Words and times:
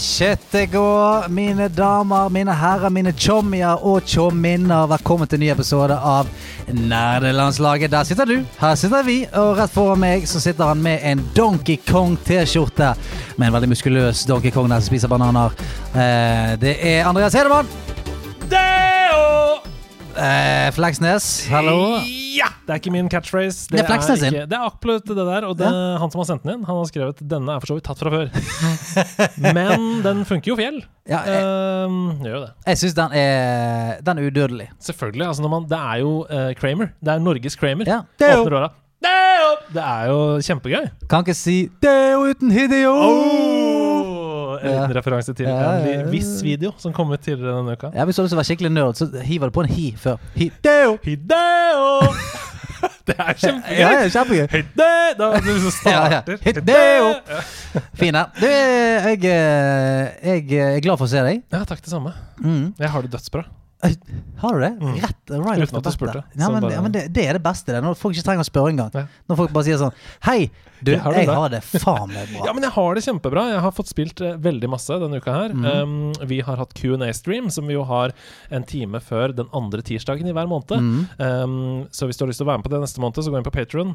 Kjøttet 0.00 0.70
går, 0.72 1.26
mine 1.28 1.66
damer, 1.68 2.30
mine 2.32 2.54
herrer, 2.56 2.88
mine 2.88 3.12
tjommier 3.12 3.82
og 3.84 4.06
tjomminner. 4.08 4.86
Velkommen 4.88 5.28
til 5.28 5.42
ny 5.42 5.50
episode 5.52 5.92
av 5.92 6.30
Nerdelandslaget. 6.72 7.92
Der 7.92 8.08
sitter 8.08 8.30
du, 8.30 8.38
her 8.62 8.80
sitter 8.80 9.04
vi, 9.04 9.18
og 9.36 9.58
rett 9.60 9.74
foran 9.74 10.00
meg 10.00 10.24
så 10.30 10.40
sitter 10.40 10.72
han 10.72 10.80
med 10.80 11.04
en 11.04 11.20
Donkey 11.36 11.76
Kong-T-skjorte. 11.84 12.94
Med 13.36 13.50
en 13.50 13.58
veldig 13.58 13.74
muskuløs 13.74 14.24
Donkey 14.30 14.54
Kong 14.54 14.72
der 14.72 14.80
som 14.80 14.88
spiser 14.88 15.12
bananer. 15.12 15.52
Eh, 15.92 16.56
det 16.64 16.78
er 16.80 17.04
Andreas 17.04 17.36
Hedemann. 17.36 17.68
Eh, 20.16 20.70
Fleksnes, 20.74 21.46
hallo. 21.48 22.00
Ja! 22.34 22.48
Det 22.66 22.72
er 22.74 22.78
ikke 22.80 22.92
min 22.92 23.08
catchphrase. 23.10 23.68
Det 23.70 23.80
er 23.80 23.86
Fleksnes 23.86 24.18
sin. 24.20 24.34
ikke- 24.34 24.48
Det 24.50 24.56
er 24.58 24.64
absolutt 24.66 25.06
det 25.06 25.16
der. 25.16 25.44
Og 25.46 25.56
det, 25.56 25.66
han 26.00 26.10
som 26.10 26.18
har 26.20 26.24
sendt 26.24 26.42
den 26.42 26.52
inn, 26.58 26.64
han 26.64 26.76
har 26.76 26.84
skrevet 26.84 27.16
denne 27.28 27.48
er 27.54 27.60
for 27.60 27.66
så 27.66 27.74
vidt 27.78 27.84
tatt 27.84 27.98
fra 27.98 28.10
før. 28.10 28.28
Men 29.54 30.02
den 30.02 30.24
funker 30.24 30.48
jo 30.52 30.56
fjell. 30.56 30.82
Ja, 31.08 31.22
jeg 31.24 31.42
Ehm, 31.44 32.20
gjør 32.22 32.34
jo 32.34 32.40
det. 32.44 32.50
jeg 32.66 32.76
syns 32.76 32.94
den 32.94 33.12
er 33.12 34.00
Den 34.02 34.18
er 34.18 34.22
udødelig. 34.30 34.68
Selvfølgelig. 34.80 35.26
Altså 35.26 35.42
når 35.42 35.48
man, 35.50 35.62
det 35.68 35.78
er 35.78 35.96
jo 36.00 36.26
eh, 36.30 36.54
Kramer. 36.54 36.90
Det 37.02 37.08
er 37.14 37.18
Norges 37.18 37.56
Kramer. 37.56 37.84
Ja. 37.86 38.00
Det 38.18 38.28
er 38.30 38.36
Åpner 38.36 38.50
døra. 38.50 38.70
Deo! 39.02 39.56
Det 39.72 39.82
er 39.82 40.04
jo 40.10 40.38
kjempegøy. 40.44 40.90
Kan 41.08 41.20
ikke 41.24 41.34
si 41.34 41.68
'det 41.80 41.88
er 41.90 42.12
jo 42.12 42.20
uten 42.30 42.50
Hideo'. 42.50 43.69
En 44.62 44.74
liten 44.76 44.94
referanse 44.96 45.34
til 45.36 45.46
en 45.48 45.56
ja. 45.56 45.70
li- 45.84 46.10
viss 46.12 46.42
video 46.44 46.72
som 46.80 46.92
kom 46.96 47.10
ut 47.12 47.22
tidligere 47.24 47.56
denne 47.60 47.76
uka. 47.78 47.90
Ja, 47.96 48.04
Hvis 48.08 48.16
du 48.20 48.36
var 48.36 48.46
skikkelig 48.48 48.70
nerd, 48.74 48.98
så 49.00 49.08
hiver 49.24 49.50
du 49.50 49.56
på 49.56 49.64
en 49.64 49.70
hi 49.72 49.90
før. 49.98 50.18
Hideo! 50.36 50.96
Hideo! 51.04 51.86
det 53.08 53.16
er 53.18 53.32
kjempegøy! 53.40 53.78
Ja, 53.80 53.92
ja, 53.96 54.08
kjempegøy. 54.14 54.46
Hideo! 54.52 55.14
Da 55.20 55.30
er 55.36 55.46
det 55.46 55.54
starter. 55.74 56.16
Ja, 56.16 56.20
ja. 56.26 56.36
Hideo! 56.44 57.08
Fin 58.00 58.14
der. 58.18 58.28
Du, 58.40 58.46
jeg, 58.50 59.24
eh, 59.30 60.44
jeg 60.50 60.60
er 60.76 60.84
glad 60.84 61.00
for 61.00 61.08
å 61.08 61.12
se 61.12 61.24
deg. 61.26 61.42
Ja, 61.52 61.64
takk 61.68 61.82
det 61.84 61.92
samme. 61.92 62.12
Mm. 62.40 62.70
Jeg 62.80 62.92
har 62.94 63.06
det 63.06 63.12
dødsbra. 63.16 63.46
Eh, 63.82 63.94
Har 64.42 64.54
du 64.54 64.60
det? 64.60 64.72
Mm. 64.80 64.96
Rett 65.00 65.30
right 65.40 65.62
Uten 65.62 65.78
at 65.78 65.86
du 65.86 65.90
spurte. 65.94 66.22
Ja, 66.36 66.50
men, 66.52 66.66
ja, 66.68 66.80
men 66.84 66.92
det, 66.92 67.06
det 67.16 67.24
er 67.28 67.38
det 67.38 67.42
beste. 67.44 67.72
Det. 67.72 67.80
Når 67.84 67.96
folk 67.96 68.16
ikke 68.16 68.26
trenger 68.26 68.44
å 68.44 68.48
spørre 68.48 68.72
engang. 68.74 68.90
Ja. 68.92 69.06
Når 69.30 69.38
folk 69.40 69.54
bare 69.56 69.68
sier 69.70 69.80
sånn 69.80 69.94
Hei, 70.26 70.50
du, 70.80 70.92
har 70.96 71.12
du 71.12 71.18
jeg 71.20 71.28
det. 71.28 71.34
har 71.36 71.52
det 71.52 71.60
faen 71.66 72.12
meg 72.12 72.30
bra. 72.32 72.44
Ja, 72.46 72.54
men 72.56 72.64
jeg 72.66 72.72
har 72.74 72.94
det 72.96 73.04
kjempebra. 73.04 73.44
Jeg 73.52 73.62
har 73.64 73.74
fått 73.76 73.90
spilt 73.92 74.20
eh, 74.24 74.36
veldig 74.40 74.70
masse 74.72 74.96
denne 75.02 75.20
uka 75.20 75.34
her. 75.34 75.54
Mm. 75.54 75.66
Um, 75.66 76.28
vi 76.30 76.40
har 76.46 76.60
hatt 76.60 76.74
Q&A-stream, 76.78 77.50
som 77.52 77.68
vi 77.70 77.76
jo 77.76 77.84
har 77.88 78.14
en 78.50 78.64
time 78.66 79.00
før 79.04 79.34
den 79.36 79.50
andre 79.56 79.82
tirsdagen 79.86 80.28
i 80.28 80.34
hver 80.36 80.48
måned. 80.50 80.72
Mm. 80.80 81.00
Um, 81.20 81.56
så 81.94 82.08
hvis 82.08 82.18
du 82.18 82.24
har 82.24 82.30
lyst 82.32 82.40
til 82.42 82.48
å 82.48 82.50
være 82.52 82.62
med 82.62 82.68
på 82.68 82.74
det 82.74 82.82
neste 82.84 83.02
måned, 83.04 83.20
så 83.20 83.30
gå 83.34 83.38
inn 83.40 83.46
på 83.46 83.54
Patron 83.54 83.92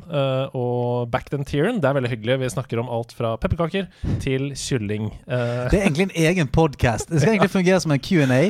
og 0.55 1.09
back 1.14 1.30
den 1.33 1.45
tieren. 1.47 1.80
Det 1.81 1.89
er 1.89 1.97
veldig 1.97 2.11
hyggelig. 2.11 2.38
Vi 2.44 2.50
snakker 2.55 2.81
om 2.81 2.89
alt 2.94 3.14
fra 3.16 3.36
pepperkaker 3.42 3.88
til 4.23 4.52
kylling. 4.58 5.09
Uh, 5.27 5.66
Det 5.72 5.80
er 5.80 5.86
egentlig 5.88 6.09
en 6.09 6.16
egen 6.30 6.47
podkast. 6.53 7.09
Det 7.11 7.22
skal 7.23 7.36
egentlig 7.36 7.53
fungere 7.59 7.81
som 7.83 7.94
en 7.95 8.02
Q&A, 8.02 8.42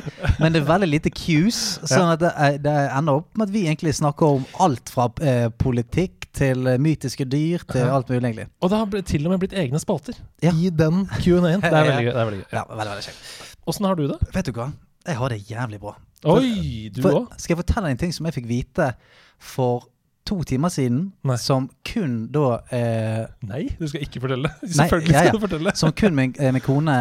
men 0.42 0.54
det 0.56 0.62
er 0.64 0.68
veldig 0.70 0.92
lite 0.92 1.14
cues. 1.16 1.62
Sånn 1.88 2.12
at 2.14 2.22
det, 2.24 2.34
det 2.66 2.76
ender 2.96 3.22
opp 3.22 3.32
med 3.38 3.50
at 3.50 3.56
vi 3.56 3.66
egentlig 3.68 3.96
snakker 3.98 4.40
om 4.40 4.46
alt 4.64 4.92
fra 4.94 5.10
uh, 5.22 5.48
politikk 5.62 6.25
til 6.36 6.68
eh, 6.68 6.78
mytiske 6.82 7.26
dyr 7.32 7.64
til 7.72 7.88
alt 7.88 8.10
mulig, 8.12 8.22
egentlig. 8.28 8.48
og 8.62 8.70
det 8.72 8.78
har 8.82 8.90
blitt, 8.92 9.08
til 9.10 9.26
og 9.26 9.32
med 9.36 9.40
blitt 9.46 9.54
egne 9.58 9.80
spalter 9.82 10.18
Ja. 10.44 10.52
i 10.52 10.70
den 10.70 11.06
Q&A-en. 11.22 11.62
Det 11.66 11.72
er 11.72 11.90
veldig 11.90 12.06
gøy. 12.06 12.12
Det 12.12 12.22
er 12.22 12.26
veldig 12.30 12.40
gøy. 12.44 12.48
Ja, 12.54 12.64
veldig, 12.70 12.92
veldig 12.92 13.08
kjekt. 13.08 13.58
Åssen 13.68 13.86
har 13.90 13.96
du 14.00 14.06
det? 14.12 14.20
Vet 14.36 14.46
du 14.52 14.52
hva? 14.60 14.70
Jeg 15.08 15.16
har 15.20 15.30
det 15.34 15.40
jævlig 15.50 15.80
bra. 15.82 15.96
Oi, 16.26 16.90
du 16.96 17.02
For- 17.02 17.20
òg? 17.24 17.36
Skal 17.40 17.56
jeg 17.56 17.64
fortelle 17.64 17.92
en 17.94 17.98
ting 18.02 18.14
som 18.14 18.26
jeg 18.26 18.34
fikk 18.40 18.48
vite 18.50 18.92
for 19.40 19.88
to 20.26 20.40
timer 20.44 20.70
siden, 20.74 21.12
Nei. 21.24 21.36
som 21.38 21.68
kun 21.86 22.16
da 22.34 22.46
eh, 22.74 23.26
Nei, 23.46 23.68
du 23.78 23.86
skal 23.88 24.02
ikke 24.02 24.22
fortelle. 24.24 24.50
det. 24.62 24.72
Selvfølgelig 24.80 25.14
ja, 25.14 25.20
ja. 25.22 25.28
skal 25.30 25.38
du 25.40 25.44
fortelle. 25.48 25.74
Som 25.78 25.92
kun 25.94 26.16
min, 26.18 26.34
eh, 26.40 26.52
min 26.56 26.64
kone 26.66 26.96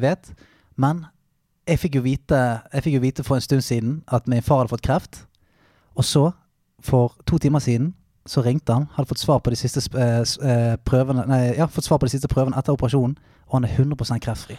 vet. 0.00 0.30
Men 0.80 1.04
jeg 1.68 1.78
fikk, 1.82 1.98
vite, 2.02 2.38
jeg 2.72 2.82
fikk 2.86 2.94
jo 2.96 3.02
vite 3.04 3.24
for 3.26 3.36
en 3.36 3.44
stund 3.44 3.60
siden 3.66 3.98
at 4.08 4.24
min 4.28 4.40
far 4.42 4.62
hadde 4.62 4.72
fått 4.72 4.82
kreft. 4.88 5.20
Og 5.94 6.04
så, 6.08 6.30
for 6.80 7.12
to 7.28 7.36
timer 7.38 7.60
siden, 7.60 7.92
så 8.26 8.44
ringte 8.44 8.76
han. 8.76 8.88
Hadde 8.96 9.10
fått 9.10 9.22
svar 9.22 9.40
på 9.42 9.50
de 9.50 9.58
siste 9.58 9.82
eh, 9.98 10.20
eh, 10.22 10.76
prøvene 10.86 11.26
Nei, 11.30 11.42
ja, 11.58 11.66
fått 11.66 11.88
svar 11.88 11.98
på 12.02 12.08
de 12.08 12.14
siste 12.16 12.30
prøvene 12.30 12.58
etter 12.58 12.76
operasjonen, 12.76 13.16
og 13.48 13.58
han 13.58 13.68
er 13.68 13.74
100 13.76 14.22
kreftfri. 14.22 14.58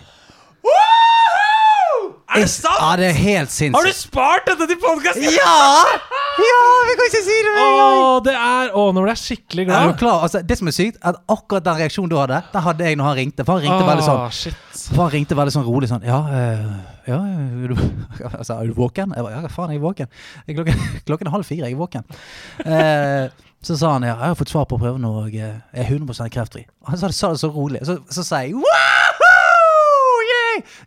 Er 2.33 2.41
det 2.41 2.49
sant?! 2.49 2.79
Ja, 2.81 2.93
det 2.97 3.07
er 3.11 3.17
helt 3.17 3.51
sinnssykt. 3.53 3.77
Har 3.77 3.85
du 3.85 3.93
spart 3.93 4.47
dette 4.49 4.65
til 4.71 4.79
podkasten?! 4.81 5.25
Ja! 5.35 5.57
Ja, 6.41 6.61
vi 6.87 6.95
kan 6.97 7.09
ikke 7.11 7.21
si 7.21 7.35
det! 7.45 7.51
med 7.53 7.61
en 7.61 7.75
gang. 7.77 7.99
Å, 8.01 8.13
det 8.25 8.33
er 8.33 8.71
nå 8.73 9.03
ble 9.03 9.11
jeg 9.11 9.21
skikkelig 9.21 9.65
Er 9.67 9.67
du 9.67 9.75
glad. 9.75 9.99
klar? 9.99 10.23
Altså, 10.25 10.41
det 10.49 10.57
som 10.57 10.71
er 10.71 10.73
sykt, 10.73 10.97
at 11.05 11.19
akkurat 11.29 11.67
den 11.67 11.77
reaksjonen 11.83 12.09
du 12.09 12.17
hadde, 12.17 12.39
den 12.55 12.65
hadde 12.65 12.89
jeg 12.89 12.97
når 12.97 13.09
han 13.09 13.19
ringte. 13.19 13.45
For 13.45 13.59
han 13.59 13.67
ringte 13.67 13.89
veldig 13.91 14.07
sånn 14.07 14.57
For 14.87 15.03
han 15.03 15.13
ringte 15.13 15.37
veldig 15.37 15.53
sånn 15.53 15.67
rolig 15.67 15.91
sånn 15.91 16.07
Ja, 16.09 16.19
eh, 16.33 16.65
ja 17.11 17.19
er 17.21 17.75
du, 17.75 17.77
altså, 18.39 18.57
er 18.57 18.71
du 18.71 18.73
våken? 18.81 19.13
Jeg 19.13 19.27
bare, 19.27 19.37
ja, 19.37 19.53
faen, 19.53 19.75
jeg 19.75 19.83
er 19.83 19.85
våken. 19.85 20.13
Klokken, 20.49 20.83
klokken 21.11 21.29
er 21.29 21.37
halv 21.37 21.49
fire, 21.51 21.69
jeg 21.69 21.77
er 21.77 21.83
våken. 21.83 22.21
Eh, 22.65 23.43
så 23.63 23.77
sa 23.79 23.93
han 23.95 24.03
ja, 24.07 24.17
jeg 24.17 24.33
har 24.33 24.39
fått 24.39 24.51
svar 24.51 24.67
på 24.69 24.79
prøven 24.81 25.05
og 25.07 25.31
jeg 25.31 25.55
er 25.71 25.87
100 25.87 26.29
kreftfri. 26.33 26.65
Han 26.89 26.99
sa 26.99 27.09
det, 27.11 27.15
sa 27.15 27.31
det 27.31 27.39
så 27.43 27.51
rolig. 27.53 27.83
Så, 27.87 27.99
så 28.11 28.25
sa 28.27 28.43
jeg 28.43 28.57
Woohoo! 28.59 29.23
Yeah! 29.23 29.23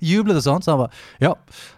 Jublet 0.04 0.38
og 0.40 0.44
sånn. 0.44 0.64
Så 0.64 0.72
han 0.74 0.82
bare 0.84 1.22
Ja, 1.22 1.32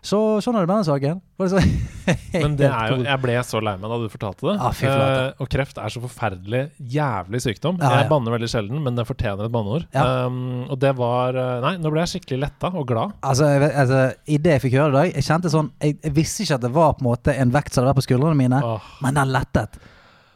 så 0.05 0.21
sånn 0.45 0.59
er 0.59 0.65
det 0.65 0.71
med 0.71 0.81
den 0.81 0.89
saken. 0.89 1.21
Så, 1.39 1.61
Men 2.43 2.57
det 2.59 2.67
er 2.67 2.93
jo 2.93 2.97
Jeg 3.07 3.23
ble 3.23 3.37
så 3.47 3.61
lei 3.63 3.75
meg 3.79 3.93
da 3.93 3.99
du 4.03 4.09
fortalte 4.11 4.49
det. 4.49 4.55
Ah. 4.59 4.81
Eh, 4.89 5.43
og 5.43 5.51
kreft 5.53 5.79
er 5.81 5.93
så 5.95 6.03
forferdelig 6.03 6.63
jævlig 6.97 7.43
sykdom. 7.45 7.79
Ja, 7.81 7.93
ja. 7.93 8.01
Jeg 8.03 8.11
banner 8.13 8.35
veldig 8.35 8.51
sjelden, 8.51 8.81
men 8.85 8.99
det 8.99 9.07
fortjener 9.09 9.49
et 9.49 9.55
banneord. 9.55 9.87
Ja. 9.95 10.07
Um, 10.27 10.65
og 10.69 10.79
det 10.83 10.95
var 10.99 11.39
eh, 11.39 11.55
Nei, 11.65 11.75
nå 11.83 11.93
ble 11.95 12.03
jeg 12.05 12.17
skikkelig 12.17 12.43
letta 12.47 12.73
og 12.75 12.89
glad. 12.91 13.15
Altså, 13.23 13.51
jeg 13.55 13.71
altså, 13.71 14.03
I 14.27 14.41
det 14.43 14.57
jeg 14.57 14.67
fikk 14.67 14.81
høre 14.81 14.91
i 14.91 14.99
dag, 14.99 15.13
jeg 15.15 15.29
kjente 15.29 15.53
sånn 15.53 15.71
Jeg, 15.85 15.99
jeg 16.05 16.17
visste 16.17 16.45
ikke 16.45 16.59
at 16.59 16.67
det 16.67 16.75
var 16.75 16.97
på 16.97 17.05
en 17.05 17.11
måte 17.13 17.37
en 17.39 17.55
vekt 17.55 17.75
som 17.75 17.83
hadde 17.83 17.93
vært 17.93 18.03
på 18.03 18.09
skuldrene 18.11 18.39
mine, 18.39 18.61
oh. 18.65 18.91
men 19.05 19.19
den 19.19 19.33
lettet. 19.35 19.79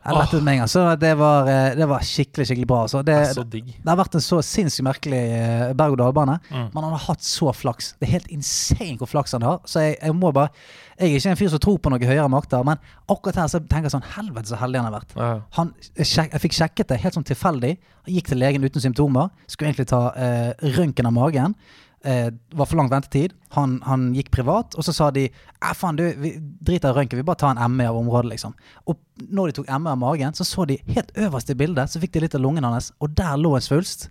Den 0.03 0.17
lettet 0.19 0.41
oh. 0.41 0.43
med 0.43 0.53
en 0.53 0.59
gang. 0.63 0.69
Så 0.71 0.83
det 0.99 1.13
var, 1.15 1.49
eh, 1.51 1.77
det 1.79 1.87
var 1.87 2.03
skikkelig, 2.03 2.47
skikkelig 2.49 2.67
bra. 2.67 2.81
Altså. 2.87 3.03
Det, 3.07 3.17
det 3.39 3.61
det 3.63 3.87
har 3.87 3.99
vært 4.01 4.17
en 4.19 4.25
så 4.25 4.41
sinnssykt 4.43 4.87
merkelig 4.87 5.21
eh, 5.37 5.67
berg-og-dal-bane. 5.79 6.39
Mm. 6.51 6.65
Men 6.73 6.87
han 6.89 6.97
har 6.97 7.05
hatt 7.07 7.23
så 7.27 7.53
flaks. 7.55 7.93
Det 8.01 8.09
er 8.09 8.17
helt 8.17 8.33
insane 8.35 8.97
hvor 8.99 9.11
flaks 9.11 9.37
han 9.37 9.47
har. 9.47 9.61
Så 9.69 9.85
jeg, 9.85 10.01
jeg 10.01 10.17
må 10.19 10.33
bare 10.35 10.51
Jeg 10.99 11.09
er 11.09 11.19
ikke 11.19 11.31
en 11.33 11.39
fyr 11.41 11.53
som 11.55 11.63
tror 11.63 11.79
på 11.83 11.91
noe 11.91 12.07
høyere 12.07 12.29
makter, 12.31 12.63
men 12.67 12.83
akkurat 13.11 13.41
her 13.41 13.49
så 13.51 13.59
tenker 13.59 13.89
jeg 13.89 13.95
sånn 13.95 14.11
Helvete 14.13 14.53
så 14.53 14.59
heldig 14.61 14.79
han 14.79 14.89
har 14.91 14.99
vært. 14.99 15.15
Ja. 15.17 15.31
Han, 15.59 15.73
jeg, 15.97 16.09
jeg 16.19 16.43
fikk 16.45 16.59
sjekket 16.59 16.93
det 16.93 17.01
helt 17.03 17.17
sånn 17.17 17.27
tilfeldig. 17.27 17.73
Jeg 18.07 18.19
gikk 18.19 18.33
til 18.33 18.43
legen 18.43 18.67
uten 18.67 18.85
symptomer. 18.85 19.31
Skulle 19.47 19.71
egentlig 19.71 19.91
ta 19.91 20.03
eh, 20.19 20.51
røntgen 20.77 21.09
av 21.09 21.17
magen. 21.17 21.57
Eh, 22.05 22.33
var 22.59 22.67
for 22.67 22.81
lang 22.81 22.89
ventetid. 22.91 23.31
Han, 23.55 23.77
han 23.87 24.09
gikk 24.17 24.33
privat, 24.35 24.75
og 24.75 24.83
så 24.83 24.91
sa 24.97 25.11
de 25.15 25.29
eh, 25.29 25.75
faen 25.79 25.99
du, 26.01 26.03
vi 26.19 26.33
driter 26.67 26.91
i 26.91 26.97
røntgen, 26.97 27.21
vi 27.21 27.27
bare 27.29 27.39
tar 27.39 27.53
en 27.55 27.77
ME 27.77 27.87
av 27.87 27.99
området, 28.01 28.33
liksom. 28.33 28.57
Og 28.91 28.99
når 29.31 29.53
de 29.53 29.57
tok 29.61 29.71
ME 29.71 29.93
av 29.93 30.01
magen, 30.01 30.35
så 30.35 30.47
så 30.49 30.67
de 30.67 30.81
helt 30.89 31.13
øverst 31.15 31.53
i 31.55 31.57
bildet, 31.61 31.93
så 31.93 32.03
fikk 32.03 32.17
de 32.17 32.25
litt 32.25 32.35
av 32.35 32.43
lungen 32.43 32.67
hans, 32.67 32.91
og 32.99 33.15
der 33.15 33.39
lå 33.39 33.55
en 33.55 33.63
svulst. 33.63 34.09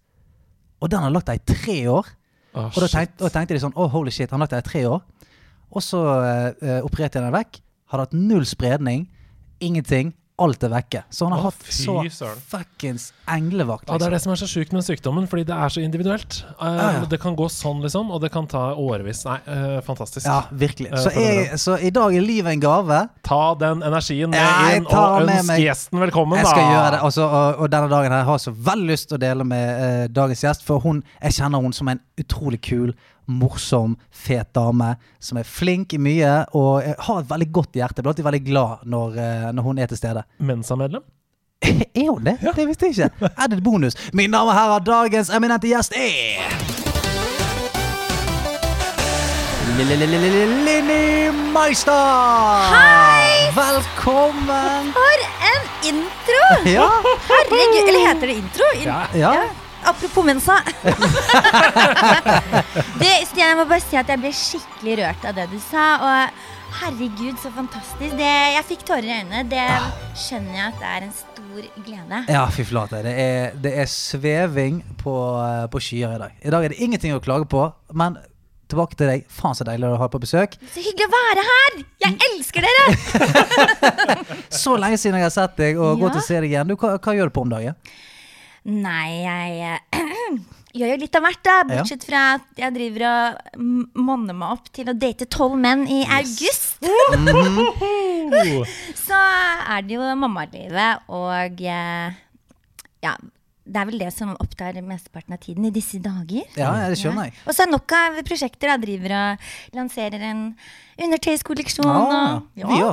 Og 0.79 0.89
den 0.93 1.03
har 1.03 1.11
lagt 1.11 1.27
der 1.27 1.41
i 1.41 1.43
tre 1.51 1.77
år. 1.91 2.07
Oh, 2.53 2.69
Og 2.69 2.79
da 2.83 2.87
tenkte, 2.93 3.25
og 3.25 3.33
tenkte 3.35 3.57
de 3.57 3.63
sånn, 3.63 3.75
oh 3.75 3.91
holy 3.91 4.11
shit, 4.11 4.31
han 4.31 4.39
har 4.39 4.47
lagt 4.47 4.55
der 4.55 4.63
i 4.63 4.69
tre 4.69 4.85
år. 4.87 5.03
Og 5.71 5.83
så 5.83 5.99
eh, 5.99 6.79
opererte 6.83 7.19
jeg 7.19 7.25
den 7.27 7.35
vekk. 7.35 7.59
Hadde 7.91 8.07
hatt 8.07 8.15
null 8.15 8.47
spredning. 8.47 9.05
Ingenting. 9.59 10.13
Alt 10.41 10.63
er 10.65 10.71
vekke. 10.73 11.03
Så 11.13 11.27
han 11.27 11.35
har 11.35 11.41
Å, 11.43 11.49
hatt 11.51 11.67
så 11.71 11.95
søren. 12.09 12.39
fuckings 12.49 13.11
englevakt. 13.29 13.85
Ja, 13.87 13.97
det 14.01 14.07
er 14.07 14.11
Liksom. 14.11 14.17
det 14.17 14.21
som 14.23 14.31
er 14.33 14.39
så 14.41 14.47
sjukt 14.49 14.73
med 14.73 14.83
sykdommen, 14.87 15.27
fordi 15.29 15.43
det 15.47 15.55
er 15.55 15.69
så 15.69 15.83
individuelt. 15.85 16.39
Uh, 16.59 16.65
Ja, 16.71 16.91
ja. 16.97 17.05
Det 17.11 17.19
kan 17.21 17.35
gå 17.37 17.45
sånn, 17.53 17.81
liksom, 17.85 18.09
og 18.11 18.21
det 18.23 18.31
kan 18.33 18.47
ta 18.49 18.73
årevis. 18.75 19.23
Nei, 19.27 19.37
uh, 19.47 19.81
fantastisk. 19.85 20.25
Ja, 20.25 20.39
virkelig. 20.51 20.91
Eh, 20.91 20.97
Så, 21.05 21.13
jeg, 21.15 21.59
så 21.61 21.77
i 21.79 21.91
dag 21.93 22.15
er 22.17 22.21
livet 22.25 22.51
en 22.55 22.59
gave. 22.63 22.99
Ta 23.23 23.41
den 23.55 23.81
energien 23.83 24.29
med 24.33 24.39
Ja, 24.41 24.69
jeg 24.71 24.81
inn, 24.81 24.87
og 24.89 25.29
ønsk 25.29 25.55
gjesten 25.61 25.99
velkommen, 26.01 26.35
da. 26.35 26.41
Jeg 26.41 26.45
da. 26.45 26.51
skal 26.51 26.71
gjøre 26.73 26.91
det. 26.97 27.01
Også, 27.11 27.23
og, 27.29 27.61
og 27.61 27.71
denne 27.71 27.89
dagen 27.93 28.11
her 28.17 28.23
har 28.27 28.37
jeg 28.39 28.45
så 28.49 28.55
veldig 28.71 28.87
lyst 28.91 29.07
til 29.09 29.17
å 29.19 29.21
dele 29.21 29.43
med 29.47 30.13
dagens 30.13 30.41
gjest. 30.43 30.63
For 30.65 30.79
hun, 30.79 31.03
jeg 31.21 31.37
kjenner 31.39 31.61
hun 31.61 31.73
som 31.73 31.87
en 31.93 32.01
utrolig 32.19 32.61
kul, 32.61 32.93
morsom, 33.31 33.95
fet 34.11 34.51
dame. 34.57 34.93
Som 35.19 35.39
er 35.41 35.47
flink 35.47 35.95
i 35.97 36.01
mye 36.01 36.33
og 36.57 36.83
eh, 36.83 36.95
har 37.07 37.23
et 37.23 37.31
veldig 37.31 37.49
godt 37.55 37.79
hjerte. 37.79 38.03
Blir 38.03 38.13
alltid 38.13 38.27
veldig 38.27 38.43
glad 38.47 38.85
når, 38.91 39.17
eh, 39.21 39.49
når 39.55 39.67
hun 39.69 39.81
er 39.81 39.91
til 39.91 40.01
stede. 40.01 40.25
Mensa-medlem? 40.51 41.03
Er 41.61 42.07
hun 42.09 42.23
det? 42.25 42.39
Det 42.41 42.67
visste 42.67 42.89
jeg 42.89 42.97
ikke. 42.97 43.31
Er 43.41 43.47
det 43.51 43.59
et 43.59 43.63
bonus? 43.63 43.97
Mine 44.13 44.33
damer 44.33 44.53
og 44.53 44.57
herrer, 44.57 44.85
dagens 44.85 45.29
eminente 45.29 45.69
gjest 45.69 45.93
er 45.97 46.79
Linni 49.81 51.31
Meister! 51.53 51.93
Hei! 52.69 53.49
Velkommen! 53.55 54.91
For 54.93 55.25
en 55.51 55.63
intro! 55.89 56.43
Ja, 56.77 56.89
Herregud, 57.29 57.87
eller 57.87 58.07
heter 58.07 58.27
det 58.27 58.35
intro? 58.35 58.71
In 58.75 58.87
Ja. 58.87 59.01
ja. 59.13 59.60
Apropos 59.83 60.23
Mensa. 60.25 60.57
du, 62.99 63.05
Stian, 63.27 63.49
jeg 63.51 63.57
må 63.59 63.65
bare 63.69 63.81
si 63.83 63.97
at 63.99 64.09
jeg 64.11 64.21
ble 64.21 64.31
skikkelig 64.35 64.97
rørt 65.01 65.27
av 65.29 65.37
det 65.37 65.47
du 65.51 65.57
sa. 65.63 65.85
Og 66.05 66.79
herregud, 66.81 67.35
så 67.41 67.51
fantastisk. 67.55 68.15
Det, 68.19 68.31
jeg 68.55 68.65
fikk 68.69 68.85
tårer 68.87 69.07
i 69.09 69.13
øynene. 69.19 69.43
Det 69.51 69.67
skjønner 70.21 70.57
jeg 70.57 70.65
at 70.69 70.81
det 70.81 70.89
er 70.95 71.05
en 71.07 71.13
stor 71.19 71.61
glede. 71.85 72.21
Ja, 72.31 72.43
fy 72.53 72.65
flate. 72.67 73.01
Det 73.05 73.13
er, 73.25 73.55
det 73.63 73.73
er 73.83 73.89
sveving 73.91 74.81
på, 75.01 75.15
eh, 75.43 75.65
på 75.73 75.81
skyer 75.83 76.15
i 76.15 76.21
dag. 76.25 76.35
I 76.45 76.53
dag 76.53 76.67
er 76.67 76.75
det 76.75 76.81
ingenting 76.85 77.15
å 77.17 77.23
klage 77.23 77.49
på, 77.51 77.65
men 77.97 78.19
tilbake 78.71 78.95
til 78.95 79.09
deg. 79.11 79.25
Faen 79.27 79.57
så 79.57 79.65
deilig 79.67 79.89
å 79.89 79.97
ha 79.99 80.07
på 80.13 80.21
besøk. 80.23 80.53
Så 80.71 80.79
hyggelig 80.79 81.09
å 81.09 81.15
være 81.17 81.43
her! 81.49 81.81
Jeg 82.05 82.15
elsker 82.29 82.63
dere! 82.63 82.85
Så 84.61 84.77
lenge 84.79 84.95
siden 85.01 85.17
jeg 85.19 85.27
har 85.27 85.33
sett 85.35 85.57
deg, 85.59 85.75
og 85.81 85.97
Ja. 85.97 85.99
godt 86.05 86.21
å 86.21 86.23
se 86.23 86.39
deg 86.39 86.53
igjen. 86.53 86.71
Du, 86.71 86.77
hva, 86.79 86.93
hva 86.95 87.15
gjør 87.17 87.27
du 87.27 87.35
på 87.35 87.43
om 87.43 87.51
dagen? 87.51 87.75
Nei, 88.69 89.23
jeg 89.25 89.61
eh, 89.65 90.35
gjør 90.77 90.93
jo 90.93 90.99
litt 91.01 91.17
av 91.17 91.25
hvert, 91.25 91.41
da. 91.45 91.57
Bortsett 91.65 92.05
fra 92.05 92.21
at 92.35 92.61
jeg 92.61 92.75
driver 92.75 93.05
og 93.09 93.63
monner 93.97 94.37
meg 94.37 94.53
opp 94.53 94.69
til 94.75 94.91
å 94.91 94.97
date 94.97 95.25
tolv 95.33 95.57
menn 95.57 95.87
i 95.89 96.03
august. 96.05 96.77
Oh. 96.85 98.61
Så 99.07 99.17
er 99.17 99.87
det 99.87 99.97
jo 99.97 100.09
mammalivet 100.21 101.09
og 101.09 101.63
eh, 101.65 102.19
Ja, 103.01 103.15
det 103.71 103.79
er 103.81 103.87
vel 103.87 104.01
det 104.01 104.11
som 104.13 104.33
opptar 104.41 104.77
mesteparten 104.85 105.33
av 105.33 105.41
tiden 105.41 105.65
i 105.65 105.73
disse 105.73 105.97
dager. 106.01 106.45
Ja, 106.59 106.71
det 106.91 106.99
skjønner 107.01 107.29
jeg. 107.29 107.35
Og 107.45 107.55
så 107.55 107.65
er 107.65 107.71
nok 107.71 107.93
av 107.97 108.19
prosjekter. 108.27 108.73
Jeg 108.73 108.83
driver 108.83 109.15
og 109.17 109.77
lanserer 109.77 110.25
en 110.31 110.43
undertøyskolleksjon. 111.01 111.87
Ah, 111.87 112.41
og, 112.41 112.49
vi 112.57 112.65
ja. 112.81 112.91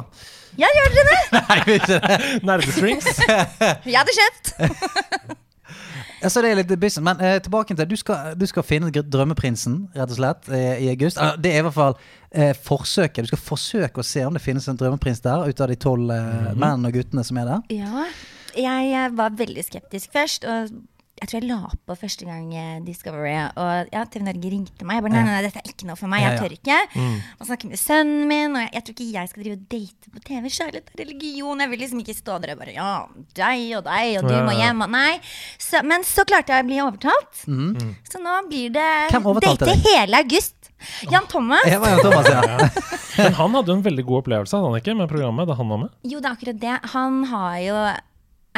ja, 0.65 0.71
gjør 0.79 0.97
dere 0.97 1.11
det? 1.11 1.21
Nei, 1.51 1.59
vi 1.67 1.77
ikke 1.81 1.99
det. 1.99 2.17
Nerdestrings. 2.49 3.13
Jeg 3.29 3.99
hadde 3.99 4.17
kjøpt. 4.21 5.37
Ja, 6.23 6.31
så 6.31 6.43
det 6.43 6.51
er 6.51 6.59
litt 6.61 6.73
business. 6.81 7.05
Men 7.05 7.21
eh, 7.23 7.37
tilbake 7.43 7.77
til 7.77 7.89
du 7.89 7.97
skal, 7.99 8.33
du 8.39 8.47
skal 8.51 8.67
finne 8.67 8.91
drømmeprinsen, 8.91 9.81
rett 9.95 10.11
og 10.11 10.19
slett, 10.19 10.49
eh, 10.51 10.83
i 10.85 10.91
august. 10.93 11.21
Ah, 11.23 11.37
det 11.39 11.53
er 11.55 11.63
i 11.63 11.67
hvert 11.69 11.77
fall 11.77 11.97
eh, 12.33 12.55
forsøket. 12.69 13.25
Du 13.25 13.31
skal 13.31 13.43
forsøke 13.43 14.03
å 14.03 14.07
se 14.07 14.25
om 14.27 14.35
det 14.35 14.43
finnes 14.43 14.67
en 14.71 14.79
drømmeprins 14.79 15.23
der, 15.25 15.47
ut 15.47 15.63
av 15.65 15.71
de 15.71 15.79
tolv 15.79 16.13
eh, 16.15 16.53
mennene 16.55 16.91
og 16.91 16.99
guttene 16.99 17.25
som 17.27 17.39
er 17.41 17.53
der. 17.53 17.65
Ja, 17.79 18.07
jeg, 18.59 18.93
eh, 18.95 19.11
var 19.19 19.37
veldig 19.39 19.67
skeptisk 19.67 20.15
først. 20.17 20.49
Og 20.49 20.75
jeg 21.19 21.29
tror 21.31 21.37
jeg 21.41 21.49
la 21.51 21.59
på 21.89 21.97
første 21.99 22.27
gang 22.29 22.47
eh, 22.55 22.79
Discovery. 22.87 23.33
Og 23.59 23.91
ja, 23.95 24.05
TV 24.11 24.23
Norge 24.27 24.51
ringte 24.53 24.87
meg. 24.87 24.99
Jeg 25.01 25.05
bare, 25.07 25.15
nei, 25.17 25.23
nei, 25.27 25.35
nei, 25.37 25.43
dette 25.49 25.63
er 25.63 25.73
ikke 25.73 25.89
noe 25.89 25.99
for 25.99 26.11
meg. 26.13 26.23
Jeg 26.25 26.39
tør 26.43 26.55
ikke. 26.57 26.79
Og 27.39 27.49
snakke 27.49 27.71
med 27.73 27.81
sønnen 27.81 28.25
min. 28.31 28.57
Og 28.57 28.63
jeg, 28.65 28.73
jeg 28.79 28.87
tror 28.87 28.97
ikke 28.97 29.09
jeg 29.19 29.33
skal 29.33 29.45
drive 29.45 29.57
og 29.59 29.65
date 29.75 30.13
på 30.15 30.23
TV. 30.29 30.49
Kjærlighet 30.59 30.93
er 30.95 31.03
religion. 31.05 31.65
Jeg 31.65 31.73
vil 31.73 31.83
liksom 31.85 32.03
ikke 32.05 32.17
stå 32.19 32.39
der 32.45 32.55
og 32.55 32.63
bare 32.63 32.77
Ja, 32.77 32.91
deg 33.39 33.65
og 33.81 33.87
deg, 33.89 34.13
og 34.21 34.29
du 34.29 34.35
Ja, 34.37 34.43
må 34.47 34.55
ja. 34.55 34.69
hjem. 34.69 34.85
Og 34.87 34.93
nei. 34.95 35.19
Så, 35.59 35.83
men 35.87 36.07
så 36.07 36.27
klarte 36.29 36.55
jeg 36.55 36.67
å 36.67 36.71
bli 36.71 36.81
overtalt. 36.85 37.43
Så 38.09 38.23
nå 38.23 38.37
blir 38.49 38.73
det 38.75 38.89
date 39.13 39.73
deg? 39.73 39.87
hele 39.91 40.23
august. 40.23 40.55
Jan 41.11 41.27
Thomas. 41.27 41.65
Var 41.67 42.03
Thomas, 42.05 42.29
ja. 42.35 42.69
Men 43.19 43.35
han 43.35 43.57
hadde 43.59 43.73
jo 43.73 43.77
en 43.81 43.83
veldig 43.83 44.05
god 44.07 44.21
opplevelse 44.23 44.55
hadde 44.59 44.69
han 44.71 44.79
ikke, 44.79 44.95
med 45.01 45.11
programmet 45.11 45.49
da 45.51 45.57
han 45.59 45.73
var 45.73 45.81
med. 45.83 45.95
Jo, 46.07 46.21
det 46.23 46.29
er 46.31 46.37
akkurat 46.37 46.61
det. 46.63 46.77
Han 46.95 47.25
har 47.33 47.57
jo 47.65 47.81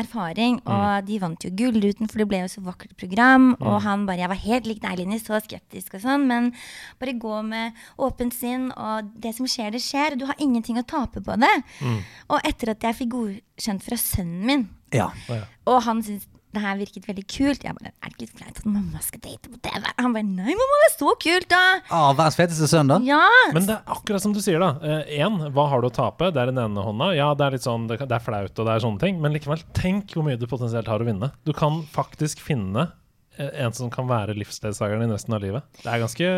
erfaring, 0.00 0.58
og 0.64 1.06
de 1.08 1.19
vant 1.23 1.44
jo 1.47 1.52
Gullruten, 1.56 2.08
for 2.11 2.23
det 2.23 2.29
ble 2.31 2.43
jo 2.43 2.50
så 2.52 2.64
vakkert 2.64 2.97
program. 3.00 3.52
Og 3.61 3.81
han 3.87 4.06
bare 4.08 4.20
Jeg 4.20 4.32
var 4.32 4.43
helt 4.44 4.69
lik 4.69 4.82
deg, 4.82 4.99
Linni, 5.00 5.20
så 5.23 5.41
skeptisk 5.43 5.97
og 5.97 6.05
sånn, 6.05 6.26
men 6.31 6.50
bare 7.00 7.17
gå 7.20 7.43
med 7.47 7.79
åpent 8.00 8.37
sinn, 8.37 8.69
og 8.76 9.12
det 9.20 9.35
som 9.37 9.49
skjer, 9.49 9.73
det 9.75 9.82
skjer. 9.85 10.19
Du 10.20 10.26
har 10.31 10.38
ingenting 10.43 10.81
å 10.81 10.87
tape 10.87 11.23
på 11.25 11.38
det. 11.41 11.55
Og 12.31 12.38
etter 12.47 12.75
at 12.75 12.85
jeg 12.88 13.02
fikk 13.02 13.14
godkjent 13.17 13.87
fra 13.87 13.99
sønnen 14.00 14.44
min, 14.47 14.69
ja. 14.94 15.11
og 15.69 15.82
han 15.87 16.02
syntes 16.02 16.29
det 16.55 16.62
her 16.64 16.79
virket 16.81 17.06
veldig 17.06 17.25
kult. 17.31 17.64
Jeg 17.64 17.76
bare, 17.76 17.93
er 17.94 18.11
det 18.11 18.14
ikke 18.17 18.25
litt 18.25 18.38
flaut 18.41 18.61
at 18.61 18.67
mamma 18.67 19.02
skal 19.05 19.23
date 19.23 19.50
på 19.52 19.58
TV? 19.62 19.85
Han 20.02 20.14
bare, 20.17 20.26
nei, 20.26 20.55
mamma, 20.58 20.79
det 20.82 20.88
er 20.88 20.94
så 20.97 21.12
kult, 21.23 21.49
da! 21.52 21.62
Ah, 21.94 22.08
verdens 22.19 22.38
feteste 22.41 22.69
sønn, 22.70 22.91
da. 22.91 22.99
Ja! 23.06 23.23
Men 23.55 23.69
det 23.69 23.76
er 23.76 23.94
akkurat 23.97 24.25
som 24.25 24.35
du 24.35 24.41
sier, 24.43 24.62
da. 24.62 24.73
Én, 25.14 25.38
hva 25.55 25.69
har 25.70 25.85
du 25.85 25.91
å 25.91 25.94
tape? 25.94 26.32
Det 26.35 26.43
er 26.43 26.50
den 26.50 26.58
ene 26.62 26.87
hånda. 26.87 27.12
Ja, 27.19 27.31
det 27.38 27.47
er 27.47 27.56
litt 27.58 27.67
sånn, 27.67 27.87
det, 27.91 28.00
det 28.02 28.17
er 28.19 28.25
flaut 28.25 28.50
og 28.58 28.67
det 28.67 28.75
er 28.75 28.82
sånne 28.87 29.02
ting, 29.05 29.20
men 29.23 29.37
likevel, 29.37 29.62
tenk 29.79 30.17
hvor 30.17 30.26
mye 30.26 30.41
du 30.41 30.49
potensielt 30.50 30.91
har 30.91 31.02
å 31.02 31.06
vinne. 31.06 31.31
Du 31.47 31.55
kan 31.56 31.81
faktisk 31.94 32.43
finne 32.43 32.88
eh, 33.38 33.50
en 33.64 33.75
som 33.76 33.91
kan 33.94 34.11
være 34.11 34.35
livsledsageren 34.38 35.05
din 35.06 35.14
resten 35.14 35.37
av 35.38 35.44
livet. 35.47 35.67
Det 35.81 35.88
er 35.94 36.02
ganske 36.02 36.31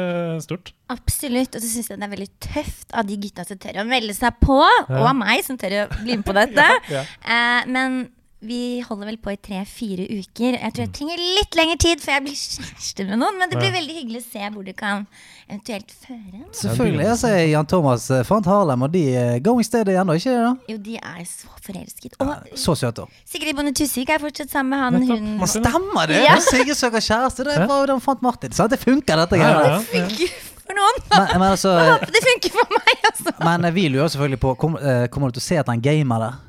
stort. 0.45 0.75
Absolutt. 0.93 1.57
Og 1.57 1.65
så 1.65 1.73
syns 1.73 1.89
jeg 1.93 2.01
det 2.03 2.09
er 2.09 2.13
veldig 2.19 2.31
tøft 2.53 2.93
av 2.93 3.09
de 3.09 3.17
gutta 3.25 3.49
som 3.49 3.61
tør 3.65 3.81
å 3.83 3.89
melde 3.89 4.17
seg 4.19 4.37
på, 4.45 4.61
og 4.61 4.99
av 5.09 5.15
meg 5.25 5.41
som 5.47 5.57
tør 5.61 5.87
å 5.87 5.87
bli 6.03 6.19
med 6.21 6.27
på 6.29 6.37
dette. 6.37 6.69
Ja. 6.93 7.07
Eh, 7.25 7.65
men 7.73 8.03
vi 8.43 8.81
holder 8.83 9.07
vel 9.13 9.17
på 9.23 9.31
i 9.33 9.37
tre-fire 9.39 10.05
uker. 10.11 10.57
Jeg 10.59 10.73
tror 10.75 10.83
jeg 10.83 10.91
trenger 10.97 11.21
litt 11.39 11.55
lengre 11.59 11.77
tid 11.79 12.01
før 12.03 12.17
jeg 12.17 12.25
blir 12.25 12.39
kjæreste 12.41 13.07
med 13.07 13.21
noen. 13.23 13.39
Men 13.39 13.53
det 13.53 13.61
blir 13.61 13.71
veldig 13.77 13.95
hyggelig 14.01 14.23
å 14.23 14.27
se 14.33 14.49
hvor 14.55 14.67
du 14.67 14.73
kan 14.77 15.05
eventuelt 15.47 15.95
føre. 16.03 16.41
en. 16.41 16.49
Selvfølgelig. 16.59 17.05
Jeg 17.07 17.19
ser 17.23 17.37
Jan 17.53 17.69
Thomas 17.71 18.09
eh, 18.11 18.25
fant 18.27 18.49
Harlem, 18.51 18.83
og 18.87 18.93
de 18.95 19.05
er 19.21 19.39
going 19.47 19.63
steady 19.67 19.95
ennå, 19.95 20.17
ikke 20.19 20.35
det? 20.35 20.43
da? 20.43 20.53
Jo, 20.75 20.79
de 20.89 20.97
er 20.99 21.25
så 21.31 21.55
forelsket. 21.69 22.19
Og 22.19 22.59
Så 22.59 22.75
søte. 22.83 23.07
Sigrid 23.31 23.55
Bonde 23.59 23.75
Tusvik 23.79 24.11
er 24.11 24.23
fortsatt 24.23 24.51
sammen 24.53 24.75
med 24.75 24.85
han. 24.85 25.01
Nettopp. 25.01 25.23
Hun 25.23 25.37
Man 25.43 25.53
Stemmer 25.57 26.11
det! 26.11 26.23
Ja. 26.27 26.39
Sigrid 26.43 26.75
søker 26.79 27.05
kjæreste. 27.05 27.47
Det 27.47 27.59
var 27.63 27.85
jo 27.85 27.91
da 27.93 27.99
hun 28.01 28.05
fant 28.05 28.23
Martin. 28.27 28.53
Sant? 28.57 28.75
Det 28.75 28.81
funker, 28.83 29.23
dette 29.23 29.39
Ja, 29.39 29.53
ja, 29.63 29.83
ja. 30.03 30.31
for 30.63 30.79
noen. 30.79 30.99
Men, 31.13 31.29
men 31.39 31.49
altså 31.53 31.77
det 32.11 32.23
funker 32.27 32.55
for 32.59 32.75
meg, 32.79 32.95
altså. 33.13 33.35
Men 33.45 33.69
eh, 33.71 33.75
vi 33.79 33.87
lurer 33.93 34.11
selvfølgelig 34.11 34.41
på 34.43 34.55
kom, 34.59 34.77
eh, 34.83 35.07
Kommer 35.15 35.31
du 35.31 35.39
til 35.39 35.45
å 35.45 35.49
se 35.53 35.61
etter 35.63 35.77
en 35.79 35.85
gamer 35.85 36.27
der? 36.27 36.41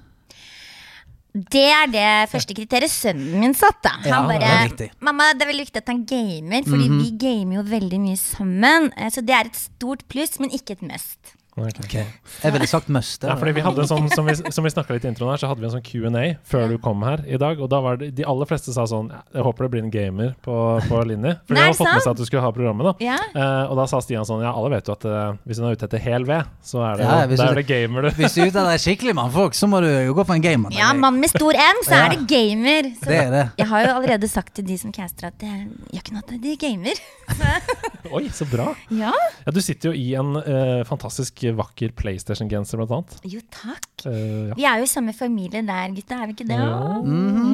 Det 1.33 1.65
er 1.73 1.87
det 1.89 2.29
første 2.29 2.53
kriteriet 2.53 2.91
sønnen 2.93 3.39
min 3.41 3.55
satt, 3.57 3.79
da. 3.81 3.95
Han 4.05 4.27
det 4.29 4.35
bare 4.37 4.57
riktig. 4.67 4.89
Mamma, 5.01 5.31
det 5.33 5.41
er 5.41 5.49
veldig 5.49 5.65
viktig 5.65 5.81
at 5.81 5.87
han 5.89 6.03
gamer, 6.05 6.67
fordi 6.67 6.89
vi 6.93 7.07
gamer 7.17 7.55
jo 7.57 7.63
veldig 7.71 7.99
mye 8.03 8.19
sammen. 8.21 8.91
Eh, 8.93 9.09
Så 9.09 9.25
det 9.25 9.33
er 9.33 9.49
et 9.49 9.57
stort 9.57 10.05
pluss, 10.13 10.37
men 10.39 10.53
ikke 10.53 10.77
et 10.77 10.85
must. 11.57 11.79
Okay. 11.85 12.05
Jeg 12.43 12.53
ville 12.55 12.67
sagt 12.69 12.89
must. 12.93 13.23
Ja, 13.23 13.35
fordi 13.39 13.53
vi 13.57 13.63
hadde 13.65 13.83
en 13.83 13.89
sånn, 13.89 14.09
Som 14.13 14.25
vi, 14.27 14.35
som 14.35 14.65
vi 14.65 14.71
litt 14.73 15.05
i 15.05 15.09
introen 15.09 15.31
her, 15.33 15.41
så 15.41 15.49
hadde 15.49 15.61
vi 15.63 15.67
en 15.69 15.73
sånn 15.75 15.85
Q&A 15.85 16.23
før 16.49 16.69
du 16.71 16.77
kom 16.81 17.03
her 17.05 17.23
i 17.27 17.37
dag. 17.41 17.61
Og 17.61 17.69
da 17.71 17.79
var 17.83 17.97
det, 18.01 18.11
de 18.17 18.25
aller 18.29 18.49
fleste 18.49 18.73
sa 18.75 18.85
sånn 18.89 19.11
Jeg 19.11 19.45
håper 19.45 19.67
det 19.67 19.71
blir 19.75 19.83
en 19.85 19.93
gamer 19.93 20.33
på, 20.45 20.55
på 20.89 21.03
linje. 21.09 21.35
For 21.47 21.55
de 21.55 21.61
har 21.61 21.69
hadde 21.71 21.79
fått 21.79 21.91
med 21.93 22.05
seg 22.05 22.13
at 22.15 22.21
du 22.21 22.25
skulle 22.29 22.43
ha 22.45 22.51
programmet. 22.55 22.89
da 22.89 23.05
Ja. 23.05 23.17
Eh, 23.33 23.71
Og 23.71 23.77
da 23.79 23.87
sa 23.91 24.01
Stian 24.03 24.25
sånn 24.27 24.43
Ja, 24.45 24.53
alle 24.53 24.73
vet 24.75 24.89
jo 24.89 24.95
at 24.97 25.05
uh, 25.05 25.35
hvis 25.47 25.61
hun 25.61 25.69
er 25.69 25.77
ute 25.77 25.87
etter 25.89 26.01
hel 26.03 26.27
ved, 26.29 26.49
så 26.65 26.83
er 26.87 26.97
det, 27.01 27.07
Ja, 27.07 27.19
jo- 27.27 27.49
er 27.49 27.59
det 27.61 27.65
gamer, 27.69 28.07
du. 28.07 28.09
Hvis 28.17 28.35
du 28.37 28.41
er 28.43 28.51
ute 28.51 28.63
etter 28.63 28.83
skikkelig 28.83 29.15
mannfolk, 29.19 29.57
så 29.57 29.69
må 29.69 29.81
du 29.83 29.89
jo 29.91 30.15
gå 30.17 30.25
for 30.25 30.37
en 30.37 30.43
gamer. 30.43 30.73
Ja, 30.75 30.91
mann 30.97 31.19
med 31.21 31.31
stor 31.31 31.53
M, 31.53 31.83
så 31.87 31.99
er 31.99 32.15
det 32.15 32.21
gamer. 32.29 32.89
Så 32.97 33.09
Det 33.11 33.19
er 33.19 33.31
det. 33.31 33.45
Jeg 33.61 33.67
har 33.69 33.85
jo 33.87 33.93
allerede 33.99 34.29
sagt 34.31 34.55
til 34.57 34.65
de 34.67 34.77
som 34.81 34.91
caster 34.95 35.29
at 35.29 35.37
det 35.41 35.51
gjør 35.93 36.01
ikke 36.01 36.15
noe 36.17 36.23
at 36.25 36.33
de 36.43 36.55
gamer. 36.59 37.03
Oi, 38.15 38.25
så 38.35 38.45
bra. 38.49 38.71
Ja. 38.89 39.13
Ja, 39.45 39.51
Du 39.53 39.61
sitter 39.63 39.91
jo 39.91 39.95
i 39.97 40.13
en 40.19 40.35
uh, 40.37 40.83
fantastisk 40.87 41.42
vakker 41.57 41.91
PlayStation-genser, 41.99 42.79
blant 42.79 42.91
annet. 42.95 43.17
Jo, 43.27 43.41
takk. 43.51 43.89
Uh, 44.05 44.49
ja. 44.49 44.55
Vi 44.57 44.65
er 44.67 44.79
jo 44.81 44.87
i 44.87 44.91
samme 44.91 45.13
familie 45.15 45.61
der, 45.67 45.91
gutta, 45.95 46.21
er 46.23 46.29
vi 46.31 46.35
ikke 46.37 46.47
det? 46.49 46.57
Ja. 46.59 46.79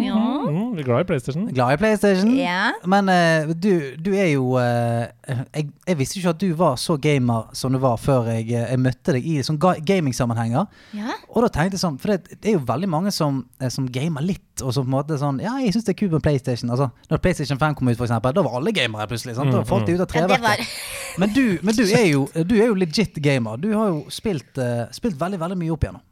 Ja. 0.06 0.20
Mm, 0.50 0.76
vi 0.78 0.84
er 0.84 0.88
glad 0.88 1.02
i 1.02 1.08
PlayStation. 1.10 1.48
Glad 1.54 1.74
i 1.74 1.78
PlayStation. 1.82 2.32
Ja. 2.38 2.72
Men 2.90 3.10
uh, 3.10 3.54
du, 3.54 3.72
du 3.98 4.12
er 4.14 4.32
jo 4.34 4.56
uh, 4.58 5.10
jeg, 5.30 5.70
jeg 5.88 6.00
visste 6.00 6.20
ikke 6.20 6.34
at 6.36 6.42
du 6.42 6.54
var 6.58 6.78
så 6.82 6.98
gamer 7.02 7.50
som 7.58 7.74
du 7.74 7.80
var 7.82 7.98
før 8.02 8.30
jeg, 8.34 8.48
jeg 8.54 8.80
møtte 8.82 9.14
deg 9.18 9.26
i 9.26 9.40
sånn 9.46 9.60
ga- 9.62 9.78
gamingsammenhenger. 9.86 10.70
ja. 10.98 11.18
Og 11.30 11.44
da 11.46 11.50
tenkte 11.54 11.78
jeg 11.78 11.84
sånn, 11.84 12.00
for 12.02 12.14
det, 12.16 12.40
det 12.42 12.50
er 12.50 12.56
jo 12.58 12.64
veldig 12.66 12.88
mange 12.90 13.12
som, 13.14 13.44
som 13.70 13.86
gamer 13.94 14.24
litt, 14.26 14.64
og 14.64 14.74
som 14.76 14.84
på 14.86 14.90
en 14.90 14.96
måte 14.98 15.18
sånn 15.22 15.38
Ja, 15.44 15.54
jeg 15.62 15.76
syns 15.76 15.86
det 15.88 15.94
er 15.94 16.00
kult 16.02 16.16
med 16.18 16.24
PlayStation. 16.26 16.72
Altså, 16.74 16.90
når 17.12 17.22
PlayStation 17.24 17.60
5 17.62 17.78
kom 17.78 17.92
ut, 17.92 17.98
for 18.00 18.08
eksempel, 18.08 18.34
da 18.36 18.44
var 18.46 18.58
alle 18.60 18.74
gamere 18.76 19.06
plutselig. 19.08 19.38
Sant? 19.38 19.54
Da 19.54 19.62
falt 19.68 19.86
de 19.88 19.96
ut 19.96 20.02
av 20.04 20.08
ja, 20.10 20.26
treverket. 20.26 20.74
Men, 21.22 21.32
du, 21.36 21.60
men 21.66 21.76
du, 21.78 21.84
er 21.86 22.06
jo, 22.10 22.26
du 22.34 22.56
er 22.58 22.70
jo 22.72 22.78
legit 22.80 23.18
gamer. 23.24 23.60
Du 23.62 23.70
har 23.82 23.92
jo 23.94 24.02
spilt, 24.14 24.52
uh, 24.62 24.88
spilt 24.96 25.20
veldig, 25.20 25.40
veldig 25.42 25.60
mye 25.60 25.74
opp 25.76 25.86
igjennom. 25.86 26.06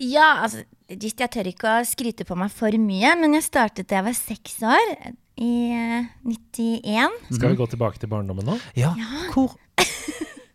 Ja, 0.00 0.44
altså 0.46 0.62
Jeg 0.88 1.28
tør 1.34 1.48
ikke 1.50 1.72
å 1.80 1.86
skryte 1.88 2.24
på 2.24 2.36
meg 2.38 2.52
for 2.54 2.72
mye, 2.80 3.10
men 3.20 3.34
jeg 3.36 3.44
startet 3.48 3.88
da 3.90 3.98
jeg 3.98 4.06
var 4.06 4.16
seks 4.16 4.54
år. 4.64 4.92
I 5.38 5.50
eh, 5.70 6.06
91. 6.24 7.18
Skal 7.36 7.52
vi 7.52 7.58
gå 7.60 7.66
tilbake 7.70 8.00
til 8.00 8.10
barndommen 8.10 8.48
nå? 8.48 8.56
Ja, 8.78 8.94
Hvor, 9.34 9.52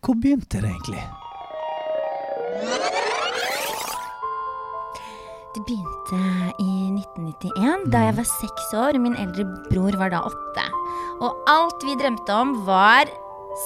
hvor 0.04 0.18
begynte 0.18 0.60
det 0.60 0.72
egentlig? 0.72 1.04
Det 5.54 5.62
begynte 5.68 6.18
i 6.58 6.72
1991, 6.98 7.86
da 7.94 8.02
jeg 8.08 8.16
var 8.18 8.26
seks 8.26 8.72
år. 8.74 8.98
Min 8.98 9.14
eldre 9.22 9.46
bror 9.70 9.94
var 10.00 10.10
da 10.10 10.24
åtte. 10.26 10.64
Og 11.22 11.44
alt 11.48 11.86
vi 11.86 11.94
drømte 12.00 12.34
om, 12.34 12.56
var 12.66 13.06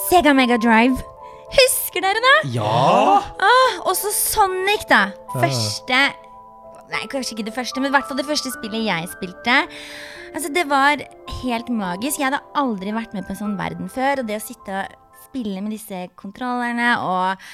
Sega 0.04 0.36
Mega 0.36 0.60
Drive. 0.60 1.00
Husker 1.56 2.04
dere 2.04 2.20
det? 2.24 2.36
Ja! 2.58 3.22
Ah, 3.40 3.78
og 3.88 3.94
så 3.96 4.12
Sonic, 4.14 4.84
da. 4.90 5.08
Første 5.36 6.08
Nei, 6.88 7.02
kanskje 7.12 7.34
ikke 7.34 7.44
det 7.50 7.52
første, 7.52 7.80
men 7.82 7.90
i 7.90 7.92
hvert 7.92 8.06
fall 8.08 8.16
det 8.16 8.24
første 8.24 8.48
spillet 8.54 8.86
jeg 8.86 9.08
spilte. 9.12 9.56
Altså, 10.32 10.48
det 10.48 10.62
var 10.70 11.02
helt 11.42 11.68
magisk. 11.68 12.16
Jeg 12.16 12.30
hadde 12.30 12.40
aldri 12.56 12.94
vært 12.96 13.12
med 13.12 13.26
på 13.28 13.34
en 13.34 13.40
sånn 13.42 13.58
verden 13.58 13.90
før. 13.92 14.22
Og 14.22 14.30
det 14.30 14.38
å 14.38 14.44
sitte 14.44 14.86
og 14.86 15.07
spille 15.28 15.62
med 15.64 15.76
disse 15.76 16.06
kontrollerne 16.18 16.94
og 17.04 17.48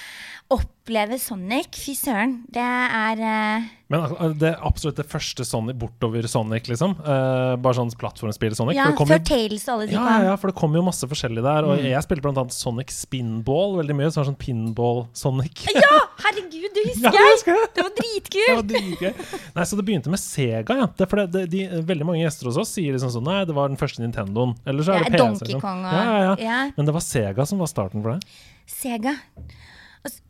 oppleve 0.54 1.16
Sonic, 1.18 1.72
fy 1.80 1.94
søren, 1.96 2.36
det 2.52 2.62
er 2.62 3.20
uh... 3.20 3.64
Men 3.88 4.04
altså, 4.04 4.28
det 4.40 4.48
er 4.50 4.66
absolutt 4.68 4.98
det 5.00 5.06
første 5.08 5.46
Sonic 5.46 5.78
bortover 5.80 6.26
Sonic, 6.28 6.68
liksom. 6.70 6.94
Uh, 7.00 7.54
bare 7.60 7.78
sånn 7.78 7.92
plattformspill 8.00 8.56
Sonic. 8.56 8.78
Ja, 8.78 8.90
før 8.96 9.22
Tales 9.24 9.64
og 9.68 9.74
alle 9.74 9.88
de 9.88 9.96
ja, 9.96 10.04
kom. 10.04 10.26
ja, 10.28 10.36
for 10.40 10.52
det 10.52 10.56
kom 10.58 10.76
jo 10.76 10.84
masse 10.84 11.08
forskjellig 11.08 11.44
der. 11.44 11.68
Og 11.68 11.84
jeg 11.84 12.04
spilte 12.04 12.32
annet 12.32 12.56
Sonic 12.56 12.92
Spinball 12.94 13.78
veldig 13.80 13.96
mye. 13.96 14.10
Så 14.12 14.20
var 14.20 14.28
sånn 14.30 14.40
Pinball-Sonic. 14.40 15.66
Ja, 15.76 15.94
herregud, 16.24 16.66
det 16.74 16.84
husker 16.88 17.04
Ja, 17.08 17.12
jeg! 17.12 17.32
husker 17.34 17.52
jeg. 17.58 17.68
Det 17.74 17.84
var 17.86 17.90
Det 17.94 18.02
dritkult! 18.02 18.56
var 18.56 18.66
dritgøy. 18.72 19.40
Nei, 19.56 19.64
så 19.70 19.76
det 19.78 19.84
begynte 19.88 20.10
med 20.14 20.20
Sega, 20.22 20.76
ja. 20.82 20.86
Det 20.96 21.04
er 21.06 21.10
fordi 21.12 21.26
det, 21.36 21.42
de, 21.54 21.64
veldig 21.92 22.06
mange 22.08 22.22
gjester 22.24 22.50
hos 22.50 22.58
oss 22.64 22.72
sier 22.76 22.92
liksom 22.96 23.12
sånn 23.14 23.24
Nei, 23.28 23.40
det 23.48 23.54
var 23.56 23.68
den 23.72 23.78
første 23.80 24.02
Nintendoen. 24.04 24.56
Eller 24.66 24.82
så 24.86 24.94
er 24.96 25.04
Ja, 25.04 25.04
det 25.04 25.12
PC. 25.12 25.22
Donkey 25.24 25.52
liksom. 25.52 25.60
Kong 25.64 25.84
og- 25.84 25.92
ja, 25.92 26.18
ja, 26.28 26.34
ja. 26.48 26.58
Men 26.76 26.86
det 26.90 26.94
var 26.96 27.04
Sega 27.06 27.46
som 27.46 27.58
var 27.62 27.70
starten 27.70 28.02
for 28.02 28.16
det. 28.16 28.28
Sega. 28.66 29.16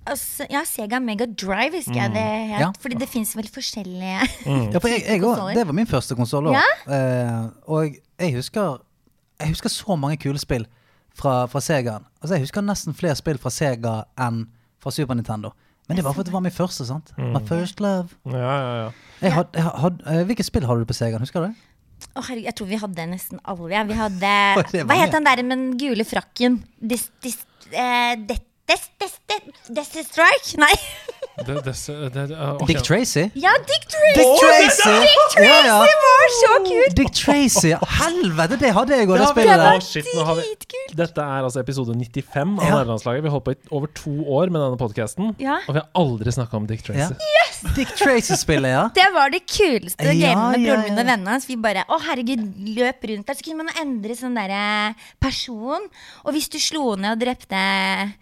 Altså, 0.07 0.45
ja, 0.53 0.61
Sega 0.69 1.01
Mega 1.03 1.27
Drive 1.27 1.75
husker 1.81 1.97
jeg 1.97 2.13
det 2.15 2.25
het. 2.53 2.61
Ja. 2.63 2.69
Fordi 2.79 2.99
det 3.01 3.09
fins 3.11 3.33
vel 3.35 3.49
forskjellige 3.51 4.27
Ja, 4.71 4.79
for 4.79 4.87
jeg, 4.93 5.03
jeg 5.09 5.23
også, 5.25 5.49
det 5.57 5.65
var 5.67 5.75
min 5.75 5.89
første 5.91 6.15
konsoll 6.19 6.51
òg. 6.53 6.55
Ja? 6.55 6.67
Eh, 6.95 7.47
og 7.67 7.97
jeg 8.21 8.35
husker 8.37 8.77
Jeg 9.41 9.49
husker 9.51 9.73
så 9.73 9.97
mange 9.99 10.17
kule 10.23 10.39
spill 10.39 10.67
fra, 11.19 11.47
fra 11.51 11.61
Segaen. 11.65 12.05
Altså, 12.23 12.37
jeg 12.37 12.45
husker 12.47 12.63
nesten 12.63 12.95
flere 12.95 13.17
spill 13.19 13.39
fra 13.43 13.51
Sega 13.51 13.97
enn 14.21 14.45
fra 14.83 14.93
Super 14.95 15.15
Nintendo. 15.19 15.51
Men 15.88 15.99
det 15.99 16.05
var 16.05 16.17
fordi 16.17 16.31
det 16.31 16.35
var 16.35 16.45
min 16.45 16.55
første. 16.55 16.87
sant? 16.88 17.12
My 17.19 17.41
first 17.49 17.81
love. 17.81 18.09
Ja, 18.25 18.38
ja, 18.38 18.75
ja. 18.85 18.91
Jeg 19.21 19.33
had, 19.33 19.53
jeg 19.55 19.64
had, 19.85 20.00
eh, 20.07 20.25
hvilke 20.29 20.45
spill 20.47 20.67
hadde 20.69 20.85
du 20.85 20.88
på 20.88 20.97
Segaen? 20.97 21.21
Husker 21.21 21.45
du 21.45 21.50
det? 21.50 21.55
Å 22.14 22.23
herregud, 22.25 22.47
Jeg 22.49 22.57
tror 22.59 22.69
vi 22.71 22.79
hadde 22.81 23.07
nesten 23.11 23.41
alle. 23.45 23.69
Ja. 23.73 23.85
Vi 23.88 23.99
hadde 23.99 24.33
Hva 24.88 24.99
het 25.00 25.14
den 25.14 25.29
der 25.29 25.43
med 25.43 25.57
den 25.57 25.71
gule 25.81 26.07
frakken? 26.09 26.62
Dis, 26.81 27.09
dis, 27.25 27.38
eh, 27.71 28.14
det, 28.17 28.41
this, 28.69 28.88
des, 29.00 29.19
des, 29.29 29.93
des, 29.93 30.09
Strike? 30.09 30.57
Nei. 30.61 30.73
Det, 31.35 31.47
det, 31.67 31.75
det, 32.14 32.29
det, 32.31 32.37
ok. 32.62 32.69
Dick 32.69 32.83
Tracy? 32.87 33.25
Ja, 33.35 33.50
Dick 33.67 33.85
Tracy! 33.91 34.19
Dick 34.21 34.35
Tracy! 34.38 34.93
Dick 35.03 35.23
Tracy 35.35 35.47
Ja, 35.49 35.57
ja. 35.67 35.79
var 35.83 36.29
så 36.38 36.50
kult! 36.69 36.95
Dick 37.00 37.11
Tracy! 37.12 37.73
Helvete, 37.99 38.59
det 38.61 38.71
hadde 38.76 38.95
jeg 39.00 39.09
òg, 39.09 39.17
det 39.19 39.26
spillet 39.33 39.50
det 39.50 39.57
der. 39.59 39.73
var- 39.73 39.81
shit, 39.83 40.07
vi- 40.07 40.25
Dritkult. 40.45 40.95
Dette 41.00 41.21
er 41.25 41.43
altså 41.49 41.61
episode 41.64 41.97
95 41.99 42.59
av 42.61 42.64
Ja. 42.69 42.71
Nederlandslaget. 42.76 43.23
Vi 43.25 43.29
har 43.29 43.35
holdt 43.35 43.45
på 43.49 43.55
i 43.57 43.75
over 43.75 43.87
to 43.99 44.14
år 44.38 44.53
med 44.55 44.61
denne 44.62 44.79
podkasten, 44.79 45.35
Ja. 45.43 45.57
og 45.67 45.75
vi 45.75 45.81
har 45.83 45.88
aldri 45.95 46.31
snakka 46.38 46.55
om 46.55 46.67
Dick 46.71 46.87
Ja. 46.88 47.09
Tracy. 47.09 47.75
Dick 47.75 47.88
Tracy-spillet, 47.99 48.71
ja. 48.71 48.85
Det 48.95 49.09
var 49.14 49.31
det 49.35 49.43
kuleste 49.50 49.99
gamet 50.05 50.21
Ja, 50.21 50.35
game 50.35 50.50
med 50.53 50.61
ja, 50.61 50.75
broren 50.76 50.85
min 50.85 50.99
og 50.99 51.07
vennene 51.07 51.29
hans. 51.35 51.47
Vi 51.49 51.57
bare 51.57 51.85
å 51.88 51.99
herregud, 52.00 52.47
løp 52.79 53.03
rundt 53.11 53.26
der. 53.26 53.35
Så 53.35 53.43
kunne 53.43 53.64
man 53.64 53.75
endre 53.83 54.14
sånn 54.14 54.35
derre 54.38 54.95
person. 55.21 55.83
Og 56.25 56.33
hvis 56.33 56.49
du 56.49 56.59
slo 56.62 56.95
ned 56.95 57.11
og 57.17 57.19
drepte 57.26 58.14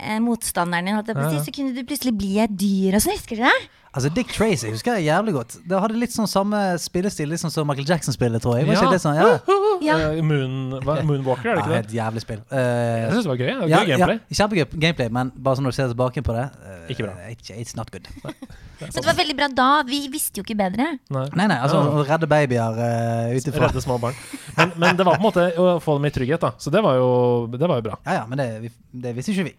eh, 0.00 0.18
motstanderen 0.22 0.88
din, 0.88 0.96
holdt 0.98 1.12
jeg 1.12 1.18
på 1.18 1.26
å 1.26 1.30
si, 1.32 1.44
så 1.46 1.54
kunne 1.54 1.74
du 1.76 1.84
plutselig 1.88 2.14
bli 2.16 2.34
et 2.44 2.52
dyr 2.52 2.98
og 2.98 3.04
sånn. 3.04 3.16
Husker 3.18 3.40
du 3.40 3.44
det? 3.46 3.56
Altså, 3.92 4.08
Dick 4.16 4.30
Tracy 4.32 4.70
husker 4.72 4.94
jeg 4.96 5.04
jævlig 5.10 5.34
godt. 5.36 5.58
Det 5.68 5.76
hadde 5.84 5.98
litt 6.00 6.14
sånn 6.14 6.28
samme 6.30 6.56
spillestil 6.80 7.34
sånn 7.36 7.52
som 7.52 7.66
Michael 7.68 7.84
Jackson-spillet, 7.90 8.40
tror 8.40 8.56
jeg. 8.56 8.64
Var 8.70 8.78
ikke 8.78 8.86
Ja. 8.88 8.92
det 8.94 9.00
sånn, 9.02 9.18
ja. 9.20 9.58
Ja. 9.82 9.96
Eh, 10.14 10.22
Moon, 10.22 10.78
Moonwalker, 10.80 11.50
er 11.50 11.56
det 11.58 11.62
ikke 11.64 11.68
ikke 11.68 11.74
Ja, 11.74 11.82
det? 11.82 11.96
jævlig 11.98 12.20
spill. 12.22 12.38
Uh, 12.52 12.56
Jeg 12.56 13.10
syns 13.12 13.24
det 13.26 13.30
var 13.32 13.36
gøy. 13.42 13.46
det 13.50 13.58
var 13.60 13.68
ja, 13.68 13.80
Gøy 13.82 13.90
gameplay. 13.90 14.20
Ja, 14.22 14.36
kjempegøy 14.38 14.64
gameplay, 14.84 15.08
men 15.18 15.32
bare 15.36 15.58
sånn 15.58 15.66
når 15.66 15.74
du 15.74 15.76
ser 15.80 15.90
tilbake 15.92 16.22
på 16.24 16.36
det 16.38 16.44
uh, 16.62 16.86
Ikke 16.94 17.04
bra. 17.08 17.14
It's, 17.28 17.50
it's 17.50 17.74
not 17.76 17.90
good. 17.92 18.06
Men 18.22 18.92
det 18.96 19.04
var 19.04 19.18
veldig 19.18 19.36
bra 19.42 19.48
da. 19.60 19.68
Vi 19.90 20.00
visste 20.12 20.40
jo 20.40 20.46
ikke 20.46 20.56
bedre. 20.62 20.86
Nei. 21.12 21.26
Nei, 21.36 21.46
nei, 21.52 21.58
altså 21.58 21.82
Ja. 21.82 21.90
å 21.98 22.06
redde 22.08 22.30
babyer 22.30 22.78
uh, 22.80 23.36
ut 23.36 23.50
ifra 23.52 23.68
Redde 23.68 23.82
små 23.84 23.98
barn. 24.00 24.14
Men, 24.56 24.72
men 24.78 24.96
det 24.96 25.04
var 25.04 25.18
på 25.18 25.20
en 25.20 25.28
måte 25.28 25.48
å 25.58 25.68
få 25.84 25.98
dem 25.98 26.06
i 26.08 26.14
trygghet, 26.14 26.40
da. 26.46 26.54
Så 26.62 26.70
det 26.72 26.80
var 26.86 26.96
jo, 26.96 27.10
det 27.50 27.68
var 27.68 27.82
jo 27.82 27.88
bra. 27.90 27.98
Ja, 28.06 28.22
ja, 28.22 28.24
men 28.30 28.38
det, 28.40 28.48
vi, 28.64 28.72
det 29.04 29.12
visste 29.18 29.34
ikke 29.36 29.50
vi. 29.50 29.56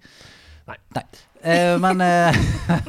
Nei. 0.71 0.79
Nei. 0.97 1.03
Eh, 1.43 1.75
men 1.83 2.01
eh, 2.01 2.37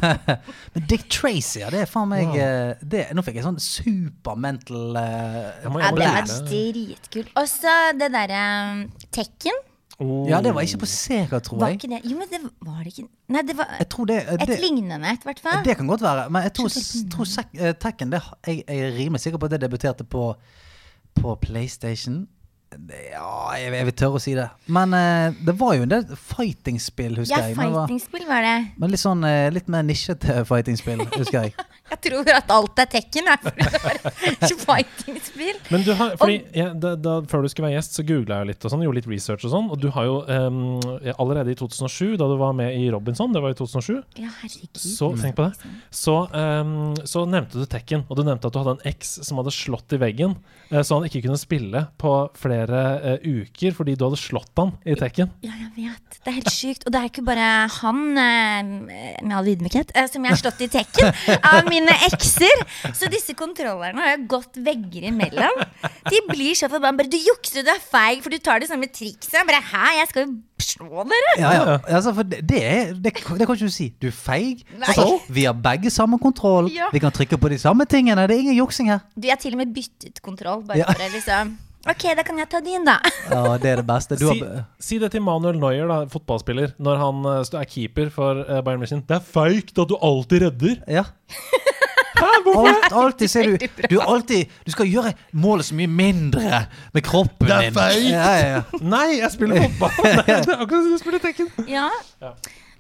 Men 0.75 0.87
Dick 0.91 1.09
Tracy, 1.11 1.59
ja, 1.65 1.71
det 1.75 1.85
er 1.85 1.91
faen 1.91 2.11
meg 2.13 2.29
Wow. 2.31 2.39
eh, 2.39 2.83
det, 2.87 3.05
Nå 3.17 3.25
fikk 3.27 3.41
jeg 3.41 3.47
sånn 3.47 3.59
supermental 3.63 4.95
uh, 4.95 5.65
Ja, 5.65 5.91
det 5.91 6.07
var 6.07 6.29
dritkult. 6.47 7.33
Og 7.41 7.49
så 7.51 7.75
det 7.99 8.13
derre 8.15 8.43
um, 8.71 8.85
Tekken. 9.15 9.59
Oh. 9.99 10.25
Ja, 10.27 10.41
det 10.43 10.51
var 10.55 10.67
ikke 10.67 10.81
på 10.83 10.89
Sega, 10.91 11.39
tror 11.39 11.61
Var 11.61 11.69
jeg. 11.71 11.79
ikke 11.79 11.91
det 11.93 12.01
Jo, 12.11 12.17
men 12.19 12.31
det 12.31 12.41
var 12.67 12.81
det 12.83 12.91
ikke 12.91 13.05
Nei, 13.31 13.43
det 13.47 13.55
var 13.55 13.69
det, 13.79 14.17
eh, 14.17 14.33
et 14.35 14.49
det 14.51 14.57
lignende 14.59 15.11
et, 15.13 15.23
i 15.23 15.29
hvert 15.29 15.43
fall. 15.43 15.61
Det 15.65 15.77
kan 15.79 15.87
godt 15.87 16.03
være, 16.03 16.25
men 16.35 16.43
jeg 16.43 16.53
tror, 16.59 16.73
Tror 17.15 17.29
eh, 17.55 17.75
Tekken 17.79 18.11
det, 18.11 18.21
jeg, 18.47 18.65
jeg 18.67 18.79
er 18.89 18.97
rimelig 18.99 19.23
sikker 19.23 19.39
på 19.39 19.47
at 19.47 19.55
det 19.55 19.61
debuterte 19.63 20.05
på, 20.05 20.35
på 21.15 21.35
PlayStation. 21.43 22.25
Ja, 23.13 23.29
jeg, 23.59 23.73
jeg 23.79 23.87
vil 23.89 23.95
tørre 24.01 24.19
å 24.19 24.23
si 24.23 24.35
det. 24.39 24.47
Men 24.73 24.95
eh, 24.97 25.35
det 25.47 25.55
var 25.61 25.75
jo 25.79 25.85
en 25.87 25.93
del 25.93 26.05
fighting-spill, 26.19 27.17
husker 27.21 27.37
Ja, 27.37 27.49
jeg. 27.51 27.57
Ja, 27.57 27.69
fighting-spill 27.85 28.27
var 28.29 28.43
det. 28.47 28.55
men 28.81 28.91
litt 28.95 29.03
sånn 29.03 29.25
eh, 29.29 29.49
litt 29.55 29.69
mer 29.73 29.85
nisjete 29.87 30.43
fighting-spill, 30.49 31.05
husker 31.17 31.47
jeg. 31.49 31.55
Jeg 31.95 32.03
tror 32.09 32.31
at 32.35 32.51
alt 32.55 32.83
er 32.83 32.91
Tekken, 32.91 33.29
her. 33.31 33.39
fighting-spill. 34.65 35.59
Men 35.73 35.85
du 35.87 35.93
har, 35.97 36.15
fordi 36.21 36.41
ja, 36.57 36.71
da, 36.75 36.95
da, 36.99 37.17
Før 37.31 37.45
du 37.45 37.51
skulle 37.53 37.69
være 37.69 37.79
gjest, 37.79 37.99
så 37.99 38.05
googla 38.07 38.41
jeg 38.43 38.51
litt 38.53 38.67
og 38.67 38.73
sånn, 38.73 38.85
gjorde 38.87 39.01
litt 39.01 39.11
research 39.11 39.47
og 39.47 39.55
sånn. 39.55 39.71
Og 39.73 39.81
du 39.83 39.89
har 39.95 40.09
jo 40.09 40.17
um, 40.27 40.61
allerede 41.15 41.55
i 41.55 41.59
2007, 41.59 42.17
da 42.21 42.29
du 42.31 42.37
var 42.41 42.55
med 42.57 42.75
i 42.77 42.89
Robinson, 42.93 43.33
det 43.35 43.43
var 43.45 43.55
i 43.55 43.59
2007, 43.59 44.01
Ja, 44.21 44.33
så 44.75 45.13
tenk 45.21 45.39
på 45.39 45.49
det. 45.49 45.73
Så, 45.95 46.17
um, 46.35 46.95
så 47.09 47.25
nevnte 47.31 47.63
du 47.63 47.69
Tekken, 47.71 48.07
og 48.09 48.19
du 48.19 48.25
nevnte 48.27 48.51
at 48.51 48.57
du 48.57 48.61
hadde 48.63 48.77
en 48.79 48.87
eks 48.95 49.19
som 49.27 49.41
hadde 49.41 49.55
slått 49.55 49.95
i 49.95 50.01
veggen, 50.01 50.37
eh, 50.71 50.83
så 50.83 50.99
han 50.99 51.09
ikke 51.09 51.25
kunne 51.27 51.39
spille 51.41 51.85
på 52.01 52.15
flere 52.39 52.83
uh, 53.05 53.25
uker 53.25 53.75
fordi 53.77 53.97
du 53.99 54.07
hadde 54.07 54.21
slått 54.21 54.53
han 54.61 54.75
i 54.87 54.97
Tekken. 54.99 55.33
Ja, 55.45 55.55
jeg 55.65 55.73
vet. 55.77 56.19
Det 56.25 56.33
er 56.33 56.39
helt 56.39 56.53
sykt. 56.53 56.87
Og 56.87 56.95
det 56.95 57.01
er 57.01 57.11
ikke 57.11 57.27
bare 57.27 57.49
han, 57.79 58.03
uh, 58.17 58.73
med 59.25 59.37
all 59.37 59.51
ydmykhet, 59.55 59.95
uh, 59.97 60.07
som 60.11 60.25
jeg 60.25 60.35
har 60.35 60.41
slått 60.41 60.65
i 60.65 60.71
Tekken 60.73 61.13
av 61.39 61.71
mine 61.85 61.95
ekser. 62.09 62.65
Så 62.97 63.09
disse 63.13 63.35
kontrollerne 63.39 64.01
har 64.01 64.17
jo 64.17 64.25
gått 64.35 64.57
vegger 64.65 65.07
imellom. 65.11 65.61
De 66.11 66.21
blir 66.31 66.57
så 66.59 66.69
forbanna. 66.73 66.97
Bare 66.99 67.11
'Du 67.13 67.19
jukser, 67.21 67.63
du 67.67 67.71
er 67.71 67.81
feig, 67.81 68.23
for 68.25 68.31
du 68.33 68.39
tar 68.39 68.61
det 68.65 68.69
samme 68.71 68.89
trikset'. 68.89 69.45
Bare 69.47 69.61
'hæ, 69.63 69.85
jeg 70.01 70.09
skal 70.09 70.27
jo 70.27 70.33
slå 70.65 71.05
dere'. 71.11 71.37
Ja, 71.39 71.53
ja. 71.53 71.79
Altså, 71.89 72.15
for 72.15 72.23
det, 72.23 72.41
det, 72.49 72.63
er, 72.65 72.93
det, 72.95 73.13
det 73.15 73.15
kan 73.23 73.41
ikke 73.41 73.59
du 73.61 73.69
si. 73.71 73.91
Du 74.01 74.09
er 74.09 74.17
feig. 74.17 74.65
Altså, 74.81 75.21
vi 75.29 75.45
har 75.45 75.53
begge 75.55 75.91
samme 75.91 76.19
kontroll. 76.19 76.71
Ja. 76.73 76.89
Vi 76.93 76.99
kan 77.05 77.13
trykke 77.13 77.39
på 77.39 77.49
de 77.53 77.59
samme 77.59 77.85
tingene. 77.87 78.27
Det 78.29 78.37
er 78.37 78.41
ingen 78.47 78.57
juksing 78.59 78.89
her. 78.91 79.05
Du, 79.15 79.27
jeg 79.29 79.37
har 79.37 79.43
til 79.43 79.53
og 79.55 79.59
med 79.65 79.75
byttet 79.75 80.23
kontroll. 80.23 80.65
Bare 80.67 80.79
Ja. 80.79 80.87
for 80.93 81.05
å 81.05 81.13
liksom 81.13 81.59
Ok, 81.85 82.01
da 82.17 82.23
kan 82.25 82.39
jeg 82.41 82.49
ta 82.49 82.61
din, 82.65 82.81
da. 82.87 82.95
Ja, 83.29 83.59
det 83.61 83.69
er 83.69 83.77
det 83.83 83.87
beste. 83.87 84.17
Du 84.17 84.25
Si, 84.31 84.39
har, 84.41 84.63
si 84.81 84.97
det 84.99 85.11
til 85.13 85.21
Manuel 85.21 85.59
Neuer, 85.61 85.85
da, 85.87 85.99
fotballspiller, 86.09 86.73
når 86.81 86.97
han 86.97 87.27
eh, 87.29 87.61
er 87.61 87.65
keeper 87.69 88.09
for 88.09 88.41
eh, 88.41 88.63
Bayern 88.65 88.81
München. 88.81 89.03
Det 89.05 89.19
er 89.19 89.21
feigt 89.21 89.77
at 89.77 89.89
du 89.93 89.99
alltid 90.01 90.47
redder! 90.47 90.79
Ja. 90.89 91.05
Alt, 92.15 92.93
alltid 92.93 93.31
ser 93.31 93.49
du 93.57 93.67
Du, 93.91 93.97
alltid, 94.01 94.51
du 94.67 94.71
skal 94.75 94.87
gjøre 94.91 95.15
målet 95.33 95.67
så 95.71 95.75
mye 95.79 95.91
mindre 95.91 96.65
med 96.95 97.03
kroppen 97.07 97.49
Det 97.49 97.55
er 97.57 97.65
din. 97.69 97.79
feigt. 97.79 98.11
Ja, 98.11 98.27
ja, 98.39 98.51
ja. 98.59 98.83
Nei, 98.83 99.07
jeg 99.21 99.31
spiller 99.35 99.65
fotball! 99.67 99.97
det 100.05 100.37
er 100.37 100.53
akkurat 100.63 100.85
som 100.85 100.93
du 100.95 101.01
spiller 101.03 101.25
Tekken. 101.25 101.51
Ja. 101.71 101.89
Ja. 102.23 102.35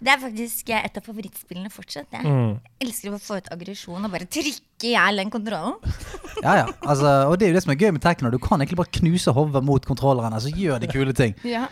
Det 0.05 0.11
er 0.13 0.19
faktisk 0.21 0.69
eh, 0.75 0.83
et 0.85 0.97
av 1.01 1.05
favorittspillene 1.07 1.71
fortsatt. 1.73 2.11
Jeg 2.13 2.27
Mm. 2.29 2.57
elsker 2.83 3.15
å 3.15 3.19
få 3.23 3.39
ut 3.41 3.47
aggresjon 3.55 4.05
og 4.05 4.11
bare 4.13 4.27
trykke 4.29 4.85
i 4.85 4.91
hjel 4.93 5.17
den 5.23 5.31
kontrollen. 5.33 5.79
ja, 6.45 6.57
ja. 6.61 6.67
Altså, 6.85 7.09
og 7.31 7.39
det 7.41 7.47
er 7.47 7.53
jo 7.55 7.57
det 7.57 7.63
som 7.65 7.73
er 7.73 7.79
gøy 7.81 7.93
med 7.97 8.03
Tekno. 8.05 8.29
Du 8.35 8.37
kan 8.43 8.61
egentlig 8.61 8.77
bare 8.83 8.93
knuse 8.99 9.33
hodet 9.33 9.63
mot 9.65 9.87
kontrollerne, 9.89 10.41
så 10.45 10.53
gjør 10.53 10.83
de 10.83 10.91
kule 10.93 11.15
ting. 11.17 11.33
Ja, 11.49 11.67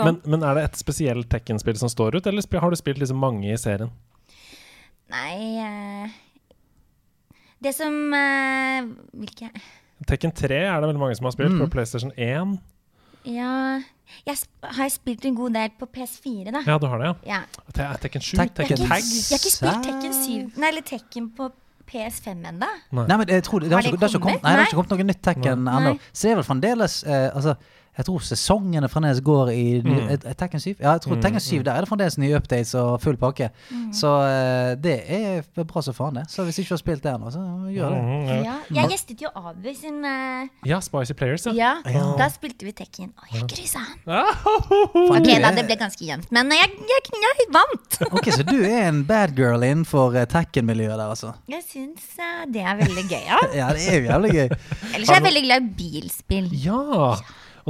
Men, 0.00 0.18
men 0.24 0.42
er 0.42 0.56
det 0.58 0.64
et 0.70 0.80
spesielt 0.80 1.28
Tekken-spill 1.30 1.78
som 1.78 1.92
står 1.92 2.16
ut, 2.18 2.26
eller 2.26 2.42
sp- 2.42 2.58
har 2.58 2.72
du 2.72 2.78
spilt 2.80 2.98
liksom 3.04 3.20
mange 3.22 3.52
i 3.52 3.58
serien? 3.60 3.92
Nei 5.10 5.36
eh, 5.60 6.18
Det 7.62 7.74
som 7.76 7.92
eh, 8.16 8.86
Hvilke 9.20 9.50
Tekken 10.08 10.32
3 10.32 10.56
er 10.64 10.80
det 10.80 10.88
veldig 10.88 11.00
mange 11.02 11.16
som 11.18 11.26
har 11.28 11.34
spilt 11.36 11.52
Mm. 11.52 11.58
på 11.60 11.70
PlayStation 11.74 12.12
1. 12.16 12.58
Ja 13.28 13.80
Jeg 14.26 14.36
har 14.64 14.88
spilt 14.88 15.24
en 15.28 15.34
god 15.36 15.52
del 15.54 15.70
på 15.78 15.86
PS4, 15.92 16.50
da. 16.54 16.62
Ja, 16.66 16.78
du 16.78 16.86
har 16.88 16.98
det, 16.98 17.10
ja. 17.26 17.34
Ja. 17.36 17.40
Te 17.76 17.88
Tekken 18.08 18.20
7, 18.24 18.36
Tekken 18.38 18.54
Tekken 18.56 18.76
Tag. 18.76 18.88
jeg 18.88 18.88
har 18.88 19.42
ikke 19.42 19.52
spilt 19.56 19.84
Tekken 19.84 20.12
7 20.54 20.58
Nei, 20.60 20.68
eller 20.72 20.82
Tekken 20.88 21.28
på 21.36 21.50
PS5 21.90 22.46
ennå. 22.48 22.66
Nei, 22.94 23.16
men 23.18 23.26
jeg 23.28 23.42
tror 23.42 23.60
det, 23.60 23.68
det, 23.68 23.74
har, 23.74 23.82
Har 23.82 23.82
det 23.82 23.92
ikke, 23.92 23.98
det, 23.98 24.00
har 24.00 24.08
ikke 24.08 24.18
kommet, 24.22 24.40
kommet? 24.40 24.42
nei, 24.42 24.50
det 24.52 24.58
har 24.60 24.66
ikke 24.70 24.78
kommet 24.78 24.90
noe 24.94 25.06
nytt 25.10 25.22
Tekken 25.26 25.64
Nei. 25.66 25.76
ennå. 25.80 25.92
Så 26.14 26.22
det 26.22 26.30
er 26.32 26.36
vel 26.40 26.46
fremdeles 26.48 26.94
eh, 27.04 27.28
Altså, 27.34 27.54
Jeg 28.00 28.06
tror 28.08 28.22
sesongene 28.24 28.88
fremdeles 28.88 29.20
går 29.24 29.50
i 29.52 29.64
Mm. 29.80 30.08
Tekken 30.38 30.60
7. 30.60 30.74
Ja, 30.80 30.92
jeg 30.96 31.02
tror 31.04 31.18
Tekken 31.20 31.40
7 31.40 31.62
der 31.64 31.72
er 31.76 31.84
det 31.84 31.88
fremdeles 31.90 32.16
nye 32.20 32.36
updates 32.38 32.72
og 32.78 33.00
full 33.02 33.16
pakke. 33.20 33.50
Så 33.96 34.08
eh, 34.26 34.74
det 34.80 34.94
er 35.06 35.64
bra 35.64 35.82
som 35.84 35.94
faen, 35.96 36.16
det. 36.20 36.24
Så 36.32 36.44
hvis 36.46 36.58
ikke 36.62 36.68
du 36.70 36.74
har 36.74 36.80
spilt 36.82 37.02
det 37.04 37.12
ennå, 37.12 37.30
så 37.34 37.42
gjør 37.72 37.94
det. 37.94 38.00
Mm, 38.04 38.28
ja. 38.30 38.40
Ja, 38.44 38.56
jeg 38.80 38.92
gjestet 38.94 39.22
jo 39.24 39.30
Abu 39.36 39.68
sin 39.76 40.00
uh... 40.04 40.48
ja, 40.66 40.80
Spicy 40.84 41.16
Players, 41.18 41.46
ja. 41.50 41.72
Ja, 41.86 42.04
da 42.18 42.28
spilte 42.32 42.66
vi 42.68 42.72
Tekken. 42.76 43.10
Og 43.20 43.34
jeg 43.34 43.48
kryssa 43.52 43.82
han. 43.84 43.98
Ok, 44.06 45.28
da, 45.42 45.52
det 45.56 45.66
ble 45.68 45.76
ganske 45.80 46.06
jevnt, 46.06 46.30
men 46.34 46.54
jeg, 46.56 46.72
jeg, 46.92 47.04
jeg 47.26 47.50
vant. 47.54 48.00
Ok, 48.20 48.30
Så 48.34 48.46
du 48.46 48.56
er 48.64 48.88
en 48.88 49.02
bad 49.06 49.34
girl 49.38 49.62
innenfor 49.66 50.16
eh, 50.18 50.26
Tekken-miljøet 50.30 50.96
der, 50.96 51.06
altså? 51.10 51.34
Jeg 51.50 51.62
syns 51.68 52.08
uh, 52.20 52.46
det 52.50 52.64
er 52.64 52.80
veldig 52.80 53.04
gøy, 53.10 53.20
ja. 53.26 53.42
Ja, 53.60 53.68
det 53.76 53.86
er 53.90 54.00
jo 54.00 54.08
jævlig 54.08 54.32
gøy. 54.38 54.48
Ellers 54.94 55.12
er 55.12 55.20
jeg 55.20 55.26
veldig 55.28 55.44
glad 55.46 55.68
i 55.68 55.70
bilspill. 55.82 56.50
Ja! 56.64 57.14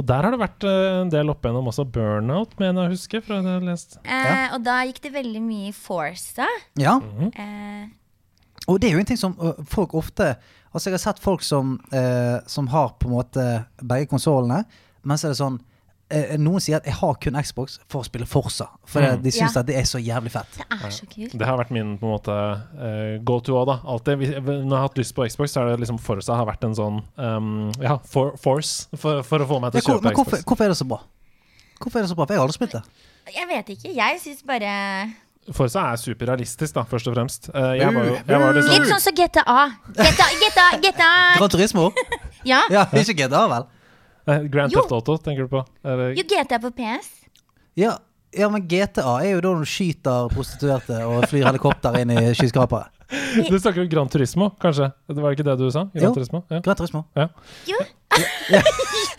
Og 0.01 0.05
der 0.09 0.25
har 0.25 0.33
det 0.33 0.41
vært 0.41 0.65
eh, 0.65 0.99
en 1.03 1.11
del 1.13 1.29
opp 1.29 1.45
igjennom 1.45 1.67
også 1.69 1.85
burnout, 1.93 2.55
mener 2.57 2.87
jeg 2.87 2.89
å 2.89 2.93
huske. 2.95 3.19
Fra 3.21 3.37
det 3.37 3.51
jeg 3.51 3.59
har 3.59 3.67
lest. 3.67 3.97
Eh, 4.01 4.45
og 4.55 4.63
da 4.65 4.79
gikk 4.89 5.01
det 5.03 5.11
veldig 5.13 5.41
mye 5.45 5.67
i 5.69 5.75
Forza. 5.77 6.47
Ja, 6.81 6.97
Eh, 7.31 7.89
og 8.69 8.77
det 8.79 8.89
er 8.89 8.93
jo 8.93 9.01
en 9.01 9.07
ting 9.09 9.17
som 9.17 9.33
folk 9.69 9.95
ofte 9.97 10.35
Altså, 10.71 10.87
jeg 10.87 10.93
har 10.95 11.01
sett 11.03 11.17
folk 11.19 11.41
som, 11.43 11.73
eh, 11.91 12.37
som 12.47 12.69
har 12.71 12.93
på 12.95 13.09
en 13.09 13.15
måte 13.17 13.43
begge 13.83 14.07
konsollene, 14.07 14.61
men 15.03 15.19
så 15.19 15.27
er 15.27 15.33
det 15.33 15.39
sånn 15.41 15.57
eh, 15.59 15.70
Noen 16.37 16.59
sier 16.59 16.77
at 16.77 16.85
'jeg 16.85 16.93
har 16.93 17.13
kun 17.15 17.33
Xbox 17.43 17.79
for 17.89 18.01
å 18.01 18.05
spille 18.05 18.25
Forza', 18.25 18.67
for 18.85 19.01
Mm. 19.01 19.21
de 19.23 19.29
syns 19.31 19.53
Ja. 19.55 19.59
at 19.61 19.65
det 19.65 19.75
er 19.75 19.83
så 19.83 19.97
jævlig 19.99 20.31
fett. 20.31 20.47
det 20.57 20.65
er 20.83 20.89
så 20.89 21.05
kult. 21.07 21.37
Det 21.37 21.47
har 21.47 21.57
vært 21.57 21.71
min 21.71 21.97
på 21.97 22.03
en 22.05 22.13
måte 22.19 22.35
eh, 22.79 23.17
go 23.23 23.39
to 23.39 23.53
òg, 23.53 23.65
da. 23.67 23.79
Alltid. 23.85 24.17
Når 24.43 24.63
jeg 24.63 24.69
har 24.69 24.87
hatt 24.87 24.97
lyst 24.97 25.15
på 25.15 25.27
Xbox, 25.29 25.51
så 25.53 25.61
er 25.61 25.71
det 25.75 25.79
liksom 25.87 25.99
Forza 25.99 26.35
har 26.35 26.45
vært 26.45 26.63
en 26.63 26.75
sånn 26.75 27.03
um, 27.17 27.71
ja, 27.81 27.97
for, 28.05 28.35
force 28.37 28.87
for, 28.95 29.23
for 29.23 29.39
å 29.39 29.47
få 29.47 29.59
meg 29.61 29.71
til 29.71 29.81
å 29.81 29.83
kjøpe 29.83 30.01
kjøpe 30.01 30.03
men 30.03 30.13
hvorfor, 30.13 30.37
Xbox. 30.37 30.43
hvorfor 30.45 30.63
er 30.65 30.67
det 30.69 30.77
så 30.77 30.87
bra? 30.87 30.99
Hvorfor 31.81 31.97
er 31.99 32.01
det 32.03 32.09
så 32.11 32.15
bra? 32.15 32.25
For 32.25 32.33
jeg 32.33 32.39
har 32.39 32.47
aldri 32.47 32.53
spilt 32.53 32.71
det. 32.71 32.83
Jeg 33.35 33.47
vet 33.47 33.69
ikke. 33.69 33.95
Jeg 33.95 34.19
syns 34.21 34.43
bare 34.45 35.13
Forza 35.51 35.79
er 35.91 35.95
superrealistisk, 35.97 36.73
da, 36.75 36.83
først 36.83 37.07
og 37.07 37.15
fremst. 37.15 37.49
Eh, 37.53 37.77
jeg 37.81 37.93
var 37.93 38.03
jeg 38.05 38.39
var 38.39 38.53
Litt 38.53 38.63
liksom, 38.69 38.85
sånn 38.85 39.01
som 39.01 39.13
GTA. 39.17 39.73
GTA, 39.89 40.27
GTA, 40.37 40.67
GTA. 40.77 41.37
Gran 41.39 41.49
Turismo? 41.49 41.91
Ja. 42.45 42.61
Ja, 42.69 42.85
ikke 42.85 43.15
GTA, 43.17 43.47
vel? 43.49 43.65
Eh, 44.27 44.43
Grand 44.53 44.71
Jo. 44.73 44.81
Theft 44.81 44.91
Auto, 44.91 45.17
tenker 45.17 45.47
du 45.47 45.51
på? 45.51 45.63
Eller, 45.83 46.13
Jo, 46.17 46.23
GTA 46.29 46.59
på 46.61 46.71
PS. 46.77 47.09
Ja, 47.79 47.97
ja, 48.37 48.49
men 48.49 48.67
GTA 48.67 49.17
er 49.23 49.31
jo 49.35 49.41
da 49.43 49.53
du 49.59 49.65
skyter 49.67 50.29
prostituerte 50.31 50.99
og 51.07 51.25
flyr 51.31 51.47
helikopter 51.49 51.97
inn 52.01 52.13
i 52.13 52.19
skyskrapere. 52.37 52.87
du 53.11 53.57
snakker 53.59 53.81
om 53.83 53.89
Grand 53.91 54.11
Turismo, 54.11 54.51
kanskje? 54.61 54.91
Det 55.11 55.19
var 55.23 55.35
ikke 55.35 55.47
det 55.47 55.57
du 55.59 55.67
sa? 55.73 55.87
Gran 55.91 56.09
Jo. 56.09 56.13
Turismo? 56.15 56.43
Ja. 56.51 56.61
Gran 56.63 56.79
Turismo. 56.79 57.05
Jo. 57.67 57.81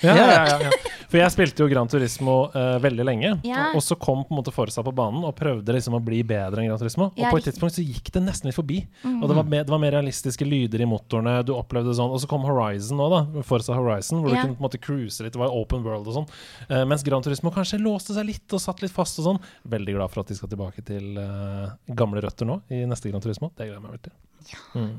Ja, 0.03 0.17
ja, 0.17 0.27
ja, 0.47 0.59
ja. 0.67 0.71
For 1.13 1.21
jeg 1.21 1.29
spilte 1.35 1.61
jo 1.61 1.67
Gran 1.69 1.91
Turismo 1.93 2.35
uh, 2.55 2.79
veldig 2.81 3.05
lenge, 3.05 3.31
og 3.77 3.83
så 3.85 3.93
kom 4.01 4.23
på 4.25 4.33
en 4.33 4.39
måte 4.39 4.53
Forza 4.55 4.81
på 4.83 4.95
banen 4.97 5.21
og 5.29 5.35
prøvde 5.37 5.75
liksom 5.77 5.99
å 5.99 6.01
bli 6.01 6.23
bedre 6.25 6.63
enn 6.63 6.71
Gran 6.71 6.81
Turismo. 6.81 7.11
Og 7.13 7.21
på 7.35 7.37
et 7.37 7.45
tidspunkt 7.51 7.77
så 7.77 7.85
gikk 7.85 8.09
det 8.15 8.23
nesten 8.25 8.49
litt 8.49 8.57
forbi. 8.57 8.79
Og 9.05 9.11
Mm. 9.13 9.27
det 9.29 9.37
var, 9.37 9.45
mer, 9.53 9.67
det 9.69 9.75
var 9.75 9.83
mer 9.83 9.93
realistiske 9.93 10.47
lyder 10.49 10.81
i 10.81 10.89
motorene, 10.89 11.35
du 11.45 11.53
opplevde 11.53 11.93
sånn. 11.99 12.09
Og 12.17 12.23
så 12.23 12.31
kom 12.31 12.47
Horizon 12.49 12.97
nå, 12.97 13.11
da. 13.13 13.43
Forza 13.45 13.77
Horizon, 13.77 14.23
hvor 14.25 14.33
du 14.33 14.39
kunne 14.41 14.57
på 14.57 14.63
en 14.65 14.67
måte 14.71 14.81
cruise 14.81 15.21
litt, 15.21 15.37
det 15.37 15.43
var 15.43 15.53
open 15.53 15.85
world 15.85 16.09
og 16.09 16.17
sånn. 16.17 16.29
Uh, 16.73 16.81
mens 16.89 17.05
Gran 17.05 17.23
Turismo 17.29 17.53
kanskje 17.53 17.83
låste 17.85 18.17
seg 18.17 18.31
litt 18.33 18.57
og 18.57 18.65
satt 18.65 18.81
litt 18.81 18.97
fast 18.97 19.21
og 19.21 19.29
sånn. 19.29 19.43
Veldig 19.69 19.99
glad 20.01 20.11
for 20.17 20.25
at 20.25 20.33
de 20.33 20.41
skal 20.41 20.49
tilbake 20.49 20.81
til 20.89 21.21
uh, 21.21 21.77
gamle 21.93 22.25
røtter 22.25 22.49
nå 22.49 22.63
i 22.73 22.87
neste 22.89 23.13
Gran 23.13 23.21
Turismo. 23.21 23.53
Det 23.53 23.69
gleder 23.69 23.77
jeg 23.77 23.85
meg 23.85 23.99
veldig 23.99 24.07
til. 24.09 24.17
Ja. 24.49 24.65
Mm. 24.81 24.95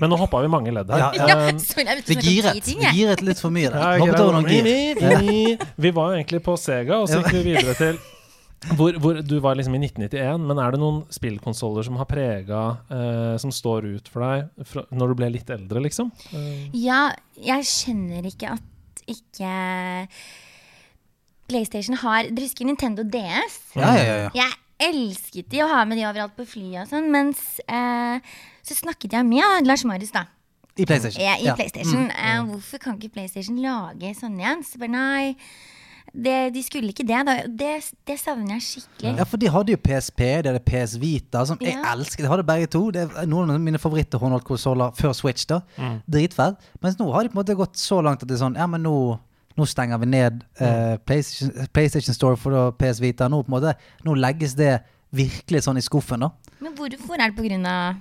Men 0.00 0.10
nå 0.12 0.16
hoppa 0.20 0.40
vi 0.44 0.48
mange 0.52 0.72
ledd 0.74 0.90
her. 0.92 0.98
Ja, 0.98 1.10
ja. 1.14 1.26
Ja, 1.28 1.96
Vi 2.06 2.16
giret. 2.20 2.62
Vi 2.66 2.76
giret 3.00 3.22
litt 3.26 3.42
for 3.42 3.52
mye 3.54 3.68
der. 3.72 3.98
Ja, 4.00 4.14
over 4.20 4.38
noen 4.40 4.48
gir. 4.48 5.60
Vi 5.76 5.90
var 5.96 6.12
jo 6.14 6.20
egentlig 6.22 6.42
på 6.46 6.56
Sega, 6.60 7.02
og 7.02 7.08
så 7.10 7.20
gikk 7.22 7.36
vi 7.40 7.44
videre 7.52 7.76
til 7.78 8.00
hvor, 8.76 8.92
hvor 9.00 9.22
Du 9.24 9.38
var 9.40 9.54
liksom 9.56 9.72
i 9.72 9.78
1991, 9.86 10.42
men 10.44 10.58
er 10.60 10.74
det 10.74 10.80
noen 10.82 10.98
spillkonsoller 11.16 11.86
som 11.86 11.96
har 11.96 12.04
prega 12.10 12.58
eh, 12.92 13.38
Som 13.40 13.48
står 13.56 13.86
ut 13.96 14.10
for 14.12 14.20
deg 14.20 14.66
fra, 14.68 14.82
når 14.92 15.08
du 15.08 15.14
ble 15.16 15.30
litt 15.32 15.48
eldre, 15.54 15.80
liksom? 15.86 16.10
Eh, 16.36 16.66
Ja, 16.76 17.06
jeg 17.40 17.64
skjønner 17.70 18.28
ikke 18.28 18.52
at 18.58 19.00
ikke 19.08 19.54
PlayStation 21.50 21.96
har 22.02 22.28
Dere 22.28 22.44
husker 22.46 22.68
Nintendo 22.68 23.02
DS? 23.02 23.56
Ja, 23.80 23.94
ja, 23.96 24.04
ja, 24.04 24.18
ja. 24.26 24.30
Jeg 24.42 24.90
elsket 24.90 25.48
de 25.52 25.64
å 25.64 25.70
ha 25.72 25.80
med 25.88 25.98
de 26.00 26.06
overalt 26.08 26.36
på 26.38 26.46
flyet 26.48 26.84
og 26.86 26.92
sånn, 26.92 27.08
mens 27.12 27.40
eh, 27.64 28.20
så 28.62 28.74
snakket 28.74 29.12
jeg 29.12 29.26
med 29.26 29.66
Lars 29.66 29.84
Marius, 29.84 30.10
da. 30.14 30.24
I 30.78 30.84
PlayStation. 30.86 31.20
Ja, 31.22 31.34
I 31.40 31.44
Ja. 31.50 31.54
PlayStation. 31.58 32.06
Mm. 32.08 32.14
Uh, 32.14 32.52
hvorfor 32.54 32.78
kan 32.78 32.96
ikke 33.00 33.12
PlayStation 33.18 33.58
lage 33.60 34.14
sånn 34.16 34.38
igjen? 34.40 34.62
Så 34.64 34.78
bare 34.80 34.88
nei, 34.94 35.36
det, 36.14 36.36
de 36.54 36.62
skulle 36.62 36.88
ikke 36.90 37.04
det. 37.06 37.18
Da. 37.26 37.34
Det, 37.46 37.72
det 38.08 38.16
savner 38.18 38.56
jeg 38.56 38.62
skikkelig. 38.66 39.12
Ja, 39.18 39.24
for 39.28 39.36
de 39.42 39.50
hadde 39.52 39.74
jo 39.74 39.78
PSP, 39.82 40.22
det 40.42 40.50
hadde 40.50 40.62
PS 40.66 40.94
Vita, 41.02 41.44
som 41.46 41.58
jeg 41.60 41.76
elsker. 41.76 42.24
De 42.24 42.30
hadde 42.32 42.46
begge 42.48 42.66
to. 42.72 42.80
Det 42.94 43.04
er 43.08 43.28
noen 43.30 43.50
av 43.54 43.60
mine 43.62 43.78
favoritt-håndholdtkonsoller 43.82 44.94
før 44.98 45.12
Switch. 45.14 45.44
da 45.46 45.60
Mm. 45.78 46.00
Dritfett. 46.10 46.56
Mens 46.82 46.96
nå 46.98 47.10
har 47.12 47.22
de 47.22 47.28
på 47.28 47.38
en 47.38 47.42
måte 47.44 47.56
gått 47.58 47.76
så 47.78 48.00
langt 48.02 48.22
at 48.22 48.28
det 48.28 48.34
er 48.38 48.44
sånn 48.46 48.56
Ja, 48.56 48.66
men 48.66 48.82
nå, 48.82 49.18
nå 49.56 49.66
stenger 49.66 49.98
vi 49.98 50.06
ned 50.06 50.42
eh, 50.60 50.96
PlayStation, 51.04 51.66
PlayStation 51.72 52.14
Store 52.14 52.36
for 52.36 52.72
PS 52.72 53.00
Vita. 53.00 53.28
Nå, 53.28 53.42
på 53.44 53.52
en 53.52 53.60
måte, 53.60 53.74
nå 54.04 54.14
legges 54.18 54.54
det 54.58 54.80
virkelig 55.12 55.62
sånn 55.66 55.76
i 55.78 55.82
skuffen, 55.84 56.20
da. 56.20 56.30
Men 56.60 56.74
hvorfor 56.74 57.18
er 57.20 57.30
det 57.30 57.36
på 57.36 57.42
grunn 57.46 57.66
av 57.66 57.94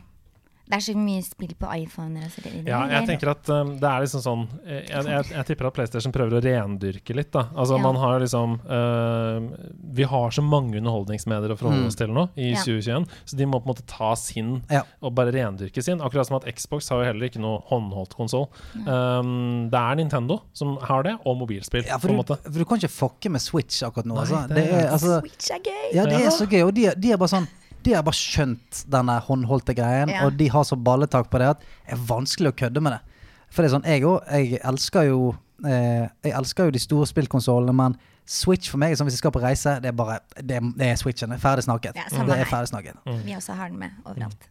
Det 0.69 0.77
er 0.77 0.83
så 0.85 0.93
mye 0.93 1.21
spill 1.25 1.53
på 1.57 1.65
iPhoner 1.81 2.27
og 2.27 2.31
så 2.35 2.41
videre? 2.45 2.67
ja, 2.69 2.79
jeg 2.93 3.07
tenker 3.09 3.31
at 3.31 3.49
um, 3.49 3.71
det 3.81 3.89
er 3.89 4.03
liksom 4.05 4.21
sånn 4.21 4.43
eh, 4.67 4.83
jeg, 4.85 5.05
jeg, 5.09 5.25
jeg 5.33 5.45
tipper 5.47 5.65
at 5.71 5.73
PlayStation 5.79 6.13
prøver 6.13 6.37
å 6.37 6.41
rendyrke 6.45 7.15
litt, 7.17 7.31
da. 7.33 7.47
Altså 7.57 7.79
Ja. 7.79 7.81
man 7.87 7.97
har 7.97 8.19
liksom 8.21 8.53
uh, 8.69 9.49
Vi 9.97 10.03
har 10.03 10.29
så 10.35 10.43
mange 10.45 10.77
underholdningsmedier 10.77 11.55
å 11.55 11.57
forholde 11.57 11.79
Mm. 11.79 11.87
oss 11.89 11.95
til 11.97 12.13
nå 12.13 12.27
i 12.37 12.51
Ja. 12.51 12.61
2021, 12.61 13.07
så 13.25 13.37
de 13.39 13.45
må 13.49 13.59
på 13.61 13.65
en 13.69 13.73
måte 13.73 13.85
ta 13.89 14.13
sin 14.15 14.61
Ja. 14.69 14.83
og 15.01 15.15
bare 15.15 15.31
rendyrke 15.33 15.81
sin. 15.83 16.01
Akkurat 16.05 16.27
som 16.27 16.37
at 16.37 16.45
Xbox 16.53 16.89
har 16.93 17.01
jo 17.01 17.05
heller 17.13 17.29
ikke 17.29 17.41
noe 17.41 17.61
håndholdt 17.69 18.13
konsoll. 18.17 18.47
Um, 18.85 19.69
det 19.71 19.79
er 19.79 19.95
Nintendo 19.99 20.41
som 20.53 20.77
har 20.81 21.03
det, 21.03 21.15
og 21.25 21.37
mobilspill. 21.41 21.85
Ja, 21.87 21.97
på 21.97 22.07
for, 22.09 22.35
du, 22.35 22.35
for 22.51 22.59
du 22.61 22.65
kan 22.65 22.77
ikke 22.81 22.91
fucke 22.93 23.31
med 23.33 23.41
Switch 23.41 23.81
akkurat 23.85 24.05
nå. 24.09 24.15
Nei, 24.15 24.21
altså. 24.25 24.41
det 24.47 24.55
Det 24.59 24.67
er, 24.73 24.89
altså, 24.93 25.19
Switch 25.23 25.49
er 25.55 25.59
gøy! 25.65 25.95
ja, 25.95 26.05
det 26.05 26.19
er 26.25 26.29
så 26.35 26.45
gøy. 26.49 26.61
Og 26.67 26.73
de, 26.75 26.89
de 26.95 27.11
er 27.13 27.17
bare 27.17 27.31
sånn 27.33 27.47
de 27.83 27.93
har 27.95 28.03
bare 28.03 28.17
skjønt 28.19 28.83
denne 28.91 29.15
håndholdte 29.25 29.75
greien, 29.77 30.09
Ja. 30.09 30.25
og 30.25 30.37
de 30.37 30.47
har 30.49 30.63
så 30.67 30.75
balletak 30.75 31.29
på 31.31 31.39
det 31.39 31.47
at 31.55 31.59
det 31.59 31.93
er 31.95 32.05
vanskelig 32.09 32.51
å 32.51 32.57
kødde 32.65 32.81
med 32.81 32.93
det. 32.97 33.01
For 33.49 33.63
det 33.63 33.71
er 33.71 33.75
sånn, 33.79 33.85
jeg 33.89 34.03
òg 34.05 34.27
Jeg 34.29 34.59
elsker 34.63 35.07
jo 35.09 35.35
eh, 35.65 36.05
Jeg 36.23 36.33
elsker 36.37 36.65
jo 36.69 36.71
de 36.75 36.79
store 36.79 37.07
spillkonsollene, 37.09 37.73
men 37.73 37.95
Switch 38.29 38.69
for 38.69 38.77
meg 38.77 38.91
er 38.91 38.99
sånn 38.99 39.07
hvis 39.09 39.15
jeg 39.17 39.23
skal 39.23 39.31
på 39.33 39.41
reise, 39.41 39.71
det 39.81 39.89
er 39.89 39.95
bare 39.97 40.19
Det 40.37 40.59
det 40.77 40.85
er 40.85 40.95
Switchen. 41.01 41.31
Det 41.33 41.39
er 41.39 41.41
ferdig 41.41 41.63
snakket. 41.65 41.95
Ja, 41.97 42.05
det 42.27 42.35
er 42.37 42.45
ferdig 42.45 42.69
snakket. 42.69 42.99
Vi 43.25 43.33
også 43.33 43.55
har 43.57 43.69
den 43.71 43.79
med 43.79 43.89
overalt. 44.05 44.45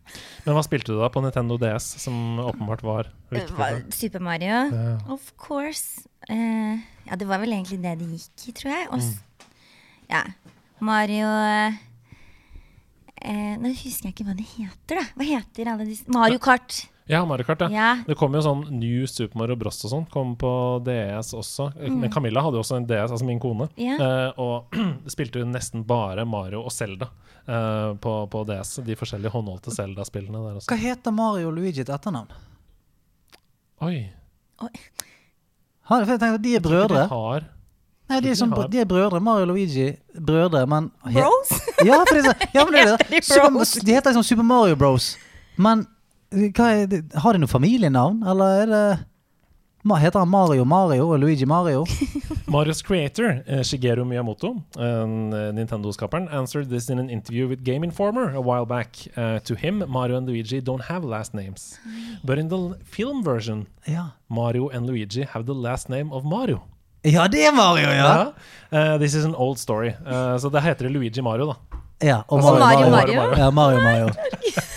Men 0.44 0.56
hva 0.56 0.64
spilte 0.66 0.90
du 0.90 0.98
da 0.98 1.06
på 1.14 1.22
Nintendo 1.22 1.54
DS, 1.62 1.86
som 2.02 2.40
åpenbart 2.42 2.82
var 2.82 3.12
viktig? 3.30 3.54
for 3.54 3.84
Super 3.94 4.18
Mario, 4.18 4.48
Ja. 4.72 4.98
of 5.08 5.30
course. 5.38 6.08
Uh, 6.28 6.82
ja, 7.06 7.14
det 7.14 7.28
var 7.28 7.38
vel 7.38 7.52
egentlig 7.54 7.78
det 7.86 7.94
det 8.00 8.08
gikk 8.18 8.48
i, 8.48 8.52
tror 8.58 8.72
jeg. 8.74 8.88
Og, 8.90 8.98
mm. 8.98 9.46
ja, 10.10 10.24
Mario 10.80 11.26
eh, 11.30 11.78
eh, 13.22 13.56
Nå 13.60 13.72
husker 13.72 14.08
jeg 14.08 14.14
ikke 14.14 14.28
hva 14.28 14.36
det 14.38 14.46
heter, 14.54 15.00
da. 15.00 15.04
Hva 15.18 15.26
heter 15.28 15.72
alle 15.72 15.86
disse 15.88 16.08
Mario 16.12 16.40
Kart. 16.42 16.84
Ja, 17.08 17.22
Mario 17.24 17.46
Kart, 17.48 17.62
ja. 17.64 17.68
Ja. 17.72 17.90
Det 18.04 18.18
kom 18.20 18.34
jo 18.36 18.42
sånn 18.44 18.66
New 18.76 19.06
Super 19.08 19.40
Mario 19.40 19.56
Bros 19.56 19.78
og 19.88 19.92
sånn. 19.94 20.04
Kom 20.12 20.34
på 20.36 20.50
DS 20.84 21.32
også. 21.38 21.70
Men 21.88 22.12
Camilla 22.12 22.42
hadde 22.44 22.60
jo 22.60 22.64
også 22.66 22.76
en 22.76 22.88
DS, 22.90 23.14
altså 23.14 23.24
min 23.24 23.40
kone. 23.40 23.70
Ja. 23.80 23.96
Eh, 23.96 24.42
og 24.44 24.76
spilte 25.14 25.40
jo 25.40 25.48
nesten 25.48 25.86
bare 25.88 26.26
Mario 26.28 26.60
og 26.68 26.74
Zelda 26.74 27.08
eh, 27.48 27.94
på, 27.96 28.14
på 28.28 28.44
DS. 28.50 28.74
De 28.84 28.98
forskjellige 29.00 29.32
håndholdte 29.32 29.72
Zelda-spillene 29.72 30.44
der 30.44 30.60
også. 30.60 30.68
Hva 30.68 30.80
heter 30.82 31.16
Mario 31.16 31.48
og 31.48 31.56
Luigi 31.56 31.80
til 31.80 31.96
etternavn? 31.96 32.36
Oi. 33.88 33.96
Ha, 34.60 36.02
jeg 36.02 36.10
tenkte 36.10 36.34
at 36.34 36.44
De 36.44 36.56
er 36.58 36.64
brødre. 36.64 37.06
De 37.06 37.08
har 37.14 37.48
Nei, 38.08 38.20
de 38.24 38.30
er, 38.30 38.36
sånn, 38.40 38.52
har- 38.56 38.68
de 38.72 38.80
er 38.80 38.86
brødre. 38.88 39.20
Mario 39.20 39.44
og 39.44 39.52
Luigi 39.52 39.90
brødre, 40.16 40.62
men 40.66 40.90
Bros? 41.12 41.50
Ja, 41.84 41.98
for 42.08 42.14
det 42.16 42.24
er 42.24 42.30
så, 42.30 42.48
ja, 42.54 42.64
men 42.64 42.72
det 42.72 42.80
er 42.80 42.96
det. 42.96 43.24
Super, 43.24 43.84
de 43.84 43.92
heter 43.98 44.10
liksom 44.14 44.24
Super 44.24 44.42
Mario 44.48 44.76
Bros. 44.80 45.16
Men 45.56 45.86
eh, 46.32 46.48
hva 46.56 46.70
er 46.82 46.86
det? 46.86 47.02
har 47.14 47.32
de 47.36 47.42
noe 47.44 47.48
familienavn, 47.52 48.22
eller 48.26 48.62
er 48.64 48.66
det 48.72 48.82
Ma- 49.86 49.96
Heter 50.02 50.18
han 50.18 50.28
Mario 50.28 50.64
Mario 50.66 51.04
og 51.14 51.20
Luigi 51.22 51.46
Mario? 51.46 51.84
Marios 52.50 52.82
creator, 52.82 53.42
eh, 53.46 53.60
Shigeru 53.62 54.02
Miyamoto, 54.04 54.50
en, 54.76 55.32
eh, 55.32 55.52
Nintendo-skaperen, 55.54 56.26
answered 56.34 56.68
this 56.68 56.90
in 56.90 56.98
an 56.98 57.08
interview 57.08 57.46
with 57.48 57.62
Game 57.64 57.84
Informer 57.86 58.34
a 58.34 58.40
while 58.40 58.66
back. 58.66 58.96
Eh, 59.16 59.38
to 59.44 59.54
him, 59.54 59.84
Mario 59.86 60.16
and 60.18 60.26
Luigi 60.28 60.60
don't 60.60 60.82
have 60.90 61.04
last 61.06 61.32
names. 61.32 61.78
But 62.24 62.38
in 62.38 62.48
the 62.48 62.74
film 62.84 63.22
version, 63.22 63.66
Ja. 63.86 64.08
Mario 64.28 64.68
and 64.68 64.86
Luigi 64.86 65.22
have 65.22 65.44
the 65.46 65.54
last 65.54 65.88
name 65.88 66.12
of 66.12 66.24
Mario. 66.24 66.62
Ja, 67.02 67.28
det 67.28 67.44
er 67.46 67.54
Mario, 67.56 67.88
ja! 67.90 68.08
Ja. 68.08 68.32
Uh, 68.68 68.98
this 69.00 69.14
is 69.14 69.24
an 69.24 69.34
old 69.34 69.58
story. 69.58 69.94
Uh, 70.06 70.36
så 70.38 70.50
det 70.52 70.60
heter 70.62 70.88
Luigi 70.92 71.22
Mario, 71.22 71.46
da. 71.52 71.78
Ja, 72.04 72.22
og 72.28 72.38
Altså, 72.38 72.58
Mario 72.58 72.90
Mario 72.90 72.90
Mario. 72.90 73.14
Mario? 73.20 73.38
Ja, 73.38 73.50
Mario 73.50 73.80
Mario. 73.82 74.08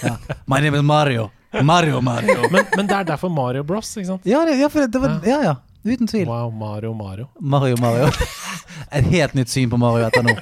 Ja. 0.04 0.16
My 0.46 0.62
name 0.62 0.78
is 0.78 0.84
Mario. 0.84 1.30
Mario 1.64 2.02
Mario. 2.02 2.48
Men, 2.52 2.66
men 2.78 2.88
det 2.88 2.96
er 2.96 3.04
derfor 3.04 3.30
Mario 3.30 3.64
Bros, 3.64 3.98
ikke 3.98 4.08
sant? 4.08 4.26
Ja, 4.26 4.46
det, 4.48 4.56
ja, 4.62 4.70
for 4.72 4.80
det, 4.80 4.88
det 4.94 5.02
var, 5.02 5.20
ja, 5.28 5.42
ja. 5.44 5.56
Uten 5.84 6.08
tvil. 6.08 6.28
Wow, 6.30 6.52
Mario, 6.52 6.94
Mario. 6.94 7.28
Mario 7.40 7.76
Mario. 7.82 8.08
Et 8.96 9.06
helt 9.12 9.34
nytt 9.34 9.50
syn 9.50 9.70
på 9.70 9.78
Mario 9.82 10.08
etter 10.08 10.24
nå. 10.26 10.36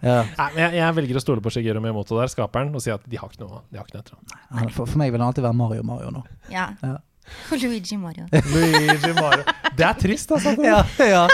Ja. 0.00 0.22
Nei, 0.24 0.46
jeg, 0.56 0.76
jeg 0.78 0.96
velger 0.96 1.18
å 1.18 1.20
stole 1.20 1.42
på 1.44 1.50
Shigeru 1.52 1.80
Miyamoto 1.84 2.16
der, 2.16 2.30
skaperen, 2.32 2.70
og 2.72 2.80
si 2.80 2.92
at 2.92 3.02
de 3.04 3.18
har 3.20 3.28
ikke 3.28 3.42
noe, 3.42 3.60
de 3.68 3.80
har 3.80 3.84
ikke 3.84 3.98
noe 3.98 4.04
etter 4.06 4.16
ham. 4.16 4.70
For, 4.72 4.86
for 4.88 5.00
meg 5.00 5.12
vil 5.12 5.20
han 5.20 5.28
alltid 5.28 5.44
være 5.44 5.58
Mario 5.58 5.84
Mario 5.84 6.12
nå. 6.14 6.22
Ja. 6.52 6.70
Ja. 7.30 7.50
Og 7.54 7.62
Luigi 7.64 7.96
Mario. 7.98 8.26
Luigi 8.32 9.12
Mario. 9.16 9.44
Det 9.76 9.86
er 9.86 9.98
trist, 10.00 10.32
altså. 10.36 10.54
Ja, 10.62 10.82
ja. 10.98 11.26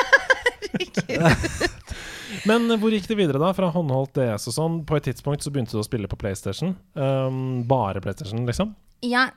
Men 2.46 2.68
hvor 2.80 2.92
gikk 2.94 3.06
det 3.10 3.16
videre, 3.18 3.40
da? 3.42 3.52
Fra 3.56 3.70
håndholdt 3.74 4.16
DS 4.18 4.48
og 4.50 4.54
sånn. 4.56 4.76
På 4.86 4.98
et 4.98 5.06
tidspunkt 5.08 5.44
så 5.44 5.52
begynte 5.54 5.74
du 5.76 5.80
å 5.82 5.86
spille 5.86 6.10
på 6.10 6.18
PlayStation. 6.20 6.74
Um, 6.98 7.64
bare 7.68 8.02
PlayStation, 8.04 8.44
liksom. 8.48 8.74
Ja. 9.06 9.28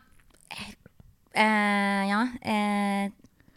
Eh, 1.33 2.03
ja. 2.09 2.21
Eh, 2.41 3.09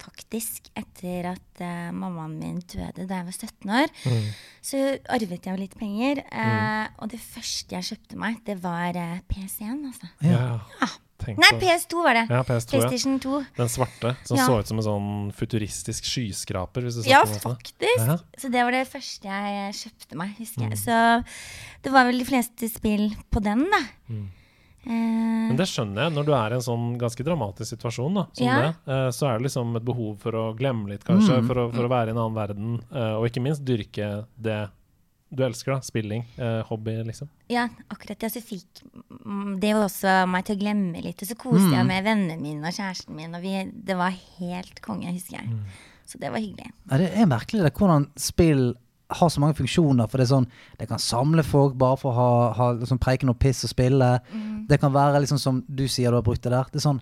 faktisk, 0.03 0.67
etter 0.79 1.29
at 1.35 1.63
eh, 1.63 1.91
mammaen 1.95 2.35
min 2.41 2.59
døde 2.71 3.07
da 3.09 3.21
jeg 3.21 3.29
var 3.29 3.37
17 3.37 3.75
år, 3.81 3.93
Mm. 4.09 4.27
så 4.67 4.81
arvet 5.15 5.47
jeg 5.47 5.53
jo 5.53 5.61
litt 5.61 5.77
penger. 5.79 6.23
Mm. 6.33 6.99
Og 7.03 7.13
det 7.13 7.21
første 7.23 7.77
jeg 7.77 7.89
kjøpte 7.93 8.19
meg, 8.19 8.41
det 8.47 8.59
var 8.63 8.99
PC-en, 9.31 9.85
altså. 9.93 10.11
Ja. 10.27 10.59
Tenk 10.81 11.02
Nei, 11.29 11.51
PS2 11.61 12.03
var 12.03 12.15
det. 12.15 12.25
Ja, 12.31 12.43
PS2, 12.43 12.73
ja. 12.73 12.89
PlayStation 12.89 13.19
2. 13.21 13.45
Den 13.57 13.69
svarte, 13.69 14.17
som 14.25 14.37
Ja. 14.37 14.47
så 14.47 14.59
ut 14.61 14.67
som 14.67 14.79
en 14.79 14.85
sånn 14.85 15.33
futuristisk 15.33 16.05
skyskraper. 16.05 16.83
Hvis 16.83 17.03
du 17.03 17.09
Ja, 17.11 17.25
faktisk. 17.25 17.97
Ja. 17.99 18.19
Så 18.39 18.51
det 18.51 18.63
var 18.65 18.71
det 18.73 18.87
første 18.89 19.23
jeg 19.25 19.75
kjøpte 19.75 20.17
meg, 20.17 20.35
husker 20.39 20.63
Mm. 20.63 20.71
jeg. 20.71 20.79
Så 20.79 21.25
det 21.83 21.93
var 21.93 22.05
vel 22.05 22.19
de 22.19 22.25
fleste 22.25 22.69
spill 22.71 23.11
på 23.31 23.43
den, 23.43 23.69
da. 23.71 23.83
Mm. 24.11 24.29
Eh, 24.85 24.91
Men 24.91 25.57
det 25.57 25.67
skjønner 25.71 26.09
jeg, 26.09 26.13
når 26.13 26.25
du 26.27 26.33
er 26.35 26.51
i 26.51 26.55
en 26.55 26.61
sånn 26.61 26.99
ganske 26.99 27.23
dramatisk 27.25 27.77
situasjon, 27.77 28.15
da, 28.15 28.27
som 28.33 28.47
Ja. 28.47 28.57
det, 28.61 28.77
eh, 28.89 29.11
så 29.15 29.29
er 29.31 29.39
det 29.39 29.45
liksom 29.47 29.77
et 29.77 29.85
behov 29.85 30.19
for 30.19 30.33
å 30.33 30.57
glemme 30.59 30.89
litt, 30.89 31.05
kanskje, 31.05 31.39
Mm. 31.39 31.47
for, 31.47 31.55
å, 31.55 31.73
for 31.73 31.83
å 31.85 31.89
være 31.89 32.09
i 32.09 32.11
en 32.11 32.17
annen 32.19 32.35
verden, 32.35 32.81
eh, 32.93 33.15
og 33.15 33.29
ikke 33.31 33.43
minst 33.43 33.65
dyrke 33.65 34.27
det 34.41 34.71
du 35.35 35.43
elsker, 35.47 35.73
da. 35.73 35.81
Spilling. 35.81 36.25
eh, 36.37 36.63
hobby, 36.69 36.95
liksom. 37.09 37.29
Ja, 37.49 37.69
akkurat 37.89 38.19
det. 38.21 38.31
Så 38.35 38.43
fikk 38.45 38.83
mm, 39.25 39.59
det 39.61 39.73
var 39.75 39.87
også 39.89 40.17
meg 40.29 40.45
til 40.45 40.57
å 40.57 40.61
glemme 40.61 41.03
litt. 41.03 41.23
Og 41.23 41.29
så 41.29 41.37
koste 41.41 41.69
Mm. 41.71 41.73
jeg 41.79 41.87
med 41.87 42.05
vennene 42.05 42.41
mine 42.41 42.67
og 42.69 42.75
kjæresten 42.77 43.15
min, 43.17 43.35
og 43.35 43.43
vi, 43.43 43.55
det 43.73 43.97
var 43.97 44.11
helt 44.39 44.81
konge, 44.85 45.13
husker 45.13 45.39
jeg. 45.41 45.49
Mm. 45.49 45.65
Så 46.07 46.19
det 46.21 46.31
var 46.33 46.39
hyggelig. 46.39 46.71
Ja, 46.91 46.99
det 46.99 47.11
er 47.17 47.27
merkelig 47.27 47.63
det, 47.65 47.73
hvordan 47.75 48.09
spill 48.17 48.75
har 49.13 49.29
så 49.29 49.41
mange 49.41 49.55
funksjoner. 49.57 50.09
For 50.09 50.19
det 50.19 50.25
er 50.27 50.35
sånn, 50.35 50.47
det 50.79 50.89
kan 50.89 50.99
samle 50.99 51.43
folk 51.45 51.75
bare 51.79 51.97
for 52.01 52.13
å 52.13 52.15
ha, 52.17 52.53
ha 52.57 52.73
liksom 52.73 52.99
preiken 52.99 53.29
og 53.33 53.39
piss 53.39 53.65
og 53.65 53.71
spille. 53.71 54.21
Det 54.69 54.79
kan 54.81 54.93
være 54.93 55.21
liksom 55.25 55.39
som 55.39 55.63
du 55.69 55.87
sier 55.89 56.11
du 56.11 56.17
har 56.17 56.23
brukt 56.23 56.43
det 56.43 56.53
der. 56.53 56.65
Det 56.73 56.81
er 56.83 56.89
sånn 56.91 57.01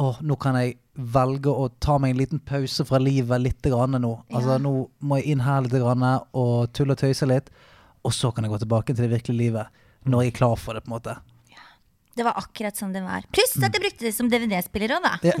Åh, 0.00 0.20
nå 0.22 0.36
kan 0.38 0.54
jeg 0.54 0.76
velge 0.94 1.50
å 1.50 1.64
ta 1.82 1.96
meg 1.98 2.12
en 2.12 2.16
liten 2.20 2.38
pause 2.46 2.84
fra 2.86 2.96
livet 3.02 3.40
litt 3.42 3.60
grann 3.62 3.90
nå. 4.00 4.12
Altså, 4.32 4.52
Ja. 4.54 4.58
nå 4.58 4.88
må 5.02 5.16
jeg 5.18 5.26
inn 5.32 5.40
her 5.40 5.60
litt 5.62 5.72
grann 5.72 6.04
og 6.32 6.72
tulle 6.72 6.92
og 6.92 6.98
tøyse 6.98 7.26
litt. 7.26 7.50
Og 8.04 8.14
så 8.16 8.30
kan 8.32 8.44
jeg 8.44 8.52
gå 8.54 8.60
tilbake 8.62 8.94
til 8.94 9.04
det 9.04 9.12
virkelige 9.12 9.40
livet. 9.44 9.82
Når 10.08 10.24
jeg 10.24 10.32
er 10.32 10.38
klar 10.38 10.56
for 10.56 10.76
det, 10.76 10.84
på 10.84 10.90
en 10.90 10.96
måte. 10.96 11.16
Det 12.16 12.24
var 12.26 12.34
akkurat 12.40 12.76
sånn 12.76 12.90
det 12.92 13.00
var. 13.04 13.24
Pluss 13.32 13.52
at 13.60 13.70
jeg 13.76 13.82
brukte 13.84 14.04
det 14.08 14.12
som 14.16 14.28
DVD-spiller 14.30 14.96
òg, 14.96 15.04
da. 15.06 15.12
Ja, 15.24 15.34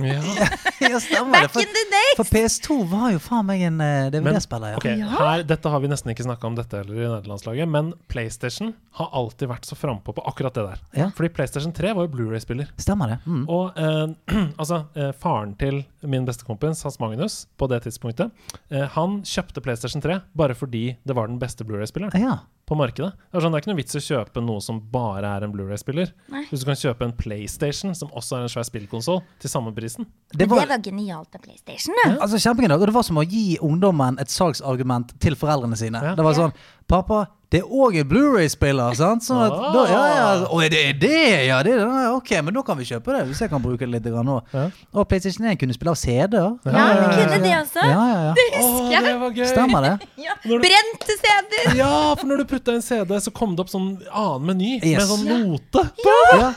Ja. 0.80 1.24
Back 1.30 1.42
det. 1.42 1.52
For, 1.52 1.62
in 1.62 1.72
the 1.74 1.82
days! 1.92 2.14
for 2.16 2.28
PS2 2.30 2.76
var 2.90 3.10
jo 3.14 3.18
faen 3.22 3.46
meg 3.48 3.62
en 3.66 3.80
eh, 3.84 4.06
DVD-spiller, 4.14 4.74
ja. 4.74 4.78
Okay, 4.80 5.02
her, 5.02 5.42
dette 5.46 5.72
har 5.72 5.82
vi 5.82 5.90
nesten 5.90 6.12
ikke 6.14 6.24
snakka 6.26 6.48
om 6.48 6.56
dette 6.58 6.80
heller 6.80 6.96
i 6.96 7.04
nederlandslaget, 7.04 7.68
men 7.70 7.90
PlayStation 8.10 8.72
har 9.00 9.10
alltid 9.20 9.50
vært 9.50 9.68
så 9.68 9.76
frampå 9.78 10.14
på 10.16 10.24
akkurat 10.30 10.56
det 10.56 10.64
der. 10.68 10.84
Ja. 10.96 11.08
Fordi 11.16 11.32
PlayStation 11.36 11.74
3 11.76 11.92
var 11.98 12.06
jo 12.06 12.12
Blu-ray-spiller. 12.14 12.70
Stemmer 12.80 13.14
det. 13.14 13.18
Mm. 13.26 13.42
Og 13.50 13.76
eh, 13.80 14.06
altså, 14.60 14.84
eh, 14.94 15.10
faren 15.20 15.56
til 15.60 15.82
min 16.06 16.26
bestekompis, 16.28 16.84
Hans 16.86 17.00
Magnus, 17.02 17.42
på 17.60 17.68
det 17.70 17.82
tidspunktet, 17.86 18.32
eh, 18.70 18.86
han 18.96 19.20
kjøpte 19.26 19.62
PlayStation 19.64 20.02
3 20.04 20.20
bare 20.38 20.56
fordi 20.56 20.86
det 21.04 21.18
var 21.18 21.28
den 21.30 21.40
beste 21.42 21.66
Blu-ray-spilleren 21.68 22.16
Ja. 22.20 22.38
På 22.70 22.76
markedet. 22.78 23.10
Det 23.18 23.36
er, 23.38 23.42
sånn, 23.42 23.50
det 23.52 23.58
er 23.58 23.64
ikke 23.64 23.70
noe 23.72 23.80
vits 23.80 23.98
å 23.98 24.02
kjøpe 24.04 24.42
noe 24.46 24.62
som 24.62 24.78
bare 24.92 25.26
er 25.36 25.46
en 25.46 25.52
Blu-ray-spiller. 25.54 26.12
Hvis 26.52 26.62
du 26.62 26.68
kan 26.68 26.78
kjøpe 26.78 27.08
en 27.08 27.14
PlayStation, 27.18 27.96
som 27.98 28.12
også 28.14 28.38
er 28.38 28.46
en 28.46 28.52
svær 28.52 28.66
spillkonsoll, 28.68 29.20
til 29.42 29.50
samme 29.50 29.72
prisen. 29.74 30.06
Det 30.30 30.46
var, 30.50 30.62
det 30.62 30.70
var 30.76 30.84
genialt 30.86 31.34
av 31.34 31.42
PlayStation, 31.44 31.98
Ja. 32.04 32.14
altså, 32.22 32.38
kjempegenialt. 32.38 32.80
Og 32.86 32.92
det 32.92 32.96
var 33.00 33.06
som 33.10 33.18
å 33.18 33.26
gi 33.26 33.58
ungdommen 33.66 34.20
et 34.22 34.30
salgsargument 34.30 35.16
til 35.20 35.34
foreldrene 35.38 35.76
sine. 35.80 35.98
Ja. 36.04 36.14
Det 36.14 36.26
var 36.26 36.38
sånn 36.38 36.54
Pappa, 36.90 37.24
det 37.50 37.60
er 37.64 37.66
òg 37.66 37.96
en 37.98 38.06
Blu-ray-spiller, 38.06 38.94
sant? 38.94 39.24
Sånn 39.26 39.40
at, 39.42 39.52
Ah. 39.52 39.72
da, 39.74 39.80
ja, 39.90 40.02
ja. 40.14 40.26
Å, 40.46 40.58
er 40.62 40.68
det 40.70 40.82
det? 41.02 41.46
Ja, 41.48 41.56
det 41.66 41.72
er 41.74 41.80
det. 41.80 41.86
Ja, 42.04 42.12
Ok, 42.14 42.30
men 42.46 42.54
da 42.54 42.62
kan 42.62 42.78
vi 42.78 42.84
kjøpe 42.86 43.10
det. 43.16 43.24
Hvis 43.26 43.40
jeg 43.42 43.50
kan 43.50 43.62
bruke 43.64 43.80
det 43.82 43.88
litt 43.90 44.04
nå. 44.06 44.36
Ja. 44.54 44.68
Og 44.94 45.08
PlayStation 45.10 45.46
1 45.50 45.58
kunne 45.58 45.74
spille 45.74 45.90
av 45.90 45.98
CD-er. 45.98 46.54
Ja, 46.64 46.86
den 46.94 47.10
kunne 47.16 47.40
det 47.42 47.54
også. 47.58 47.82
Ja, 47.82 48.04
ja, 48.06 48.20
ja. 48.30 49.00
Det 49.02 49.16
var 49.20 49.30
gøy! 49.34 49.46
Stemmer 49.50 49.82
det? 49.82 50.08
Ja. 50.26 50.34
Brente 50.44 51.16
CD-er! 51.18 51.74
Ja, 51.76 52.14
for 52.14 52.26
når 52.30 52.36
du 52.38 52.44
putta 52.54 52.72
inn 52.78 52.82
CD, 52.86 53.18
så 53.20 53.32
kom 53.34 53.56
det 53.56 53.64
opp 53.66 53.72
sånn 53.74 53.90
annen 54.12 54.46
meny 54.46 54.72
Yes. 54.84 55.00
med 55.00 55.08
sånn 55.10 55.26
note. 55.50 55.86
Ja. 56.06 56.52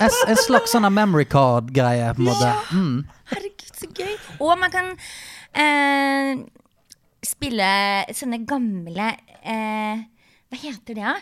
En, 0.00 0.10
en 0.28 0.36
slags 0.46 0.70
sånn 0.76 0.86
memory 0.92 1.24
card-greie, 1.24 2.12
på 2.14 2.22
en 2.22 2.28
måte. 2.30 2.52
Mm. 2.70 3.04
Herregud, 3.32 3.72
så 3.74 3.88
gøy. 3.96 4.12
Og 4.38 4.58
man 4.60 4.70
kan 4.70 4.92
eh, 5.56 6.36
spille 7.26 7.70
sånne 8.14 8.44
gamle 8.46 9.08
eh, 9.42 10.04
Hva 10.56 10.70
heter 10.70 10.94
det? 10.96 11.14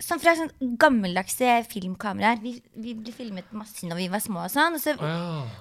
Sånn 0.00 0.20
fra 0.22 0.32
sånn 0.32 0.50
gammeldagse 0.80 1.58
filmkameraer. 1.68 2.38
Vi, 2.40 2.54
vi 2.80 2.94
ble 2.96 3.12
filmet 3.12 3.50
masse 3.52 3.84
når 3.84 3.98
vi 4.00 4.06
var 4.12 4.22
små 4.24 4.46
og 4.46 4.52
sånn. 4.52 4.78
Og 4.78 4.80
så 4.80 4.94
ja. 4.96 5.16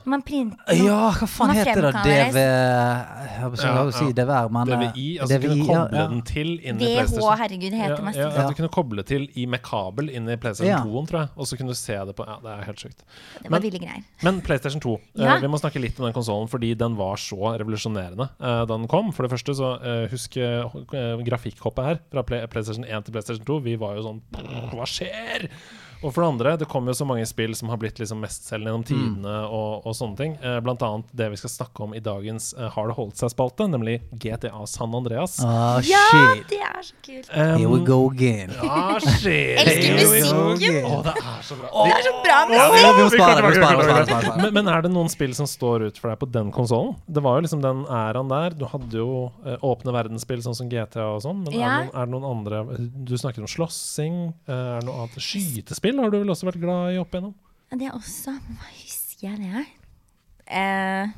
man 0.09 0.23
printer 0.23 0.79
Ja, 0.79 1.09
hva 1.17 1.27
faen 1.27 1.51
heter 1.57 1.89
det? 1.89 2.03
DV 2.05 2.39
Jeg 2.39 3.49
på 3.51 3.59
Ja, 3.59 3.83
si 3.91 4.05
ja. 4.07 4.13
DVR, 4.15 4.47
men 4.55 4.71
eh, 4.71 4.85
DVI, 4.85 5.07
altså 5.19 5.39
du 5.39 5.47
kunne 5.47 5.57
DVI, 5.59 5.67
koble 5.67 5.99
ja. 5.99 6.05
den 6.13 6.23
til 6.29 6.51
inn 6.63 6.79
i 6.79 6.91
VH, 6.93 7.11
DH, 7.17 7.27
herregud, 7.43 7.67
det 7.75 7.81
heter 7.81 7.97
ja, 7.97 8.05
masse. 8.07 8.21
ja, 8.23 8.29
Ja. 8.39 8.47
du 8.47 8.55
kunne 8.61 8.71
koble 8.73 9.03
til 9.07 9.27
i 9.35 9.45
med 9.49 9.61
kabel 9.65 10.09
inn 10.13 10.29
i 10.31 10.37
PlayStation 10.39 10.71
Ja. 10.71 10.79
2-en, 10.87 11.09
tror 11.11 11.19
jeg. 11.25 11.29
Og 11.35 11.49
så 11.51 11.59
kunne 11.59 11.75
du 11.75 11.79
se 11.81 11.99
det 12.09 12.15
på 12.15 12.27
Ja, 12.29 12.39
det 12.43 12.53
er 12.55 12.63
helt 12.69 12.83
sjukt. 12.85 13.03
Det 13.43 13.51
var 13.51 13.59
Men- 13.59 13.75
greier. 13.79 14.03
Men 14.23 14.41
PlayStation 14.41 14.79
2, 14.81 14.95
Ja. 15.19 15.35
eh, 15.35 15.41
vi 15.41 15.47
må 15.51 15.59
snakke 15.59 15.81
litt 15.83 15.99
om 15.99 16.05
den 16.07 16.13
konsollen, 16.15 16.47
fordi 16.47 16.71
den 16.77 16.95
var 16.95 17.15
så 17.17 17.57
revolusjonerende 17.59 18.29
uh, 18.39 18.63
da 18.65 18.77
den 18.77 18.87
kom. 18.87 19.11
For 19.11 19.23
det 19.27 19.31
første, 19.35 19.51
så 19.55 19.75
uh, 19.83 20.07
husk 20.07 20.37
eh, 20.37 20.63
eh, 20.63 21.23
grafikkhoppet 21.27 21.83
her, 21.85 21.99
fra 22.11 22.23
Play 22.23 22.45
PlayStation 22.47 22.85
1 22.85 23.05
til 23.05 23.11
PlayStation 23.11 23.45
2. 23.45 23.59
Vi 23.67 23.75
var 23.75 23.95
jo 23.95 24.03
sånn 24.07 24.21
Hva 24.31 24.85
skjer? 24.89 25.49
Og 26.03 26.13
for 26.15 26.23
det 26.23 26.27
andre, 26.31 26.51
det 26.61 26.67
kommer 26.71 26.93
jo 26.93 26.97
så 27.01 27.05
mange 27.09 27.25
spill 27.27 27.51
som 27.59 27.67
har 27.73 27.77
blitt 27.81 27.97
liksom 27.99 28.21
mestselgende 28.23 28.69
gjennom 28.71 28.85
tidene, 28.87 29.33
og, 29.51 29.85
og 29.89 29.95
sånne 29.97 30.15
ting. 30.19 30.35
Eh, 30.39 30.59
blant 30.63 30.81
annet 30.85 31.09
det 31.19 31.27
vi 31.33 31.39
skal 31.41 31.51
snakke 31.51 31.83
om 31.83 31.93
i 31.97 31.99
dagens 31.99 32.53
eh, 32.55 32.69
Har 32.71 32.87
det 32.87 32.95
holdt 32.95 33.19
seg-spalte, 33.19 33.67
nemlig 33.67 33.97
GTA 34.15 34.61
San 34.69 34.95
Andreas. 34.95 35.39
Ah, 35.43 35.81
Ja, 35.83 36.03
det 36.47 36.59
er 36.63 36.79
så 36.87 36.95
kult. 37.03 37.27
Um, 37.35 37.57
Here 37.59 37.69
we 37.73 37.81
go 37.83 37.99
again. 38.09 38.53
Ah, 38.63 38.95
shit. 38.99 39.59
Elsker 39.59 39.97
musikken. 39.99 40.87
Å, 40.87 41.01
det 41.09 41.15
er 41.19 41.43
så 41.49 41.57
bra. 41.59 41.69
Det 41.83 41.97
er 41.99 42.07
så 42.07 42.13
bra 42.23 42.37
Ja, 42.79 42.91
musikk! 42.95 44.39
Men, 44.39 44.53
men 44.55 44.67
er 44.71 44.85
det 44.85 44.91
noen 44.93 45.09
spill 45.11 45.33
som 45.37 45.47
står 45.49 45.87
ut 45.89 45.99
for 45.99 46.11
deg 46.13 46.19
på 46.21 46.29
den 46.31 46.51
konsollen? 46.55 46.95
Det 47.09 47.23
var 47.25 47.37
jo 47.39 47.45
liksom 47.47 47.61
den 47.63 47.83
æraen 47.91 48.29
der. 48.31 48.55
Du 48.59 48.65
hadde 48.71 48.99
jo 49.01 49.09
eh, 49.45 49.57
åpne 49.65 49.93
verdensspill 49.95 50.41
sånn 50.45 50.55
som 50.57 50.69
GTA 50.71 51.09
og 51.17 51.23
sånn. 51.25 51.43
Men 51.47 51.57
Ja. 51.59 51.75
er, 51.81 51.89
det 51.89 51.89
noen, 51.89 51.93
er 51.95 52.05
det 52.07 52.13
noen 52.15 52.29
andre 52.29 52.63
Du 53.09 53.15
snakket 53.19 53.43
om 53.43 53.49
slåssing. 53.51 54.19
eh, 54.47 54.53
Er 54.53 54.79
det 54.79 54.87
noe 54.87 55.03
annet? 55.03 55.19
Skytespill 55.19 55.88
har 55.97 56.11
du 56.11 56.19
vel 56.19 56.29
også 56.29 56.45
vært 56.51 56.61
glad 56.61 56.93
i 56.93 56.99
opp 57.01 57.13
igjennom? 57.15 57.33
Det 57.73 57.87
er 57.87 57.95
også 57.97 58.33
Hva 58.35 58.69
husker 58.75 59.27
jeg 59.29 59.37
det? 59.41 59.65
Eh, 60.49 61.09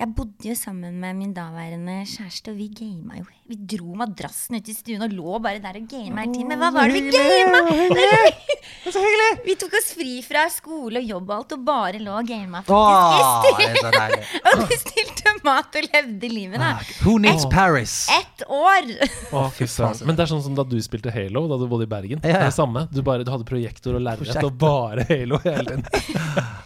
jeg 0.00 0.14
bodde 0.16 0.48
jo 0.48 0.54
sammen 0.56 0.94
med 0.96 1.16
min 1.18 1.32
daværende 1.36 1.98
kjæreste, 2.08 2.54
og 2.54 2.56
vi 2.56 2.70
gama 2.72 3.18
jo. 3.18 3.26
Vi 3.50 3.58
dro 3.68 3.92
madrassen 3.98 4.56
ut 4.56 4.68
i 4.70 4.72
stuen 4.72 5.02
og 5.04 5.12
lå 5.12 5.40
bare 5.44 5.60
der 5.60 5.76
og 5.76 5.88
gama 5.90 6.22
hele 6.24 6.32
tiden. 6.32 6.48
Men 6.48 6.62
hva 6.62 6.70
var 6.72 6.88
det 6.88 6.94
vi 6.96 7.10
gama? 7.12 7.60
Vi 9.44 9.54
tok 9.58 9.74
oss 9.76 9.90
fri 9.96 10.20
fra 10.24 10.46
skole 10.52 11.00
og 11.02 11.06
jobb 11.06 11.28
og 11.30 11.34
alt 11.36 11.52
og 11.54 11.64
bare 11.66 12.00
lå 12.00 12.14
og 12.16 12.26
gama. 12.28 12.62
Er. 12.64 14.14
Og 14.50 14.62
bestilte 14.70 15.34
mat 15.44 15.76
og 15.78 15.86
levde 15.86 16.30
livet, 16.30 16.60
da. 16.60 16.70
Who 17.04 17.18
needs 17.22 17.44
Paris? 17.52 18.06
Ett 18.14 18.44
år! 18.48 18.88
Å, 19.36 19.44
fy. 19.54 19.68
Men 20.06 20.16
det 20.16 20.24
er 20.24 20.30
sånn 20.32 20.42
som 20.44 20.56
da 20.56 20.64
du 20.66 20.76
spilte 20.84 21.12
Halo, 21.14 21.44
da 21.50 21.58
du 21.60 21.66
bodde 21.70 21.86
i 21.86 21.90
Bergen. 21.90 22.22
Ja, 22.24 22.32
ja. 22.32 22.38
Det 22.40 22.40
er 22.40 22.52
det 22.52 22.56
samme. 22.56 22.86
Du, 22.92 23.02
bare, 23.06 23.26
du 23.26 23.32
hadde 23.32 23.46
projektor 23.48 23.98
og 23.98 24.04
lerret 24.06 24.42
og 24.44 24.56
bare 24.60 25.06
Halo 25.10 25.40
hele 25.44 25.66
tiden. 25.68 25.84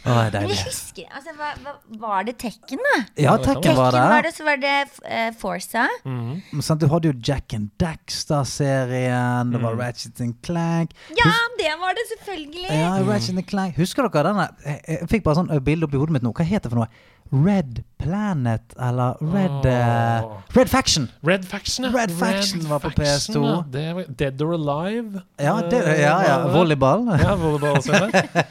Å, 0.05 0.17
det 0.29 0.39
er 0.39 0.47
Men 0.47 0.51
deilig. 0.53 1.07
altså, 1.09 1.35
hva, 1.39 1.51
hva, 1.65 1.77
Var 2.05 2.27
det 2.29 2.37
Tekken, 2.45 2.83
da? 2.85 2.99
Ja, 3.25 3.35
Tekken 3.41 3.75
var 3.77 3.93
Tekken 3.95 4.11
var 4.11 4.23
det. 4.23 4.29
det, 4.29 4.33
så 4.37 4.45
var 4.47 4.61
det 4.63 4.75
uh, 5.05 5.31
Forsa. 5.41 5.87
Men 6.05 6.63
sant, 6.63 6.81
du 6.85 6.89
hadde 6.93 7.11
jo 7.11 7.15
Jack 7.25 7.55
and 7.57 7.71
Daxter-serien, 7.81 9.51
det 9.53 9.59
Mm. 9.61 9.63
var 9.67 9.75
Ratchet 9.81 10.21
and 10.21 10.35
Clank. 10.45 10.91
Ja, 11.17 11.33
det 11.59 11.73
var 11.81 11.95
det 11.99 12.05
selvfølgelig! 12.13 12.69
Ja, 12.71 12.93
Ratchet 13.09 13.37
and 13.37 13.47
Clank. 13.51 13.77
Husker 13.77 14.09
dere 14.09 14.29
denne? 14.31 14.49
Jeg, 14.67 14.81
jeg 14.89 15.09
fikk 15.11 15.25
bare 15.25 15.41
sånn 15.41 15.51
bilde 15.65 15.85
opp 15.89 15.95
i 15.95 16.01
hodet 16.01 16.13
mitt 16.19 16.23
nå. 16.27 16.33
Hva 16.37 16.45
heter 16.47 16.69
det 16.69 16.75
for 16.77 16.85
noe? 16.85 17.11
Red 17.35 17.81
Planet, 17.99 18.75
eller 18.79 19.17
Red 19.33 19.65
oh. 19.67 20.35
Red 20.55 20.69
Faction! 20.71 21.09
Red 21.25 21.47
Faction, 21.49 21.87
ja. 21.89 21.91
Red 21.97 22.13
Faction 22.13 22.61
var 22.69 22.83
på 22.85 22.91
PS2. 22.95 23.41
ja. 23.43 23.55
Det 23.73 23.87
var 23.97 24.05
Dead 24.21 24.43
or 24.45 24.53
Alive. 24.55 25.23
Ja, 25.41 25.57
det, 25.71 25.81
eh, 25.83 26.03
ja, 26.05 26.19
ja. 26.29 26.37
Volleyball. 26.53 27.07
Ja, 27.19 27.35
Volleyball. 27.35 27.81
Volleyballspiller. 27.81 28.45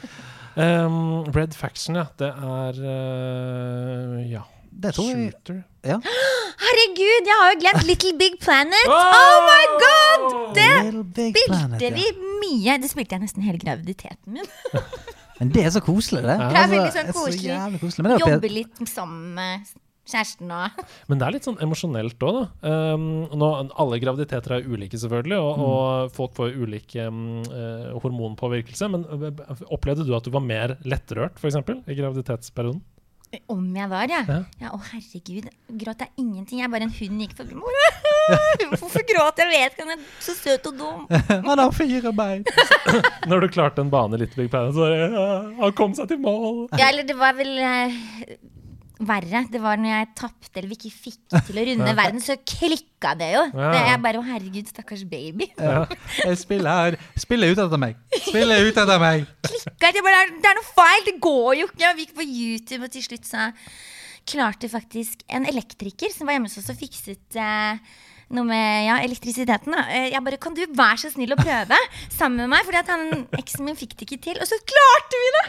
um, 0.86 1.24
Red 1.32 1.54
Faction, 1.54 1.96
ja. 2.02 2.06
Det 2.18 2.28
er 2.34 2.82
uh, 2.82 4.32
Ja. 4.32 4.42
Det 4.74 4.90
tror 4.96 5.06
jeg 5.10 5.30
Shooter. 5.32 5.60
ja. 5.86 5.98
Herregud, 6.64 7.28
jeg 7.28 7.36
har 7.40 7.52
jo 7.52 7.58
glemt 7.62 7.86
Little 7.88 8.12
Big 8.18 8.34
Planet! 8.42 8.88
Oh 8.90 9.38
my 9.46 9.62
god! 9.84 10.26
Det 10.56 10.66
spilte 10.90 11.46
Planet, 11.48 11.84
ja. 11.84 11.92
vi 11.94 12.08
mye. 12.42 12.76
Det 12.82 12.90
spilte 12.90 13.16
jeg 13.16 13.24
nesten 13.26 13.46
hele 13.46 13.60
graviditeten 13.62 14.38
min. 14.38 14.50
Men 15.40 15.50
det 15.54 15.64
er 15.66 15.72
så 15.74 15.82
koselig, 15.82 16.22
det. 16.22 16.36
Det 16.38 16.60
er 16.60 16.68
veldig 16.70 16.92
sånn 16.94 17.08
er 17.08 17.14
så 17.14 17.24
koselig. 17.24 17.80
koselig. 17.82 18.20
Jobbe 18.22 18.50
litt 18.54 18.82
sammen 18.86 19.34
med 19.38 19.72
kjæresten 20.04 20.50
og 20.52 20.82
Men 21.10 21.20
det 21.20 21.26
er 21.26 21.34
litt 21.34 21.48
sånn 21.48 21.58
emosjonelt 21.64 22.26
òg, 22.28 22.38
da. 22.38 22.72
Um, 22.94 23.06
nå, 23.34 23.48
alle 23.82 23.98
graviditeter 24.02 24.58
er 24.58 24.66
ulike, 24.68 25.00
selvfølgelig, 25.00 25.38
og, 25.40 25.52
Mm. 25.58 25.64
og 25.68 26.14
folk 26.18 26.34
får 26.38 26.54
ulik 26.60 26.94
um, 27.02 27.22
eh, 27.48 27.90
hormonpåvirkelse. 28.04 28.90
Men 28.94 29.06
eh, 29.10 29.62
opplevde 29.74 30.06
du 30.06 30.14
at 30.16 30.26
du 30.26 30.30
var 30.34 30.44
mer 30.44 30.76
lettrørt, 30.86 31.38
f.eks., 31.42 31.56
i 31.88 31.98
graviditetsperioden? 31.98 32.82
Om 33.50 33.64
jeg 33.76 33.90
var, 33.90 34.10
ja. 34.10 34.22
Ja. 34.28 34.38
ja. 34.62 34.72
Å, 34.74 34.80
herregud. 34.90 35.48
Gråt 35.80 36.04
jeg 36.04 36.12
ingenting. 36.20 36.60
Jeg 36.60 36.68
er 36.68 36.72
bare 36.72 36.88
en 36.88 36.94
hund 36.94 37.24
gikk 37.24 37.36
forbi. 37.38 37.58
Hvorfor 38.80 39.04
gråt 39.08 39.42
jeg? 39.42 39.50
vet 39.50 39.74
ikke, 39.74 39.86
han 39.86 39.94
er 39.96 40.06
så 40.22 40.34
søt 40.36 40.68
og 40.70 40.78
dum. 40.78 41.04
Han 41.48 41.60
har 41.60 41.74
fire 41.76 42.12
bein. 42.16 42.44
Når 43.28 43.44
du 43.44 43.48
klarte 43.52 43.84
en 43.84 43.92
bane 43.92 44.18
litt, 44.20 44.34
Big 44.38 44.50
Pan, 44.52 44.72
så 44.74 44.88
ja, 44.90 45.26
Han 45.60 45.76
kom 45.76 45.94
seg 45.96 46.08
til 46.10 46.20
mål! 46.22 46.64
Ja, 46.78 46.88
eller 46.90 47.06
det 47.06 47.16
var 47.18 47.36
vel 47.38 47.52
eh, 47.60 47.98
verre. 49.02 49.40
Det 49.50 49.58
var 49.62 49.80
når 49.80 49.90
jeg 49.90 50.08
tapte 50.20 50.60
eller 50.60 50.70
vi 50.70 50.76
ikke 50.78 50.92
fikk 51.08 51.34
til 51.48 51.58
å 51.58 51.64
runde 51.66 51.94
verden, 52.02 52.22
så 52.22 52.36
klikka 52.46 53.14
det 53.18 53.32
jo. 53.34 53.42
Ja. 53.50 53.70
Det 53.74 53.80
er 53.90 53.98
bare 54.04 54.20
å 54.20 54.26
herregud, 54.26 54.68
stakkars 54.70 55.02
baby. 55.10 55.48
Jeg 55.58 56.38
spiller 56.40 56.78
her. 56.78 56.98
Spiller 57.18 57.50
ut 57.54 57.58
etter 57.64 57.80
meg. 57.82 57.98
Spiller 58.20 58.62
ut 58.68 58.78
etter 58.84 59.02
meg. 59.02 59.26
Klikka, 59.48 59.90
det, 59.96 60.04
bare, 60.06 60.22
det 60.38 60.52
er 60.52 60.60
noe 60.60 60.70
feil, 60.70 61.04
det 61.10 61.16
går 61.26 61.50
jo 61.62 61.68
ikke. 61.72 61.82
Jeg 61.88 62.00
gikk 62.04 62.16
på 62.20 62.28
YouTube, 62.30 62.82
og 62.86 62.94
til 62.94 63.06
slutt 63.08 63.28
så 63.28 63.50
klarte 64.30 64.70
faktisk 64.72 65.26
en 65.36 65.44
elektriker 65.50 66.14
som 66.14 66.24
var 66.30 66.38
hjemme 66.38 66.48
hos 66.48 66.56
oss 66.62 66.70
og 66.72 66.78
fikset 66.80 67.36
eh, 67.36 67.82
noe 68.32 68.46
med 68.48 68.86
ja, 68.86 68.94
elektrisiteten. 69.04 69.74
Da. 69.76 69.82
Eh, 69.92 70.06
Jeg 70.14 70.22
bare, 70.24 70.38
Kan 70.40 70.54
du 70.56 70.62
være 70.70 71.02
så 71.02 71.10
snill 71.12 71.34
å 71.34 71.40
prøve 71.42 71.76
sammen 72.14 72.40
med 72.46 72.54
meg? 72.54 72.64
Fordi 72.64 72.80
at 72.80 72.94
han, 72.94 73.26
eksen 73.36 73.66
min 73.68 73.76
fikk 73.76 73.98
det 73.98 74.06
ikke 74.08 74.22
til. 74.30 74.40
Og 74.40 74.48
så 74.48 74.56
klarte 74.64 75.20
vi 75.26 75.34
det! 75.36 75.46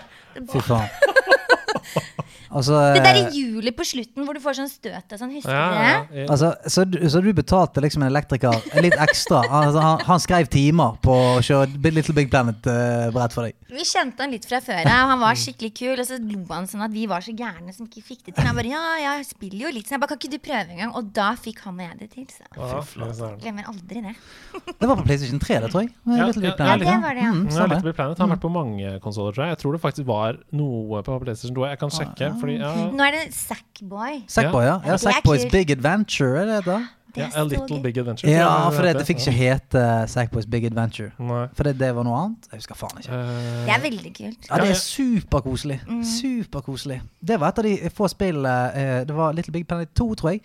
Fy 0.52 0.66
faen. 0.68 0.90
Altså, 2.56 2.78
Det 2.96 3.02
der 3.04 3.18
eh, 3.20 3.34
i 3.36 3.42
juli 3.42 3.72
på 3.76 3.84
slutten 3.84 4.24
hvor 4.26 4.38
du 4.38 4.40
får 4.44 4.56
sånn 4.62 4.70
støt 4.72 5.12
og 5.12 5.20
sånn, 5.20 5.34
husker 5.36 5.52
Ja, 5.52 5.66
du 5.68 5.76
ja, 5.76 5.96
det? 6.08 6.22
ja. 6.22 6.28
altså, 6.32 6.52
så, 6.72 6.86
så 7.12 7.22
du 7.26 7.30
betalte 7.36 7.84
liksom 7.84 8.06
en 8.06 8.10
elektriker 8.14 8.62
litt 8.82 8.96
ekstra? 9.06 9.42
Altså, 9.50 9.82
han, 9.84 10.04
han 10.08 10.24
skrev 10.24 10.48
timer 10.54 10.96
på 11.04 11.12
å 11.36 11.42
kjøre 11.44 11.92
Little 11.92 12.16
Big 12.16 12.30
Planet-brett 12.32 13.36
for 13.36 13.50
deg? 13.50 13.58
Vi 13.76 13.84
kjente 13.84 14.24
han 14.24 14.32
litt 14.32 14.46
fra 14.48 14.62
før 14.64 14.88
av, 14.88 15.10
han 15.12 15.20
var 15.20 15.36
skikkelig 15.36 15.72
kul. 15.76 16.00
Og 16.00 16.08
så 16.08 16.18
lo 16.22 16.42
han 16.54 16.68
sånn 16.72 16.86
at 16.86 16.94
vi 16.96 17.06
var 17.12 17.24
så 17.26 17.34
gærne 17.36 17.74
som 17.76 17.90
ikke 17.90 18.04
fikk 18.08 18.22
det 18.30 18.36
til. 18.38 18.46
Han 18.48 18.56
bare 18.56 18.72
ja, 18.72 18.84
jeg 19.04 19.26
spiller 19.28 19.66
jo 19.68 19.74
litt, 19.76 19.90
så 19.90 19.96
jeg 19.98 20.04
bare 20.06 20.14
kan 20.14 20.22
ikke 20.22 20.32
du 20.32 20.40
prøve 20.46 20.72
en 20.76 20.82
gang? 20.86 20.94
Og 20.96 21.10
da 21.18 21.32
fikk 21.40 21.60
han 21.66 21.76
og 21.76 21.84
jeg 21.90 22.00
det 22.00 22.10
til. 22.14 22.28
Så 22.32 22.46
Ja, 22.56 23.32
glemmer 23.42 23.68
aldri 23.74 24.06
det. 24.06 24.16
Det 24.80 24.88
var 24.90 24.98
på 25.00 25.06
PlayStation 25.08 25.40
3, 25.42 25.60
det 25.66 25.70
tror 25.74 25.84
jeg. 25.86 25.92
Ja, 26.06 26.26
Little 26.30 26.42
Big 26.46 26.56
Planet. 26.58 26.84
ja, 26.86 26.94
det 26.96 27.04
var 27.04 27.16
det, 27.18 27.24
ja. 27.26 27.32
Mm, 27.36 27.46
Ja. 27.52 27.66
Little 27.72 27.90
Big 27.90 27.96
Planet 27.98 28.20
har 28.22 28.30
vært 28.32 28.44
på 28.44 28.52
mange 28.54 28.96
konsoller, 29.04 29.36
tror 29.36 29.46
jeg. 29.46 29.56
Jeg 29.56 29.62
tror 29.64 29.76
det 29.76 29.82
faktisk 29.84 30.08
var 30.08 30.40
noe 30.56 31.02
på 31.06 31.20
PlayStation 31.24 31.56
2. 31.58 31.66
Jeg 31.72 31.80
kan 31.82 31.94
sjekke. 31.96 32.32
Fordi, 32.46 32.60
ja, 32.62 32.74
Nå 32.94 33.08
er 33.10 33.18
det 33.18 33.24
Sackboy. 33.36 34.22
Sackboy, 34.32 34.68
ja. 34.70 34.78
ja 34.86 34.98
Sackboys. 35.02 35.50
Big 35.52 35.74
Adventure, 35.74 36.38
er 36.44 36.54
det 36.54 36.62
det? 36.62 36.66
da? 36.70 36.84
Ja, 37.16 37.30
A 37.40 37.44
Little. 37.48 37.80
Big 37.80 37.98
Adventure. 37.98 38.32
Ja, 38.32 38.70
for 38.76 38.84
det, 38.84 38.96
det 39.00 39.06
fikk 39.08 39.22
ikke 39.24 39.32
hete 39.32 39.84
Sackboys 40.12 40.46
Big 40.52 40.66
Adventure. 40.68 41.14
Nei. 41.20 41.46
For 41.56 41.64
det, 41.64 41.78
det 41.80 41.94
var 41.96 42.04
noe 42.04 42.18
annet. 42.26 42.50
Jeg 42.52 42.60
husker 42.60 42.76
faen 42.76 42.98
ikke. 43.00 43.16
Eh, 43.16 43.62
Det 43.70 43.72
er 43.76 43.82
veldig 43.86 44.12
kult. 44.18 44.50
Ja, 44.50 44.58
det 44.60 44.74
er 44.74 44.80
superkoselig. 44.82 45.78
Superkoselig. 46.10 46.98
Det 47.28 47.38
var 47.40 47.54
et 47.54 47.62
av 47.62 47.68
de 47.70 47.90
få 47.96 48.10
spillene 48.12 48.56
eh, 48.76 49.06
Det 49.08 49.16
var 49.16 49.32
Little 49.38 49.54
Big 49.56 49.64
Planet 49.70 49.94
2, 49.96 50.10
tror 50.20 50.34
jeg. 50.34 50.42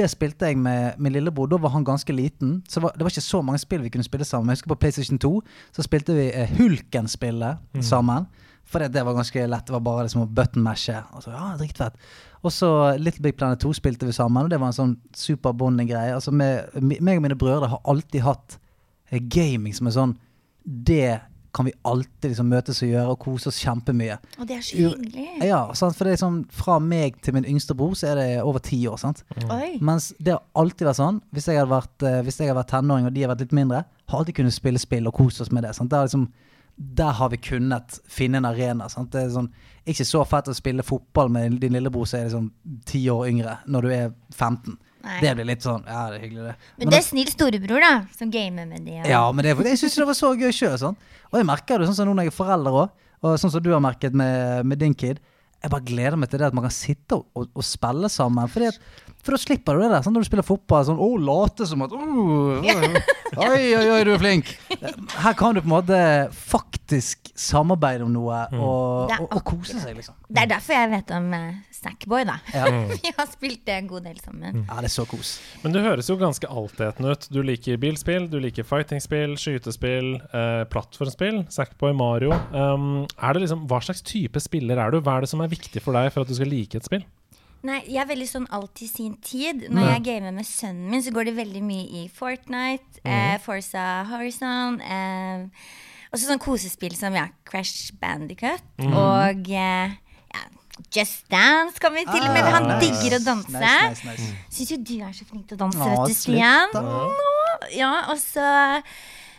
Det 0.00 0.08
spilte 0.10 0.48
jeg 0.48 0.56
med 0.58 0.96
min 0.98 1.12
lillebror. 1.12 1.50
Da 1.52 1.60
var 1.60 1.74
han 1.76 1.84
ganske 1.84 2.12
liten. 2.16 2.62
Så 2.68 2.80
var, 2.80 2.96
det 2.96 3.04
var 3.04 3.12
ikke 3.12 3.20
så 3.28 3.42
mange 3.42 3.60
spill 3.60 3.84
vi 3.84 3.92
kunne 3.92 4.08
spille 4.08 4.24
sammen. 4.24 4.48
Jeg 4.48 4.62
husker 4.62 4.72
på 4.72 4.80
PlayStation 4.80 5.18
2 5.18 5.34
så 5.76 5.84
spilte 5.84 6.16
vi 6.16 6.30
eh, 6.32 6.56
Hulken-spillet 6.56 7.84
sammen. 7.84 8.26
For 8.64 8.78
det, 8.80 8.92
det 8.94 9.02
var 9.06 9.14
ganske 9.14 9.46
lett. 9.46 9.66
Det 9.66 9.72
var 9.76 9.80
bare 9.84 10.04
liksom 10.06 10.22
å 10.24 10.30
button-mashe. 10.34 11.02
Og 11.14 11.22
så, 11.22 11.30
ja, 11.34 11.50
dritfett. 11.60 11.94
Og 12.44 12.50
så 12.52 12.68
Little 12.98 13.22
Big 13.22 13.36
Planet 13.36 13.60
2 13.62 13.72
spilte 13.76 14.06
vi 14.08 14.12
sammen, 14.16 14.44
og 14.44 14.50
det 14.50 14.58
var 14.60 14.72
en 14.72 14.76
sånn 14.76 14.96
super 15.16 15.52
bonding-greie. 15.52 16.14
Altså, 16.16 16.32
med- 16.32 16.72
meg 16.82 17.16
og 17.18 17.22
mine 17.22 17.36
brødre 17.38 17.68
har 17.68 17.80
alltid 17.84 18.20
hatt 18.22 18.58
eh, 19.12 19.20
gaming 19.20 19.72
som 19.76 19.86
er 19.86 19.90
sånn 19.96 20.16
Det 20.64 21.20
kan 21.54 21.66
vi 21.68 21.72
alltid 21.86 22.32
liksom 22.32 22.48
møtes 22.50 22.80
og 22.82 22.88
gjøre 22.88 23.10
og 23.12 23.18
kose 23.22 23.46
oss 23.52 23.60
kjempemye. 23.62 24.16
Og 24.40 24.46
det 24.48 24.56
er 24.56 24.62
så 24.66 24.76
hyggelig. 24.76 25.26
Ja, 25.46 25.60
sant? 25.78 25.94
for 25.94 26.04
det 26.08 26.16
er 26.16 26.22
sånn 26.24 26.40
Fra 26.50 26.80
meg 26.82 27.20
til 27.22 27.36
min 27.36 27.44
yngste 27.46 27.76
bror 27.78 27.92
så 27.94 28.08
er 28.10 28.16
det 28.18 28.42
over 28.42 28.58
ti 28.64 28.80
år. 28.90 28.96
sant? 28.98 29.22
Mm. 29.38 29.78
Mens 29.80 30.08
det 30.18 30.32
har 30.34 30.42
alltid 30.56 30.88
vært 30.88 30.98
sånn 30.98 31.20
Hvis 31.32 31.46
jeg 31.46 31.60
hadde 31.60 31.70
vært, 31.70 32.02
eh, 32.02 32.22
hvis 32.26 32.40
jeg 32.40 32.48
hadde 32.50 32.58
vært 32.58 32.72
tenåring 32.74 33.06
og 33.06 33.14
de 33.14 33.22
har 33.22 33.30
vært 33.36 33.44
litt 33.46 33.52
mindre, 33.54 33.84
har 34.08 34.18
alltid 34.18 34.34
kunnet 34.40 34.52
spille 34.56 34.78
spill 34.82 35.06
og 35.06 35.14
kose 35.14 35.42
oss 35.46 35.52
med 35.52 35.62
det. 35.62 35.74
sant? 35.76 35.90
Det 35.90 35.96
har 35.96 36.08
liksom, 36.08 36.26
der 36.76 37.12
har 37.12 37.28
vi 37.30 37.36
kunnet 37.38 38.00
finne 38.10 38.36
en 38.40 38.44
arena. 38.48 38.88
sant? 38.88 39.10
Det 39.12 39.22
er 39.22 39.28
sånn 39.30 39.50
ikke 39.86 40.04
så 40.08 40.24
fett 40.26 40.48
å 40.48 40.54
spille 40.56 40.82
fotball 40.82 41.28
med 41.30 41.60
din 41.60 41.72
lillebror 41.76 42.06
som 42.08 42.18
er 42.20 42.24
liksom 42.30 42.50
ti 42.88 43.02
år 43.12 43.28
yngre, 43.28 43.58
når 43.68 43.82
du 43.82 43.88
er 43.94 44.12
15. 44.34 44.78
Nei. 45.04 45.18
Det 45.20 45.34
blir 45.36 45.44
litt 45.44 45.60
sånn 45.62 45.82
Ja, 45.86 46.06
det 46.10 46.16
er 46.16 46.22
hyggelig, 46.24 46.44
det. 46.48 46.54
Men 46.78 46.88
det 46.88 46.98
er 46.98 47.02
snill 47.04 47.28
storebror, 47.28 47.80
da, 47.84 47.90
som 48.16 48.30
gamer 48.32 48.64
med 48.66 48.86
de. 48.86 49.00
og- 49.02 49.06
Ja, 49.06 49.20
men 49.32 49.44
det, 49.44 49.56
jeg 49.66 49.76
syns 49.78 49.94
det 49.96 50.06
var 50.06 50.14
så 50.14 50.32
gøy 50.34 50.50
sjøl. 50.50 50.78
Sånn. 50.78 50.96
Og 51.30 51.38
jeg 51.38 51.44
merker 51.46 51.78
det 51.78 51.88
sånn 51.88 51.94
som 51.94 52.08
nå 52.08 52.14
når 52.14 52.24
jeg 52.24 52.32
er 52.32 52.44
forelder 52.44 52.72
òg, 52.72 52.90
og 53.22 53.38
sånn 53.38 53.50
som 53.52 53.62
du 53.62 53.70
har 53.72 53.80
merket 53.80 54.14
med, 54.14 54.64
med 54.64 54.78
din 54.78 54.94
kid. 54.94 55.20
Jeg 55.62 55.70
bare 55.70 55.84
gleder 55.84 56.16
meg 56.16 56.28
til 56.30 56.38
det 56.38 56.46
at 56.48 56.54
man 56.54 56.64
kan 56.64 56.70
sitte 56.70 57.12
og, 57.16 57.26
og, 57.36 57.48
og 57.54 57.62
spille 57.64 58.08
sammen. 58.08 58.48
Fordi 58.48 58.66
at, 58.68 58.78
for 59.24 59.34
da 59.36 59.40
slipper 59.40 59.78
du 59.78 59.84
det 59.84 59.90
der. 59.94 60.04
Sånn, 60.04 60.14
når 60.16 60.24
du 60.24 60.28
spiller 60.28 60.46
fotball, 60.46 60.84
sånn 60.88 61.00
Å, 61.00 61.08
late 61.24 61.66
som 61.68 61.84
at 61.86 61.94
«Åh, 61.96 62.70
Oi, 63.34 63.62
oi, 63.74 63.86
oi, 63.90 64.00
du 64.06 64.12
er 64.14 64.20
flink. 64.20 64.50
Her 65.18 65.34
kan 65.38 65.56
du 65.56 65.62
på 65.62 65.66
en 65.66 65.72
måte 65.72 66.00
faktisk 66.36 67.32
samarbeide 67.34 68.04
om 68.06 68.12
noe 68.14 68.44
og, 68.54 69.10
er 69.10 69.22
og, 69.24 69.32
og 69.34 69.40
kose 69.48 69.80
seg, 69.80 69.96
liksom. 69.96 70.14
Det 70.28 70.44
er 70.44 70.50
derfor 70.52 70.76
jeg 70.76 70.90
vet 70.92 71.10
om 71.16 71.26
uh, 71.34 71.48
Snackboy, 71.74 72.26
da. 72.28 72.36
Ja. 72.54 72.68
Vi 72.94 73.12
har 73.16 73.26
spilt 73.32 73.64
det 73.66 73.78
en 73.80 73.88
god 73.90 74.06
del 74.06 74.20
sammen. 74.22 74.60
ja, 74.62 74.78
det 74.78 74.90
er 74.90 74.94
så 74.94 75.06
kos. 75.10 75.34
Men 75.64 75.74
du 75.74 75.80
høres 75.82 76.08
jo 76.12 76.18
ganske 76.20 76.46
altetende 76.46 77.16
ut. 77.16 77.26
Du 77.34 77.40
liker 77.44 77.80
bilspill, 77.82 78.28
du 78.30 78.38
liker 78.44 78.66
fightingspill, 78.68 79.34
skytespill, 79.40 80.14
eh, 80.30 80.62
plattformspill, 80.70 81.42
Sackboy, 81.54 81.96
Mario. 81.96 82.36
Um, 82.54 83.04
er 83.18 83.34
det 83.34 83.48
liksom, 83.48 83.66
hva 83.70 83.82
slags 83.84 84.04
type 84.06 84.40
spiller 84.44 84.78
er 84.78 84.94
du? 84.94 85.00
Hva 85.02 85.18
er 85.18 85.26
det 85.26 85.32
som 85.34 85.42
er 85.44 85.50
viktig 85.52 85.82
for 85.82 85.96
deg 85.98 86.12
for 86.14 86.22
at 86.22 86.30
du 86.30 86.38
skal 86.38 86.52
like 86.54 86.78
et 86.78 86.86
spill? 86.86 87.02
Nei, 87.64 87.78
jeg 87.88 88.02
er 88.02 88.08
veldig 88.10 88.26
sånn 88.28 88.46
alt 88.52 88.82
i 88.84 88.86
sin 88.90 89.14
tid. 89.24 89.62
Når 89.72 89.86
jeg 89.94 90.02
gamer 90.04 90.34
med 90.36 90.44
sønnen 90.44 90.90
min, 90.92 91.00
så 91.02 91.12
går 91.16 91.30
det 91.30 91.36
veldig 91.38 91.62
mye 91.64 91.86
i 92.02 92.08
Fortnite, 92.12 93.00
eh, 93.08 93.38
Forza 93.40 94.04
Horizon 94.10 94.80
eh, 94.84 95.46
Også 96.12 96.28
sånn 96.28 96.42
kosespill 96.44 96.92
som 96.98 97.16
ja, 97.16 97.24
Crash 97.48 97.94
Bandicut 98.00 98.60
og 98.84 99.48
eh, 99.48 99.94
ja, 99.96 100.42
Just 100.94 101.24
Dance 101.32 101.80
kan 101.82 101.94
vi 101.96 102.04
til 102.04 102.20
og 102.22 102.32
med. 102.36 102.44
Han 102.52 102.68
Ah, 102.68 102.76
nice. 102.78 102.84
digger 103.00 103.16
å 103.16 103.24
danse. 103.24 103.56
Nice, 103.56 104.04
nice, 104.04 104.28
nice. 104.28 104.46
Syns 104.52 104.70
jo 104.74 104.78
du 104.84 104.94
er 105.06 105.12
så 105.16 105.24
flink 105.30 105.48
til 105.48 105.56
å 105.56 105.62
danse, 105.64 105.78
vet 105.88 106.10
du, 106.10 106.14
Stian. 106.20 106.76
Ja, 107.74 107.92
og 108.12 108.18
så 108.20 108.44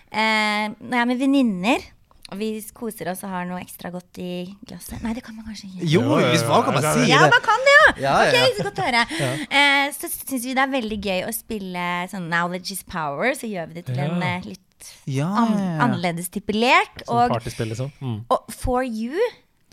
eh, 0.10 0.72
Når 0.80 0.96
jeg 0.98 1.02
er 1.04 1.10
med 1.14 1.20
venninner, 1.22 1.86
og 2.32 2.40
vi 2.40 2.48
koser 2.74 3.12
oss 3.12 3.22
og 3.24 3.30
har 3.30 3.46
noe 3.46 3.60
ekstra 3.62 3.92
godt 3.94 4.18
i 4.24 4.30
glasset 4.66 5.04
Nei, 5.06 5.14
det 5.14 5.22
kan 5.24 5.36
man 5.38 5.46
kanskje 5.46 5.68
ikke. 5.70 5.90
Jo, 5.94 6.02
hvis 6.18 6.46
man 6.50 6.64
kan 6.66 6.74
bare 6.80 6.94
si 6.96 7.04
det. 7.06 7.10
Ja, 7.12 7.20
man 7.30 7.44
kan 7.46 7.66
det, 7.68 7.76
ja! 7.76 7.86
Ja, 8.02 8.14
ja, 8.26 8.32
ja. 8.34 8.44
Ok, 8.50 8.58
så 8.58 8.66
godt 8.66 8.82
å 8.82 8.88
høre. 8.88 9.04
Eh, 9.62 9.86
så 9.94 10.10
syns 10.10 10.48
vi 10.50 10.56
det 10.58 10.64
er 10.66 10.72
veldig 10.74 10.98
gøy 11.06 11.22
å 11.30 11.34
spille 11.36 11.86
sånn 12.12 12.26
Knowledge 12.32 12.74
is 12.74 12.82
power. 12.84 13.36
Så 13.38 13.48
gjør 13.52 13.70
vi 13.70 13.78
det 13.82 13.86
til 13.92 14.02
Ja. 14.02 14.10
en 14.10 14.24
eh, 14.26 14.48
litt 14.50 14.62
Ja, 15.10 15.28
an 15.44 15.54
annerledes 15.86 16.28
type 16.34 16.54
lek. 16.54 17.04
Som 17.06 17.16
Og, 17.16 17.30
partyspill, 17.38 17.70
liksom? 17.72 17.92
Mm. 18.02 18.18
og 18.30 18.50
For 18.54 18.82
you, 18.84 19.22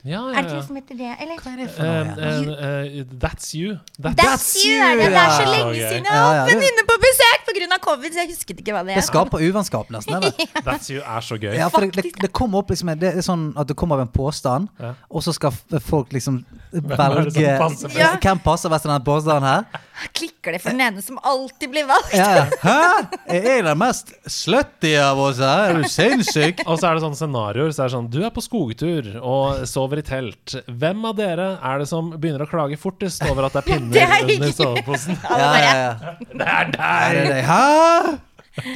Ja, 0.03 0.19
ja, 0.33 0.39
er 0.41 0.43
det 0.43 0.55
det 0.57 0.63
som 0.67 0.75
heter 0.81 0.97
det? 0.99 1.11
Eller? 1.23 1.37
Hva 1.39 1.51
er 1.53 1.59
det 1.63 1.67
for 1.71 1.87
Eh, 1.87 2.09
noe? 2.09 2.31
Um, 2.33 2.49
um, 2.49 2.49
uh, 2.51 3.19
that's 3.23 3.53
you. 3.55 3.77
That's, 4.03 4.17
That's 4.19 4.49
you! 4.67 4.81
Er 4.83 4.97
det. 4.99 5.05
det 5.13 5.21
er 5.21 5.31
så 5.37 5.45
lenge 5.47 5.75
siden 5.79 6.09
jeg 6.09 6.17
har 6.17 6.41
hatt 6.41 6.51
venninne 6.51 6.85
på 6.89 6.97
besøk 7.05 7.45
pga. 7.47 7.79
covid, 7.83 8.11
så 8.13 8.19
jeg 8.25 8.29
husket 8.33 8.59
ikke 8.65 8.73
hva 8.75 8.83
det 8.83 8.97
er. 8.97 8.99
Det 8.99 9.05
er. 9.05 9.07
skaper 9.07 9.39
uvennskap, 9.47 9.93
nesten. 9.95 10.17
eller? 10.19 10.33
that's 10.67 10.91
you 10.91 10.99
er 11.07 11.21
så 11.23 11.39
gøy. 11.39 11.55
Ja, 11.55 11.69
for 11.71 11.87
det, 11.87 11.93
det, 12.03 12.13
det 12.21 12.33
kommer 12.35 12.59
opp 12.65 12.71
liksom 12.75 12.91
Det 12.99 13.13
er 13.15 13.23
sånn 13.23 13.53
at 13.57 13.69
det 13.71 13.77
kommer 13.79 14.01
av 14.01 14.07
en 14.09 14.11
påstand, 14.13 14.69
Ja. 14.83 14.95
og 15.09 15.23
så 15.23 15.33
skal 15.37 15.55
folk 15.81 16.11
liksom 16.13 16.43
det 16.73 16.83
velge 16.89 17.55
passer? 17.63 17.95
Ja. 17.95 18.11
Hvem 18.19 18.43
passer 18.43 18.73
best 18.73 18.83
til 18.89 18.91
den 18.95 19.05
påstanden 19.07 19.47
her? 19.47 19.89
Klikker 20.17 20.57
det 20.57 20.63
for 20.65 20.75
den 20.75 20.81
ene 20.83 21.03
som 21.05 21.19
alltid 21.23 21.71
blir 21.71 21.87
valgt? 21.87 22.11
Ja, 22.17 22.29
ja. 22.41 22.45
Hæ? 22.65 23.07
Er 23.29 23.49
jeg 23.53 23.65
den 23.69 23.79
mest 23.79 24.11
slutty 24.27 24.97
av 24.99 25.21
oss 25.21 25.39
her? 25.39 25.77
Er 25.77 25.79
du 25.83 25.87
sinnssyk? 25.89 26.65
Og 26.67 26.81
så 26.81 26.89
er 26.91 26.99
det 26.99 27.05
sånne 27.05 27.21
scenarioer. 27.21 27.71
Så 27.77 27.85
er 27.85 27.93
det 27.93 27.95
sånn 27.95 28.09
Du 28.11 28.19
er 28.27 28.33
på 28.35 28.43
skogtur 28.43 29.13
og 29.21 29.63
sover 29.71 29.92
i 30.01 30.07
telt. 30.07 30.57
Hvem 30.69 31.05
av 31.11 31.19
dere 31.19 31.49
er 31.59 31.83
det 31.83 31.89
som 31.91 32.09
begynner 32.15 32.47
å 32.47 32.49
klage 32.51 32.79
fortest 32.81 33.25
over 33.29 33.49
at 33.49 33.59
det 33.59 33.63
er 33.63 33.69
pinner 33.73 33.93
Det 33.99 34.07
er 34.07 34.27
under 34.27 34.57
soveposen? 34.57 35.21
Ja, 35.29 35.53
ja, 35.59 35.77
ja. 35.83 36.17
Det 36.33 36.49
er 36.49 36.75
Er 36.89 37.23
det? 37.29 37.45
Hæ? 37.51 38.19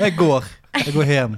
Jeg 0.01 0.17
går. 0.17 0.47
Jeg 0.77 0.93
går 0.95 1.09
hjem. 1.09 1.37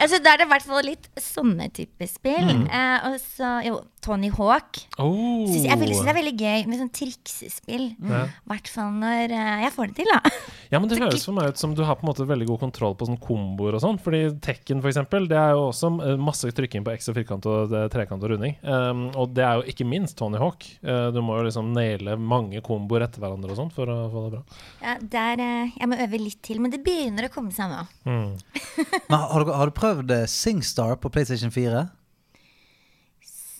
Altså, 0.00 0.18
da 0.22 0.34
er 0.34 0.40
det 0.40 0.46
i 0.46 0.50
hvert 0.50 0.66
fall 0.66 0.86
litt 0.86 1.06
sånne 1.20 1.68
typer 1.74 2.08
spill. 2.10 2.50
Mm. 2.50 2.64
Eh, 2.66 3.06
og 3.08 3.16
så 3.22 3.50
jo, 3.66 3.78
Tony 4.04 4.30
Hawk. 4.34 4.80
Oh. 4.98 5.44
Synes 5.46 5.64
jeg, 5.64 5.70
jeg 5.70 5.78
synes 5.78 6.02
det 6.02 6.12
er 6.12 6.18
veldig 6.18 6.34
gøy 6.40 6.66
med 6.70 6.80
sånn 6.82 6.92
triksespill. 6.98 7.86
I 7.94 8.10
mm. 8.10 8.34
hvert 8.50 8.70
fall 8.72 8.90
når 9.00 9.34
eh, 9.38 9.64
jeg 9.64 9.74
får 9.76 9.90
det 9.92 9.98
til, 10.00 10.10
da. 10.10 10.34
Ja, 10.74 10.80
men 10.82 10.90
det 10.90 10.98
høres 10.98 11.22
for 11.22 11.36
meg 11.36 11.52
ut 11.54 11.60
som 11.60 11.74
du 11.76 11.84
har 11.86 11.94
på 11.94 12.02
en 12.02 12.08
måte 12.08 12.24
veldig 12.26 12.48
god 12.48 12.58
kontroll 12.64 12.96
på 12.98 13.06
sånn 13.06 13.20
komboer 13.22 13.76
og 13.76 13.82
sånn. 13.84 13.98
Fordi 14.02 14.24
Tekken 14.42 14.80
for 14.82 14.90
eksempel, 14.90 15.28
det 15.30 15.38
er 15.38 15.54
jo 15.54 15.68
også 15.68 15.90
eh, 16.02 16.16
masse 16.18 16.50
trykking 16.56 16.82
på 16.86 16.96
X 16.96 17.12
og 17.12 17.18
firkant 17.20 17.46
og 17.46 17.70
eh, 17.70 17.86
trekant 17.92 18.24
og 18.26 18.32
runding. 18.32 18.56
Um, 18.66 19.04
og 19.12 19.36
det 19.36 19.44
er 19.46 19.60
jo 19.60 19.68
ikke 19.70 19.86
minst 19.86 20.18
Tony 20.18 20.40
Hawk. 20.42 20.66
Uh, 20.82 21.12
du 21.14 21.20
må 21.22 21.38
jo 21.38 21.46
liksom 21.46 21.70
naile 21.76 22.16
mange 22.18 22.58
komboer 22.66 23.06
etter 23.06 23.22
hverandre 23.22 23.54
og 23.54 23.60
sånn 23.60 23.70
for 23.76 23.92
å 23.92 23.98
få 24.10 24.24
det 24.24 24.32
bra. 24.34 24.60
Ja, 24.82 24.96
der, 25.14 25.44
jeg 25.76 25.90
må 25.92 26.00
øve 26.08 26.22
litt 26.24 26.42
til, 26.42 26.58
men 26.64 26.74
det 26.74 26.82
begynner 26.82 27.28
å 27.28 27.34
komme 27.34 27.54
seg 27.54 27.70
nå. 27.70 27.84
Mm. 28.10 28.32
Men 29.10 29.20
har, 29.20 29.44
du, 29.44 29.52
har 29.54 29.70
du 29.70 29.76
prøvd 29.76 30.16
SingStar 30.30 30.98
på 30.98 31.10
PlayStation 31.14 31.54
4? 31.54 31.86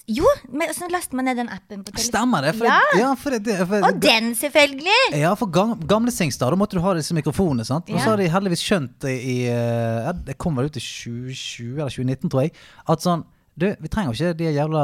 Jo, 0.06 0.28
men 0.52 0.68
så 0.76 0.84
laster 0.92 1.16
man 1.16 1.24
ned 1.24 1.38
den 1.40 1.48
appen 1.48 1.80
på 1.80 1.88
telefonen. 1.94 2.10
Stemmer 2.10 2.44
det? 2.44 2.50
For 2.58 2.68
Ja. 2.68 2.80
ja, 2.98 3.12
for 3.16 3.30
det, 3.40 3.54
for, 3.66 3.86
Og 3.88 4.00
den, 4.02 4.34
selvfølgelig! 4.36 5.16
Ja, 5.16 5.32
for 5.34 5.48
gamle 5.88 6.12
SingStar, 6.12 6.52
da 6.52 6.58
måtte 6.60 6.76
du 6.76 6.82
ha 6.84 6.92
disse 6.98 7.16
mikrofonene. 7.16 7.64
sant? 7.64 7.88
Og 7.88 8.00
så 8.00 8.12
har 8.12 8.20
de 8.20 8.28
heldigvis 8.28 8.64
skjønt 8.66 8.98
det 9.00 9.14
i 9.22 9.36
eh, 9.48 10.04
ja, 10.04 10.12
Det 10.12 10.36
kom 10.36 10.56
vel 10.60 10.68
ut 10.68 10.76
i 10.76 10.82
2020 10.84 11.78
eller 11.80 11.88
2019, 11.88 12.28
tror 12.30 12.44
jeg. 12.44 12.52
At 12.86 13.00
sånn 13.00 13.24
Du, 13.54 13.68
vi 13.78 13.86
trenger 13.86 14.10
jo 14.10 14.16
ikke 14.18 14.34
de 14.40 14.48
jævla 14.50 14.80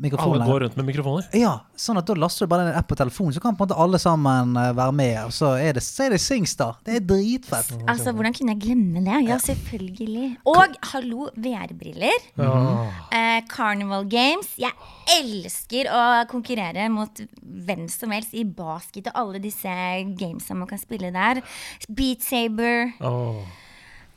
mikrofonene. 0.00 0.40
Alle 0.40 0.48
går 0.48 0.62
rundt 0.64 0.76
med 0.78 0.86
mikrofoner. 0.88 1.26
Ja, 1.36 1.50
sånn 1.76 1.98
at 2.00 2.08
da 2.08 2.14
laster 2.16 2.46
du 2.46 2.52
bare 2.54 2.64
en 2.70 2.78
app 2.78 2.86
på 2.88 2.96
telefonen, 2.96 3.34
så 3.36 3.42
kan 3.44 3.52
på 3.58 3.66
en 3.66 3.68
måte 3.68 3.76
alle 3.84 4.00
sammen 4.00 4.54
eh, 4.56 4.70
være 4.78 4.94
med. 4.96 5.18
Og 5.26 5.34
så 5.36 5.50
er 5.60 5.76
det, 5.76 5.82
så 5.84 6.06
er 6.06 6.14
det 6.14 6.20
SingStar. 6.24 6.78
Det 6.86 6.96
er 6.96 7.04
dritfett. 7.10 7.74
Altså, 7.84 8.14
Hvordan 8.16 8.32
kunne 8.38 8.54
jeg 8.54 8.62
glemme 8.64 9.02
det? 9.04 9.18
Ja, 9.28 9.36
selvfølgelig. 9.44 10.30
Og 10.48 10.78
hallo, 10.94 11.28
VR-briller. 11.36 12.24
Eh, 12.40 13.38
Carnival 13.52 14.08
Games. 14.08 14.48
Jeg 14.64 14.72
elsker 15.18 15.92
å 15.92 16.02
konkurrere 16.32 16.88
mot 16.92 17.20
hvem 17.44 17.84
som 17.92 18.16
helst 18.16 18.32
i 18.32 18.46
basket 18.48 19.12
og 19.12 19.20
alle 19.26 19.44
disse 19.44 19.68
gamesa 20.16 20.56
man 20.56 20.72
kan 20.72 20.80
spille 20.80 21.12
der. 21.12 21.44
Beat 21.92 22.24
Saber, 22.24 22.94
Åh, 23.04 23.42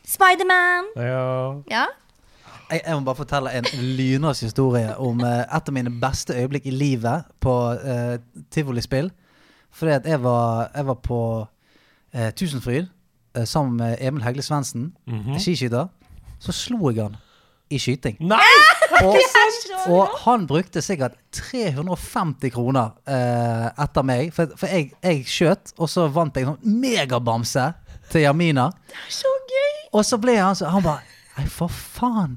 Spiderman. 0.08 0.94
ja. 0.96 1.26
Ja. 1.70 1.88
Jeg, 2.70 2.82
jeg 2.86 2.98
må 3.00 3.06
bare 3.08 3.18
fortelle 3.18 3.54
en 3.58 3.70
lynrask 3.98 4.46
historie 4.46 4.92
om 5.02 5.24
eh, 5.26 5.42
et 5.44 5.72
av 5.72 5.74
mine 5.74 5.94
beste 6.02 6.36
øyeblikk 6.38 6.68
i 6.70 6.76
livet 6.76 7.26
på 7.42 7.56
uh, 7.74 8.18
tivolispill. 8.54 9.10
Fordi 9.72 9.92
at 9.92 10.06
jeg 10.06 10.24
var, 10.24 10.72
jeg 10.76 10.88
var 10.88 10.98
på 11.06 11.48
eh, 12.14 12.32
Tusenfryd 12.34 12.88
eh, 13.38 13.46
sammen 13.46 13.78
med 13.78 13.98
Emil 14.02 14.24
Hegle 14.24 14.42
Svendsen, 14.42 14.94
skiskyter. 15.38 15.88
Så 16.40 16.52
slo 16.56 16.90
jeg 16.90 17.04
han 17.04 17.18
i 17.70 17.78
skyting. 17.78 18.18
Nei! 18.20 18.40
Og, 19.04 19.16
og 19.94 20.16
han 20.26 20.48
brukte 20.50 20.82
sikkert 20.82 21.14
350 21.36 22.50
kroner 22.52 22.96
eh, 23.08 23.68
etter 23.84 24.08
meg. 24.08 24.34
For, 24.34 24.50
for 24.58 24.72
jeg, 24.72 24.90
jeg 25.04 25.22
skjøt, 25.30 25.76
og 25.78 25.92
så 25.92 26.08
vant 26.12 26.36
jeg 26.36 26.50
sånn 26.50 26.80
megabamse 26.82 27.70
til 28.10 28.26
Jamina. 28.26 28.70
Så 29.14 29.30
gøy! 29.52 29.76
Og 29.94 30.06
så 30.06 30.18
ble 30.22 30.36
han 30.38 30.58
sånn 30.58 30.74
Han 30.74 30.84
bare 30.86 31.06
Nei, 31.40 31.48
for 31.48 31.72
faen. 31.72 32.34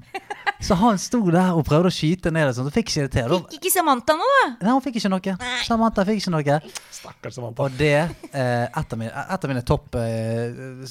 Så 0.62 0.76
han 0.78 0.98
sto 1.02 1.18
der 1.34 1.56
og 1.56 1.64
prøvde 1.66 1.90
å 1.90 1.94
skyte 1.94 2.30
ned 2.30 2.46
det 2.46 2.52
sånn. 2.54 2.68
Så 2.68 2.74
fikk 2.76 2.92
ikke 2.92 3.06
det 3.08 3.14
til. 3.16 3.32
Fikk 3.48 3.56
ikke 3.58 3.72
Samantha 3.74 4.14
nå, 4.14 4.28
da? 4.36 4.44
nei, 4.60 4.74
hun 4.76 4.84
fikk 4.84 5.00
ikke 5.00 5.10
noe. 5.10 5.34
Samantha 5.66 6.04
fikk 6.06 6.20
ikke 6.20 6.34
noe. 6.36 6.58
Stakkars 6.94 7.38
Samantha. 7.38 7.66
Og 7.66 7.80
det 7.80 7.96
eh, 7.98 8.68
et 8.68 8.94
av 8.94 9.00
mine, 9.00 9.24
mine 9.50 9.64
topp 9.66 9.98
eh, 9.98 10.86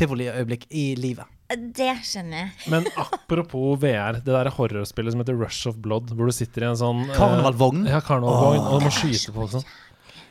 tivoliøyeblikk 0.00 0.66
i 0.74 0.88
livet. 0.98 1.30
Det 1.52 1.92
skjønner 2.08 2.40
jeg. 2.40 2.72
Men 2.72 2.88
apropos 2.98 3.78
VR, 3.84 4.18
det 4.18 4.34
der 4.34 4.50
horrorspillet 4.56 5.14
som 5.14 5.22
heter 5.22 5.38
Rush 5.38 5.70
of 5.70 5.78
Blood, 5.84 6.10
hvor 6.16 6.32
du 6.32 6.34
sitter 6.34 6.66
i 6.66 6.70
en 6.72 6.80
sånn 6.80 7.04
eh, 7.06 7.14
Karnevalvogn? 7.14 7.86
Ja, 7.92 8.02
karnevalvogn, 8.02 8.66
og 8.72 8.82
du 8.82 8.88
må 8.88 8.94
skyte 8.96 9.36
på 9.36 9.46
sånn. 9.54 9.68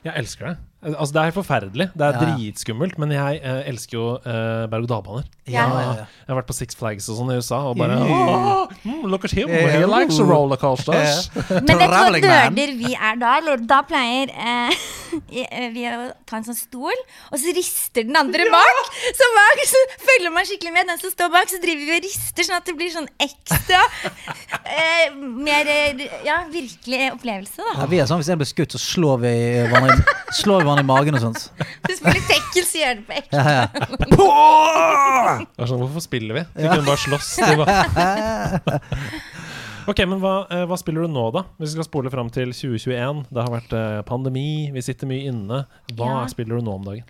Jeg 0.04 0.18
elsker 0.20 0.52
det. 0.52 0.58
Altså, 0.82 1.14
det 1.14 1.22
er 1.22 1.32
forferdelig. 1.36 1.86
Det 1.94 2.02
er 2.08 2.16
Ja. 2.18 2.22
dritskummelt, 2.26 2.98
men 2.98 3.12
jeg 3.14 3.42
eh, 3.44 3.68
elsker 3.70 3.94
jo 3.98 4.06
eh, 4.18 4.66
berg-og-dal-baner. 4.72 5.28
Ja. 5.46 5.68
ja, 5.70 5.82
ja. 5.82 6.06
Jeg 6.26 6.30
har 6.32 6.38
vært 6.42 6.48
på 6.50 6.56
Six 6.58 6.76
Flags 6.80 7.10
og 7.12 7.18
sånn 7.20 7.30
i 7.34 7.38
USA 7.38 7.60
og 7.70 7.78
bare 7.78 8.00
Yeah. 8.02 8.68
Mm, 8.86 9.04
Look 9.12 9.26
at 9.26 9.32
him, 9.36 9.50
Yeah. 9.50 9.70
he 9.78 9.86
likes 9.86 10.18
a 10.18 10.24
roller 10.26 10.58
coasters. 10.58 11.30
Men 11.50 11.66
vet 11.68 11.78
du 11.78 11.86
hva 11.92 12.02
døder 12.10 12.26
nerder 12.26 12.74
vi 12.80 12.94
er 12.96 13.20
da? 13.22 13.36
Eller 13.38 13.58
da 13.70 13.82
pleier 13.86 14.32
eh, 14.40 15.70
vi 15.76 15.86
å 15.92 16.10
ta 16.26 16.38
en 16.40 16.48
sånn 16.48 16.58
stol, 16.58 16.98
og 17.30 17.38
så 17.38 17.54
rister 17.54 18.08
den 18.08 18.16
andre 18.18 18.48
bak. 18.50 18.90
Så 19.18 19.28
bak 19.38 19.62
så 19.70 19.84
følger 20.08 20.34
man 20.34 20.46
skikkelig 20.50 20.74
med. 20.80 20.88
Den 20.90 20.98
som 21.04 21.12
står 21.14 21.30
bak, 21.34 21.50
så 21.52 21.62
driver 21.62 21.86
vi 21.92 21.98
og 22.00 22.06
rister, 22.08 22.48
sånn 22.48 22.58
at 22.58 22.66
det 22.66 22.76
blir 22.80 22.90
sånn 22.96 23.10
ekstra 23.22 23.84
eh, 24.66 25.14
Mer 25.16 25.68
eh, 25.70 26.06
ja, 26.26 26.40
virkelig 26.52 27.12
opplevelse, 27.20 27.62
da. 27.62 27.78
Ja, 27.84 27.90
vi 27.92 28.00
er 28.02 28.10
sånn, 28.10 28.22
Hvis 28.24 28.32
jeg 28.32 28.40
blir 28.42 28.50
skutt, 28.50 28.76
så 28.78 28.82
slår 28.82 29.22
vi 29.28 29.34
hverandre, 29.68 30.18
slår 30.42 30.66
vi 30.66 30.71
hverandre 30.72 30.86
i 30.86 30.90
magen 30.90 31.18
og 31.20 31.24
sånt. 31.28 31.50
Du 31.88 31.94
spiller 31.98 32.24
tekkel, 32.30 32.66
så 32.68 32.82
gjør 32.82 32.96
det 33.00 33.06
på 33.08 33.18
ekte. 33.20 33.38
Ja, 33.38 33.44
ja. 33.52 33.66
Det 35.52 35.60
var 35.62 35.70
sånn, 35.72 35.82
hvorfor 35.84 36.04
spiller 36.06 36.38
vi? 36.40 36.44
Vi 36.58 36.68
kunne 36.72 36.88
bare 36.88 37.02
slåss. 37.04 37.32
Det 37.44 37.58
var- 37.62 38.82
Ok, 39.90 39.98
men 40.06 40.20
hva, 40.22 40.32
eh, 40.54 40.64
hva 40.70 40.78
spiller 40.78 41.08
du 41.08 41.10
nå, 41.12 41.24
da? 41.34 41.42
Hvis 41.58 41.72
vi 41.74 41.80
skal 41.80 41.88
spole 41.88 42.12
fram 42.14 42.30
til 42.34 42.52
2021. 42.54 43.24
Det 43.34 43.42
har 43.42 43.50
vært 43.50 43.72
eh, 43.74 44.02
pandemi, 44.08 44.44
vi 44.76 44.84
sitter 44.86 45.10
mye 45.10 45.26
inne. 45.32 45.64
Hva 45.98 46.10
Ja. 46.12 46.28
spiller 46.30 46.60
du 46.62 46.68
nå 46.68 46.76
om 46.78 46.86
dagen? 46.86 47.08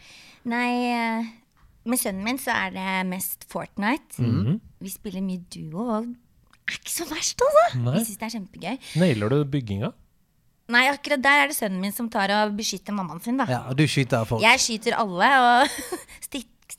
Nei, 0.48 0.70
eh, 0.96 1.26
med 1.86 2.00
sønnen 2.00 2.24
min 2.24 2.40
så 2.40 2.56
er 2.56 2.72
det 2.78 2.88
mest 3.12 3.44
Fortnite. 3.52 4.18
Mhm. 4.24 4.62
Vi 4.82 4.90
spiller 4.94 5.22
mye 5.26 5.44
duo, 5.52 5.84
og 6.00 6.08
det 6.08 6.72
er 6.72 6.80
ikke 6.80 6.96
så 6.96 7.10
verst, 7.12 7.44
altså. 7.44 7.66
Nei. 7.84 7.98
Vi 8.00 8.06
syns 8.08 8.18
det 8.24 8.30
er 8.30 8.36
kjempegøy. 8.40 8.80
Nailer 9.04 9.30
du 9.36 9.44
bygginga? 9.52 9.92
Nei, 10.72 10.86
akkurat 10.92 11.22
der 11.24 11.44
er 11.44 11.52
det 11.52 11.58
sønnen 11.58 11.82
min 11.84 11.92
som 11.96 12.08
tar 12.10 12.32
og 12.38 12.56
beskytter 12.58 12.96
mammaen 12.96 13.22
sin, 13.24 13.38
da. 13.42 13.46
ja, 13.52 13.62
og 13.70 13.76
du 13.78 13.84
skyter 13.88 14.26
folk. 14.30 14.42
Jeg 14.46 14.60
skyter 14.64 14.96
alle 15.02 15.32
og 15.42 15.68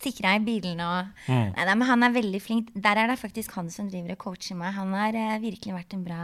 stikker 0.03 0.27
av 0.33 0.41
i 0.41 0.45
bilene 0.47 0.87
og 0.89 1.29
Mm. 1.29 1.53
nei, 1.55 1.75
men 1.77 1.87
han 1.89 2.03
er 2.03 2.11
veldig 2.17 2.41
flink. 2.43 2.73
Der 2.75 2.97
er 2.99 3.07
det 3.13 3.19
faktisk 3.21 3.53
han 3.55 3.69
som 3.71 3.91
driver 3.93 4.13
og 4.17 4.19
coacher 4.19 4.57
meg. 4.59 4.73
Han 4.75 4.93
har 4.97 5.15
eh, 5.15 5.39
virkelig 5.43 5.75
vært 5.77 5.95
en 5.95 6.03
bra 6.05 6.23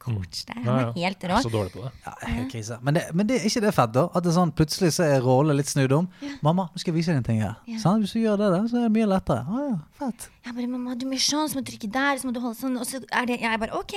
coach 0.00 0.46
der. 0.48 0.54
Han 0.64 0.64
Ja, 0.64 0.76
ja. 0.80 0.88
er 0.88 0.92
helt 1.10 1.24
rå. 1.28 1.40
så 1.44 1.50
dårlig 1.52 1.72
på 1.74 1.82
det. 1.84 1.90
Ja, 2.06 2.12
helt 2.26 2.52
krise. 2.54 2.78
Men, 2.80 2.94
det, 2.94 3.02
men 3.12 3.26
det, 3.28 3.36
er 3.42 3.44
ikke 3.50 3.60
det 3.66 3.74
fett, 3.76 3.92
da? 3.92 4.06
At 4.14 4.24
det 4.24 4.30
er 4.32 4.36
sånn, 4.38 4.52
plutselig 4.56 4.92
så 4.96 5.04
er 5.04 5.20
rollen 5.20 5.56
litt 5.58 5.68
snudd 5.68 5.92
om. 5.92 6.08
'Mamma, 6.40 6.70
nå 6.72 6.80
skal 6.80 6.94
jeg 6.94 6.98
vise 7.02 7.12
deg 7.12 7.18
en 7.20 7.26
ting 7.28 7.42
her.' 7.44 7.58
Ja. 7.68 7.76
Sånn, 7.82 8.00
hvis 8.00 8.14
du 8.16 8.20
gjør 8.22 8.38
det, 8.40 8.48
da, 8.54 8.62
så 8.70 8.78
er 8.80 8.88
det 8.88 8.94
mye 8.96 9.10
lettere. 9.12 9.44
Å 9.44 9.60
ja, 9.68 9.76
fett. 10.00 10.30
Jeg 10.46 10.54
bare 10.56 10.66
'Mamma, 10.72 10.94
du 10.96 11.04
må 11.04 11.18
gjøre 11.18 11.28
sånn, 11.28 11.48
så 11.52 11.58
må 11.60 11.64
du 11.66 11.72
trykke 11.74 11.92
der, 11.92 12.16
så 12.16 12.24
må 12.24 12.32
du 12.32 12.40
holde 12.40 12.56
sånn.' 12.56 12.78
Og 12.80 12.86
så 12.88 13.02
er 13.12 13.26
det 13.28 13.40
Jeg 13.42 13.60
bare 13.60 13.76
OK. 13.76 13.92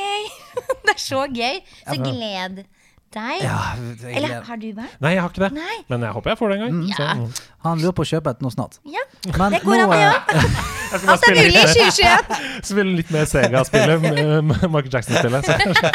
det 0.84 0.92
er 0.98 1.00
så 1.00 1.24
gøy. 1.32 1.62
Så 1.88 1.96
gled 2.04 2.66
deg. 3.14 3.42
Ja, 3.46 3.58
jeg 4.04 4.16
Eller 4.18 4.42
har 4.48 4.58
du 4.62 4.68
barn? 4.78 4.90
Nei, 5.02 5.12
jeg 5.16 5.22
har 5.24 5.30
ikke 5.34 5.44
det. 5.46 5.52
Nei. 5.58 5.78
Men 5.90 6.02
jeg 6.08 6.12
håper 6.18 6.34
jeg 6.34 6.38
får 6.40 6.50
det 6.54 6.58
en 6.58 6.64
gang. 6.64 6.80
Så, 6.98 7.04
Ja. 7.04 7.14
mm. 7.20 7.34
Han 7.64 7.80
lurer 7.80 7.94
på 7.96 8.04
å 8.04 8.10
kjøpe 8.10 8.30
et 8.34 8.42
nå 8.44 8.50
snart. 8.52 8.80
Ja, 8.86 9.04
Men 9.38 9.52
det 9.56 9.62
går 9.64 9.84
an 9.84 9.94
å 9.94 10.00
gjøre. 10.02 10.22
eh, 10.36 10.56
Jeg 10.94 11.08
Alt 11.10 11.24
er 11.26 11.34
mulig 11.34 11.54
i 11.54 11.62
2021. 11.74 12.34
spille 12.70 12.96
litt 13.00 13.12
mer 13.16 13.24
Sega-spillet, 13.26 14.02
med 14.50 14.66
Michael 14.70 14.92
Jackson-spillet. 14.94 15.48
Så 15.48 15.56
kanskje, 15.64 15.92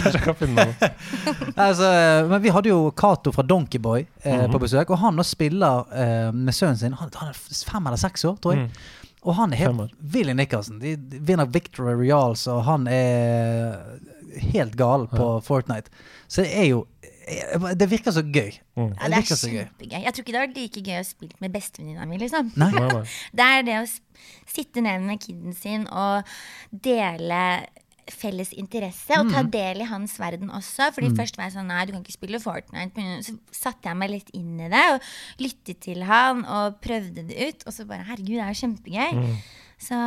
kanskje 0.00 0.14
jeg 0.16 0.24
kan 0.24 0.38
finne 0.40 0.64
noe. 0.64 0.90
altså, 1.54 1.90
men 2.32 2.42
vi 2.42 2.50
hadde 2.54 2.72
jo 2.72 2.80
Cato 2.98 3.30
fra 3.36 3.44
Donkeyboy 3.46 4.00
eh, 4.24 4.40
Mhm. 4.40 4.50
på 4.54 4.58
besøk, 4.64 4.90
og 4.90 4.98
han 5.04 5.14
nå 5.20 5.22
spiller 5.28 5.84
eh, 5.94 6.30
med 6.32 6.54
sønnen 6.56 6.78
sin. 6.80 6.92
Han, 6.98 7.10
han 7.20 7.28
er 7.30 7.38
fem 7.70 7.86
eller 7.86 8.00
seks 8.00 8.24
år, 8.24 8.40
tror 8.42 8.56
jeg. 8.56 8.66
Mm. 8.66 8.88
Og 9.28 9.34
han 9.36 9.52
er 9.52 9.56
helt 9.66 9.90
Willy 10.14 10.32
Nicholson. 10.32 10.78
De 10.80 10.94
de 10.96 11.18
vinner 11.28 11.44
Victory 11.52 11.92
Reals, 12.00 12.46
og 12.48 12.62
han 12.64 12.86
er 12.88 13.76
helt 14.52 14.76
gal 14.78 15.06
på 15.10 15.28
Fortnite. 15.44 15.90
Så 16.28 16.44
det 16.46 16.52
er 16.56 16.68
jo 16.70 16.84
eh, 17.02 17.74
Det 17.78 17.90
virker 17.90 18.14
så 18.14 18.22
gøy. 18.22 18.52
Mm. 18.76 18.92
Ja, 18.94 19.10
det 19.10 19.18
er 19.18 19.28
kjempegøy. 19.30 19.98
Jeg 20.04 20.14
tror 20.14 20.24
ikke 20.24 20.36
det 20.36 20.42
var 20.42 20.54
like 20.56 20.84
gøy 20.86 21.00
å 21.00 21.08
spille 21.08 21.42
med 21.42 21.54
bestevenninna 21.54 22.08
mi, 22.08 22.20
liksom. 22.22 22.52
Nei. 22.60 22.70
Nei, 22.76 22.86
nei. 22.88 23.04
Det 23.40 23.50
er 23.56 23.68
det 23.68 23.76
å 23.82 23.84
sitte 24.50 24.82
ned 24.84 25.06
med 25.06 25.22
kiden 25.22 25.54
sin 25.56 25.86
og 25.90 26.26
dele 26.70 27.44
felles 28.10 28.50
interesse, 28.58 29.14
og 29.20 29.30
ta 29.30 29.42
del 29.46 29.84
i 29.84 29.86
hans 29.86 30.16
verden 30.18 30.50
også. 30.54 30.90
Fordi 30.94 31.12
først 31.14 31.38
var 31.38 31.46
jeg 31.46 31.56
sånn 31.58 31.68
Nei, 31.70 31.84
du 31.86 31.92
kan 31.94 32.02
ikke 32.02 32.16
spille 32.16 32.40
Fortnite. 32.42 32.90
Men 32.96 33.22
så 33.22 33.36
satte 33.54 33.86
jeg 33.86 33.98
meg 34.00 34.10
litt 34.14 34.32
inn 34.36 34.56
i 34.58 34.70
det 34.72 34.82
og 34.96 35.04
lyttet 35.44 35.82
til 35.86 36.02
han 36.08 36.42
og 36.42 36.80
prøvde 36.82 37.26
det 37.28 37.38
ut. 37.38 37.66
Og 37.66 37.76
så 37.76 37.86
bare 37.88 38.06
Herregud, 38.08 38.34
det 38.34 38.42
er 38.42 38.50
jo 38.50 38.62
kjempegøy. 38.64 39.22
Så 39.80 40.00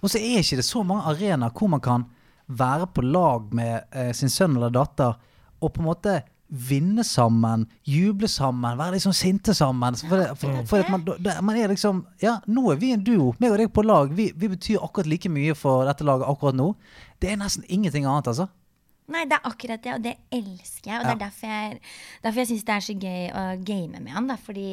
Og 0.00 0.12
så 0.12 0.22
er 0.22 0.40
ikke 0.40 0.60
det 0.62 0.68
så 0.68 0.84
mange 0.86 1.10
arenaer 1.10 1.52
hvor 1.52 1.72
man 1.74 1.82
kan 1.84 2.06
være 2.48 2.86
på 2.96 3.02
lag 3.04 3.52
med 3.54 3.84
eh, 3.92 4.12
sin 4.16 4.28
sønn 4.32 4.56
eller 4.56 4.70
datter 4.72 5.16
og 5.60 5.72
på 5.74 5.82
en 5.82 5.88
måte 5.90 6.18
vinne 6.48 7.04
sammen, 7.04 7.66
juble 7.84 8.28
sammen, 8.32 8.78
være 8.78 8.94
liksom 8.94 9.12
sinte 9.12 9.52
sammen. 9.52 9.98
For, 10.00 10.16
det, 10.16 10.28
for, 10.40 10.62
for 10.70 10.80
at 10.80 10.88
man, 10.94 11.02
da- 11.20 11.40
man 11.44 11.58
er 11.60 11.68
liksom 11.68 12.06
Ja, 12.24 12.38
nå 12.48 12.70
er 12.72 12.78
vi 12.80 12.92
en 12.94 13.02
duo. 13.04 13.34
Meg 13.38 13.52
og 13.52 13.58
deg 13.60 13.72
på 13.76 13.84
lag. 13.84 14.14
Vi, 14.16 14.30
vi 14.34 14.48
betyr 14.48 14.80
akkurat 14.80 15.10
like 15.12 15.28
mye 15.28 15.52
for 15.58 15.84
dette 15.84 16.06
laget 16.08 16.24
akkurat 16.30 16.56
nå. 16.56 16.70
Det 17.20 17.34
er 17.34 17.36
nesten 17.42 17.66
ingenting 17.68 18.06
annet, 18.08 18.30
altså. 18.32 18.48
Nei, 19.12 19.26
det 19.28 19.36
er 19.38 19.44
akkurat 19.50 19.82
det, 19.84 19.92
og 19.98 20.02
det 20.04 20.14
elsker 20.32 20.88
jeg. 20.94 21.00
Og 21.02 21.04
det 21.04 21.12
er 21.18 21.20
derfor 21.26 21.52
jeg, 21.52 21.78
derfor 22.24 22.40
jeg 22.42 22.48
syns 22.54 22.64
det 22.70 22.74
er 22.78 22.86
så 22.88 22.96
gøy 23.04 23.28
å 23.28 23.44
game 23.68 24.00
med 24.04 24.12
han. 24.16 24.26
Da, 24.32 24.36
fordi 24.40 24.70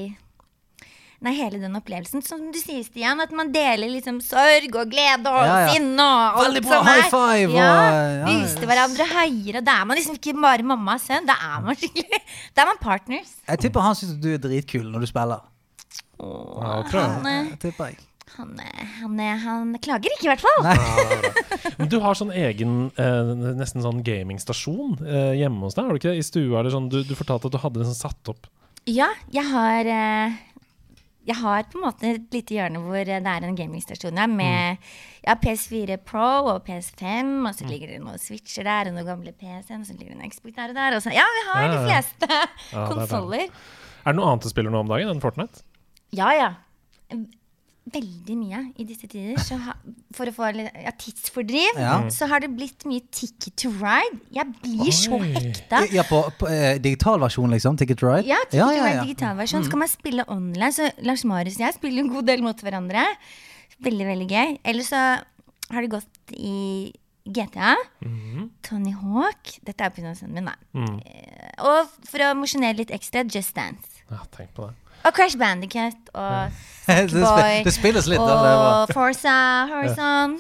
Nei, 1.25 1.31
hele 1.39 1.57
den 1.57 1.73
opplevelsen. 1.79 2.21
Som 2.25 2.51
du 2.53 2.59
sier, 2.61 2.83
Stian, 2.85 3.19
at 3.23 3.31
man 3.33 3.49
deler 3.53 3.89
liksom 3.89 4.19
sorg 4.21 4.69
og 4.77 4.91
glede 4.91 5.25
og 5.31 5.41
Ja, 5.41 5.55
ja. 5.65 5.73
sinne 5.73 6.05
og 6.05 6.39
alt 6.39 6.47
Veldig 6.51 6.63
bra, 6.67 6.77
som 6.77 6.87
er. 6.87 7.01
high 7.01 7.09
five, 7.09 7.49
og- 7.49 7.57
Ja, 7.57 7.71
ja, 8.19 8.25
Viste 8.29 8.65
hverandre 8.69 8.75
hverandre 8.85 9.07
høyere. 9.15 9.63
Da 9.65 9.81
er 9.81 9.85
man 9.89 9.97
liksom 9.97 10.15
ikke 10.19 10.35
bare 10.41 10.63
mamma 10.63 10.93
og 10.99 11.01
sønn. 11.01 11.25
Da 11.25 11.33
er 11.33 11.61
man 11.65 11.75
skikkelig 11.75 12.21
Da 12.55 12.61
er 12.61 12.65
man 12.71 12.77
partners. 12.81 13.31
Jeg 13.49 13.59
tipper 13.65 13.81
han 13.81 13.95
syns 13.95 14.19
du 14.21 14.33
er 14.35 14.37
dritkul 14.37 14.85
når 14.91 14.99
du 15.01 15.07
spiller. 15.09 15.41
Åh, 16.19 16.61
Ja, 16.61 16.99
han, 17.01 17.25
Jeg 17.49 17.59
tipper 17.59 17.89
jeg. 17.89 17.97
han, 18.37 18.59
han, 19.01 19.19
han 19.43 19.75
klager 19.83 20.11
ikke, 20.15 20.25
i 20.25 20.31
hvert 20.31 20.43
fall. 20.45 21.71
Men 21.79 21.89
du 21.91 21.99
har 22.03 22.13
sånn 22.15 22.31
egen, 22.35 22.91
eh, 22.97 23.33
nesten 23.57 23.81
sånn 23.83 24.03
gamingstasjon 24.05 24.99
eh, 25.05 25.33
hjemme 25.41 25.61
hos 25.67 25.75
deg, 25.75 25.85
har 25.85 25.91
du 25.95 25.99
ikke 25.99 26.13
det? 26.13 26.19
I 26.21 26.27
stua 26.29 26.59
eller 26.61 26.71
sånn. 26.75 26.89
Du, 26.91 27.01
du 27.03 27.15
fortalte 27.15 27.49
at 27.49 27.55
du 27.55 27.59
hadde 27.63 27.81
liksom 27.83 27.97
satt 27.97 28.31
opp 28.31 28.47
Ja, 28.87 29.07
jeg 29.33 29.43
har 29.49 29.87
eh, 29.89 30.35
Jeg 31.25 31.37
har 31.39 31.63
på 31.71 31.79
en 31.79 31.85
måte 31.87 32.09
et 32.13 32.33
lite 32.35 32.53
hjørne 32.53 32.81
hvor 32.83 32.99
det 33.07 33.15
er 33.17 33.45
en 33.47 33.55
gamingstasjon 33.57 34.19
der 34.19 34.27
med 34.29 34.77
ja, 35.25 35.33
PS4 35.41 35.97
Pro 36.05 36.51
og 36.51 36.59
PS5, 36.67 37.31
og 37.49 37.55
så 37.57 37.65
ligger 37.69 37.93
det 37.95 38.01
noen 38.03 38.21
switcher 38.21 38.67
der, 38.67 38.91
og 38.91 38.97
noen 38.99 39.07
gamle 39.09 39.33
PC-en, 39.33 39.81
og 39.81 39.87
så 39.89 39.95
ligger 39.97 40.13
det 40.13 40.19
en 40.21 40.29
Xbox 40.33 40.53
der 40.59 40.69
og 40.69 40.77
der. 40.77 40.97
Og 40.99 41.01
så, 41.05 41.13
ja, 41.15 41.25
vi 41.37 41.45
har 41.49 41.65
Ja, 41.65 41.71
de 41.73 41.81
fleste 41.87 42.29
Ja, 42.75 42.85
konsoller. 42.91 43.47
er. 43.47 43.65
Er 44.05 44.13
det 44.13 44.19
noe 44.19 44.29
annet 44.29 44.45
du 44.45 44.49
spiller 44.53 44.69
nå 44.73 44.83
om 44.85 44.91
dagen 44.93 45.09
enn 45.09 45.23
Fortnite? 45.23 45.63
Ja, 46.13 46.29
ja. 46.37 46.51
Veldig 47.93 48.33
mye 48.39 48.59
i 48.81 48.83
disse 48.89 49.05
tider. 49.05 49.37
Så 49.45 49.59
ha, 49.61 49.75
for 50.17 50.25
å 50.25 50.33
få 50.33 50.47
litt 50.55 50.73
ja, 50.81 50.89
tidsfordriv, 50.97 51.77
Ja. 51.77 51.99
så 52.09 52.25
har 52.31 52.41
det 52.41 52.49
blitt 52.57 52.81
mye 52.89 53.03
Ticket 53.13 53.53
to 53.61 53.69
Ride. 53.77 54.17
Jeg 54.33 54.55
blir 54.63 54.91
så 54.95 55.19
Oi. 55.19 55.29
hekta. 55.35 55.83
Ja, 55.93 56.01
på, 56.09 56.23
på 56.39 56.49
eh, 56.49 56.79
digitalversjon, 56.81 57.53
liksom? 57.53 57.77
Ticket 57.77 57.99
to 58.01 58.09
Ride? 58.09 58.25
Ja, 58.27 58.39
Ticket 58.49 58.57
ja, 58.57 58.67
to 58.71 58.73
ja, 58.79 58.83
Ride 58.87 58.95
ja. 58.97 59.03
digitalversjon. 59.05 59.67
Så 59.67 59.69
kan 59.75 59.83
man 59.85 59.91
spille 59.91 60.25
online. 60.33 60.71
Så 60.73 60.89
Lars 61.05 61.23
Marius 61.29 61.59
og 61.61 61.67
jeg 61.67 61.77
spiller 61.77 62.01
en 62.07 62.09
god 62.15 62.25
del 62.31 62.41
mot 62.45 62.65
hverandre. 62.65 63.05
Veldig, 63.85 64.07
veldig 64.09 64.27
gøy. 64.33 64.57
Eller 64.65 64.87
så 64.87 65.03
har 65.69 65.81
det 65.85 65.91
gått 65.93 66.33
i 66.33 66.91
GTA. 67.25 67.75
Tony 68.65 68.95
Hawk. 68.97 69.59
Dette 69.65 69.85
er 69.85 69.93
på 69.93 70.01
min, 70.29 70.45
da. 70.49 70.57
Mm. 70.73 70.97
Eh, 71.05 71.53
Og 71.65 71.87
for 72.09 72.21
å 72.25 72.33
mosjonere 72.37 72.77
litt 72.81 72.91
ekstra, 72.93 73.23
Just 73.29 73.53
Dance. 73.55 74.01
Ja, 74.09 74.19
tenk 74.35 74.51
på 74.57 74.67
det. 74.69 74.75
Og 75.05 75.13
Crash 75.13 75.37
Bandicut 75.37 76.09
og 76.13 76.51
Sackboy. 76.85 77.63
det 77.67 77.73
spilles 77.73 78.07
litt. 78.09 78.21
Og 78.21 78.93
Forza 78.93 79.37
Horizon. 79.69 80.39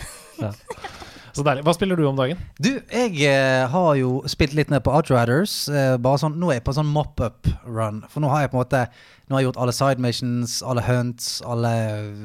Så 1.35 1.43
deilig. 1.43 1.65
Hva 1.67 1.73
spiller 1.75 1.99
du 1.99 2.05
om 2.07 2.15
dagen? 2.15 2.39
Du, 2.63 2.71
jeg 2.79 3.17
eh, 3.27 3.65
har 3.69 3.89
jo 3.99 4.21
spilt 4.31 4.55
litt 4.55 4.69
ned 4.71 4.85
på 4.85 4.93
Outriders. 4.95 5.65
Eh, 5.67 5.97
bare 6.01 6.21
sånn, 6.21 6.37
nå 6.39 6.49
er 6.49 6.61
jeg 6.61 6.65
på 6.65 6.75
sånn 6.77 6.87
mop-up-run. 6.95 8.05
For 8.09 8.23
nå 8.23 8.29
har 8.31 8.45
jeg 8.45 8.53
på 8.53 8.59
en 8.59 8.63
måte 8.63 8.85
Nå 9.25 9.33
har 9.33 9.41
jeg 9.41 9.47
gjort 9.47 9.57
alle 9.63 9.73
side 9.73 10.03
missions, 10.05 10.59
alle 10.61 10.83
hunts, 10.85 11.39
alle 11.49 11.71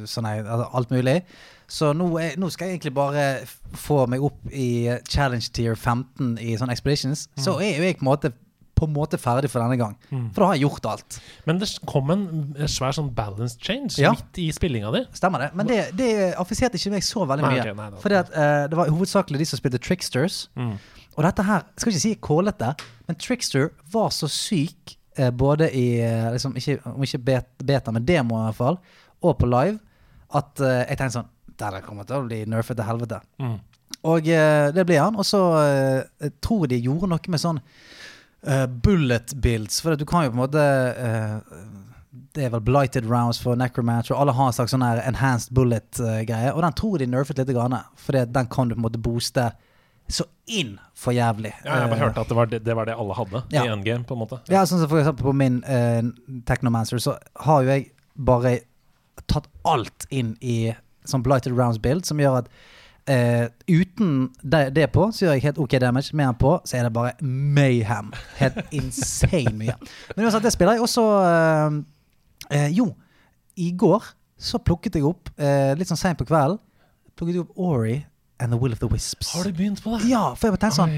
sånne, 0.04 0.34
altså 0.42 0.66
alt 0.76 0.90
mulig. 0.92 1.14
Så 1.70 1.94
nå, 1.96 2.10
er, 2.20 2.34
nå 2.36 2.50
skal 2.52 2.68
jeg 2.68 2.76
egentlig 2.76 2.92
bare 2.98 3.24
få 3.78 4.02
meg 4.10 4.20
opp 4.26 4.52
i 4.52 4.84
eh, 4.92 5.00
challenge 5.08 5.48
tier 5.56 5.78
15 5.78 6.34
i 6.44 6.58
sånne 6.60 6.76
expeditions. 6.76 7.24
Så 7.40 7.56
er 7.64 7.78
jo 7.78 7.86
jeg 7.88 7.96
på 7.96 8.04
en 8.04 8.10
måte 8.10 8.34
på 8.80 8.88
en 8.88 8.94
måte 8.96 9.18
ferdig 9.20 9.50
for 9.52 9.60
denne 9.62 9.76
gang. 9.80 9.94
For 10.32 10.40
da 10.42 10.46
har 10.50 10.56
jeg 10.58 10.64
gjort 10.64 10.86
alt. 10.90 11.18
Men 11.46 11.60
det 11.60 11.68
kom 11.88 12.10
en 12.14 12.24
svær 12.70 12.94
sånn 12.96 13.10
balance 13.14 13.58
change 13.60 13.98
Ja. 14.00 14.14
midt 14.16 14.40
i 14.40 14.48
spillinga 14.56 14.90
di. 14.94 15.04
Stemmer 15.16 15.44
det. 15.44 15.50
Men 15.54 15.68
det, 15.68 15.80
det 15.98 16.08
affiserte 16.40 16.80
ikke 16.80 16.94
meg 16.96 17.04
så 17.06 17.26
veldig 17.28 17.44
mye. 17.44 17.74
nei, 17.76 17.90
det- 17.90 18.00
Fordi 18.02 18.18
at 18.18 18.30
eh, 18.32 18.66
det 18.72 18.78
var 18.78 18.88
hovedsakelig 18.88 19.38
de 19.42 19.48
som 19.52 19.60
spilte 19.60 19.78
Tricksters. 19.80 20.48
Mm. 20.56 20.78
Og 21.16 21.24
dette 21.26 21.42
her, 21.44 21.64
skal 21.76 21.92
ikke 21.92 22.00
si 22.06 22.14
kålete, 22.16 22.74
men 23.08 23.16
Trickster 23.20 23.70
var 23.92 24.08
så 24.14 24.28
syk, 24.30 24.96
uh, 25.18 25.30
både 25.30 25.66
i 25.74 26.00
eh, 26.00 26.30
liksom, 26.32 26.54
ikke, 26.56 26.78
Om 26.86 27.02
ikke 27.02 27.18
bet, 27.24 27.48
beta, 27.66 27.92
men 27.92 28.04
demo 28.06 28.38
i 28.38 28.44
hvert 28.48 28.56
fall, 28.56 28.78
og 29.22 29.38
på 29.38 29.48
live, 29.50 29.78
at 30.32 30.60
uh, 30.62 30.84
jeg 30.86 30.96
tenkte 30.96 31.18
sånn 31.18 31.28
Der 31.58 31.80
kommer 31.84 32.06
til 32.08 32.16
å 32.22 32.26
bli 32.28 32.44
nerfet 32.48 32.78
til 32.78 32.86
helvete. 32.86 33.20
Mm. 33.42 33.58
Og 34.08 34.24
det 34.24 34.84
ble 34.86 34.96
han. 34.96 35.16
Og 35.20 35.26
så 35.28 35.40
tror 36.40 36.66
de 36.70 36.78
gjorde 36.80 37.08
noe 37.10 37.28
med 37.28 37.40
sånn 37.42 37.58
eh, 38.46 38.66
bullet 38.66 39.34
builds. 39.34 39.80
For 39.80 39.96
du 39.96 40.04
kan 40.08 40.24
jo 40.24 40.30
på 40.32 40.38
en 40.38 40.44
måte 40.44 40.64
uh, 40.96 41.40
Det 42.34 42.44
er 42.46 42.50
vel 42.54 42.60
blighted 42.62 43.06
rounds 43.10 43.38
for 43.42 43.56
necromancer, 43.58 44.14
og 44.14 44.20
alle 44.22 44.32
har 44.38 44.46
en 44.50 44.52
slags 44.54 44.70
sånn 44.74 44.84
her 44.86 45.00
enhanced 45.06 45.50
bullet-greie. 45.54 46.52
og 46.54 46.62
den 46.62 46.72
tror 46.78 46.98
de 46.98 47.06
nerfet 47.06 47.38
litt, 47.38 47.50
for 47.96 48.12
den 48.12 48.46
kan 48.50 48.68
du 48.68 48.74
på 48.74 48.78
en 48.78 48.86
måte 48.86 48.98
booste 49.02 49.50
så 50.10 50.24
inn 50.46 50.72
for 50.94 51.12
jævlig. 51.14 51.52
Ja, 51.64 51.80
jeg 51.84 51.90
bare 51.90 51.98
Eh, 52.00 52.02
hørte 52.02 52.20
at 52.20 52.28
det 52.28 52.36
var 52.36 52.46
det, 52.46 52.64
det, 52.64 52.74
var 52.74 52.84
det 52.86 52.94
alle 52.98 53.14
hadde 53.14 53.42
Ja. 53.52 53.62
i 53.64 53.68
endgame, 53.68 54.04
på 54.04 54.14
en 54.14 54.18
måte. 54.26 54.40
ja, 54.48 54.64
sånn 54.66 54.80
som 54.80 54.88
for 54.88 54.98
eksempel 54.98 55.22
på 55.22 55.34
min 55.34 55.62
uh, 55.64 56.02
Technomancer, 56.46 56.98
så 56.98 57.16
har 57.46 57.62
jo 57.62 57.68
jeg 57.68 57.92
bare 58.18 58.60
tatt 59.28 59.46
alt 59.64 60.06
inn 60.10 60.36
i 60.40 60.72
sånn 61.06 61.22
blighted 61.22 61.52
rounds 61.56 61.78
build, 61.78 62.04
som 62.06 62.18
gjør 62.18 62.38
at 62.38 62.48
eh, 63.10 63.46
uten 63.68 64.28
det, 64.42 64.62
det 64.76 64.86
på, 64.94 65.08
så 65.12 65.24
gjør 65.24 65.36
jeg 65.36 65.44
helt 65.48 65.60
ok 65.64 65.76
damage. 65.82 66.16
Med 66.16 66.26
den 66.26 66.38
på, 66.40 66.54
så 66.64 66.78
er 66.78 66.86
det 66.86 66.92
bare 66.94 67.12
mayhem. 67.20 68.12
Helt 68.38 68.60
insane 68.70 69.54
mye. 69.58 69.76
Men 70.16 70.24
uansett, 70.26 70.46
det 70.46 70.54
spiller 70.54 70.78
jeg 70.78 70.86
også 70.86 71.04
uh, 71.04 71.80
uh, 72.50 72.68
Jo, 72.76 72.90
i 73.56 73.70
går 73.76 74.12
så 74.40 74.58
plukket 74.64 74.94
jeg 74.96 75.04
opp, 75.04 75.28
litt 75.76 75.90
sånn 75.90 75.98
seint 76.00 76.16
på 76.16 76.24
kvelden, 76.24 76.56
plukket 77.12 77.34
jeg 77.36 77.42
opp 77.42 77.58
Ori 77.60 77.98
and 78.40 78.54
The 78.54 78.56
Will 78.56 78.72
of 78.72 78.80
the 78.80 78.88
Wisps. 78.88 79.34
Har 79.36 79.44
du 79.44 79.52
begynt 79.52 79.82
på 79.84 79.98
det? 79.98 80.08
Ja, 80.08 80.30
for 80.32 80.48
jeg 80.48 80.54
bare 80.54 80.62
tenkte 80.62 80.78
sånn 80.78 80.94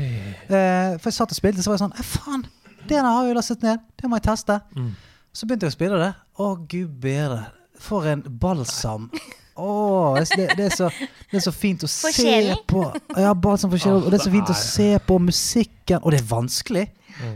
for 0.46 1.10
jeg 1.10 1.16
satt 1.16 1.34
og 1.34 1.40
spilte, 1.40 1.64
så 1.64 1.72
var 1.72 1.80
jeg 1.80 1.82
sånn 1.82 1.96
«Eh, 1.98 2.06
Faen, 2.06 2.44
det 2.86 3.00
der 3.00 3.08
har 3.08 3.26
jeg 3.26 3.34
lastet 3.34 3.66
ned. 3.66 3.82
Det 3.98 4.10
må 4.10 4.20
jeg 4.20 4.28
teste. 4.28 4.60
Mm. 4.78 4.92
Så 5.34 5.46
begynte 5.46 5.66
jeg 5.66 5.74
å 5.74 5.76
spille 5.76 5.98
det. 5.98 6.12
Å, 6.38 6.48
gud 6.70 6.94
bedre. 7.02 7.44
For 7.82 8.06
en 8.06 8.22
balsam. 8.38 9.08
Å, 9.53 10.16
det, 10.16 10.46
det, 10.57 10.64
er 10.70 10.74
så, 10.74 10.88
det 11.28 11.36
er 11.40 11.44
så 11.44 11.53
fint 11.53 11.82
å 11.84 11.90
se 11.90 12.55
på. 12.68 12.86
Ja, 13.20 13.34
bare 13.36 13.61
sånn 13.61 13.72
sjelen. 13.76 14.07
Og 14.07 14.09
det 14.12 14.20
er 14.20 14.24
så 14.24 14.32
fint 14.32 14.53
å 14.53 14.57
se 14.57 14.88
på 15.07 15.18
musikken. 15.20 16.00
Og 16.00 16.14
det 16.14 16.22
er 16.22 16.28
vanskelig. 16.30 16.86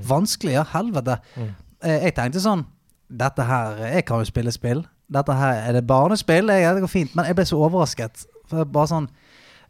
Vanskelig, 0.09 0.55
ja. 0.57 0.64
Helvete. 0.73 1.19
Mm. 1.37 1.53
Eh, 1.85 1.99
jeg 2.09 2.17
tenkte 2.17 2.41
sånn 2.41 2.62
Dette 3.07 3.45
her 3.47 3.77
Jeg 3.93 4.07
kan 4.09 4.23
jo 4.23 4.27
spille 4.27 4.51
spill. 4.55 4.81
Dette 5.12 5.35
her 5.37 5.61
er 5.69 5.77
det 5.77 5.85
barnespill. 5.87 6.49
Jeg, 6.51 6.73
det 6.75 6.83
går 6.87 6.91
fint. 6.91 7.12
Men 7.19 7.29
jeg 7.29 7.39
ble 7.39 7.47
så 7.47 7.61
overrasket. 7.61 8.25
For 8.51 8.64
bare 8.64 8.91
sånn 8.91 9.09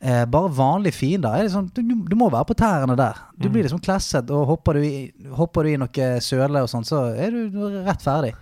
eh, 0.01 0.23
Bare 0.31 0.53
vanlige 0.55 0.97
fiender. 1.01 1.43
Liksom, 1.45 1.73
du, 1.75 1.83
du 2.07 2.17
må 2.19 2.31
være 2.33 2.49
på 2.53 2.59
tærne 2.63 2.97
der. 2.99 3.19
Du 3.35 3.51
blir 3.51 3.67
liksom 3.67 3.83
klasset, 3.83 4.31
og 4.31 4.47
hopper 4.55 4.79
du, 4.79 4.87
i, 4.87 5.33
hopper 5.37 5.67
du 5.67 5.75
i 5.75 5.81
noe 5.83 6.13
søle 6.25 6.63
og 6.63 6.71
sånn, 6.73 6.87
så 6.87 7.09
er 7.13 7.35
du 7.35 7.59
rett 7.83 8.07
ferdig. 8.07 8.33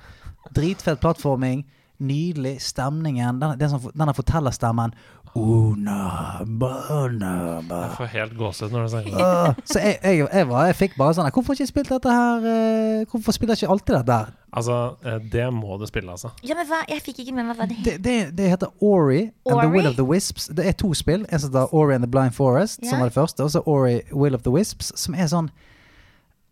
Dritfett 0.54 1.00
plattforming. 1.02 1.64
Nydelig. 1.98 2.56
Stemningen. 2.62 3.40
Den, 3.40 3.58
den 3.58 3.70
som, 3.70 3.90
denne 3.94 4.14
fortellerstemmen. 4.16 4.94
Una, 5.34 6.44
bana, 6.46 7.62
ba. 7.66 7.78
Jeg 7.88 7.96
får 7.96 8.10
helt 8.12 8.34
gåsehud 8.38 8.74
når 8.74 8.84
du 8.84 8.90
sier 8.92 9.06
det. 9.08 9.14
Uh, 9.18 9.62
Så 9.66 9.80
jeg, 9.82 9.96
jeg, 10.02 10.20
jeg, 10.28 10.46
var, 10.46 10.68
jeg 10.68 10.76
fikk 10.78 10.92
bare 10.98 11.16
sånn 11.16 11.26
Hvorfor 11.26 11.50
har 11.50 11.58
ikke 11.58 11.72
spilt 11.72 11.90
dette 11.90 12.12
her 12.14 12.46
eh, 12.46 13.00
Hvorfor 13.10 13.34
spiller 13.34 13.58
jeg 13.58 13.64
ikke 13.64 13.74
alltid 13.74 13.96
dette 13.96 14.18
her? 14.20 14.28
Altså, 14.54 14.76
eh, 15.02 15.16
det 15.32 15.48
må 15.50 15.74
du 15.80 15.88
spille, 15.90 16.06
altså. 16.14 16.30
Ja, 16.46 16.54
men 16.54 16.68
hva? 16.70 16.84
Jeg 16.86 17.02
fikk 17.02 17.24
ikke 17.24 17.34
med 17.34 17.48
meg 17.48 17.58
hva 17.58 17.66
det 17.66 17.80
heter. 17.80 17.98
Det, 17.98 18.04
det, 18.06 18.36
det 18.38 18.52
heter 18.52 18.70
Ori 18.78 19.24
and 19.50 19.58
the 19.58 19.66
Will 19.72 19.90
of 19.90 19.98
the 19.98 20.06
Wisps. 20.06 20.46
Det 20.54 20.68
er 20.70 20.78
to 20.78 20.92
spill. 20.94 21.26
En 21.26 21.42
som 21.42 21.50
heter 21.50 21.74
Ori 21.74 21.96
and 21.96 22.06
the 22.06 22.10
Blind 22.14 22.38
Forest, 22.38 22.84
som 22.86 23.02
var 23.02 23.10
det 23.10 23.16
første. 23.16 23.42
Og 23.42 23.50
så 23.50 23.64
Ori 23.66 23.96
Will 24.12 24.38
of 24.38 24.46
the 24.46 24.54
Wisps, 24.54 24.92
som 25.02 25.18
er 25.18 25.26
sånn 25.32 25.50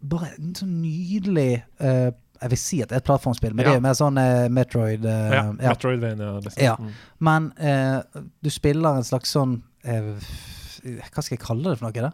Bare 0.02 0.32
en 0.34 0.50
sånn 0.58 0.80
nydelig 0.82 1.60
eh, 1.78 2.08
Jeg 2.42 2.50
vil 2.52 2.58
si 2.60 2.80
at 2.82 2.90
det 2.90 2.96
er 2.98 3.02
et 3.02 3.06
plattformspill, 3.06 3.54
men 3.54 3.64
det 3.64 3.72
er 3.72 3.78
jo 3.78 3.84
mer 3.84 3.98
sånn 3.98 4.18
eh, 4.18 4.48
Metroid 4.52 5.06
eh, 5.06 5.28
Ja, 5.30 5.44
ja. 5.46 5.74
Metroidvania, 5.74 6.32
liksom. 6.42 6.64
Ja. 6.64 6.74
Mm. 6.78 6.96
Men 7.28 7.52
eh, 7.62 8.24
du 8.42 8.50
spiller 8.50 8.98
en 8.98 9.06
slags 9.06 9.34
sånn 9.36 9.60
eh, 9.86 10.10
Hva 10.82 11.22
skal 11.22 11.36
jeg 11.36 11.44
kalle 11.44 11.70
det 11.70 11.78
for 11.78 11.88
noe? 11.88 12.10
da? 12.10 12.12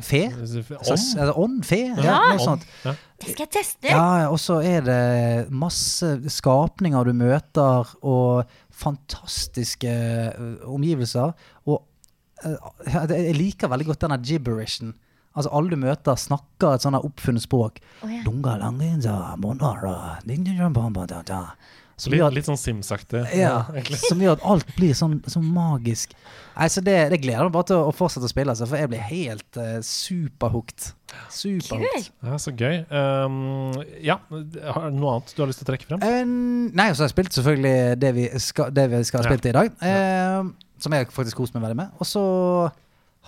Fe? 0.00 0.20
Ånd? 0.30 1.18
Eller 1.18 1.38
ånd? 1.38 1.64
Fe? 1.66 1.80
Ja. 1.98 2.18
noe 2.30 2.42
sånt. 2.42 2.66
Ja. 2.84 2.92
Det 3.18 3.32
skal 3.32 3.46
jeg 3.46 3.52
teste. 3.56 3.88
Ja, 3.90 4.04
ja, 4.20 4.28
og 4.30 4.38
så 4.38 4.60
er 4.62 4.84
det 4.86 5.00
masse 5.50 6.12
skapninger 6.30 7.08
du 7.08 7.16
møter, 7.16 7.90
og 8.06 8.52
fantastiske 8.70 9.96
omgivelser. 10.68 11.34
Og 11.66 11.82
jeg 12.44 13.34
liker 13.36 13.72
veldig 13.72 13.88
godt 13.90 14.06
denne 14.06 14.20
gibberishen. 14.22 14.94
Altså 15.36 15.50
Alle 15.52 15.70
du 15.70 15.76
møter, 15.76 16.16
snakker 16.16 16.74
et 16.74 16.80
sånt 16.86 16.96
oppfunnet 17.04 17.44
språk. 17.44 17.78
Oh, 18.02 18.08
ja. 18.10 18.22
Som 21.96 22.12
Litt, 22.12 22.18
gjør, 22.20 22.26
at- 22.28 22.34
litt 22.36 22.44
sånn 22.44 22.58
Sims-aktig. 22.60 23.22
ja, 23.32 23.64
som 23.96 24.18
gjør 24.20 24.34
at 24.36 24.42
alt 24.44 24.66
blir 24.76 24.92
sånn, 24.92 25.14
sånn 25.32 25.46
magisk. 25.48 26.10
Nei, 26.58 26.66
så 26.68 26.82
det, 26.84 26.96
det 27.08 27.22
gleder 27.22 27.46
meg 27.46 27.54
bare 27.54 27.68
til 27.70 27.76
å, 27.80 27.92
fortsette 27.96 28.28
å 28.28 28.28
spille, 28.28 28.52
altså, 28.52 28.66
for 28.68 28.76
jeg 28.76 28.90
blir 28.92 29.00
helt 29.00 29.56
uh, 29.56 29.78
superhooked. 29.80 30.90
Superhooked. 31.32 31.88
Kult. 31.94 32.10
Ja, 32.28 32.36
så 32.42 32.52
gøy. 32.52 32.76
Um, 32.92 33.72
ja, 34.04 34.18
har 34.28 34.90
du 34.90 34.98
noe 35.00 35.14
annet 35.16 35.32
du 35.32 35.40
har 35.40 35.48
lyst 35.48 35.62
til 35.62 35.68
å 35.68 35.70
trekke 35.72 35.88
frem? 35.88 36.04
Um, 36.04 36.68
nei, 36.76 36.90
så 36.92 37.00
har 37.04 37.08
jeg 37.08 37.14
spilt 37.16 37.32
selvfølgelig 37.38 37.98
det 38.04 38.12
vi 38.18 38.26
skal, 38.44 38.70
det 38.76 38.86
vi 38.92 39.00
skal 39.08 39.22
ha 39.22 39.24
Ja. 39.24 39.32
spilt 39.32 39.48
i 39.48 39.56
dag. 39.56 39.72
Um, 39.80 40.52
som 40.84 40.92
jeg 40.92 41.08
faktisk 41.16 41.40
koste 41.40 41.56
meg 41.56 41.64
veldig 41.64 41.80
med. 41.80 41.96
Og 41.96 42.04
så 42.12 42.26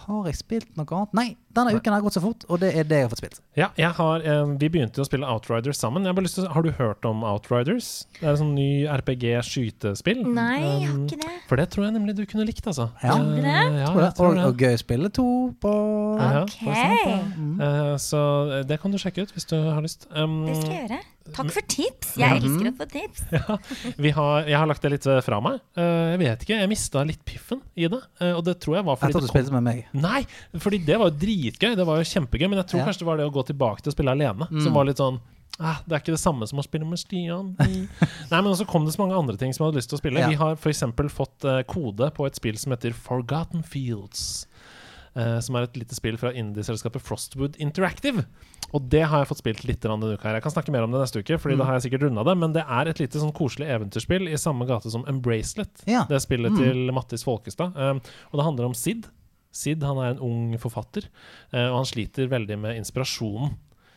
Har 0.09 0.25
jeg 0.31 0.37
spilt 0.41 0.71
noe 0.79 0.87
annet? 0.97 1.13
Nei, 1.15 1.27
denne 1.55 1.75
uken 1.77 1.93
har 1.93 2.01
gått 2.05 2.15
så 2.17 2.23
fort, 2.25 2.45
og 2.49 2.61
det 2.63 2.71
er 2.75 2.87
det 2.89 2.97
jeg 3.03 3.05
har 3.07 3.11
fått 3.13 3.21
spilt. 3.21 3.41
Ja, 3.59 3.69
jeg 3.77 3.91
har, 3.99 4.23
eh, 4.25 4.45
vi 4.61 4.69
begynte 4.73 5.03
å 5.03 5.07
spille 5.07 5.29
Outriders 5.29 5.77
sammen. 5.83 6.03
Jeg 6.07 6.11
har, 6.13 6.17
bare 6.17 6.25
lyst 6.29 6.39
til, 6.41 6.47
har 6.49 6.63
du 6.65 6.71
hørt 6.79 7.05
om 7.05 7.23
Outriders? 7.29 8.07
Det 8.19 8.25
er 8.27 8.33
et 8.33 8.41
sånn 8.41 8.55
ny 8.57 8.69
RPG-skytespill. 8.89 10.23
Nei, 10.27 10.61
jeg 10.61 10.89
har 10.89 10.95
Um, 10.95 11.05
ikke 11.07 11.21
det. 11.21 11.35
For 11.49 11.57
det 11.61 11.69
tror 11.75 11.85
jeg 11.89 11.95
nemlig 11.99 12.15
du 12.17 12.25
kunne 12.27 12.47
likt, 12.49 12.65
altså. 12.67 12.89
Ja. 13.03 13.13
uh, 13.15 13.19
Tror? 13.19 13.45
Ja, 13.45 13.87
Tror 13.93 14.01
det. 14.01 14.15
tror 14.17 14.27
Og, 14.29 14.35
det. 14.37 14.45
og 14.49 14.57
gøy 14.65 14.75
å 14.75 14.83
spille 14.83 15.11
to 15.13 15.27
på 15.61 15.73
Ja. 16.19 16.45
på, 16.47 17.19
mm. 17.37 17.61
uh, 17.61 17.97
så 18.01 18.65
det 18.67 18.81
kan 18.81 18.91
du 18.91 18.99
sjekke 18.99 19.23
ut 19.27 19.33
hvis 19.37 19.47
du 19.47 19.57
har 19.61 19.81
lyst. 19.83 20.07
Um, 20.11 20.47
det 20.47 20.57
skal 20.63 20.73
jeg 20.73 20.89
gjøre. 20.89 21.01
Takk 21.37 21.51
for 21.55 21.67
tips. 21.69 22.15
Jeg 22.19 22.39
elsker 22.41 22.71
å 22.71 22.75
få 22.79 22.87
tips. 22.91 23.23
vi 24.05 24.11
har, 24.17 24.47
jeg 24.49 24.57
har 24.59 24.67
lagt 24.71 24.83
det 24.83 24.91
litt 24.95 25.07
eh, 25.07 25.21
fra 25.25 25.41
meg. 25.45 25.61
Eh, 25.79 26.11
jeg 26.15 26.19
vet 26.25 26.45
ikke, 26.47 26.59
jeg 26.63 26.69
mista 26.73 27.05
litt 27.07 27.25
piffen 27.29 27.61
i 27.77 27.87
det. 27.89 28.01
eh, 28.21 28.33
og 28.35 28.45
det 28.49 28.59
tror 28.65 28.79
jeg 28.81 28.85
var 28.89 28.97
fordi 28.99 29.11
Jeg 29.13 29.19
trodde 29.19 29.29
du 29.31 29.35
spilte 29.35 29.53
med 29.59 29.67
meg. 29.69 29.85
Nei, 29.93 30.23
fordi 30.59 30.81
det 30.89 30.99
var 30.99 31.11
jo 31.13 31.19
dritgøy. 31.23 31.75
Det 31.79 31.87
var 31.87 32.01
jo 32.03 32.09
kjempegøy. 32.13 32.49
Men 32.49 32.63
jeg 32.65 32.71
tror 32.73 32.81
Ja. 32.81 32.87
kanskje 32.91 33.05
det 33.05 33.11
var 33.13 33.17
det 33.23 33.27
å 33.29 33.35
gå 33.39 33.47
tilbake 33.53 33.83
til 33.85 33.93
å 33.93 33.97
spille 33.97 34.11
alene 34.17 34.49
Mm. 34.51 34.63
som 34.65 34.73
var 34.75 34.85
litt 34.89 34.97
sånn 34.99 35.21
ah, 35.61 35.79
Det 35.87 35.93
er 35.95 36.01
ikke 36.01 36.15
det 36.15 36.21
samme 36.23 36.47
som 36.49 36.59
å 36.59 36.63
spille 36.65 36.87
med 36.87 36.99
Stian. 36.99 37.55
Nei, 38.31 38.41
men 38.41 38.55
så 38.57 38.65
kom 38.67 38.85
det 38.87 38.95
så 38.95 39.03
mange 39.05 39.15
andre 39.19 39.37
ting 39.37 39.53
som 39.53 39.65
jeg 39.65 39.73
hadde 39.73 39.81
lyst 39.83 39.91
til 39.91 39.99
å 39.99 40.03
spille. 40.03 40.21
Ja. 40.21 40.29
Vi 40.29 40.35
har 40.41 40.57
f.eks. 40.57 40.83
fått 41.15 41.45
kode 41.69 42.11
på 42.15 42.27
et 42.27 42.35
spill 42.39 42.57
som 42.59 42.73
heter 42.73 42.93
Forgotten 42.95 43.63
Fields. 43.63 44.47
Eh, 45.19 45.39
som 45.45 45.57
er 45.59 45.67
et 45.67 45.77
lite 45.81 45.97
spill 45.99 46.17
fra 46.21 46.31
indie-selskapet 46.33 47.03
Frostwood 47.05 47.59
Interactive. 47.59 48.25
Og 48.73 48.85
det 48.93 49.03
har 49.09 49.23
jeg 49.23 49.29
fått 49.31 49.41
spilt 49.43 49.63
litt 49.69 49.81
denne 49.85 50.13
uka. 50.15 50.23
her 50.29 50.35
Jeg 50.39 50.45
kan 50.45 50.53
snakke 50.55 50.73
mer 50.75 50.85
om 50.85 50.93
det 50.93 51.01
neste 51.01 51.21
uke, 51.23 51.39
Fordi 51.41 51.55
Mm. 51.57 51.59
da 51.59 51.65
har 51.65 51.79
jeg 51.79 51.91
sikkert 51.91 52.03
runda 52.07 52.25
det. 52.25 52.37
Men 52.39 52.53
det 52.53 52.65
er 52.69 52.89
et 52.89 52.99
lite 53.01 53.19
sånn 53.19 53.33
koselig 53.33 53.67
eventyrspill 53.69 54.29
i 54.29 54.37
samme 54.37 54.67
gate 54.69 54.91
som 54.91 55.05
Embracelet. 55.09 55.85
Ja. 55.87 56.05
Det 56.05 56.21
spillet 56.23 56.53
Mm. 56.53 56.59
til 56.59 56.93
Mattis 56.93 57.25
Folkestad. 57.25 57.75
Um, 57.77 58.01
og 58.33 58.37
det 58.39 58.45
handler 58.45 58.65
om 58.67 58.75
Sid. 58.75 59.07
Sid 59.51 59.83
han 59.83 59.97
er 59.97 60.11
en 60.13 60.19
ung 60.21 60.59
forfatter, 60.59 61.09
eh, 61.53 61.69
og 61.69 61.77
han 61.77 61.85
sliter 61.85 62.29
veldig 62.29 62.59
med 62.59 62.77
inspirasjonen. 62.77 63.57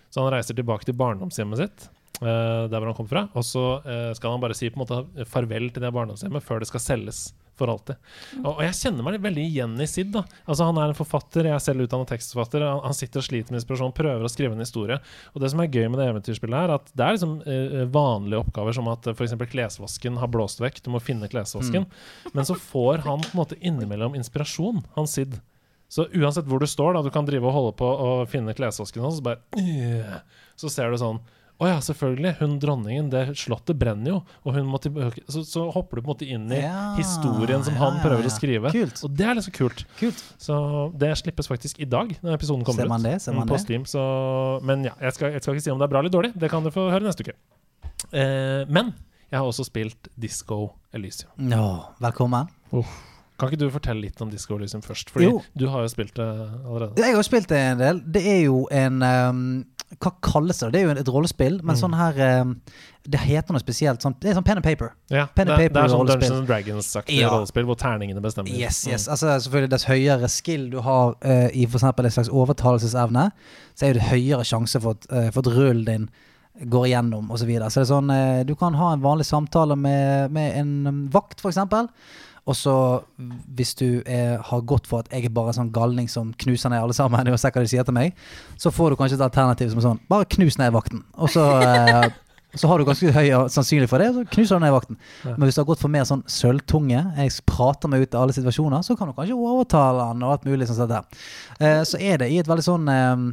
Så 0.10 0.24
han 0.24 0.32
reiser 0.34 0.56
tilbake 0.56 0.86
til 0.86 0.94
barndomshjemmet 0.96 1.58
sitt, 1.58 1.90
eh, 2.22 2.68
der 2.68 2.80
hvor 2.80 2.86
han 2.86 2.96
kom 2.96 3.08
fra. 3.08 3.30
Og 3.36 3.44
så 3.44 4.16
skal 4.16 4.32
han 4.32 4.40
bare 4.42 4.54
si 4.56 4.70
på 4.70 4.80
en 4.80 4.86
måte 4.88 5.26
farvel 5.28 5.70
til 5.74 5.82
det 5.84 5.94
barndomshjemmet 5.94 6.42
før 6.42 6.60
det 6.60 6.68
skal 6.68 6.80
selges 6.80 7.34
for 7.62 7.72
alltid. 7.72 8.00
Og, 8.42 8.50
og 8.56 8.64
jeg 8.66 8.78
kjenner 8.80 9.06
meg 9.06 9.20
veldig 9.24 9.46
igjen 9.46 9.76
i 9.82 9.88
Sid. 9.90 10.12
da 10.16 10.24
Altså 10.44 10.68
Han 10.68 10.80
er 10.82 10.92
en 10.92 10.98
forfatter, 10.98 11.48
jeg 11.50 11.56
er 11.56 11.64
selv 11.64 11.86
utdannet 11.86 12.12
tekstforfatter. 12.12 12.66
Han, 12.66 12.82
han 12.88 12.98
sitter 12.98 13.22
og 13.22 13.28
sliter 13.28 13.54
med 13.54 13.62
inspirasjon, 13.62 13.94
prøver 13.98 14.26
å 14.26 14.32
skrive 14.32 14.58
en 14.58 14.66
historie. 14.66 14.98
Og 15.36 15.44
det 15.44 15.52
som 15.54 15.64
er 15.64 15.72
gøy 15.72 15.88
med 15.88 16.02
det 16.02 16.10
eventyrspillet, 16.12 16.58
her 16.58 16.74
er 16.74 16.78
at 16.80 16.92
det 16.92 17.06
er 17.06 17.18
liksom 17.18 17.38
eh, 17.46 17.78
vanlige 17.94 18.42
oppgaver 18.44 18.78
som 18.78 18.90
at 18.92 19.12
f.eks. 19.14 19.38
klesvasken 19.54 20.20
har 20.22 20.34
blåst 20.34 20.64
vekk. 20.64 20.84
Du 20.86 20.92
må 20.96 21.04
finne 21.04 21.30
klesvasken. 21.32 21.88
Men 22.34 22.48
så 22.48 22.58
får 22.58 23.06
han 23.08 23.24
på 23.24 23.34
en 23.34 23.42
måte 23.44 23.60
innimellom 23.62 24.18
inspirasjon, 24.20 24.84
han 24.98 25.10
Sid. 25.12 25.38
Så 25.92 26.06
uansett 26.16 26.48
hvor 26.48 26.62
du 26.64 26.68
står, 26.72 26.96
da, 26.96 27.04
du 27.04 27.12
kan 27.12 27.28
drive 27.28 27.50
og 27.50 27.56
holde 27.56 27.72
på 27.82 27.84
å 27.84 28.12
finne 28.32 28.56
klesvasken 28.56 29.04
hans, 29.04 29.18
så 29.20 29.26
bare 29.26 29.42
øh, 29.60 30.14
Så 30.56 30.72
ser 30.72 30.92
du 30.92 30.96
sånn 31.02 31.20
Å 31.62 31.68
ja, 31.70 31.78
selvfølgelig. 31.86 32.32
Hun 32.40 32.56
dronningen, 32.62 33.10
det 33.14 33.36
slottet 33.38 33.78
brenner 33.78 34.16
jo. 34.16 34.20
Og 34.48 34.56
hun 34.56 34.66
må 34.72 34.80
tilbake 34.82 35.22
så, 35.30 35.44
så 35.46 35.68
hopper 35.76 36.00
du 36.00 36.02
på 36.02 36.08
en 36.08 36.12
måte 36.16 36.26
inn 36.26 36.48
i 36.50 36.58
Ja, 36.64 36.96
historien 36.98 37.62
som 37.68 37.76
ja, 37.78 37.84
han 37.84 38.00
prøver 38.02 38.26
ja. 38.26 38.32
å 38.32 38.34
skrive. 38.34 38.72
Kult. 38.74 39.04
Og 39.06 39.14
det 39.20 39.28
er 39.30 39.38
liksom 39.38 39.54
kult. 39.60 39.84
Kult. 40.00 40.24
Så 40.42 40.58
det 41.04 41.12
slippes 41.22 41.52
faktisk 41.52 41.78
i 41.84 41.86
dag, 41.86 42.16
når 42.26 42.40
episoden 42.40 42.66
kommer 42.66 42.88
Ser 42.88 42.90
man 42.90 43.06
det? 43.06 43.14
Ser 43.22 43.38
man 43.38 43.46
mm, 43.46 43.54
på? 43.54 43.62
Steam, 43.62 43.86
så, 43.90 44.02
men 44.66 44.88
ja, 44.90 44.96
jeg 45.06 45.20
skal, 45.20 45.36
jeg 45.38 45.46
skal 45.46 45.60
ikke 45.60 45.68
si 45.68 45.74
om 45.76 45.84
det 45.84 45.86
er 45.86 45.94
bra 45.94 46.02
eller 46.02 46.16
dårlig. 46.18 46.34
Det 46.42 46.50
kan 46.50 46.66
du 46.66 46.74
få 46.74 46.88
høre 46.90 47.06
neste 47.06 47.28
uke. 47.28 47.38
Eh, 48.10 48.66
men 48.66 48.96
jeg 49.30 49.38
har 49.38 49.46
også 49.46 49.68
spilt 49.70 50.10
Disco 50.18 50.64
Elysium. 50.98 51.32
Ja, 51.54 51.94
velkommen. 52.02 52.50
Kan 53.38 53.50
ikke 53.50 53.62
du 53.62 53.70
fortelle 53.74 54.04
litt 54.06 54.20
om 54.22 54.34
Disco 54.34 54.58
Elysium 54.58 54.82
først? 54.86 55.14
Fordi 55.14 55.30
Jo. 55.30 55.38
du 55.58 55.68
har 55.70 55.86
jo 55.86 55.94
spilt 55.94 56.18
det 56.18 56.26
allerede. 56.26 57.06
Jeg 57.06 57.16
har 57.16 57.26
spilt 57.26 57.50
det 57.50 57.62
en 57.70 57.80
del. 57.80 58.02
Det 58.18 58.26
er 58.26 58.42
jo 58.44 58.66
en 58.74 59.02
ehm, 59.06 59.46
Hva 60.00 60.12
kalles 60.24 60.60
det? 60.62 60.70
Det 60.72 60.80
er 60.82 60.86
jo 60.88 60.92
et 61.02 61.10
rollespill, 61.12 61.58
men 61.64 61.76
Mm. 61.76 61.80
sånn 61.82 61.96
her 61.98 62.14
ehm, 62.14 62.56
Det 63.04 63.20
heter 63.20 63.52
noe 63.52 63.60
spesielt. 63.60 64.00
Sånn, 64.02 64.14
det 64.22 64.30
er 64.30 64.36
sånn 64.38 64.46
pen 64.46 64.58
and 64.58 64.64
paper. 64.64 64.94
Ja, 65.10 65.26
Pen 65.26 65.48
det, 65.48 65.54
and 65.54 65.74
det 65.74 65.76
er 65.76 65.88
sånn 65.90 66.06
paper-rollespill. 66.08 66.30
Dungeons 66.30 66.40
and 66.40 66.48
Dragons-aktig 66.48 67.20
Ja. 67.20 67.30
rollespill 67.30 67.66
hvor 67.66 67.76
terningene 67.76 68.22
bestemmer. 68.22 68.50
Yes, 68.54 68.86
yes. 68.88 69.08
Mm. 69.08 69.12
Altså 69.12 69.28
selvfølgelig 69.50 69.70
Dess 69.70 69.86
høyere 69.86 70.30
skill 70.30 70.70
du 70.70 70.80
har 70.82 71.16
uh, 71.26 71.50
i 71.54 71.66
f.eks. 71.66 71.84
en 71.84 72.12
slags 72.12 72.30
overtalelsesevne, 72.30 73.32
så 73.76 73.88
er 73.90 73.94
det 73.94 74.04
høyere 74.04 74.44
sjanse 74.46 74.80
for 74.82 74.92
at, 74.92 75.08
uh, 75.12 75.30
for 75.32 75.40
at 75.42 75.48
rullen 75.56 75.86
din 75.86 76.10
går 76.70 76.86
igjennom 76.92 77.32
osv. 77.32 77.40
Så, 77.42 77.46
videre. 77.48 77.70
så 77.72 77.82
det 77.82 77.90
er 77.90 77.94
sånn 77.96 78.12
uh, 78.12 78.44
Du 78.44 78.54
kan 78.56 78.74
ha 78.76 78.94
en 78.94 79.02
vanlig 79.02 79.26
samtale 79.26 79.76
med, 79.76 80.32
med 80.32 80.58
en 80.60 80.88
um, 80.88 81.10
vakt, 81.10 81.40
f.eks. 81.42 81.58
Og 82.50 82.58
så, 82.58 82.74
hvis 83.54 83.76
du 83.78 84.02
er, 84.02 84.40
har 84.42 84.64
gått 84.66 84.88
for 84.90 85.04
at 85.04 85.12
jeg 85.14 85.28
er 85.28 85.34
bare 85.36 85.54
en 85.54 85.60
sånn 85.60 85.74
galning 85.76 86.08
som 86.10 86.32
knuser 86.42 86.74
ned 86.74 86.82
alle 86.82 86.96
sammen, 86.98 87.30
uansett 87.30 87.54
hva 87.54 87.62
de 87.62 87.70
sier 87.70 87.86
til 87.86 87.96
meg, 87.96 88.18
så 88.58 88.74
får 88.74 88.92
du 88.92 88.98
kanskje 89.00 89.20
et 89.20 89.28
alternativ 89.28 89.70
som 89.70 89.82
er 89.82 89.86
sånn 89.86 90.02
Bare 90.10 90.26
knus 90.26 90.58
ned 90.58 90.74
vakten. 90.74 91.04
Og 91.22 91.30
så 91.32 91.46
eh, 91.62 92.10
så 92.60 92.68
har 92.68 92.82
du 92.82 92.84
ganske 92.84 93.12
høy 93.16 93.30
sannsynlig 93.52 93.88
for 93.88 94.04
det, 94.04 94.10
og 94.12 94.18
så 94.18 94.26
knuser 94.34 94.60
du 94.60 94.66
ned 94.66 94.74
vakten. 94.76 94.98
Ja. 95.24 95.36
Men 95.38 95.48
hvis 95.48 95.56
du 95.56 95.62
har 95.62 95.70
gått 95.70 95.84
for 95.84 95.94
mer 95.94 96.04
sånn 96.08 96.26
sølvtunge, 96.28 97.04
jeg 97.16 97.36
prater 97.48 97.92
meg 97.92 98.04
ut 98.04 98.18
av 98.18 98.26
alle 98.26 98.36
situasjoner, 98.36 98.84
så 98.84 98.98
kan 99.00 99.08
du 99.08 99.16
kanskje 99.16 99.38
overtale 99.38 100.10
han 100.10 100.26
og 100.26 100.34
alt 100.36 100.50
mulig 100.50 100.68
sånn 100.68 100.82
sett 100.82 100.92
der. 100.92 101.24
Eh, 101.62 101.80
så 101.88 102.02
er 102.02 102.20
det 102.20 102.28
i 102.34 102.42
et 102.42 102.52
veldig 102.52 102.66
sånn 102.66 102.92
eh, 102.92 103.24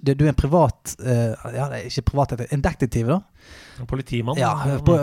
Du 0.00 0.10
er 0.14 0.30
en 0.32 0.34
privat 0.34 0.96
Ja, 0.98 1.68
det 1.70 1.76
er 1.76 1.84
ikke 1.86 2.08
privat, 2.08 2.32
en 2.48 2.64
detektiv, 2.64 3.12
da. 3.12 3.20
Politimann. 3.90 4.38
Ja, 4.38 4.52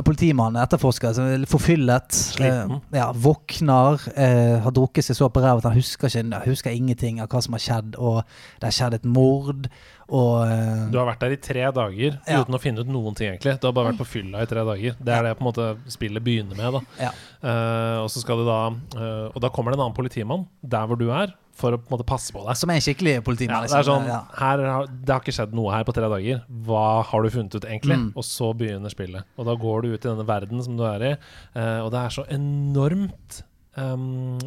Politimann, 0.05 0.55
etterforsker, 0.55 1.13
som 1.17 1.25
er 1.27 1.41
forfyllet. 1.49 2.07
Sliten. 2.15 2.77
Eh, 2.93 2.97
ja, 3.01 3.09
våkner, 3.11 3.99
eh, 4.15 4.59
har 4.63 4.71
drukket 4.71 5.03
seg 5.09 5.17
så 5.19 5.27
på 5.29 5.41
ræva 5.43 5.57
at 5.59 5.67
han 5.67 5.75
husker, 5.75 6.07
ikke, 6.07 6.43
husker 6.47 6.71
ingenting 6.71 7.19
av 7.19 7.27
hva 7.33 7.41
som 7.43 7.57
har 7.57 7.59
skjedd, 7.65 7.97
og 7.99 8.21
det 8.61 8.69
har 8.69 8.77
skjedd 8.77 8.93
et 9.01 9.05
mord, 9.11 9.67
og 10.11 10.47
eh, 10.47 10.87
Du 10.91 10.97
har 10.99 11.07
vært 11.11 11.19
der 11.23 11.35
i 11.35 11.41
tre 11.43 11.67
dager 11.71 12.17
Ja. 12.27 12.41
uten 12.43 12.55
å 12.55 12.61
finne 12.63 12.79
ut 12.83 12.87
noen 12.91 13.15
ting, 13.15 13.33
egentlig. 13.33 13.59
Du 13.59 13.67
har 13.67 13.73
bare 13.75 13.91
vært 13.91 13.99
på 14.01 14.07
fylla 14.07 14.41
i 14.43 14.49
tre 14.49 14.63
dager. 14.67 14.95
Det 14.99 15.13
er 15.17 15.23
det 15.23 15.35
på 15.39 15.45
en 15.45 15.51
måte 15.51 15.67
spillet 15.91 16.23
begynner 16.23 16.55
med. 16.55 16.73
da 16.73 16.81
Ja. 17.07 17.11
Eh, 17.43 17.99
Og 18.03 18.09
så 18.09 18.19
skal 18.23 18.37
du 18.37 18.45
da 18.45 18.67
eh, 18.95 19.29
Og 19.35 19.39
da 19.41 19.49
kommer 19.49 19.71
det 19.71 19.79
en 19.79 19.85
annen 19.87 19.95
politimann 19.95 20.47
der 20.63 20.85
hvor 20.87 20.97
du 20.99 21.09
er, 21.11 21.31
for 21.55 21.71
å 21.75 21.77
på 21.77 21.91
en 21.91 21.97
måte 21.99 22.05
passe 22.07 22.31
på 22.33 22.43
deg. 22.45 22.57
Som 22.57 22.69
er 22.71 22.79
en 22.79 22.81
skikkelig 22.81 23.23
politimann. 23.23 23.67
Ja, 23.67 23.67
det 23.67 23.79
er 23.79 23.87
sånn, 23.87 24.07
her 24.39 24.57
det 24.87 25.11
har 25.13 25.19
ikke 25.21 25.35
skjedd 25.35 25.53
noe 25.53 25.71
her 25.75 25.83
på 25.85 25.93
tre 25.93 26.07
dager. 26.09 26.41
Hva 26.65 27.03
har 27.05 27.21
du 27.23 27.29
funnet 27.29 27.55
ut, 27.55 27.65
egentlig? 27.67 27.97
Mm. 27.99 28.13
Og 28.15 28.23
så 28.31 28.51
begynner 28.57 28.93
spillet. 28.93 29.27
Og 29.37 29.47
da 29.47 29.55
går 29.59 29.83
du 29.83 29.93
ut 29.93 29.99
i 29.99 30.09
denne 30.09 30.27
verden 30.27 30.63
som 30.63 30.77
du 30.79 30.85
er 30.87 31.07
i, 31.11 31.15
eh, 31.59 31.79
og 31.83 31.91
det 31.93 32.01
er 32.01 32.15
så 32.15 32.25
enormt 32.31 33.41
um, 33.75 34.37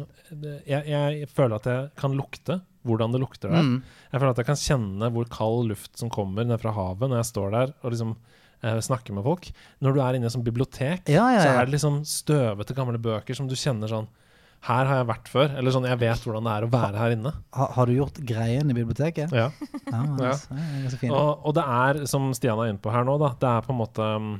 jeg, 0.67 0.81
jeg 0.89 1.29
føler 1.31 1.57
at 1.57 1.69
jeg 1.69 1.91
kan 1.99 2.15
lukte 2.17 2.59
hvordan 2.85 3.15
det 3.15 3.21
lukter 3.23 3.49
der. 3.49 3.65
Mm. 3.65 3.77
Jeg 4.11 4.21
føler 4.21 4.33
at 4.33 4.41
jeg 4.41 4.49
kan 4.49 4.61
kjenne 4.61 5.11
hvor 5.13 5.29
kald 5.33 5.71
luft 5.71 5.95
som 5.97 6.11
kommer 6.13 6.45
ned 6.45 6.61
fra 6.61 6.73
havet 6.75 7.09
når 7.09 7.23
jeg 7.23 7.31
står 7.31 7.55
der 7.55 7.73
og 7.81 7.93
liksom 7.93 8.11
uh, 8.13 8.81
snakker 8.89 9.17
med 9.17 9.25
folk. 9.25 9.49
Når 9.81 9.95
du 9.95 10.01
er 10.03 10.17
inne 10.17 10.27
i 10.27 10.29
et 10.29 10.35
sånt 10.35 10.45
bibliotek, 10.45 11.09
Ja, 11.09 11.25
ja, 11.33 11.41
så 11.41 11.55
er 11.55 11.65
det 11.65 11.77
liksom 11.77 12.03
støvete, 12.09 12.77
gamle 12.77 13.01
bøker 13.01 13.37
som 13.37 13.49
du 13.49 13.57
kjenner 13.57 13.89
sånn 13.91 14.09
Her 14.65 14.85
har 14.89 14.95
jeg 15.03 15.07
vært 15.11 15.27
før. 15.29 15.51
Eller 15.59 15.71
sånn, 15.75 15.85
jeg 15.85 15.99
vet 16.01 16.23
hvordan 16.25 16.47
det 16.47 16.53
er 16.55 16.65
å 16.65 16.71
være 16.73 16.97
her 17.03 17.13
inne. 17.17 17.31
Ha, 17.53 17.67
har 17.75 17.85
du 17.85 17.93
gjort 17.99 18.17
greien 18.25 18.71
i 18.71 18.77
biblioteket? 18.77 19.31
Ja. 19.35 19.51
Ja, 19.91 20.01
Ja. 20.31 20.33
det 20.49 20.93
er 20.93 20.97
fint. 20.97 21.13
Og, 21.13 21.45
og 21.45 21.53
det 21.57 21.65
er, 21.77 22.03
som 22.09 22.31
Stian 22.33 22.57
er 22.63 22.73
inne 22.73 22.81
på 22.81 22.91
her 22.93 23.05
nå, 23.05 23.19
da, 23.21 23.33
det 23.39 23.51
er 23.51 23.65
på 23.67 23.73
en 23.75 23.79
måte 23.83 24.07
um, 24.17 24.31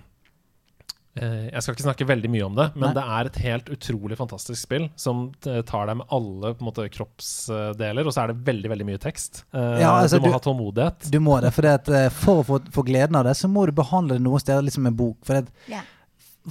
eh, 1.19 1.45
Jeg 1.53 1.61
skal 1.63 1.75
ikke 1.77 1.85
snakke 1.85 2.07
veldig 2.09 2.31
mye 2.33 2.45
om 2.47 2.57
det, 2.57 2.65
men 2.75 2.89
Nei. 2.89 2.93
det 2.97 3.05
er 3.17 3.29
et 3.29 3.39
helt 3.45 3.69
utrolig 3.77 4.17
fantastisk 4.19 4.59
spill 4.65 4.87
som 4.99 5.27
tar 5.45 5.87
deg 5.91 5.99
med 6.01 6.09
alle 6.17 6.53
på 6.57 6.65
en 6.65 6.69
måte, 6.71 6.87
kroppsdeler, 6.97 8.05
og 8.09 8.15
så 8.15 8.25
er 8.25 8.33
det 8.33 8.39
veldig 8.49 8.71
veldig 8.73 8.87
mye 8.89 9.01
tekst. 9.05 9.43
Eh, 9.53 9.81
Ja, 9.85 9.93
altså, 10.01 10.17
du 10.19 10.25
må 10.25 10.31
du- 10.33 10.37
ha 10.39 10.43
tålmodighet. 10.49 11.11
Du 11.13 11.19
må 11.23 11.37
det, 11.45 11.53
for, 11.55 11.61
det 11.69 11.75
at, 11.83 11.89
eh, 11.89 12.09
for 12.09 12.41
å 12.43 12.61
få, 12.65 12.83
gleden 12.89 13.15
av 13.21 13.25
det, 13.29 13.37
så 13.37 13.47
må 13.51 13.65
du 13.69 13.71
behandle 13.77 14.17
det 14.17 14.25
noen 14.25 14.41
steder 14.43 14.65
liksom 14.67 14.87
en 14.89 14.97
bok. 14.97 15.17
For, 15.23 15.37
det, 15.41 15.53
Ja. 15.71 15.81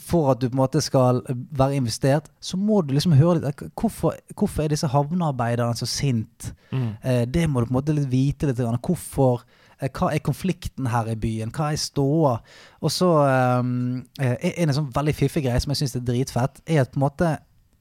For 0.00 0.32
at 0.32 0.40
du 0.42 0.48
på 0.48 0.56
en 0.56 0.62
måte 0.62 0.80
skal 0.82 1.20
være 1.28 1.78
investert, 1.78 2.30
så 2.42 2.58
må 2.58 2.80
du 2.82 2.94
liksom 2.94 3.14
høre 3.18 3.38
litt 3.38 3.62
eh, 3.62 3.70
Hvorfor, 3.78 4.16
hvorfor 4.34 4.64
er 4.64 4.72
disse 4.72 4.90
havnearbeiderne 4.90 5.76
så 5.78 5.86
sint? 5.88 6.50
Mm. 6.72 6.88
Eh, 7.02 7.22
det 7.30 7.46
må 7.50 7.60
du 7.60 7.68
på 7.68 7.74
en 7.74 7.78
måte 7.78 7.94
litt 7.96 8.10
vite 8.10 8.50
litt. 8.50 8.58
Hvorfor 8.58 9.44
eh, 9.78 9.90
Hva 9.90 10.10
er 10.10 10.24
konflikten 10.24 10.90
her 10.90 11.12
i 11.12 11.16
byen? 11.20 11.54
Hva 11.54 11.70
er 11.72 11.80
ståa? 11.80 12.36
Og 12.82 12.94
så 12.94 13.10
eh, 13.28 14.52
En 14.64 14.74
sånn 14.74 14.92
veldig 14.94 15.16
fiffig 15.16 15.46
greie 15.46 15.62
som 15.62 15.74
jeg 15.74 15.84
syns 15.84 15.98
er 16.00 16.06
dritfett, 16.10 16.62
er 16.66 16.84
at 16.84 16.94
på 16.94 16.98
en 16.98 17.06
måte 17.06 17.34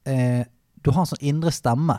eh, 0.06 0.42
du 0.84 0.92
har 0.92 1.02
en 1.02 1.14
sånn 1.14 1.24
indre 1.24 1.50
stemme. 1.54 1.96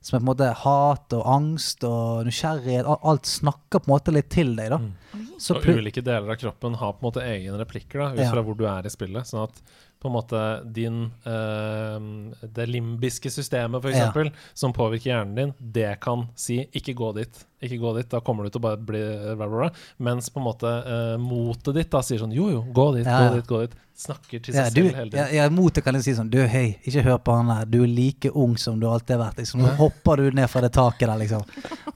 Som 0.00 0.16
er 0.16 0.20
på 0.20 0.24
en 0.28 0.30
måte 0.36 0.54
hat 0.54 1.12
og 1.12 1.24
angst 1.26 1.82
og 1.84 2.24
nysgjerrighet. 2.28 2.86
Al- 2.86 3.02
Alt 3.02 3.26
snakker 3.26 3.80
på 3.82 3.88
en 3.90 3.94
måte 3.96 4.12
litt 4.14 4.30
til 4.30 4.54
deg. 4.56 4.70
da 4.70 4.78
Mm. 4.78 4.94
Så 5.38 5.54
og 5.56 5.62
ulike 5.64 6.02
deler 6.02 6.30
av 6.30 6.36
kroppen 6.36 6.74
har 6.76 6.92
på 6.92 6.98
en 7.02 7.12
måte 7.12 7.22
egne 7.22 7.58
replikker 7.58 7.98
da, 8.00 8.12
ut 8.12 8.18
Ja. 8.18 8.30
fra 8.32 8.42
hvor 8.42 8.56
du 8.56 8.64
er 8.66 8.86
i 8.86 8.90
spillet. 8.90 9.22
Sånn 9.26 9.44
at 9.44 9.60
på 10.00 10.06
en 10.06 10.12
måte 10.14 10.72
din 10.72 11.10
eh, 11.26 12.46
Det 12.46 12.66
limbiske 12.68 13.30
systemet, 13.30 13.80
for 13.82 13.90
eksempel, 13.90 14.30
som 14.54 14.72
påvirker 14.72 15.10
hjernen 15.12 15.34
din, 15.34 15.54
det 15.60 16.00
kan 16.00 16.28
si 16.36 16.68
'ikke 16.72 16.94
gå 16.94 17.14
dit'. 17.14 17.44
Ikke 17.62 17.78
gå 17.80 17.96
dit, 17.96 18.08
da 18.08 18.20
kommer 18.20 18.44
du 18.44 18.50
til 18.50 18.60
å 18.60 18.62
bare 18.62 18.76
bli 18.76 19.00
bla, 19.36 19.46
bla, 19.48 19.58
bla. 19.58 19.70
Mens 19.98 20.28
på 20.30 20.38
en 20.38 20.44
måte 20.46 20.86
eh, 20.86 21.16
motet 21.18 21.74
ditt 21.74 21.90
da 21.90 22.00
sier 22.00 22.18
sånn 22.18 22.32
'jo, 22.34 22.50
jo, 22.50 22.62
gå 22.72 22.94
dit, 22.96 23.06
Ja, 23.06 23.20
ja. 23.22 23.30
gå 23.30 23.34
dit', 23.36 23.46
gå 23.46 23.60
dit. 23.68 23.74
Snakker 23.98 24.38
til 24.44 24.54
Ja, 24.54 24.64
seg 24.68 24.74
du, 24.76 24.82
selv 24.86 24.94
hele 25.00 25.10
ja, 25.16 25.24
tiden. 25.26 25.34
ja, 25.40 25.48
motet 25.50 25.82
kan 25.82 25.96
jeg 25.98 26.04
si 26.06 26.12
sånn 26.14 26.28
Du, 26.30 26.38
hei, 26.46 26.76
ikke 26.86 27.02
hør 27.02 27.16
på 27.18 27.34
han 27.34 27.48
der. 27.50 27.64
Du 27.66 27.80
er 27.82 27.88
like 27.90 28.30
ung 28.30 28.52
som 28.60 28.78
du 28.78 28.86
alltid 28.86 29.16
har 29.16 29.24
vært. 29.26 29.40
Liksom. 29.42 29.64
Nå 29.64 29.72
hopper 29.80 30.22
du 30.22 30.28
ned 30.38 30.46
fra 30.52 30.62
det 30.62 30.70
taket 30.76 31.08
der, 31.10 31.16
liksom. 31.18 31.42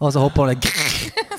Og 0.00 0.08
så 0.12 0.18
hopper 0.24 0.50
du 0.50 0.66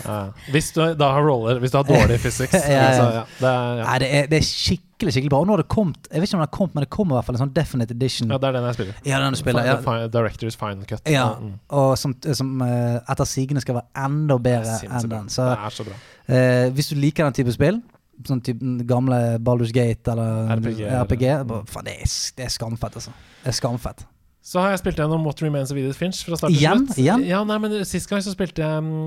Ja. 0.03 0.31
Hvis 0.51 0.71
du 0.75 0.81
da 0.99 1.11
har 1.15 1.23
roller, 1.23 1.59
hvis 1.63 1.71
du 1.71 1.77
har 1.79 1.85
dårlig 1.87 2.17
physics. 2.19 2.53
Ja, 2.73 2.79
ja. 2.79 2.95
Så, 2.95 3.03
ja, 3.15 3.21
det, 3.39 3.51
er, 3.51 3.77
ja. 3.77 3.83
Nei, 3.89 3.97
det 4.03 4.09
er, 4.21 4.25
det 4.31 4.39
er 4.39 4.47
skikkelig 4.47 5.13
skikkelig 5.17 5.31
bra. 5.35 5.39
Og 5.43 5.47
nå 5.47 5.55
har 5.57 5.61
det 5.63 5.67
kommet 5.71 6.09
Jeg 6.11 6.21
vet 6.23 6.27
ikke 6.29 6.37
om 6.37 6.41
det 6.43 6.47
har 6.47 6.55
kommet, 6.57 6.73
men 6.75 6.83
det 6.85 6.89
kommer 6.95 7.15
i 7.15 7.17
hvert 7.19 7.27
fall 7.29 7.37
en 7.37 7.43
sånn 7.43 7.53
definite 7.55 7.95
edition. 7.95 8.31
ja, 8.31 8.39
det 8.39 8.49
er 8.49 8.57
den 8.57 8.67
jeg 8.69 8.77
spiller. 8.79 8.97
Ja, 9.07 9.19
den 9.23 9.35
du 9.35 9.39
spiller. 9.39 9.67
Ja, 9.67 9.77
The 9.83 10.09
Directors 10.15 10.59
Fine 10.59 10.87
Cut. 10.89 11.03
ja. 11.11 11.27
Mm. 11.43 11.53
Og 11.79 11.93
som, 11.99 12.15
som 12.39 12.53
eh, 12.67 12.99
etter 13.11 13.27
sigende 13.27 13.63
skal 13.63 13.79
være 13.81 14.05
enda 14.07 14.39
bedre 14.47 14.79
enn 14.87 15.11
den. 15.11 15.27
Så 15.33 15.47
det 15.51 15.59
er 15.67 15.75
så 15.79 15.87
bra. 15.87 15.99
eh, 16.31 16.67
hvis 16.75 16.91
du 16.91 16.95
liker 16.99 17.27
den 17.27 17.35
type 17.39 17.55
spill, 17.55 17.81
sånn 18.27 18.41
type 18.45 18.59
gamle 18.87 19.37
Baldur's 19.39 19.73
Gate 19.73 20.11
eller 20.11 20.49
RPG, 20.57 20.81
RPG 21.03 21.23
eller- 21.33 21.63
faen, 21.65 21.85
det, 21.85 21.95
er, 22.01 22.11
det 22.37 22.45
er 22.45 22.49
skamfett, 22.49 22.95
altså. 23.01 23.11
Det 23.43 23.47
er 23.53 23.57
skamfett. 23.57 24.05
Så 24.43 24.59
har 24.59 24.69
jeg 24.71 24.79
spilt 24.83 24.97
gjennom 24.99 25.23
What 25.23 25.39
Remains 25.41 25.71
of 25.71 25.77
Edith 25.77 25.97
Finch 25.97 26.25
fra 26.27 26.35
start 26.35 26.51
til 26.51 26.59
Igjen? 26.59 26.85
slutt. 26.87 26.97
Igjen? 26.99 27.25
Ja, 27.25 27.43
nei, 27.47 27.57
men 27.63 27.85
Sist 27.87 28.09
gang 28.09 28.19
så 28.21 28.33
spilte 28.35 28.59
jeg 28.59 28.77
um, 28.83 29.05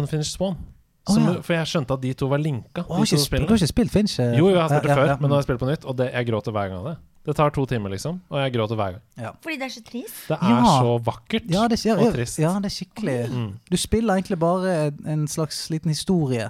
Unfinished 0.00 0.32
Swan. 0.32 0.56
Som, 1.08 1.24
oh, 1.24 1.34
ja. 1.36 1.40
For 1.44 1.54
jeg 1.56 1.66
skjønte 1.70 1.92
at 1.96 2.00
de 2.02 2.12
to 2.20 2.26
var 2.28 2.38
linka. 2.40 2.82
Oh, 2.88 2.96
har 2.98 3.04
de 3.04 3.16
to 3.16 3.16
ikke, 3.16 3.38
du 3.46 3.52
har 3.52 3.60
ikke 3.60 3.68
spilt 3.70 3.90
Finch? 3.92 4.18
eh? 4.20 4.34
Jo, 4.36 4.48
jo, 4.48 4.56
jeg 4.56 4.60
har 4.60 4.68
spilt 4.68 4.82
det 4.82 4.90
Ja, 4.92 4.96
før, 4.96 5.06
ja. 5.08 5.16
men 5.20 5.28
nå 5.30 5.36
har 5.36 5.40
jeg 5.42 5.46
spilt 5.48 5.60
på 5.62 5.68
nytt, 5.70 5.84
og 5.88 5.96
det, 5.96 6.08
jeg 6.12 6.26
gråter 6.28 6.52
hver 6.52 6.68
gang 6.68 6.78
av 6.80 6.88
det. 6.90 6.96
Det 7.28 7.34
tar 7.36 7.50
to 7.52 7.64
timer, 7.68 7.90
liksom, 7.92 8.20
og 8.32 8.38
jeg 8.40 8.52
gråter 8.54 8.76
hver 8.80 8.92
gang. 8.96 9.34
Fordi 9.44 9.56
det 9.60 9.66
er 9.68 9.72
så 9.74 9.82
trist. 9.84 10.20
Det 10.28 10.36
er 10.40 10.48
Ja. 10.52 10.74
så 10.80 10.92
vakkert 11.04 11.50
Ja, 11.52 11.68
det, 11.68 11.78
ja, 11.84 11.96
og 11.96 12.12
trist. 12.14 12.38
ja, 12.38 12.52
det 12.60 12.70
er 12.72 12.76
skikkelig 12.76 13.16
Mm. 13.30 13.50
Du 13.70 13.76
spiller 13.76 14.14
egentlig 14.16 14.38
bare 14.38 14.92
en 15.06 15.26
slags 15.28 15.68
liten 15.70 15.88
historie. 15.92 16.48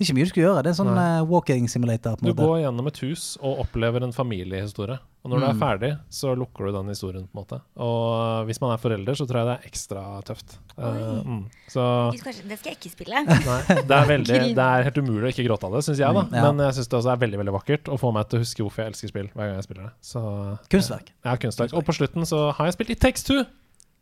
Det 0.00 0.06
er 0.06 0.14
ikke 0.14 0.16
mye 0.16 0.24
du 0.24 0.30
skal 0.32 0.42
gjøre. 0.46 0.60
Det 0.64 0.70
er 0.70 0.72
en 0.72 0.78
sånn 0.80 0.94
Nei. 0.96 1.02
eh, 1.20 1.24
walking 1.28 1.66
simulator. 1.68 2.14
på 2.16 2.24
Du 2.24 2.30
måte. 2.32 2.40
går 2.48 2.60
gjennom 2.64 2.86
et 2.88 2.98
hus 3.04 3.24
og 3.44 3.58
opplever 3.66 4.02
en 4.06 4.12
familiehistorie. 4.16 4.96
Og 5.22 5.28
når 5.30 5.40
du 5.42 5.44
Mm. 5.44 5.50
er 5.52 5.58
ferdig, 5.60 5.90
så 6.08 6.32
lukker 6.34 6.64
du 6.64 6.72
den 6.72 6.88
historien. 6.88 7.28
på 7.28 7.36
en 7.36 7.44
måte 7.44 7.60
Og 7.76 8.46
hvis 8.48 8.58
man 8.62 8.70
er 8.72 8.78
forelder, 8.80 9.12
så 9.12 9.26
tror 9.28 9.44
jeg 9.44 9.46
det 9.50 9.56
er 9.60 9.68
ekstra 9.68 10.22
tøft. 10.24 10.56
Uh, 10.78 11.20
mm. 11.20 11.44
Så 11.68 12.12
det 12.12 12.20
skal 12.58 12.72
jeg 12.72 12.78
ikke 12.80 12.90
spille. 12.96 13.20
Nei, 13.26 13.60
det 13.84 13.90
er, 13.92 14.06
veldig, 14.08 14.54
det 14.58 14.64
er 14.64 14.82
helt 14.88 14.96
umulig 15.04 15.28
å 15.28 15.32
ikke 15.36 15.44
gråte 15.50 15.64
av 15.68 15.72
det, 15.76 15.84
syns 15.84 15.98
jeg. 16.00 16.14
da 16.14 16.22
Mm, 16.24 16.32
ja. 16.32 16.42
Men 16.52 16.64
jeg 16.64 16.74
syns 16.80 16.88
det 16.88 16.96
også 17.02 17.12
er 17.12 17.20
veldig 17.20 17.38
veldig 17.44 17.52
vakkert 17.60 17.84
å 17.92 17.98
få 18.00 18.12
meg 18.16 18.28
til 18.30 18.38
å 18.40 18.42
huske 18.42 18.64
hvorfor 18.64 18.80
jeg 18.80 18.92
elsker 18.94 19.08
spill. 19.12 19.28
hver 19.36 19.44
gang 19.52 19.56
jeg 19.60 19.64
spiller 19.68 19.82
det 19.84 19.92
Så, 20.00 20.58
Kunstverk. 20.72 21.12
Ja, 21.28 21.36
kunstverk. 21.36 21.74
Og 21.76 21.84
på 21.84 21.92
slutten 21.92 22.24
så 22.24 22.54
har 22.56 22.64
jeg 22.66 22.72
spilt 22.80 22.90
i 22.90 22.94
Takes 23.04 23.22
Two 23.22 23.44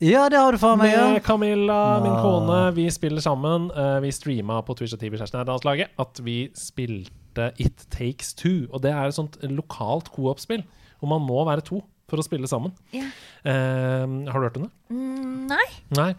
Ja, 0.01 0.29
det 0.31 0.39
har 0.39 0.55
du 0.55 0.59
faen 0.63 0.79
meg. 0.79 0.93
Ja. 0.95 1.09
med 1.13 1.25
Camilla, 1.27 1.99
min 2.03 2.13
Ah. 2.13 2.23
kone. 2.23 2.59
Vi 2.75 2.85
spiller 2.91 3.21
sammen. 3.21 3.71
Eh, 3.75 4.01
vi 4.01 4.11
streama 4.15 4.61
på 4.63 4.77
Twitch 4.79 4.95
og 4.95 5.01
TV 5.01 5.17
Kjæresten 5.19 5.41
Nederlandslaget 5.41 5.89
at 5.99 6.21
vi 6.23 6.49
spilte 6.55 7.53
It 7.59 7.87
Takes 7.91 8.33
Two. 8.35 8.69
Og 8.73 8.81
det 8.83 8.93
er 8.93 9.09
et 9.09 9.15
sånt 9.15 9.39
lokalt 9.43 10.11
co-op-spill 10.15 10.63
hvor 11.01 11.09
man 11.09 11.23
må 11.27 11.45
være 11.47 11.63
to 11.65 11.83
for 12.09 12.17
å 12.19 12.23
spille 12.25 12.47
sammen. 12.49 12.73
Ja. 12.93 13.05
Uh, 13.45 14.25
har 14.31 14.39
du 14.39 14.47
hørt 14.47 14.57
om 14.57 14.63
det? 14.63 14.71
Mm, 14.91 15.47
nei. 15.49 15.67
Nei. 15.91 16.15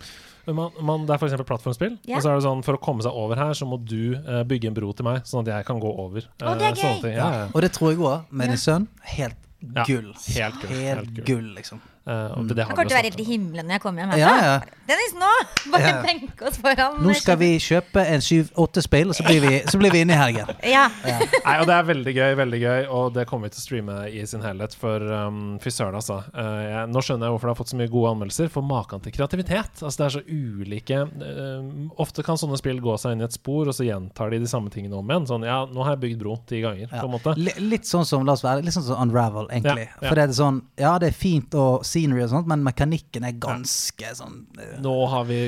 Man, 0.47 0.71
man, 0.81 1.05
det 1.05 1.11
er 1.15 1.17
f.eks. 1.17 1.33
plattformspill. 1.45 1.97
Yeah. 2.07 2.17
Og 2.17 2.23
så 2.23 2.29
er 2.31 2.35
det 2.39 2.43
sånn, 2.43 2.63
For 2.65 2.73
å 2.77 2.81
komme 2.81 3.01
seg 3.05 3.11
over 3.13 3.35
her, 3.35 3.53
så 3.53 3.65
må 3.67 3.77
du 3.85 4.15
uh, 4.15 4.43
bygge 4.43 4.67
en 4.67 4.73
bro 4.73 4.91
til 4.93 5.05
meg, 5.05 5.23
sånn 5.23 5.41
at 5.47 5.53
jeg 5.55 5.65
kan 5.65 5.79
gå 5.79 5.89
over. 5.99 6.21
Å, 6.41 6.57
det 6.57 6.67
er 6.67 6.71
Eh, 6.71 6.75
sånne 6.75 6.95
gøy. 6.95 7.01
ting. 7.01 7.13
Ja, 7.17 7.29
ja. 7.31 7.47
Og 7.53 7.61
det 7.61 7.71
tror 7.73 7.91
jeg 7.93 7.99
òg, 7.99 8.25
med 8.31 8.49
din 8.49 8.57
sønn. 8.57 8.87
Helt 9.15 9.35
Ja, 9.75 9.83
gull. 9.83 10.13
helt 10.35 10.61
gull, 10.61 10.71
helt 10.79 11.25
gull, 11.25 11.49
liksom. 11.55 11.81
Eh, 12.07 12.31
og 12.39 12.47
det, 12.49 12.65
kommer 12.65 12.87
til 12.87 12.95
å 12.95 12.99
være 12.99 13.09
helt 13.11 13.19
i 13.21 13.25
himmelen 13.27 13.67
når 13.67 13.75
jeg 13.77 13.81
kommer 13.83 14.05
hjem 14.05 14.13
Ja, 14.21 14.29
ja. 14.41 14.53
Dennis, 14.89 15.11
nå! 15.19 15.29
Bare 15.73 15.89
Ja. 15.89 16.01
benke 16.01 16.47
oss 16.47 16.57
foran. 16.57 16.97
Nå 17.03 17.13
skal 17.19 17.37
vi 17.37 17.49
kjøpe 17.61 18.01
en 18.01 18.23
syv-åtte 18.23 18.81
speil, 18.81 19.11
og 19.11 19.15
så 19.17 19.25
blir 19.27 19.41
vi, 19.43 19.59
så 19.69 19.77
blir 19.77 19.91
vi 19.93 20.01
inne 20.05 20.15
i 20.15 20.19
helgen. 20.19 20.49
Ja. 20.69 20.87
Nei, 21.05 21.55
og 21.59 21.67
Det 21.69 21.75
er 21.75 21.85
veldig 21.89 22.13
gøy, 22.15 22.35
veldig 22.39 22.59
gøy 22.61 22.87
og 22.89 23.13
det 23.13 23.25
kommer 23.29 23.49
vi 23.49 23.53
til 23.55 23.61
å 23.61 23.65
streame 23.65 23.97
i 24.09 24.23
sin 24.29 24.41
helhet. 24.45 24.73
For 24.79 25.03
um, 25.03 25.57
fy 25.61 25.71
søren, 25.73 25.97
altså. 25.99 26.19
Uh, 26.33 26.61
jeg, 26.65 26.87
nå 26.93 27.03
skjønner 27.05 27.27
jeg 27.27 27.35
hvorfor 27.35 27.49
det 27.49 27.53
har 27.53 27.59
fått 27.59 27.73
så 27.73 27.79
mye 27.79 27.91
gode 27.91 28.13
anmeldelser. 28.15 28.49
For 28.53 28.65
maken 28.65 29.03
til 29.05 29.13
kreativitet. 29.15 29.81
Altså 29.83 29.95
Det 30.01 30.07
er 30.07 30.15
så 30.17 30.23
ulike 30.25 30.99
uh, 31.05 31.69
Ofte 32.01 32.23
kan 32.25 32.39
sånne 32.39 32.57
spill 32.59 32.79
gå 32.83 32.95
seg 33.01 33.15
inn 33.15 33.23
i 33.23 33.27
et 33.27 33.35
spor, 33.35 33.69
og 33.69 33.75
så 33.75 33.85
gjentar 33.87 34.33
de 34.33 34.41
de 34.43 34.49
samme 34.49 34.71
tingene 34.73 34.97
om 34.97 35.09
igjen. 35.13 35.27
Sånn 35.29 35.45
ja, 35.47 35.61
nå 35.69 35.85
har 35.85 35.95
jeg 35.97 36.03
bygd 36.07 36.23
bro 36.23 36.37
ti 36.49 36.61
ganger, 36.65 36.87
Ja. 36.89 37.01
på 37.03 37.09
en 37.09 37.15
måte. 37.17 37.35
L 37.37 37.69
Litt 37.69 37.85
sånn 37.85 38.05
som 38.07 38.25
la 38.25 38.33
oss 38.33 38.43
være, 38.45 38.63
litt 38.65 38.73
sånn 38.73 38.87
som 38.87 39.01
Unravel, 39.03 39.49
egentlig. 39.53 39.87
Ja, 39.89 39.97
ja. 40.01 40.07
For 40.07 40.17
det 40.17 40.23
er 40.29 40.35
sånn 40.37 40.61
Ja, 40.79 40.93
det 41.01 41.11
er 41.11 41.17
fint 41.17 41.53
og 41.59 41.85
scenery 41.89 42.21
og 42.23 42.29
sånt, 42.31 42.47
men 42.51 42.61
mekanikken 42.65 43.25
er 43.27 43.33
ganske 43.41 44.13
sånn 44.17 44.43
uh, 44.59 44.77
Nå 44.85 44.93
har 45.11 45.25
vi 45.29 45.39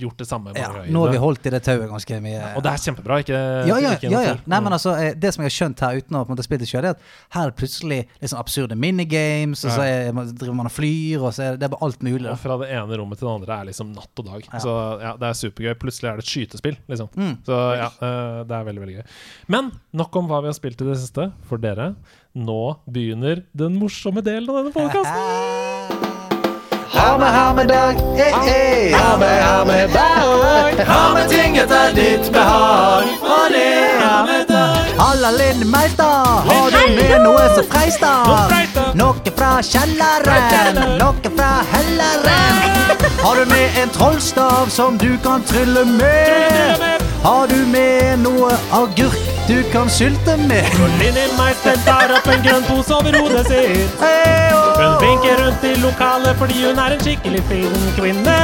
gjort 0.00 0.18
det 0.18 0.26
samme 0.26 0.54
Ja, 0.56 0.70
nå 0.90 1.04
har 1.04 1.12
vi 1.14 1.20
holdt 1.22 1.46
i 1.46 1.52
det 1.54 1.60
tauet 1.66 1.86
ganske 1.92 2.18
mye. 2.24 2.40
Og 2.56 2.64
det 2.64 2.72
er 2.72 2.80
kjempebra, 2.82 3.20
ikke, 3.22 3.40
ja, 3.68 3.76
ja, 3.84 3.92
ikke 3.98 4.10
ja, 4.10 4.22
ja. 4.32 4.34
Nei, 4.46 4.58
men 4.60 4.72
Mm. 4.72 4.76
altså, 4.78 4.94
eh, 4.98 5.12
det 5.14 5.30
som 5.34 5.44
jeg 5.44 5.52
har 5.52 5.56
skjønt 5.56 5.82
her 5.84 6.00
uten 6.00 6.16
å 6.18 6.24
på 6.24 6.32
en 6.32 6.36
måte 6.36 6.46
spille 6.48 6.64
det 6.64 6.68
sjøl, 6.70 6.84
er 6.88 6.96
at 6.96 7.04
her 7.36 7.52
er 7.52 7.54
plutselig 7.60 8.00
litt 8.08 8.30
sånn 8.32 8.40
absurde 8.42 8.74
minigames, 8.76 9.62
og 9.68 9.70
så 9.76 9.84
er, 9.86 10.12
man- 10.16 10.32
driver 10.34 10.56
man 10.58 10.66
og 10.70 10.74
flyr, 10.74 11.20
og 11.22 11.30
så 11.36 11.44
er 11.44 11.50
det, 11.54 11.60
det 11.60 11.68
er 11.68 11.74
bare 11.76 11.86
alt 11.86 12.02
mulig. 12.02 12.26
Og 12.32 12.38
fra 12.42 12.56
det 12.64 12.70
ene 12.74 12.98
rommet 12.98 13.18
til 13.20 13.28
det 13.28 13.34
andre 13.36 13.60
er 13.60 13.68
liksom 13.70 13.92
natt 13.94 14.22
og 14.24 14.26
dag. 14.32 14.48
Ja. 14.52 14.58
Så 14.64 14.74
ja, 15.04 15.14
det 15.20 15.28
er 15.30 15.38
supergøy. 15.44 15.74
Plutselig 15.84 16.10
er 16.10 16.16
det 16.20 16.26
et 16.26 16.32
skytespill, 16.34 16.76
liksom. 16.90 17.08
Mm. 17.14 17.34
Så 17.46 17.60
ja, 17.78 17.90
eh, 18.00 18.42
det 18.48 18.58
er 18.58 18.68
veldig, 18.72 18.82
veldig 18.86 18.96
gøy. 18.98 19.06
Men 19.54 19.70
nok 20.02 20.16
om 20.16 20.28
hva 20.30 20.42
vi 20.42 20.50
har 20.50 20.58
spilt 20.58 20.80
i 20.82 20.88
det 20.90 20.98
siste, 21.04 21.30
for 21.46 21.62
dere. 21.62 21.92
Nå 22.36 22.76
begynner 22.84 23.40
den 23.56 23.78
morsomme 23.80 24.20
delen 24.20 24.50
av 24.50 24.56
denne 24.60 24.72
podkasten. 24.72 26.02
Ha 26.96 27.18
med, 27.18 27.28
ha 27.28 27.52
med 27.52 27.68
dag, 27.68 27.96
eh, 28.16 28.48
eh. 28.48 28.94
Ha 28.96 29.16
med, 29.18 29.42
ha 29.44 29.64
med 29.64 29.90
dag. 29.90 30.86
Ha 30.86 31.14
med 31.14 31.28
ting 31.28 31.56
etter 31.56 31.92
ditt 31.94 32.30
behag. 32.32 33.10
Og 33.20 33.52
det 33.52 33.64
er 33.66 34.00
ha 34.00 34.22
med 34.26 34.46
dag. 34.48 34.88
Halla, 34.96 35.30
Linn 35.36 35.60
Lindmeister! 35.60 36.24
Har 36.48 36.70
du 36.72 36.94
med 36.96 37.20
noe 37.26 37.44
som 37.54 37.68
freistar? 37.68 38.30
Noe. 38.30 38.86
Noe 38.96 39.34
fra 39.36 39.52
kjelleren, 39.60 40.80
noe 40.96 41.34
fra 41.36 41.52
helleren. 41.74 43.06
Har 43.20 43.42
du 43.42 43.44
med 43.52 43.80
en 43.82 43.92
trollstav 43.98 44.72
som 44.72 44.96
du 44.98 45.10
kan 45.24 45.44
trylle 45.52 45.84
med? 45.84 46.86
Har 47.26 47.46
du 47.52 47.60
med 47.76 48.24
noe 48.24 48.56
agurk 48.72 49.25
du 49.48 49.62
kan 49.72 49.88
skylte 49.90 50.36
med? 50.36 50.66
Linni-meister 51.00 51.76
tar 51.86 52.10
opp 52.16 52.26
en 52.32 52.42
grønn 52.42 52.64
pose 52.66 52.94
over 52.94 53.14
hodet 53.20 53.44
sitt. 53.46 54.00
Oh. 54.02 54.64
Hun 54.76 54.96
vinker 55.02 55.38
rundt 55.40 55.64
i 55.64 55.74
lokalet 55.80 56.38
fordi 56.40 56.64
hun 56.64 56.80
er 56.82 56.96
en 56.96 57.04
skikkelig 57.04 57.42
fin 57.50 57.76
kvinne. 57.98 58.34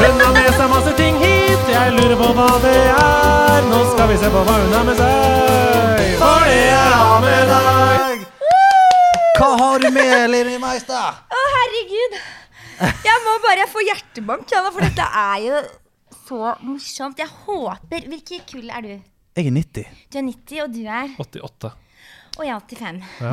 Hun 0.00 0.20
har 0.20 0.34
med 0.36 0.50
seg 0.58 0.68
masse 0.72 0.92
ting 0.98 1.16
hit, 1.22 1.64
jeg 1.72 1.94
lurer 1.96 2.16
på 2.20 2.28
hva 2.36 2.48
det 2.64 2.74
er. 2.92 3.70
Nå 3.70 3.80
skal 3.94 4.12
vi 4.12 4.18
se 4.20 4.32
på 4.34 4.44
hva 4.48 4.58
hun 4.60 4.76
har 4.76 4.84
med 4.90 5.00
seg. 5.00 6.04
For 6.20 6.44
det 6.50 6.60
er 6.74 6.98
av 6.98 7.16
med 7.24 7.54
deg. 7.54 8.28
Hva 9.38 9.48
har 9.62 9.80
du 9.82 9.88
med, 9.96 10.18
Lindmeister? 10.34 11.24
Å, 11.24 11.46
herregud. 11.56 12.20
Jeg 12.84 13.24
må 13.24 13.38
bare 13.42 13.66
få 13.70 13.82
hjertebank, 13.86 14.52
for 14.52 14.84
dette 14.84 15.08
er 15.24 15.40
jo 15.48 15.64
så 16.28 16.54
morsomt. 16.60 17.18
Jeg 17.18 17.32
håper 17.46 18.08
Hvilke 18.12 18.40
kull 18.50 18.70
er 18.70 18.86
du? 18.86 18.94
Jeg 19.34 19.48
er 19.50 19.54
90. 19.56 19.86
Du 20.12 20.18
er 20.20 20.26
90, 20.28 20.60
og 20.64 20.74
du 20.74 20.82
er 20.86 21.14
88. 21.18 21.70
Og 22.38 22.44
jeg 22.46 22.54
er 22.54 22.60
85. 22.70 23.00
Ja. 23.20 23.32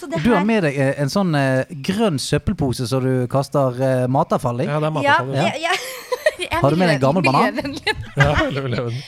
Så 0.00 0.08
det 0.08 0.20
Du 0.24 0.30
har 0.32 0.44
med 0.48 0.62
deg 0.64 0.76
eh, 0.80 0.94
en 1.02 1.10
sånn 1.12 1.34
eh, 1.36 1.68
grønn 1.84 2.16
søppelpose 2.20 2.86
som 2.88 3.04
du 3.04 3.26
kaster 3.32 3.76
eh, 3.84 4.04
matavfall 4.08 4.62
i. 4.64 4.68
Ja, 4.68 4.78
det 4.80 4.88
er 4.88 5.04
ja, 5.04 5.16
matavfall. 5.18 5.34
ja, 5.36 5.74
jeg 6.40 6.48
er 6.50 6.62
Har 6.62 6.72
du 6.72 6.80
med 6.80 6.88
deg 6.88 6.96
en 6.98 7.02
gammel 7.04 7.26
banan? 7.26 7.58
miljøvennlig. 7.58 7.96
Ja, 8.16 8.30
veldig. 8.60 9.02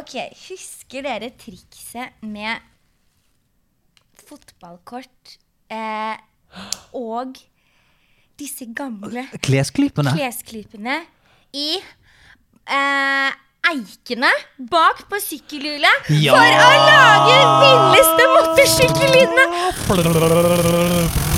Ok, 0.00 0.14
husker 0.46 1.04
dere 1.04 1.28
trikset 1.40 2.20
med 2.24 2.60
fotballkort 4.28 5.36
eh, 5.72 6.16
og 6.96 7.40
disse 8.40 8.64
gamle 8.76 9.26
Klesklypene. 9.44 10.12
klesklypene 10.16 10.96
i 11.56 11.68
eh, 11.76 13.30
eikene 13.68 14.30
bak 14.70 15.04
på 15.10 15.18
sykkelhjulet 15.20 16.08
Ja! 16.22 16.32
for 16.32 16.46
å 16.64 16.70
lage 16.88 17.36
villeste 17.60 18.24
motorsykkellydene! 18.36 19.44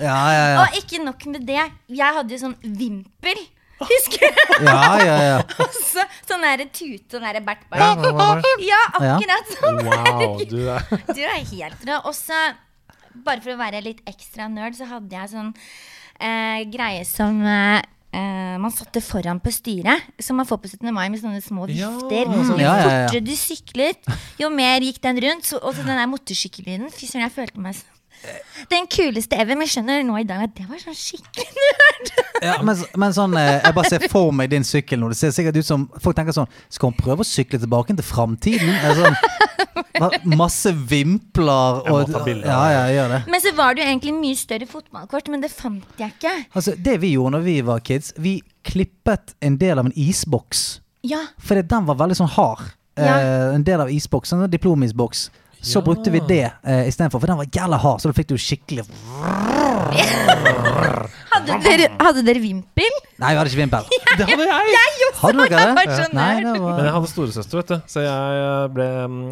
Ja, 0.00 0.16
ja, 0.32 0.44
ja. 0.50 0.62
Og 0.64 0.76
ikke 0.80 0.98
nok 1.04 1.22
med 1.30 1.44
det, 1.46 1.62
jeg 1.92 2.14
hadde 2.16 2.34
jo 2.34 2.38
sånn 2.40 2.56
vimpel. 2.64 3.38
Husker 3.80 4.26
du? 4.26 4.40
ja, 4.66 4.80
ja, 5.00 5.14
ja. 5.24 5.36
Og 5.62 5.76
så 5.76 6.02
sånn 6.28 6.42
derre 6.44 6.66
tute 6.74 7.16
og 7.20 7.22
derre 7.24 7.40
Bert? 7.44 7.62
Ja, 8.66 8.80
akkurat 8.90 9.54
sånn. 9.54 9.78
Wow, 9.86 10.34
du 10.52 10.58
er 10.66 10.90
Du 11.14 11.22
er 11.22 11.38
helt 11.52 11.86
rå. 11.88 12.00
Og 12.10 12.16
så, 12.16 12.40
bare 13.14 13.44
for 13.44 13.54
å 13.54 13.60
være 13.60 13.84
litt 13.86 14.02
ekstra 14.10 14.50
nerd, 14.52 14.76
så 14.76 14.88
hadde 14.90 15.16
jeg 15.16 15.32
sånn 15.32 15.52
eh, 16.18 16.66
greie 16.72 17.06
som 17.08 17.40
eh, 17.46 17.78
eh, 18.12 18.56
man 18.58 18.70
satte 18.74 19.00
foran 19.00 19.40
på 19.40 19.52
styret, 19.54 20.02
som 20.18 20.36
man 20.36 20.46
får 20.46 20.58
på 20.64 20.68
17. 20.72 20.92
mai 20.94 21.08
med 21.10 21.20
sånne 21.22 21.42
små 21.44 21.68
Ja, 21.70 21.90
vifter. 21.90 22.26
sånn. 22.26 22.58
Jo 22.58 22.64
Ja, 22.64 22.74
ja, 22.76 22.88
ja. 22.88 23.06
fortere 23.08 23.24
du 23.24 23.32
syklet, 23.36 24.10
jo 24.38 24.50
mer 24.50 24.80
gikk 24.80 25.00
den 25.02 25.20
rundt. 25.22 25.44
Så, 25.46 25.58
og 25.62 25.74
så 25.74 25.84
den 25.86 25.96
der 25.96 26.06
motorsykkellyden. 26.10 26.90
Fy 26.90 27.06
søren, 27.06 27.26
jeg 27.28 27.32
følte 27.32 27.60
meg 27.60 27.74
som 27.74 27.86
den 28.70 28.86
kuleste 28.90 29.36
ever. 29.38 29.56
Men 29.56 29.66
jeg 29.66 29.74
skjønner 29.76 30.02
nå 30.06 30.18
i 30.20 30.26
dag 30.28 30.44
at 30.46 30.54
det 30.58 30.66
var 30.68 30.80
sånn 30.82 30.96
skikkelig 30.96 31.66
nerd. 31.70 32.12
Ja, 32.40 32.56
men, 32.64 32.78
men 33.00 33.12
sånn, 33.16 33.34
eh, 33.36 33.58
jeg 33.58 33.76
bare 33.76 33.92
ser 33.92 34.04
for 34.12 34.32
meg 34.36 34.52
din 34.52 34.64
sykkel 34.64 35.00
nå. 35.00 35.10
Det 35.12 35.18
ser 35.18 35.34
sikkert 35.36 35.58
ut 35.60 35.66
som 35.66 35.82
Folk 36.00 36.16
tenker 36.16 36.32
sånn 36.32 36.48
Skal 36.72 36.88
hun 36.88 36.96
prøve 36.96 37.20
å 37.20 37.28
sykle 37.28 37.60
tilbake 37.60 37.92
til 37.98 38.06
framtiden? 38.06 38.70
Sånn, 38.96 39.18
masse 40.40 40.72
vimpler 40.72 41.82
Jeg 41.84 41.92
må 41.92 41.98
og 41.98 42.12
ta 42.14 42.22
bilde 42.24 42.48
Ja, 42.48 42.62
ja, 42.72 42.82
gjør 42.94 43.12
det. 43.12 43.20
Men 43.34 43.44
så 43.44 43.52
var 43.58 43.76
det 43.76 43.84
jo 43.84 43.90
egentlig 43.90 44.14
mye 44.16 44.38
større 44.40 44.68
fotballkort, 44.70 45.28
men 45.32 45.44
det 45.44 45.50
fant 45.52 46.00
jeg 46.00 46.14
ikke. 46.16 46.32
Altså, 46.56 46.74
det 46.80 46.96
vi 47.02 47.12
gjorde 47.14 47.36
når 47.36 47.44
vi 47.44 47.56
var 47.66 47.84
kids, 47.84 48.14
vi 48.16 48.38
klippet 48.66 49.34
en 49.44 49.58
del 49.60 49.80
av 49.82 49.90
en 49.90 49.96
isboks. 49.98 50.64
Ja, 51.06 51.22
Fordi 51.44 51.64
den 51.68 51.86
var 51.88 52.00
veldig 52.00 52.18
sånn 52.18 52.32
hard. 52.38 52.72
Ja. 53.00 53.14
Eh, 53.20 53.54
en 53.56 53.64
del 53.64 53.84
av 53.84 53.92
isboksen, 53.92 54.44
en 54.44 54.52
diplomisboks. 54.52 55.28
Så 55.62 55.82
brukte 55.84 56.10
vi 56.10 56.20
det 56.28 56.46
eh, 56.64 56.88
istedenfor, 56.88 57.20
for 57.20 57.26
den 57.26 57.36
var 57.36 57.46
jævla 57.52 57.76
hard. 57.76 58.00
Så 58.00 58.08
da 58.08 58.16
fikk 58.16 58.30
du 58.32 58.38
skikkelig 58.40 58.84
Hadde 61.30 61.56
dere, 61.64 61.86
hadde 62.00 62.22
dere 62.26 62.40
vimpel? 62.42 62.94
Nei, 63.20 63.30
vi 63.34 63.38
hadde 63.40 63.50
ikke 63.52 63.60
vimpel. 63.60 63.84
Det 64.20 64.26
hadde 64.26 64.46
jeg! 64.48 65.08
Hadde 65.20 65.44
dere 65.46 65.60
Jeg 65.60 65.74
var 65.76 65.88
det? 65.90 65.96
så 65.96 66.06
Nei, 66.16 66.28
nerd. 66.40 66.46
det 66.46 66.60
Men 66.60 66.84
jeg 66.84 66.86
var 66.86 66.94
hadde 66.96 67.10
storesøster, 67.12 67.60
vet 67.60 67.70
du. 67.70 67.76
Så 67.92 68.02
jeg 68.04 68.70
ble 68.74 68.86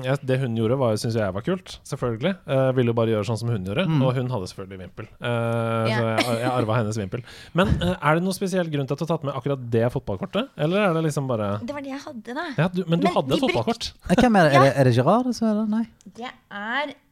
jeg, 0.07 0.19
Det 0.29 0.39
hun 0.43 0.57
gjorde, 0.59 0.77
var 0.81 0.99
syntes 1.01 1.17
jeg 1.19 1.35
var 1.35 1.45
kult. 1.47 1.75
Selvfølgelig. 1.89 2.33
Jeg 2.49 2.77
ville 2.79 2.93
jo 2.93 2.97
bare 2.99 3.13
gjøre 3.15 3.29
sånn 3.31 3.41
som 3.41 3.51
hun 3.53 3.65
gjorde. 3.69 3.87
Mm. 3.89 4.03
Og 4.07 4.15
hun 4.19 4.31
hadde 4.35 4.51
selvfølgelig 4.53 4.81
vimpel. 4.85 5.09
Eh. 5.19 5.89
Så 5.89 6.05
jeg, 6.05 6.39
jeg 6.43 6.51
arva 6.53 6.79
hennes 6.81 7.01
vimpel. 7.01 7.25
Men 7.59 7.73
eh, 7.81 7.95
er 7.97 8.19
det 8.21 8.25
noen 8.27 8.37
spesiell 8.37 8.71
grunn 8.73 8.89
til 8.91 8.97
at 8.99 9.03
du 9.03 9.07
har 9.07 9.13
tatt 9.17 9.27
med 9.29 9.35
akkurat 9.41 9.65
det 9.75 9.85
fotballkortet? 9.97 10.53
Eller 10.59 10.89
er 10.89 10.97
det 10.99 11.05
liksom 11.09 11.29
bare 11.31 11.51
Det 11.65 11.75
var 11.77 11.85
det 11.85 11.93
jeg 11.95 12.03
hadde, 12.05 12.37
da. 12.39 12.47
ja, 12.61 12.69
du, 12.73 12.85
Men 12.87 13.01
du 13.03 13.09
Men 13.09 13.15
hadde 13.17 13.35
et 13.35 13.41
vi 13.41 13.45
fotballkort? 13.49 13.91
Eh, 14.09 14.17
Hvem 14.23 14.37
er 14.43 14.49
det? 14.49 14.55
Er 14.59 14.67
det, 14.69 14.73
er 14.85 14.91
det 14.91 14.95
Gerard? 15.01 15.33
som 15.39 15.49
er 15.51 15.55
det? 15.63 15.67
Nei. 15.73 15.85
Det 16.19 16.29
er 16.29 16.93
eh, 16.93 17.08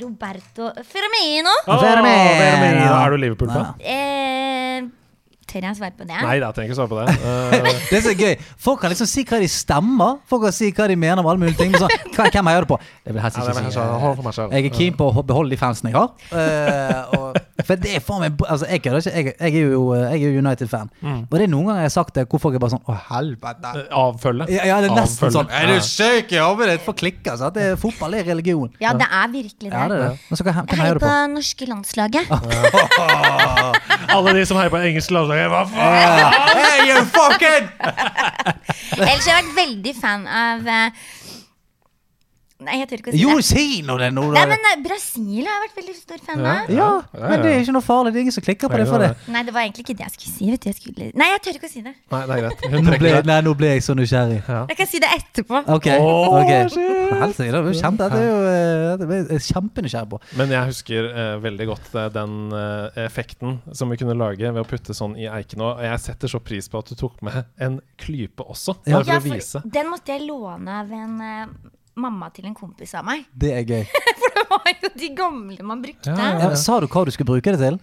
Roberto 0.00 0.72
Firmino. 0.82 1.50
Oh, 1.66 1.78
Firmino. 1.78 2.08
Firmino. 2.38 3.04
Er 3.04 3.10
du 3.10 3.16
Liverpool-fan? 3.16 3.74
Eh, 3.78 4.88
tør 5.56 5.66
jeg 5.70 5.78
svare 5.80 5.96
på 5.96 6.06
det? 6.06 6.20
Nei 6.22 6.36
da, 6.42 6.50
trenger 6.52 6.70
ikke 6.70 6.78
svare 6.78 6.92
på 6.92 7.00
det. 7.00 7.08
Uh... 7.24 7.72
Det 7.90 7.98
er 7.98 8.04
så 8.04 8.14
gøy. 8.18 8.34
Folk 8.66 8.80
kan 8.82 8.92
liksom 8.92 9.08
si 9.08 9.24
hva 9.28 9.38
de 9.40 9.48
stemmer. 9.50 10.18
Folk 10.28 10.46
kan 10.46 10.54
si 10.54 10.70
hva 10.76 10.88
de 10.90 10.96
mener 11.00 11.22
om 11.22 11.28
alle 11.30 11.40
mulige 11.42 11.58
ting. 11.60 11.72
Men 11.72 11.84
så, 11.84 11.88
hva- 12.16 12.28
hvem 12.34 12.50
heier 12.50 12.66
du 12.66 12.70
på? 12.74 12.78
Jeg 13.06 13.16
vil 13.16 13.22
helst 13.24 13.40
ikke 13.40 13.54
er 13.54 14.32
si. 14.36 14.46
Jeg 14.56 14.70
er 14.70 14.74
keen 14.74 14.96
på 14.98 15.08
å 15.10 15.24
beholde 15.26 15.54
de 15.54 15.60
fansene 15.60 15.92
jeg 15.92 15.98
har. 15.98 16.12
Uh, 16.32 17.16
og, 17.16 17.40
for 17.66 17.80
det 17.80 17.94
er 17.96 18.02
faen 18.04 18.22
meg 18.22 18.44
Altså, 18.46 18.68
jeg. 18.70 18.82
Jeg, 18.86 19.32
jeg 19.40 19.54
er 19.62 19.72
jo, 19.72 19.94
jeg 19.96 20.20
er 20.20 20.34
jo 20.36 20.42
United-fan. 20.42 20.90
Og 21.02 21.34
det 21.36 21.46
er 21.46 21.52
noen 21.52 21.70
ganger 21.70 21.82
jeg 21.86 21.90
har 21.90 21.94
sagt 21.96 22.14
det 22.18 22.26
hvor 22.30 22.42
folk 22.42 22.56
er 22.58 22.62
bare 22.62 22.74
sånn 22.76 22.84
Å, 22.86 22.96
helvete. 23.10 23.72
Eh, 23.80 23.86
Avfølge. 23.96 24.46
Ja, 24.52 24.66
ja, 24.68 24.76
det 24.84 24.90
er 24.90 24.98
nesten 24.98 25.26
Avfølge. 25.28 25.34
sånn 25.38 25.54
Er 25.56 25.70
du 25.72 25.86
syk 25.86 26.34
i 26.36 26.40
hodet 26.42 26.68
ditt? 26.72 26.84
For 26.86 26.98
klikker. 26.98 27.38
Så 27.40 27.48
at 27.50 27.56
det, 27.56 27.66
fotball 27.80 28.18
er 28.18 28.26
religion. 28.28 28.70
Ja, 28.82 28.92
det 28.98 29.08
er 29.08 29.30
virkelig 29.32 29.70
det. 29.70 29.74
Ja, 29.74 29.86
det 29.90 29.98
er 29.98 30.04
det. 30.04 30.26
Men 30.28 30.40
så 30.40 30.46
hva, 30.46 30.56
hvem 30.58 30.66
heier 30.70 30.84
heier 30.84 31.00
du 31.00 31.04
på 31.04 31.10
på? 31.10 31.32
norske 31.36 31.70
landslaget. 31.70 32.24
Alle 34.16 34.34
de 34.38 34.44
som 34.48 34.60
heier 34.60 34.72
på 34.72 34.80
engelske 34.82 35.16
landslag, 35.16 35.45
hva 35.52 35.62
faen? 35.70 36.24
Hey, 36.56 36.88
you 36.90 37.04
fucking! 37.12 37.68
Ellers 39.00 39.26
har 39.26 39.36
jeg 39.36 39.46
vært 39.46 39.56
veldig 39.58 39.94
fan 39.98 40.26
av 40.30 40.66
eh, 40.70 41.06
Nei, 42.64 42.78
jeg 42.80 42.88
tør 42.88 43.00
ikke 43.02 43.10
å 43.10 43.12
si 43.12 43.18
Jo, 43.20 43.32
det. 43.36 43.44
si 43.44 43.64
nå 43.84 43.94
det 44.00 44.06
nå, 44.16 44.22
Nei, 44.32 44.42
men 44.48 44.62
eh, 44.70 44.76
Brasil 44.80 45.44
har 45.44 45.58
jeg 45.58 45.62
vært 45.66 45.74
veldig 45.76 45.94
stor 45.98 46.20
fan 46.24 46.38
av. 46.40 46.70
Ja, 46.72 46.86
ja, 47.12 47.20
men 47.28 47.42
det 47.42 47.50
er 47.50 47.54
ja. 47.58 47.64
ikke 47.66 47.74
noe 47.76 47.84
farlig. 47.84 48.12
Det 48.14 48.16
er 48.16 48.24
ingen 48.24 48.36
som 48.36 48.44
klikker 48.46 48.70
på 48.72 48.78
det 48.80 48.86
for 48.88 49.02
det. 49.04 49.10
Nei, 49.34 49.42
det 49.44 49.52
var 49.52 49.66
egentlig 49.66 49.84
ikke 49.84 49.96
det 49.98 50.06
jeg 50.06 50.14
skulle 50.14 50.32
si. 50.38 50.48
Vet 50.54 50.62
du. 50.64 50.68
Jeg 50.70 50.76
skulle... 50.78 51.08
Nei, 51.20 51.26
jeg 51.34 51.42
tør 51.44 51.58
ikke 51.58 51.68
å 51.68 51.72
si 51.74 51.82
det. 51.84 51.92
Nei, 52.14 52.20
det 52.30 52.38
er 52.38 52.40
greit. 52.46 52.64
Hun 52.64 52.72
Nå 52.72 52.80
ble, 52.80 52.96
trekker 52.96 53.18
det. 53.20 53.28
nei, 53.28 53.36
nå 53.44 53.52
ble 53.60 53.72
jeg 53.74 53.84
så 53.84 53.96
nysgjerrig. 54.00 54.38
Jeg 54.72 54.78
kan 54.80 54.90
si 54.94 55.02
det 55.04 55.10
etterpå. 55.18 55.60
Ok. 55.76 55.90
Åh, 55.92 56.38
ok 56.40 56.54
shit. 56.72 57.12
Helsike, 57.20 57.50
det 57.52 57.60
er 57.60 57.68
jo 57.68 57.76
kjempe, 57.82 58.08
dette 58.08 58.22
er 58.22 58.26
jo 58.30 58.40
eh, 58.48 58.88
dette 59.04 59.20
er 59.20 59.30
jeg 59.36 59.44
kjempenysgjerrig 59.50 60.10
på. 60.16 60.22
Men 60.40 60.56
jeg 60.56 60.70
husker 60.72 61.10
eh, 61.12 61.30
veldig 61.44 61.68
godt 61.74 61.94
eh, 62.00 62.08
den 62.16 62.34
eh, 62.56 63.00
effekten 63.04 63.58
som 63.76 63.92
vi 63.92 64.00
kunne 64.00 64.16
lage 64.16 64.48
ved 64.48 64.64
å 64.64 64.66
putte 64.72 64.96
sånn 64.96 65.14
i 65.20 65.28
eiken. 65.28 65.60
Og 65.68 65.84
jeg 65.84 66.00
setter 66.08 66.32
så 66.32 66.40
pris 66.40 66.72
på 66.72 66.80
at 66.80 66.88
du 66.88 66.96
tok 67.04 67.20
med 67.26 67.44
en 67.62 67.78
klype 68.00 68.48
også, 68.48 68.78
Ja. 68.88 69.02
bare 69.04 69.04
for 69.04 69.12
Ja, 69.12 69.20
å 69.20 69.36
vise. 69.36 69.62
den 69.76 69.92
måtte 69.92 70.16
jeg 70.16 70.24
låne 70.26 70.80
av 70.80 70.92
en 70.96 71.20
eh, 71.20 71.72
mamma 71.96 72.28
til 72.34 72.46
en 72.48 72.54
kompis 72.56 72.92
av 72.98 73.04
meg. 73.08 73.24
Det 73.36 73.52
er 73.56 73.64
gøy. 73.64 73.84
For 74.20 74.34
det 74.36 74.46
var 74.50 74.72
jo 74.82 74.90
de 75.00 75.08
gamle 75.16 75.64
man 75.66 75.82
brukte. 75.84 76.12
Ja, 76.12 76.32
Ja, 76.42 76.50
sa 76.60 76.80
du 76.80 76.86
hva 76.92 77.04
du 77.08 77.12
skulle 77.14 77.30
bruke 77.30 77.54
det 77.56 77.60
til? 77.62 77.78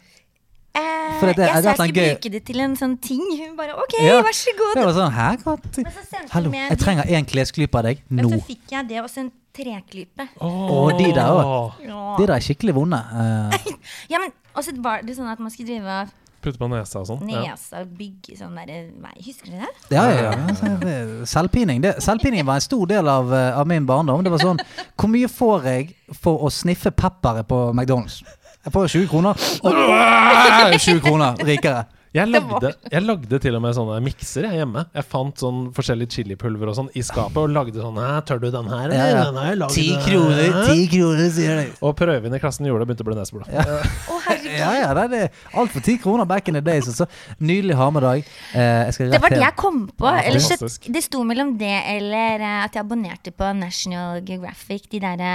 Eh, 0.73 1.19
For 1.19 1.29
det- 1.29 1.37
jeg 1.37 1.49
sa 1.53 1.59
er 1.59 1.63
jeg 1.63 1.77
skulle 1.77 1.93
gøy. 1.93 2.11
bruke 2.15 2.31
det 2.33 2.43
til 2.45 2.59
en 2.63 2.75
sånn 2.77 2.95
ting. 3.01 3.21
Hun 3.41 3.55
bare 3.57 3.75
OK, 3.77 3.93
Ja, 4.01 4.21
vær 4.25 4.33
så 4.37 4.53
god. 4.57 4.73
Det 4.77 4.85
var 4.85 4.95
sånn 4.97 5.13
Hæ? 5.13 5.27
Så 5.43 6.29
Hallo, 6.33 6.49
med 6.49 6.69
jeg 6.69 6.79
trenger 6.81 7.03
én 7.13 7.25
klesklype 7.29 7.75
av 7.77 7.83
deg 7.89 8.01
Men 8.09 8.29
så 8.29 8.39
fikk 8.47 8.71
jeg 8.73 8.87
det 8.89 9.01
Også 9.03 9.17
en 9.25 9.31
treklype. 9.53 10.25
Å, 10.41 10.97
de 10.97 11.11
der 11.13 11.29
òg. 11.29 11.77
De 12.17 12.25
der 12.25 12.33
er 12.33 12.41
skikkelig 12.41 12.73
vonde. 12.73 12.97
Uh. 12.97 13.53
ja, 14.11 14.17
men 14.17 14.31
også 14.57 14.73
var 14.81 15.03
det 15.05 15.13
sånn 15.17 15.29
at 15.29 15.37
man 15.39 15.51
skulle 15.53 15.67
drive 15.69 15.85
og 15.85 16.09
Putte 16.43 16.59
på 16.59 16.67
nesa 16.67 16.99
og 17.01 17.07
sånn. 17.07 17.21
Nesa 17.29 17.81
og 17.85 17.91
bygge 17.97 18.35
sånn 18.35 18.55
derre 18.59 18.81
Nei, 18.99 19.13
Husker 19.23 19.53
du 19.53 19.61
det? 19.63 19.69
ja, 19.95 20.03
ja, 20.11 20.31
ja. 20.35 21.25
Selvpining 21.29 21.81
det, 21.85 21.93
Selvpining 22.03 22.43
var 22.45 22.59
en 22.59 22.65
stor 22.65 22.85
del 22.91 23.07
av, 23.07 23.31
eh, 23.33 23.57
av 23.59 23.67
min 23.69 23.85
barndom. 23.87 24.23
Det 24.25 24.31
var 24.33 24.43
sånn 24.43 24.59
Hvor 24.99 25.11
mye 25.13 25.29
får 25.31 25.67
jeg 25.71 25.93
for 26.19 26.43
å 26.43 26.51
sniffe 26.51 26.91
pepperet 26.91 27.47
på 27.47 27.61
McDonald's? 27.71 28.21
Jeg 28.63 28.71
får 28.71 28.87
20 28.93 29.07
kroner. 29.11 29.39
Og 29.63 30.77
20 30.79 31.01
kroner 31.03 31.39
rikere. 31.43 31.85
Jeg 32.13 32.29
lagde, 32.29 32.69
jeg 32.93 33.01
lagde 33.07 33.37
til 33.41 33.55
og 33.57 33.61
med 33.63 33.73
sånne 33.73 33.95
mikser 34.05 34.45
jeg, 34.45 34.59
hjemme. 34.61 34.83
Jeg 34.93 35.05
fant 35.09 35.39
sånn 35.41 35.61
forskjellig 35.73 36.05
chilipulver 36.13 36.69
og 36.69 36.75
sånn 36.77 36.91
i 36.93 37.01
skapet 37.01 37.39
og 37.41 37.49
lagde 37.49 37.81
sånn 37.81 37.97
Tør 38.29 38.41
du 38.43 38.49
den 38.53 38.69
her? 38.69 38.93
Ja, 38.93 39.07
ja. 39.09 39.23
Den 39.31 39.39
har 39.41 39.47
jeg 39.49 39.59
lagd, 39.63 39.73
Ti 39.73 39.85
hæ?» 39.89 40.03
kroner, 40.05 40.59
ti 40.69 40.83
kroner, 40.91 41.31
sier 41.33 41.57
de. 41.63 41.65
Og 41.81 41.95
prøvene 41.97 42.37
i 42.37 42.43
klassen 42.43 42.69
gjorde 42.69 42.85
det, 42.85 42.89
begynte 42.91 43.07
å 43.07 43.09
bli 43.09 43.17
neseblod. 43.17 43.49
Ja. 43.49 43.79
oh, 44.13 44.29
Ja, 44.61 44.69
ja, 44.77 44.93
det 45.09 45.23
er 45.23 45.41
alt 45.57 45.73
for 45.73 45.81
ti 45.81 45.97
kroner 45.97 46.29
back 46.29 46.47
in 46.51 46.59
the 46.59 46.61
days. 46.61 46.85
Så 46.93 47.07
nydelig 47.41 47.79
harmedag. 47.81 48.21
Eh, 48.53 48.93
Det 48.93 49.21
var 49.21 49.33
det 49.33 49.41
jeg 49.41 49.55
kom 49.57 49.87
på. 49.89 50.05
Ja, 50.05 50.21
eller 50.29 50.39
så- 50.39 50.69
det 50.93 51.03
sto 51.03 51.23
mellom 51.25 51.57
det 51.57 51.73
eller 51.97 52.39
eh, 52.45 52.63
at 52.67 52.77
jeg 52.77 52.85
abonnerte 52.85 53.33
på 53.33 53.49
National 53.57 54.21
Geographic. 54.21 54.85
De 54.91 54.99
derre 55.01 55.33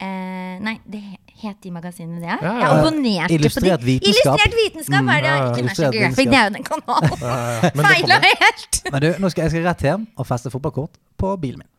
eh, 0.00 0.58
Nei, 0.60 0.76
det 0.84 1.00
het 1.42 1.58
de 1.64 1.70
magasinene 1.74 2.20
det? 2.20 2.36
Ja, 2.40 2.52
Jeg 2.52 2.60
ja. 2.60 2.68
abonnerte 2.78 3.34
Illustrert 3.34 3.80
på 3.80 3.86
de. 3.86 3.86
vitenskap. 3.90 4.38
Illustrert 4.38 4.54
vitenskap 4.64 5.02
er 5.02 5.20
det, 5.24 5.28
ja, 5.28 5.36
ja. 5.36 5.50
ikke 5.50 5.66
National 5.68 5.92
Geographic. 5.92 6.30
Det 6.30 6.38
er 6.38 6.44
jo 6.44 6.54
den 6.56 6.64
kanalen. 6.70 7.10
Men 7.76 7.84
det 7.84 7.92
Feila 7.94 8.20
helt! 8.28 8.82
Men 8.92 9.04
du, 9.04 9.10
nå 9.24 9.32
skal 9.34 9.42
jeg 9.46 9.50
skal 9.56 9.68
rett 9.70 9.86
hjem 9.88 10.08
og 10.16 10.26
feste 10.28 10.52
fotballkort 10.54 11.00
på 11.20 11.36
bilen 11.42 11.62
min. 11.64 11.70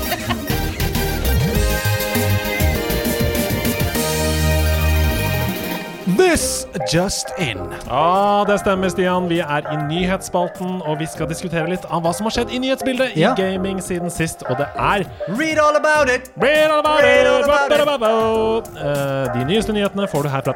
This 6.06 6.66
just 6.92 7.26
in. 7.38 7.58
Ja, 7.88 8.44
det 8.48 8.58
stemmer, 8.60 8.88
Stian. 8.92 9.28
Vi 9.28 9.38
er 9.40 9.62
i 9.72 9.76
nyhetsspalten, 9.88 10.82
og 10.84 10.98
vi 11.00 11.06
skal 11.08 11.28
diskutere 11.30 11.64
litt 11.70 11.86
av 11.88 12.02
hva 12.04 12.12
som 12.12 12.26
har 12.28 12.34
skjedd 12.36 12.52
i 12.52 12.58
nyhetsbildet 12.60 13.14
Ja. 13.16 13.30
i 13.32 13.40
gaming 13.40 13.80
siden 13.82 14.10
sist. 14.12 14.42
Og 14.50 14.58
det 14.60 14.66
er 14.76 15.04
Read 15.28 15.58
all 15.58 15.76
about 15.80 16.10
it! 16.12 16.28
Read 16.36 16.70
all 16.70 16.80
about 16.84 17.00
Read 17.00 17.20
it, 17.20 17.26
all 17.26 17.44
about 17.44 17.72
it. 17.72 17.88
about 17.88 18.68
it. 18.68 18.76
Eh, 18.76 19.38
De 19.38 19.44
nyeste 19.48 19.72
nyhetene 19.72 20.08
får 20.08 20.22
du 20.22 20.28
her 20.28 20.40
fra 20.44 20.52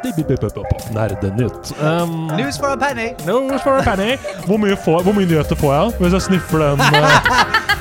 Nerdenytt. 0.92 1.72
Um, 1.80 2.26
News 2.36 2.59
for 2.59 2.66
a 2.66 2.76
penny. 2.76 3.09
News 3.26 3.62
for 3.62 3.78
a 3.78 3.82
penny. 3.82 4.16
Hvor 4.46 4.57
mye, 4.59 4.76
får, 4.76 5.03
hvor 5.03 5.12
mye 5.12 5.26
nyheter 5.26 5.57
får 5.57 5.72
jeg 5.74 5.92
hvis 6.01 6.12
jeg 6.12 6.22
sniffer 6.22 6.59
den? 6.59 6.80
Uh... 6.80 7.09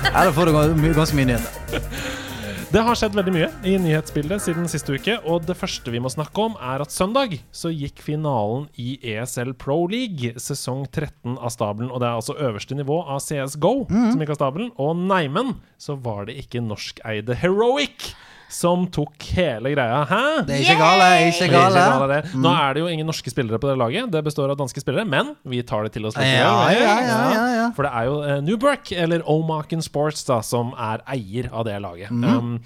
Ja, 0.18 0.24
da 0.24 0.32
får 0.32 0.46
du 0.46 0.52
ganske 0.96 1.16
mye 1.16 1.26
nyheter. 1.26 1.52
Det 2.68 2.82
har 2.84 2.98
skjedd 3.00 3.14
veldig 3.16 3.32
mye 3.32 3.48
i 3.64 3.78
nyhetsbildet 3.80 4.42
siden 4.44 4.66
siste 4.68 4.98
uke, 5.00 5.14
og 5.24 5.46
det 5.48 5.56
første 5.56 5.88
vi 5.94 6.02
må 6.04 6.10
snakke 6.12 6.50
om, 6.50 6.58
er 6.60 6.82
at 6.84 6.92
søndag 6.92 7.38
så 7.56 7.72
gikk 7.72 8.02
finalen 8.04 8.66
i 8.76 8.98
ESL 9.14 9.54
Pro 9.56 9.86
League, 9.88 10.34
sesong 10.36 10.84
13 10.90 11.38
av 11.38 11.54
stabelen. 11.56 11.88
Og 11.88 12.04
det 12.04 12.10
er 12.10 12.20
altså 12.20 12.36
øverste 12.36 12.76
nivå 12.76 13.00
av 13.08 13.24
CSGO 13.24 13.72
som 13.88 14.20
gikk 14.20 14.34
av 14.36 14.40
stabelen. 14.42 14.74
Og 14.84 15.00
neimen 15.00 15.56
så 15.80 15.96
var 15.96 16.28
det 16.28 16.36
ikke 16.44 16.60
norskeide 16.66 17.40
Heroic 17.40 18.10
som 18.50 18.86
tok 18.88 19.26
hele 19.36 19.74
greia. 19.74 20.04
Hæ? 20.08 20.22
Det 20.48 20.56
er 20.56 20.62
ikke 20.64 20.78
gale, 20.80 21.08
ikke 21.28 21.48
Ikke 21.48 21.54
gale. 21.54 21.82
gale. 21.92 22.20
Nå 22.40 22.52
er 22.56 22.74
det 22.78 22.84
jo 22.84 22.88
ingen 22.92 23.08
norske 23.10 23.32
spillere 23.32 23.60
på 23.60 23.68
det 23.68 23.76
laget. 23.80 24.08
Det 24.14 24.22
består 24.24 24.54
av 24.54 24.58
danske 24.60 24.80
spillere, 24.84 25.04
men 25.08 25.34
vi 25.44 25.60
tar 25.68 25.84
det 25.84 25.92
til 25.98 26.08
oss 26.08 26.16
litt. 26.16 26.30
Ja, 26.32 26.54
ja, 26.72 26.96
ja, 27.04 27.18
ja, 27.34 27.46
ja. 27.58 27.66
For 27.76 27.84
det 27.88 27.92
er 27.92 28.08
jo 28.08 28.16
uh, 28.24 28.38
Newberk, 28.46 28.92
eller 28.96 29.26
Omaken 29.28 29.84
Sports, 29.84 30.24
da, 30.30 30.40
som 30.46 30.72
er 30.80 31.04
eier 31.12 31.52
av 31.52 31.68
det 31.68 31.76
laget. 31.84 32.12
Um, 32.12 32.58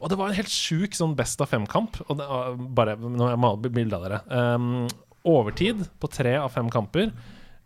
og 0.00 0.10
det 0.12 0.20
var 0.20 0.30
en 0.30 0.38
helt 0.38 0.52
sjuk 0.54 0.94
sånn 0.94 1.16
best 1.18 1.42
av 1.42 1.50
fem-kamp. 1.50 1.98
Og 2.06 2.20
det, 2.20 2.30
uh, 2.30 2.54
bare, 2.78 2.94
nå 3.02 3.32
jeg 3.34 3.42
maler 3.42 3.74
bilde 3.74 3.98
av 3.98 4.06
dere. 4.06 4.22
Um, 4.30 4.86
overtid 5.26 5.82
på 5.98 6.10
tre 6.14 6.36
av 6.38 6.52
fem 6.54 6.70
kamper. 6.70 7.10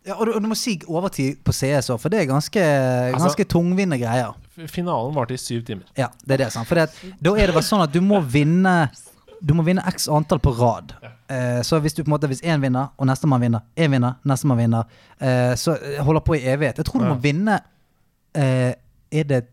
Ja, 0.07 0.15
og, 0.17 0.25
du, 0.25 0.33
og 0.39 0.41
du 0.41 0.49
må 0.49 0.57
si 0.57 0.79
overtid 0.89 1.43
på 1.45 1.53
CS 1.53 1.91
òg, 1.93 2.01
for 2.01 2.09
det 2.13 2.23
er 2.23 2.31
ganske, 2.31 2.63
Altså- 3.13 3.45
tungvinte 3.45 3.99
greier. 4.01 4.33
Finalen 4.67 5.15
varte 5.15 5.37
i 5.37 5.41
syv 5.41 5.63
timer. 5.69 5.87
Ja, 5.99 6.09
det 6.25 6.39
er 6.39 6.45
det, 6.45 6.49
sant. 6.55 6.69
For 6.69 6.81
det, 6.81 7.15
da 7.23 7.35
er 7.37 7.51
det 7.51 7.55
bare 7.55 7.67
sånn 7.67 7.85
at 7.85 7.95
du 7.95 8.01
må 8.05 8.21
vinne 8.25 8.89
Du 9.39 9.53
må 9.55 9.63
vinne 9.63 9.85
x 9.87 10.09
antall 10.11 10.41
på 10.43 10.51
rad. 10.59 10.97
Eh, 11.31 11.61
så 11.63 11.79
hvis 11.79 11.95
du 11.95 12.03
på 12.03 12.09
en 12.09 12.17
måte 12.17 12.27
Hvis 12.27 12.43
én 12.43 12.59
vinner, 12.59 12.89
og 12.99 13.07
nestemann 13.07 13.45
vinner, 13.45 13.63
én 13.77 13.93
vinner, 13.93 14.17
nestemann 14.27 14.59
vinner, 14.59 14.89
eh, 15.21 15.55
så 15.55 15.77
holder 16.03 16.25
på 16.27 16.35
i 16.35 16.43
evighet. 16.43 16.81
Jeg 16.81 16.89
tror 16.89 17.05
du 17.05 17.07
må 17.13 17.19
vinne 17.23 17.61
eh, 18.35 18.75
Er 19.13 19.29
det 19.31 19.45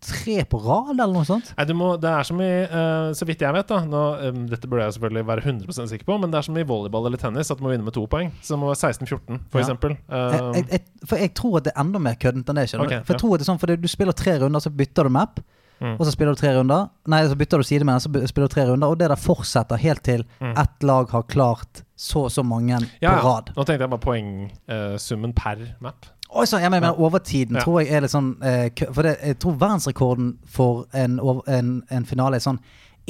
tre 0.00 0.44
på 0.48 0.58
rad, 0.64 0.94
eller 0.98 1.12
noe 1.12 1.26
sånt? 1.28 1.50
Nei, 1.58 1.64
du 1.68 1.74
må, 1.76 1.90
det 2.00 2.08
er 2.10 2.24
som 2.24 2.40
i 2.40 2.48
uh, 2.72 3.10
Så 3.16 3.26
vidt 3.28 3.40
jeg 3.44 3.52
vet, 3.52 3.68
da 3.68 3.80
nå, 3.84 4.02
um, 4.30 4.40
Dette 4.48 4.66
burde 4.70 4.86
jeg 4.86 4.96
selvfølgelig 4.96 5.26
være 5.28 5.44
100% 5.44 5.92
sikker 5.92 6.08
på, 6.08 6.16
men 6.22 6.30
det 6.32 6.38
er 6.40 6.46
som 6.48 6.56
i 6.56 6.64
volleyball 6.66 7.06
eller 7.10 7.20
tennis, 7.20 7.50
at 7.52 7.60
du 7.60 7.64
må 7.66 7.70
vinne 7.74 7.84
med 7.84 7.92
to 7.96 8.06
poeng. 8.10 8.32
Så 8.40 8.54
det 8.56 8.60
må 8.62 8.70
være 8.72 8.80
16-14, 8.94 9.40
for 9.52 9.60
Ja. 9.60 9.64
eksempel. 9.66 9.96
Jeg, 10.08 10.40
Eh, 10.40 10.52
jeg, 10.56 10.66
jeg, 10.70 11.06
for 11.06 11.16
jeg 11.16 11.34
tror 11.34 11.56
at 11.60 11.64
det 11.68 11.72
er 11.76 11.80
enda 11.84 11.98
mer 12.02 12.14
køddent 12.20 12.48
enn 12.48 12.60
det. 12.62 12.68
skjønner 12.72 12.84
Ok, 12.86 12.90
du? 12.90 13.04
For 13.04 13.12
jeg 13.14 13.18
ja. 13.20 13.22
tror 13.24 13.34
at 13.34 13.40
det 13.40 13.46
er 13.48 13.52
sånn, 13.52 13.60
for 13.60 13.76
Du 13.76 13.88
spiller 13.88 14.12
tre 14.16 14.38
runder, 14.40 14.60
så 14.60 14.70
bytter 14.70 15.04
du 15.04 15.10
map. 15.10 15.40
Mm. 15.80 15.94
Og 15.96 16.02
så 16.04 16.12
spiller 16.12 16.34
du 16.36 16.40
tre 16.42 16.50
runder. 16.58 16.88
Nei, 17.08 17.22
så 17.24 17.36
bytter 17.40 17.56
du 17.56 17.64
side 17.64 17.84
med 17.88 17.94
den, 17.96 18.00
så 18.04 18.28
spiller 18.28 18.48
du 18.50 18.52
tre 18.52 18.64
runder. 18.68 18.88
Og 18.92 18.98
det 19.00 19.08
der 19.08 19.16
fortsetter 19.16 19.78
helt 19.80 20.02
til 20.04 20.24
ett 20.44 20.82
lag 20.84 21.08
har 21.08 21.22
klart 21.24 21.84
så 21.96 22.26
og 22.26 22.30
så 22.32 22.44
mange 22.44 22.76
Mm. 22.80 22.88
ja, 23.00 23.14
på 23.16 23.24
rad. 23.24 23.52
Nå 23.56 23.64
tenkte 23.64 23.84
jeg 23.86 23.90
bare 23.90 24.04
poengsummen 24.04 25.32
per 25.36 25.56
map. 25.80 26.06
Oi 26.32 26.44
så, 26.46 26.60
jeg 26.62 26.70
mener 26.70 26.94
overtiden 27.00 27.56
Ja. 27.58 27.64
tror 27.64 27.80
jeg 27.82 27.90
er 27.92 28.00
litt 28.04 28.12
sånn 28.12 28.36
eh, 28.44 28.68
For 28.94 29.02
det, 29.02 29.16
jeg 29.24 29.38
tror 29.42 29.56
verdensrekorden 29.58 30.36
for 30.46 30.86
en, 30.94 31.18
en, 31.48 31.82
en 31.90 32.04
finale 32.06 32.36
er 32.38 32.44
sånn 32.44 32.60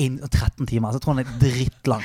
inn- 0.01 0.21
13 0.23 0.65
timer. 0.71 0.93
Så 0.95 1.01
jeg 1.01 1.03
tror 1.05 1.17
den 1.19 1.27
er 1.27 1.35
drittlang. 1.43 2.05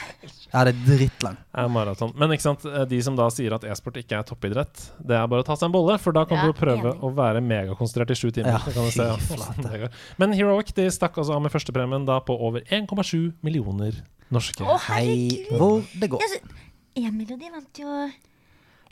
Ja, 0.51 0.63
det 0.68 0.74
er 0.74 0.80
drittlang. 0.97 1.38
er 1.55 1.70
maraton. 1.72 2.11
Men 2.20 2.34
ikke 2.36 2.41
sant, 2.43 2.66
eh, 2.68 2.84
de 2.89 2.99
som 3.05 3.16
da 3.16 3.30
sier 3.32 3.53
at 3.55 3.63
e-sport 3.63 3.95
ikke 4.01 4.18
er 4.20 4.24
toppidrett, 4.28 4.89
det 4.99 5.16
er 5.16 5.28
bare 5.32 5.43
å 5.43 5.47
ta 5.47 5.55
seg 5.55 5.70
en 5.70 5.76
bolle, 5.78 5.95
for 6.01 6.11
da 6.11 6.26
kan 6.28 6.38
Ja, 6.41 6.49
du 6.51 6.53
prøve 6.59 6.91
enig. 6.91 6.99
å 6.99 7.13
være 7.16 7.39
megakonsentrert 7.45 8.11
i 8.11 8.16
sju 8.20 8.32
timer. 8.36 8.59
Ja, 8.76 8.89
se, 8.91 9.07
ja. 9.80 9.88
Men 10.20 10.34
Heroic 10.36 10.74
de 10.76 10.89
stakk 10.91 11.16
altså 11.22 11.36
av 11.38 11.41
med 11.45 11.51
førstepremien 11.55 12.05
da 12.05 12.20
på 12.20 12.36
over 12.36 12.61
1,7 12.68 13.34
millioner 13.45 14.01
norske. 14.32 14.66
Å, 14.66 14.78
Hei 14.89 15.05
herregud. 15.05 15.57
hvor 15.59 15.99
det 16.01 16.09
går. 16.11 16.20
Ja, 16.20 16.28
så- 16.36 17.05
Emil 17.05 17.32
og 17.32 17.39
de 17.39 17.49
vant 17.51 17.80
jo 17.80 18.09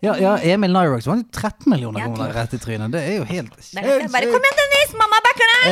Ja, 0.04 0.18
ja 0.20 0.38
Emil 0.44 0.74
Nyrox 0.76 1.06
vant 1.08 1.24
jo 1.24 1.40
13 1.40 1.70
millioner 1.72 2.00
Ja, 2.04 2.08
kroner 2.12 2.34
rett 2.36 2.54
i 2.54 2.60
trynet. 2.60 2.92
Det 2.92 3.00
er 3.08 3.14
jo 3.22 3.24
helt 3.30 3.54
jeg 3.72 4.10
bare 4.12 4.28
Kom 4.34 4.44
igjen, 4.44 4.58
Dennis! 4.60 4.90
Mamma 5.00 5.18
backer 5.24 5.48
deg! 5.54 5.64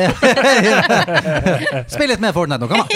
Spill 1.92 2.08
litt 2.10 2.22
mer 2.22 2.32
Fortnite 2.36 2.64
nå, 2.64 2.68
kom 2.70 2.80
an! 2.80 2.88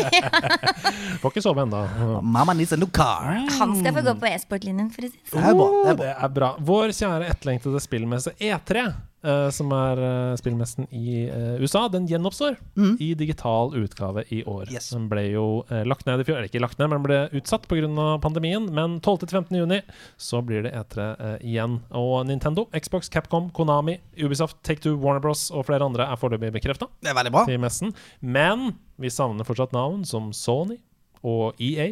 Får 1.21 1.35
ikke 1.35 1.43
sove 1.45 1.67
ennå. 1.67 1.83
Mamma 2.25 2.55
needs 2.57 2.73
a 2.73 2.79
new 2.81 2.89
car. 2.89 3.37
Han 3.59 3.77
skal 3.79 3.95
få 3.97 4.03
gå 4.07 4.15
på 4.21 4.29
e-sport-linjen, 4.31 4.89
for 4.95 5.07
å 5.07 5.11
si 5.11 5.17
det 5.17 5.31
sånn. 5.33 5.45
bra. 5.45 5.69
Det 5.85 5.95
bra. 6.01 6.01
Det 6.01 6.11
er 6.15 6.33
bra. 6.39 6.51
Vår 6.71 6.87
kjære 6.97 7.29
etterlengtede 7.35 7.83
spillmesse 7.85 8.33
E3, 8.37 8.87
eh, 9.27 9.49
som 9.55 9.73
er 9.75 10.01
uh, 10.01 10.37
spillmessen 10.39 10.87
i 10.95 11.27
uh, 11.29 11.59
USA, 11.63 11.87
den 11.93 12.07
gjenoppstår 12.09 12.57
i 13.03 13.13
digital 13.19 13.75
utgave 13.77 14.25
i 14.33 14.43
år. 14.47 14.71
Yes. 14.73 14.91
Den 14.95 15.09
ble 15.11 15.27
jo 15.33 15.47
lagt 15.89 16.07
ned 16.07 16.23
i 16.23 16.27
fjor, 16.27 16.39
eller 16.39 16.51
ikke 16.51 16.63
lagt 16.63 16.79
ned, 16.79 16.91
men 16.91 17.01
den 17.01 17.07
ble 17.07 17.19
utsatt 17.41 17.67
pga. 17.69 18.07
pandemien. 18.23 18.69
Men 18.73 19.01
12.-15. 19.01 19.57
juni 19.57 19.81
så 20.17 20.43
blir 20.43 20.63
det 20.67 20.73
E3 20.77 21.07
eh, 21.21 21.37
igjen. 21.51 21.81
Og 21.97 22.27
Nintendo, 22.29 22.67
Xbox, 22.73 23.11
Capcom, 23.13 23.51
Konami, 23.51 23.99
Ubisoft, 24.17 24.59
Take-Two, 24.67 24.97
Warner 25.03 25.23
Bros 25.25 25.49
og 25.51 25.67
flere 25.69 25.87
andre 25.87 26.09
er 26.11 26.21
foreløpig 26.21 26.53
bekrefta 26.59 26.89
Det 27.03 27.15
veldig 27.17 27.33
bra. 27.35 27.47
til 27.49 27.61
messen. 27.63 27.95
Men 28.21 28.73
vi 29.01 29.13
savner 29.13 29.47
fortsatt 29.47 29.75
navn 29.77 30.05
som 30.09 30.33
Sony 30.37 30.79
og 31.27 31.59
EA 31.63 31.89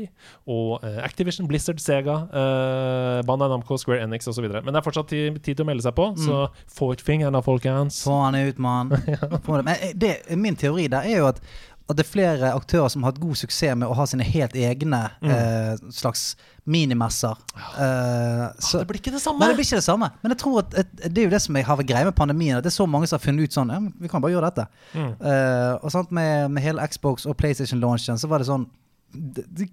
og 0.46 0.84
eh, 0.86 1.00
Activision, 1.02 1.48
Blizzard, 1.50 1.80
Sega, 1.82 2.14
uh, 2.30 3.18
Bandai 3.26 3.48
Namco, 3.50 3.76
Square 3.80 4.04
Enix 4.06 4.28
osv. 4.30 4.46
Men 4.54 4.70
det 4.70 4.78
er 4.80 4.86
fortsatt 4.86 5.10
tid, 5.10 5.40
tid 5.42 5.58
til 5.58 5.64
å 5.66 5.68
melde 5.72 5.82
seg 5.86 5.96
på, 5.98 6.08
så 6.22 6.44
få 6.70 6.92
ut 6.94 7.02
fingeren 7.04 7.34
da, 7.34 7.42
folkens. 7.44 8.02
Få 8.06 8.20
han 8.28 8.38
ut, 8.38 8.62
mann. 8.62 8.94
Eh, 9.74 10.36
min 10.38 10.56
teori 10.58 10.86
der 10.92 11.06
er 11.08 11.18
jo 11.22 11.26
at, 11.32 11.38
at 11.88 11.96
det 11.98 12.04
er 12.04 12.08
flere 12.08 12.50
aktører 12.56 12.88
som 12.92 13.02
har 13.04 13.12
hatt 13.12 13.20
god 13.22 13.36
suksess 13.38 13.74
med 13.76 13.88
å 13.90 13.96
ha 13.98 14.04
sine 14.08 14.24
helt 14.24 14.54
egne 14.56 15.00
eh, 15.24 15.74
slags 15.92 16.34
minimesser. 16.70 17.36
Eh, 17.80 18.44
så- 18.58 18.80
det 18.82 18.88
blir 18.88 19.00
ikke 19.02 19.12
det 19.12 19.18
Nei, 19.20 19.24
samme! 19.26 19.48
det 19.50 19.58
blir 19.58 19.66
ikke 19.68 19.80
det 19.82 19.86
samme. 19.88 20.10
Men 20.22 20.32
jeg 20.34 20.40
tror 20.44 20.62
at, 20.62 20.78
at 20.84 20.94
det 21.04 21.18
er 21.22 21.28
jo 21.28 21.34
det 21.34 21.42
som 21.44 21.56
jeg 21.58 21.66
har 21.68 21.76
vært 21.80 21.90
greia 21.90 22.06
med 22.08 22.16
pandemien. 22.16 22.56
At 22.60 22.64
det 22.64 22.72
er 22.72 22.78
så 22.78 22.86
mange 22.88 23.08
som 23.10 23.18
har 23.18 23.24
funnet 23.26 23.48
ut 23.50 23.56
sånn 23.58 23.72
Ja, 23.74 23.80
vi 24.00 24.08
kan 24.12 24.24
bare 24.24 24.32
gjøre 24.36 24.50
dette. 24.52 24.68
Eh, 24.96 25.74
og 25.82 25.92
sant, 25.92 26.14
med, 26.14 26.50
med 26.54 26.64
hele 26.64 26.86
Xbox 26.88 27.26
og 27.28 27.36
PlayStation-launchen 27.40 28.20
så 28.20 28.30
var 28.32 28.40
det 28.44 28.48
sånn 28.48 28.66
de, 29.14 29.66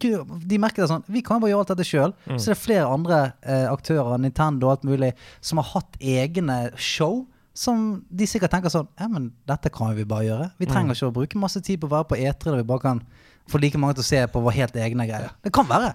de, 0.46 0.58
merker 0.62 0.84
det 0.84 0.89
sånn 0.92 1.06
Vi 1.12 1.24
kan 1.26 1.42
bare 1.42 1.52
gjøre 1.52 1.66
alt 1.66 1.74
dette 1.74 1.88
sjøl. 1.88 2.16
Så 2.30 2.52
det 2.52 2.56
er 2.56 2.62
flere 2.62 2.88
andre 2.89 3.20
eh, 3.42 3.68
aktører, 3.72 4.18
Nintendo 4.22 4.70
og 4.70 4.78
alt 4.78 4.88
mulig, 4.88 5.12
som 5.44 5.62
har 5.62 5.72
hatt 5.74 6.00
egne 6.00 6.64
show. 6.78 7.24
Som 7.58 8.06
de 8.08 8.24
sikkert 8.30 8.54
tenker 8.54 8.72
sånn 8.72 8.88
Ja, 8.96 9.10
men 9.12 9.34
dette 9.50 9.72
kan 9.74 9.92
vi 9.98 10.08
bare 10.08 10.28
gjøre. 10.30 10.48
Vi 10.62 10.70
trenger 10.70 10.96
ikke 10.96 11.10
å 11.10 11.18
bruke 11.18 11.42
masse 11.42 11.60
tid 11.66 11.82
på 11.82 11.89
å 11.89 11.96
være 11.98 12.08
på 12.14 12.20
E3 12.22 12.54
der 12.54 12.62
vi 12.62 12.70
bare 12.70 12.86
kan 12.86 13.04
få 13.52 13.60
like 13.60 13.80
mange 13.82 13.98
til 13.98 14.06
å 14.06 14.08
se 14.08 14.22
på 14.32 14.42
våre 14.44 14.56
helt 14.56 14.78
egne 14.80 15.08
greier. 15.10 15.34
Det 15.44 15.52
kan 15.54 15.68
være. 15.68 15.92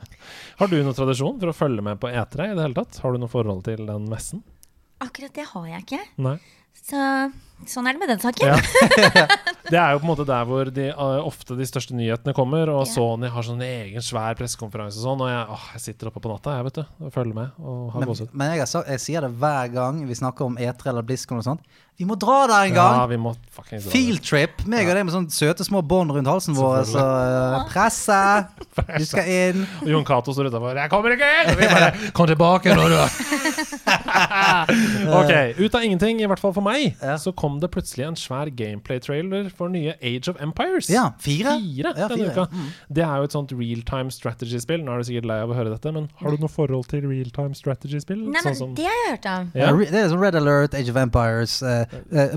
Har 0.59 0.69
du 0.69 0.77
noen 0.77 0.97
tradisjon 0.97 1.39
for 1.41 1.53
å 1.53 1.57
følge 1.57 1.85
med 1.87 2.01
på 2.03 2.11
E3 2.11 2.51
i 2.51 2.59
det 2.59 2.67
hele 2.67 2.77
tatt? 2.77 3.01
Har 3.01 3.15
du 3.15 3.23
noe 3.23 3.33
forhold 3.33 3.65
til 3.69 3.87
den 3.89 4.09
messen? 4.11 4.43
Akkurat 5.05 5.33
det 5.37 5.47
har 5.49 5.67
jeg 5.71 5.87
ikke. 5.87 6.03
Nei. 6.27 6.37
Så 6.77 7.01
sånn 7.65 7.89
er 7.89 7.97
det 7.97 8.03
med 8.03 8.11
den 8.13 8.21
saken. 8.21 8.51
Ja. 8.53 9.27
det 9.73 9.79
er 9.81 9.95
jo 9.95 10.03
på 10.03 10.07
en 10.07 10.11
måte 10.11 10.27
der 10.29 10.45
hvor 10.49 10.69
de, 10.73 10.91
eh, 10.93 11.21
ofte 11.27 11.57
de 11.59 11.67
største 11.69 11.97
nyhetene 11.97 12.35
kommer, 12.37 12.69
og 12.73 12.85
Ja. 12.85 12.93
Sony 12.93 13.31
har 13.33 13.47
sånn 13.47 13.65
egen 13.65 14.05
svær 14.05 14.37
pressekonferanse 14.39 15.01
og 15.01 15.07
sånn, 15.09 15.25
og 15.25 15.33
jeg, 15.33 15.49
åh, 15.57 15.67
jeg 15.77 15.85
sitter 15.89 16.13
oppe 16.13 16.23
på 16.23 16.33
natta 16.33 16.59
jeg, 16.59 16.69
vet 16.69 16.83
du, 16.83 16.85
og 17.07 17.15
følger 17.15 17.41
med 17.41 17.59
og 17.63 17.91
har 17.95 18.05
Men, 18.05 18.31
men 18.33 18.55
jeg, 18.59 18.69
så, 18.71 18.85
jeg 18.87 19.03
sier 19.03 19.27
det 19.27 19.33
hver 19.41 19.73
gang 19.75 20.05
vi 20.07 20.21
snakker 20.21 20.51
om 20.51 20.61
E3 20.61 20.93
eller 20.93 21.07
BlizzCon 21.07 21.43
og 21.43 21.49
sånt. 21.49 21.83
Vi 21.97 22.05
må 22.05 22.13
dra 22.21 22.43
der 22.45 22.67
en 22.69 22.75
gang! 22.77 22.95
Ja, 22.99 23.05
vi 23.09 23.17
må 23.17 23.31
fucking 23.57 23.81
dra 23.81 23.89
Field. 23.89 24.21
Meg 24.69 24.85
og 24.85 24.99
deg 24.99 25.05
med 25.09 25.15
sånne 25.15 25.33
søte 25.33 25.65
små 25.65 25.81
bånd 25.81 26.13
rundt 26.13 26.29
halsen 26.29 26.53
vår. 26.53 26.83
Så 26.91 27.01
uh, 27.01 27.63
presse! 27.73 28.19
Du 28.99 29.05
skal 29.09 29.31
inn. 29.33 29.63
Og 29.81 29.89
Jon 29.95 30.05
Cato 30.05 30.35
står 30.37 30.51
utafor 30.51 30.77
'Jeg 30.77 30.93
kommer 30.93 31.15
ikke 31.17 31.31
inn!' 31.39 31.55
Og 31.55 31.57
vi 31.57 31.71
bare 31.73 32.11
'Kom 32.13 32.29
tilbake 32.29 32.69
når 32.77 32.93
du 32.93 32.97
er 33.01 33.09
Ok, 35.23 35.33
ut 35.57 35.75
av 35.75 35.83
ingenting, 35.87 36.21
i 36.21 36.29
hvert 36.29 36.43
fall 36.43 36.53
for 36.53 36.65
meg, 36.65 36.97
Ja. 37.01 37.17
så 37.17 37.33
kom 37.33 37.46
det 37.63 37.69
plutselig 37.75 38.05
en 38.07 38.17
svær 38.19 38.51
gameplay-trailer 38.59 39.51
for 39.55 39.69
nye 39.73 39.95
Age 40.03 40.29
of 40.33 40.41
Empires. 40.43 40.89
Ja, 40.93 41.07
fire. 41.23 41.55
Fire 41.61 41.93
Ja, 41.97 42.09
denne 42.09 42.17
fire, 42.17 42.33
uka. 42.33 42.47
mm. 42.53 42.69
Det 42.99 43.05
er 43.07 43.17
jo 43.23 43.29
et 43.29 43.37
sånt 43.37 43.53
realtime 43.57 44.11
strategy-spill. 44.15 44.83
Nå 44.85 44.93
er 44.97 44.99
du 45.03 45.09
sikkert 45.11 45.29
lei 45.31 45.39
av 45.45 45.51
å 45.55 45.57
høre 45.59 45.71
dette, 45.75 45.93
men 45.95 46.09
har 46.21 46.35
du 46.37 46.43
noe 46.43 46.53
forhold 46.53 46.89
til 46.93 47.07
realtime 47.07 47.55
strategy-spill? 47.59 48.25
Nei, 48.27 48.41
Sånn 48.43 48.51
men 48.51 48.55
som- 48.61 48.75
Det 48.75 48.85
har 48.91 48.99
jeg 49.05 49.15
hørt 49.15 49.31
om. 49.33 49.51
Ja. 49.55 49.73
Det 49.77 49.95
er 50.03 50.09
sånn 50.13 50.21
Red 50.21 50.35
Alert, 50.35 50.75
Age 50.75 50.89
of 50.91 50.97
Empires. 50.97 51.63
Uh, 51.63 51.85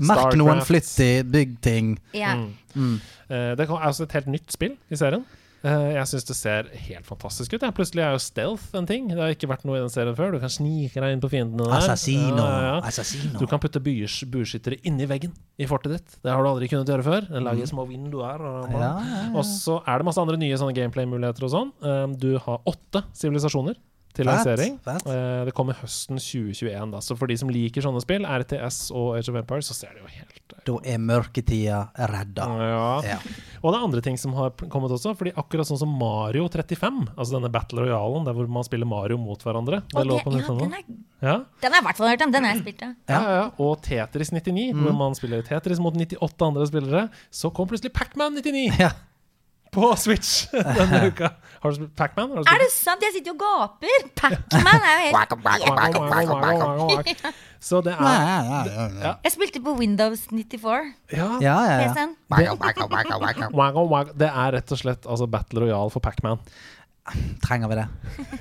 merk 0.00 0.36
noen 0.36 0.62
flyttig, 0.64 1.24
bygg 1.30 1.60
ting. 1.60 1.98
Ja. 2.14 2.34
Mm. 2.36 2.52
Mm. 2.76 3.00
Uh, 3.30 3.54
det 3.56 3.60
er 3.68 3.76
altså 3.76 4.02
et 4.02 4.12
helt 4.12 4.26
nytt 4.26 4.50
spill 4.52 4.76
i 4.90 4.94
serien. 4.96 5.24
Eh, 5.60 5.90
jeg 5.92 6.08
syns 6.08 6.26
det 6.28 6.36
ser 6.38 6.68
helt 6.86 7.06
fantastisk 7.08 7.52
ut. 7.52 7.64
Plutselig 7.76 8.04
er 8.04 8.14
jo 8.14 8.22
stealth 8.22 8.76
en 8.78 8.88
ting. 8.88 9.10
Det 9.12 9.20
har 9.20 9.34
ikke 9.34 9.50
vært 9.50 9.66
noe 9.68 9.76
i 9.76 9.82
den 9.82 9.92
serien 9.92 10.16
før. 10.16 10.32
Du 10.32 10.40
kan 10.42 10.52
snike 10.52 11.02
deg 11.02 11.16
inn 11.16 11.22
på 11.22 11.30
fiendene 11.32 11.66
der. 11.68 11.76
Assassino. 11.76 12.40
Ja, 12.40 12.78
ja. 12.80 13.36
Du 13.36 13.44
kan 13.50 13.60
putte 13.62 13.82
bueskyttere 13.82 14.80
inni 14.88 15.08
veggen 15.10 15.34
i 15.60 15.68
fortet 15.68 15.98
ditt. 15.98 16.16
Det 16.24 16.32
har 16.32 16.40
du 16.40 16.48
aldri 16.48 16.70
kunnet 16.72 16.88
gjøre 16.88 17.06
før. 17.06 17.28
Lage 17.28 17.44
lager 17.50 17.70
små 17.70 17.84
vinduer. 17.90 18.40
Og. 18.40 18.72
Ja, 18.72 18.94
og 19.34 19.44
så 19.48 19.80
er 19.84 20.00
det 20.00 20.08
masse 20.08 20.24
andre 20.24 20.40
nye 20.40 20.72
gameplay-muligheter 20.80 21.46
og 21.48 21.54
sånn. 21.54 21.72
Eh, 21.84 22.06
du 22.20 22.32
har 22.40 22.64
åtte 22.70 23.04
sivilisasjoner 23.16 23.76
til 24.20 24.28
Fett, 24.28 24.36
lansering. 24.44 24.76
fett. 24.84 25.06
Eh, 25.08 25.44
det 25.48 25.54
kommer 25.56 25.78
høsten 25.80 26.20
2021, 26.20 26.92
da. 26.94 27.00
Så 27.02 27.16
for 27.18 27.30
de 27.30 27.36
som 27.40 27.50
liker 27.52 27.84
sånne 27.84 28.02
spill, 28.04 28.28
RTS 28.28 28.90
og 28.92 29.16
Age 29.18 29.32
of 29.32 29.40
Empires, 29.40 29.70
så 29.72 29.78
ser 29.80 29.96
det 29.96 30.04
jo 30.04 30.10
helt 30.12 30.54
eh, 30.54 30.60
Da 30.68 30.76
er 30.92 30.98
mørketida 31.00 31.78
redda. 32.12 32.46
ja. 32.60 32.88
Ja. 33.10 33.18
Og 33.62 33.72
det 33.72 33.78
er 33.80 33.84
andre 33.84 34.00
ting 34.04 34.16
som 34.20 34.32
har 34.38 34.50
kommet 34.72 34.92
også. 34.94 35.12
Fordi 35.18 35.32
akkurat 35.36 35.68
sånn 35.68 35.80
som 35.80 35.90
Mario 36.00 36.46
35, 36.48 37.10
altså 37.16 37.34
denne 37.36 37.50
Battle 37.52 37.82
Royalen 37.84 38.24
der 38.28 38.36
hvor 38.36 38.48
man 38.48 38.64
spiller 38.64 38.88
Mario 38.88 39.18
mot 39.20 39.40
hverandre 39.44 39.82
Det 39.90 40.04
det, 40.06 40.16
ja, 40.16 40.54
den, 40.56 40.72
er, 40.72 40.84
Ja. 41.20 41.34
den 41.60 41.72
har 41.72 41.80
jeg 41.80 41.82
i 41.82 41.86
hvert 41.88 41.96
fall 42.00 42.08
hørt 42.12 42.22
om. 42.24 42.32
Den 42.32 42.44
har 42.48 42.54
jeg 42.54 42.62
spilt. 42.64 42.80
Ja, 42.86 42.94
ja, 43.08 43.34
ja. 43.40 43.44
Og 43.60 43.82
Tetris 43.84 44.32
99, 44.32 44.72
hvor 44.80 44.96
man 44.96 45.14
spiller 45.18 45.42
Tetris 45.44 45.78
mot 45.80 45.94
98 45.96 46.46
andre 46.48 46.66
spillere. 46.70 47.04
Så 47.30 47.52
kom 47.52 47.68
plutselig 47.68 47.92
Pacman 47.92 48.36
99 48.40 48.78
Ja. 48.80 48.90
på 49.72 49.92
Switch 50.00 50.46
denne 50.52 51.02
uka. 51.12 51.32
Har 51.60 51.72
du 51.72 51.76
spilt 51.76 51.92
Pacman? 51.96 52.30
Er 52.40 52.62
det 52.62 52.70
sant? 52.72 53.02
Jeg 53.04 53.12
sitter 53.18 53.34
jo 53.34 53.36
og 53.36 53.42
gaper! 53.44 54.06
Pac-Man 54.16 54.80
er 54.80 54.96
jo 54.96 55.10
helt 56.96 57.24
Så 57.60 57.82
det 57.84 57.92
Ja, 57.92 58.00
er 58.00 58.22
ja, 58.24 58.38
ja, 58.40 58.60
ja, 58.64 58.84
ja. 59.02 59.12
Jeg 59.26 59.34
spilte 59.34 59.60
på 59.60 59.74
Windows 59.76 60.22
94. 60.32 60.94
Ja. 61.12 61.26
ja, 61.44 61.56
ja, 61.68 61.76
ja. 61.84 62.06
Waggle. 63.52 64.12
Det 64.16 64.30
er 64.30 64.54
rett 64.56 64.72
og 64.72 64.80
slett 64.80 65.04
altså 65.04 65.28
Battle 65.28 65.66
Royale 65.66 65.92
for 65.92 66.00
Pacman. 66.00 66.40
Trenger 67.44 67.68
vi 67.68 67.76
det? 67.76 67.86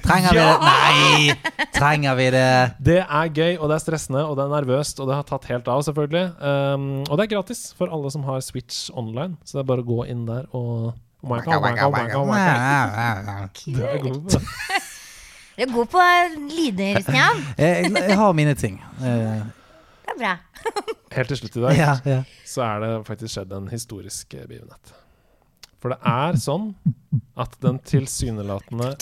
Trenger 0.06 0.36
vi 0.36 0.40
det? 0.40 0.56
Nei! 0.64 1.66
Trenger 1.76 2.16
vi 2.20 2.30
det? 2.36 2.48
Det 2.86 2.98
er 3.02 3.32
gøy, 3.34 3.54
og 3.58 3.68
det 3.72 3.78
er 3.80 3.84
stressende, 3.84 4.24
og 4.28 4.36
det 4.38 4.46
er 4.46 4.54
nervøst, 4.54 5.00
og 5.02 5.10
det 5.10 5.16
har 5.18 5.28
tatt 5.28 5.48
helt 5.50 5.68
av, 5.72 5.84
selvfølgelig. 5.88 6.26
Um, 6.40 6.90
og 7.08 7.18
det 7.18 7.26
er 7.26 7.34
gratis 7.36 7.70
for 7.76 7.92
alle 7.92 8.12
som 8.14 8.24
har 8.28 8.44
Switch 8.46 8.88
online, 8.94 9.40
så 9.44 9.58
det 9.60 9.64
er 9.66 9.70
bare 9.72 9.84
å 9.84 9.90
gå 9.90 10.04
inn 10.12 10.28
der 10.30 10.48
og 10.56 10.92
waggle, 11.24 11.60
waggle, 11.62 11.90
waggle, 11.92 12.24
waggle. 12.30 13.50
Du 13.66 13.82
er 13.84 13.98
god 14.04 14.22
på 14.24 14.30
det. 14.40 14.44
Du 15.60 15.64
er 15.66 15.72
god 15.74 15.90
på 15.92 16.04
lyder, 16.56 17.02
Stian. 17.04 17.42
Jeg, 17.60 17.90
jeg 17.92 18.16
har 18.16 18.32
mine 18.38 18.54
ting. 18.56 18.78
Eh, 19.04 19.42
Det 20.06 20.14
er 20.14 20.18
bra. 20.22 20.30
Helt 21.18 21.28
til 21.34 21.38
slutt 21.42 21.58
i 21.58 21.64
dag 21.66 21.76
ja, 21.76 21.96
ja. 22.08 22.20
så 22.48 22.62
er 22.64 22.80
det 22.84 22.92
faktisk 23.08 23.34
skjedd 23.34 23.52
en 23.58 23.68
historisk 23.72 24.34
eh, 24.38 24.46
begivenhet. 24.48 24.94
For 25.84 25.92
det 25.92 25.98
er 26.08 26.38
sånn 26.40 26.70
at 27.40 27.58
den 27.64 27.80
tilsynelatende 27.88 28.94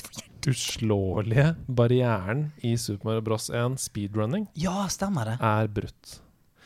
uslåelige 0.48 1.52
barrieren 1.78 2.48
i 2.66 2.74
Super 2.80 3.10
Mario 3.12 3.26
Bros. 3.26 3.50
1 3.54 3.78
speedrunning 3.82 4.48
Ja, 4.58 4.86
stemmer 4.94 5.26
det. 5.34 5.38
er 5.44 5.68
brutt. 5.68 6.18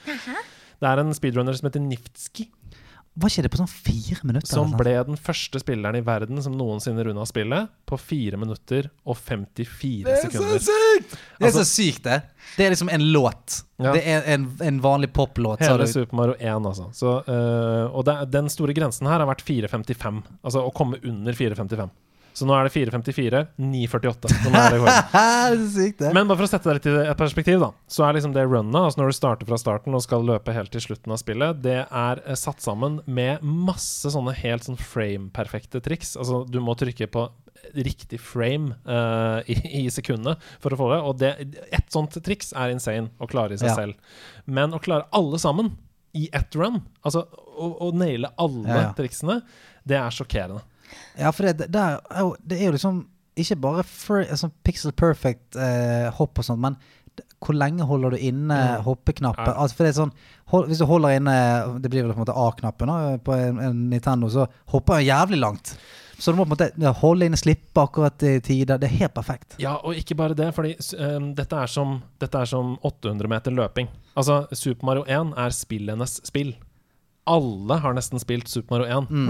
Det 0.05 0.87
er 0.89 1.01
en 1.03 1.11
speedrunner 1.15 1.53
som 1.57 1.67
heter 1.67 1.83
Niftski, 1.83 2.47
Var 3.19 3.27
ikke 3.27 3.43
det 3.43 3.49
på 3.51 3.59
sånn 3.59 3.67
fire 3.67 4.21
minutter? 4.23 4.47
som 4.47 4.69
ble 4.79 4.93
den 5.03 5.17
første 5.19 5.59
spilleren 5.59 5.97
i 5.99 6.03
verden 6.05 6.39
som 6.41 6.53
noensinne 6.55 7.03
runda 7.03 7.25
spillet 7.27 7.67
på 7.85 7.97
4 7.99 8.37
minutter 8.39 8.87
og 9.05 9.17
54 9.19 10.15
sekunder. 10.21 10.59
sykt! 10.63 11.11
Det 11.11 11.43
er 11.43 11.49
Altså- 11.49 11.65
så 11.65 11.65
sykt, 11.67 12.03
det. 12.03 12.21
Det 12.55 12.65
er 12.65 12.69
liksom 12.71 12.89
en 12.89 13.01
låt. 13.11 13.63
Ja. 13.77 13.91
Det 13.93 14.03
er 14.07 14.23
en, 14.33 14.45
en 14.61 14.79
vanlig 14.79 15.11
poplåt. 15.11 15.59
Hele 15.59 15.85
du. 15.85 15.91
Super 15.91 16.15
Mario 16.15 16.35
1, 16.39 16.65
altså. 16.65 16.87
Så, 16.93 17.17
øh, 17.27 17.91
og 17.93 18.05
det, 18.05 18.31
den 18.31 18.47
store 18.49 18.73
grensen 18.73 19.05
her 19.07 19.19
har 19.19 19.27
vært 19.27 19.43
4.55. 19.43 20.23
Altså 20.43 20.63
å 20.63 20.71
komme 20.73 20.97
under 21.03 21.33
4.55. 21.33 21.89
Så 22.33 22.45
nå 22.47 22.55
er 22.55 22.67
det 22.67 22.71
4.54, 22.73 23.41
9.48. 23.59 24.31
Som 24.45 24.55
er 24.55 24.75
rekorden. 24.75 25.09
det 25.11 25.23
er 25.25 25.65
sykt, 25.75 25.99
det. 25.99 26.11
Men 26.15 26.29
bare 26.29 26.39
for 26.39 26.47
å 26.47 26.51
sette 26.51 26.69
det 26.69 26.75
litt 26.77 26.87
i 26.87 26.95
et 27.11 27.19
perspektiv, 27.19 27.59
da. 27.63 27.71
Så 27.91 28.05
er 28.07 28.15
liksom 28.17 28.33
det 28.35 28.45
runnet, 28.47 28.77
altså 28.79 29.01
når 29.01 29.11
du 29.11 29.17
starter 29.17 29.49
fra 29.49 29.59
starten 29.59 29.97
og 29.97 30.03
skal 30.05 30.23
løpe 30.27 30.55
helt 30.55 30.71
til 30.73 30.83
slutten 30.85 31.11
av 31.15 31.19
spillet, 31.21 31.59
det 31.65 31.77
er 31.83 32.23
eh, 32.23 32.39
satt 32.39 32.63
sammen 32.63 33.01
med 33.05 33.43
masse 33.43 34.11
sånne 34.13 34.33
helt 34.39 34.67
sånn 34.69 34.79
frame-perfekte 34.79 35.83
triks. 35.83 36.15
Altså 36.19 36.43
du 36.47 36.59
må 36.63 36.77
trykke 36.79 37.09
på 37.11 37.27
riktig 37.77 38.17
frame 38.23 38.73
uh, 38.87 39.39
i, 39.51 39.55
i 39.83 39.85
sekundet 39.93 40.41
for 40.63 40.73
å 40.73 40.79
få 40.79 40.87
det. 40.93 40.99
Og 41.05 41.19
det, 41.21 41.31
et 41.71 41.91
sånt 41.93 42.15
triks 42.25 42.55
er 42.57 42.73
insane 42.73 43.11
å 43.21 43.27
klare 43.29 43.55
i 43.55 43.61
seg 43.61 43.69
Ja. 43.73 43.77
selv. 43.83 44.19
Men 44.49 44.73
å 44.73 44.81
klare 44.81 45.07
alle 45.15 45.39
sammen 45.41 45.73
i 46.17 46.25
ett 46.35 46.55
run, 46.59 46.81
altså 47.07 47.21
å, 47.31 47.67
å 47.87 47.91
naile 47.95 48.33
alle 48.41 48.65
Ja, 48.67 48.79
ja. 48.87 48.89
triksene, 48.97 49.37
det 49.87 49.95
er 49.99 50.11
sjokkerende. 50.15 50.63
Ja, 51.19 51.31
for 51.31 51.43
det, 51.49 51.71
der, 51.71 51.99
er 52.11 52.19
jo- 52.25 52.35
det 52.47 52.59
er 52.61 52.65
jo 52.65 52.71
liksom 52.77 53.05
ikke 53.37 53.55
bare 53.61 53.83
fr 53.83 54.25
altså, 54.29 54.49
pixel 54.63 54.91
perfect 54.91 55.55
eh, 55.55 56.09
hopp 56.17 56.37
og 56.39 56.45
sånt, 56.45 56.59
men 56.59 56.75
hvor 57.41 57.55
lenge 57.57 57.83
holder 57.87 58.11
du 58.11 58.17
inne 58.17 58.55
Mm. 58.77 58.83
hoppeknappen? 58.85 59.45
Ja. 59.47 59.53
Altså, 59.61 59.75
for 59.75 59.83
det 59.83 59.91
er 59.95 60.01
sånn, 60.01 60.11
hold, 60.51 60.67
hvis 60.67 60.77
du 60.79 60.85
holder 60.85 61.15
inne 61.17 61.79
Det 61.81 61.89
blir 61.91 62.03
vel 62.03 62.13
på 62.13 62.19
en 62.19 62.25
måte 62.25 62.35
A-knappen 62.37 62.91
på 63.23 63.33
en, 63.33 63.59
en 63.59 63.89
Nintendo, 63.89 64.29
så 64.29 64.45
hopper 64.67 64.99
den 64.99 65.07
jævlig 65.07 65.39
langt. 65.39 65.77
Så 66.21 66.31
du 66.31 66.37
må 66.37 66.45
på 66.45 66.53
en 66.53 66.69
måte 66.69 66.93
holde 67.01 67.25
inne, 67.25 67.37
slippe 67.37 67.81
akkurat 67.81 68.21
i 68.23 68.39
tide. 68.45 68.77
Det 68.77 68.83
er 68.91 68.97
helt 68.99 69.13
perfekt. 69.15 69.55
Ja, 69.59 69.73
og 69.83 69.95
ikke 69.97 70.15
bare 70.15 70.35
det, 70.37 70.53
fordi 70.53 70.75
s- 70.77 70.93
ehm, 70.93 71.33
dette, 71.35 71.53
er 71.57 71.65
som, 71.67 72.01
dette 72.19 72.35
er 72.37 72.45
som 72.45 72.77
800 72.83 73.27
meter 73.27 73.51
løping. 73.51 73.87
Altså, 74.15 74.45
Super 74.53 74.85
Mario 74.85 75.03
1 75.07 75.33
er 75.35 75.49
spillenes 75.49 76.19
spill. 76.23 76.53
Alle 77.31 77.77
har 77.83 77.95
nesten 77.95 78.21
spilt 78.21 78.49
Super 78.51 78.75
Mario 78.75 79.01
1. 79.01 79.11
Mm. 79.11 79.27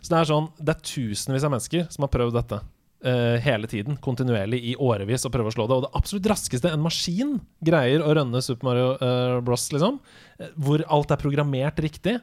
Så 0.00 0.12
det 0.12 0.20
er 0.20 0.28
sånn 0.30 0.46
Det 0.58 0.74
er 0.74 0.86
tusenvis 0.86 1.44
av 1.44 1.52
mennesker 1.52 1.90
som 1.92 2.06
har 2.06 2.12
prøvd 2.14 2.38
dette. 2.38 2.60
Uh, 3.02 3.34
hele 3.42 3.66
tiden, 3.66 3.96
kontinuerlig, 3.98 4.60
i 4.62 4.76
årevis, 4.78 5.24
og 5.26 5.32
prøve 5.34 5.50
å 5.50 5.54
slå 5.56 5.66
det. 5.66 5.74
Og 5.74 5.84
det 5.88 5.90
absolutt 5.98 6.28
raskeste 6.30 6.70
en 6.70 6.84
maskin 6.84 7.32
greier 7.66 8.04
å 8.04 8.12
rønne 8.14 8.42
Super 8.46 8.68
Mario 8.68 8.92
uh, 9.00 9.40
Bros, 9.42 9.64
liksom, 9.74 9.98
eh, 10.38 10.52
hvor 10.54 10.84
alt 10.86 11.10
er 11.10 11.18
programmert 11.18 11.82
riktig, 11.82 12.20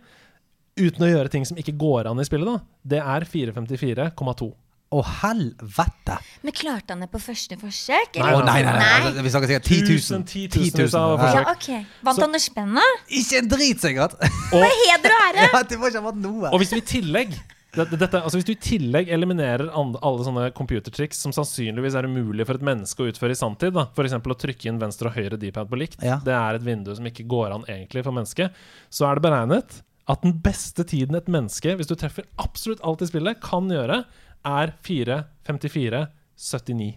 uten 0.80 1.03
å 1.03 1.09
gjøre 1.09 1.34
ting 1.34 1.43
som 1.43 1.59
ikke 1.59 1.76
går 1.76 2.07
an 2.07 2.24
i 2.24 2.28
spillet, 2.28 2.47
da, 2.47 2.80
det 2.95 3.01
er 3.03 3.28
454,2. 3.28 4.47
Å, 4.90 5.04
helvete! 5.22 6.16
Men 6.42 6.56
klarte 6.58 6.96
han 6.96 7.04
det 7.04 7.12
på 7.14 7.20
første 7.22 7.54
forsøk? 7.62 8.16
Nei, 8.18 8.32
nei, 8.42 8.56
nei, 8.66 8.74
nei, 8.74 9.12
Nei. 9.14 9.22
Vi 9.22 9.30
snakker 9.30 9.52
sikkert 9.52 9.68
10 9.70 9.84
000. 9.84 9.92
Tusen, 10.00 10.24
titusenvis 10.26 10.96
av 10.98 11.12
Ja. 11.14 11.20
forsøk. 11.22 11.46
Ja, 11.46 11.54
ok. 11.54 11.86
Vant 12.08 12.18
Så- 12.18 12.40
spenn, 12.50 12.74
da? 12.74 12.88
Ikke 13.20 13.38
en 13.38 13.48
drit, 13.52 13.80
sikkert! 13.84 14.16
Og, 14.56 14.66
Heder 14.66 15.14
og 15.14 15.22
ære! 15.28 15.46
ja, 15.54 15.62
det 15.70 15.78
må 15.78 15.92
ikke 15.92 16.02
ha 16.02 16.08
vært 16.10 16.22
noe. 16.24 16.50
og 16.50 16.58
hvis 16.60 16.72
du 16.74 16.78
i 16.78 16.82
tillegg 16.82 17.36
det, 17.76 17.86
det- 17.92 18.00
dette, 18.02 18.18
altså 18.26 18.40
Hvis 18.40 18.48
du 18.48 18.52
i 18.56 18.56
tillegg 18.66 19.12
eliminerer 19.14 19.70
alle 19.70 20.24
sånne 20.26 20.48
computertriks 20.58 21.20
som 21.22 21.32
sannsynligvis 21.32 21.94
er 21.94 22.08
umulig 22.10 22.48
for 22.50 22.58
et 22.58 22.66
menneske 22.66 22.98
å 23.06 23.12
utføre 23.12 23.36
i 23.36 23.38
sanntid, 23.38 23.78
f.eks. 23.78 24.14
å 24.18 24.40
trykke 24.42 24.66
inn 24.72 24.80
venstre 24.82 25.12
og 25.12 25.14
høyre 25.20 25.38
D-pad 25.38 25.70
på 25.70 25.78
likt, 25.78 26.02
Ja. 26.02 26.18
det 26.26 26.34
er 26.34 26.56
et 26.58 26.66
vindu 26.66 26.96
som 26.98 27.06
ikke 27.06 27.28
går 27.30 27.54
an 27.60 27.68
egentlig 27.70 28.02
for 28.04 28.12
mennesket, 28.18 28.50
så 28.90 29.06
er 29.12 29.20
det 29.22 29.28
beregnet 29.30 29.84
at 30.10 30.24
den 30.26 30.34
beste 30.42 30.82
tiden 30.84 31.14
et 31.14 31.28
menneske, 31.30 31.76
hvis 31.78 31.86
du 31.86 31.94
treffer 31.94 32.26
absolutt 32.42 32.82
alt 32.82 33.04
i 33.06 33.06
spillet, 33.06 33.38
kan 33.46 33.70
gjøre, 33.70 34.00
er 34.46 34.74
4.54,79. 34.86 36.94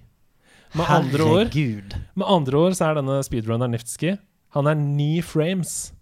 Med 0.74 0.86
andre 0.88 1.22
ord. 1.28 1.54
Med 2.16 2.26
andre 2.26 2.56
ord 2.66 2.72
så 2.78 2.84
er 2.90 2.94
denne 3.02 3.18
speedrunneren 3.26 3.74
Niftski 3.76 4.14
Han 4.56 4.66
er 4.70 4.74
ni 4.78 5.20
frames. 5.24 5.92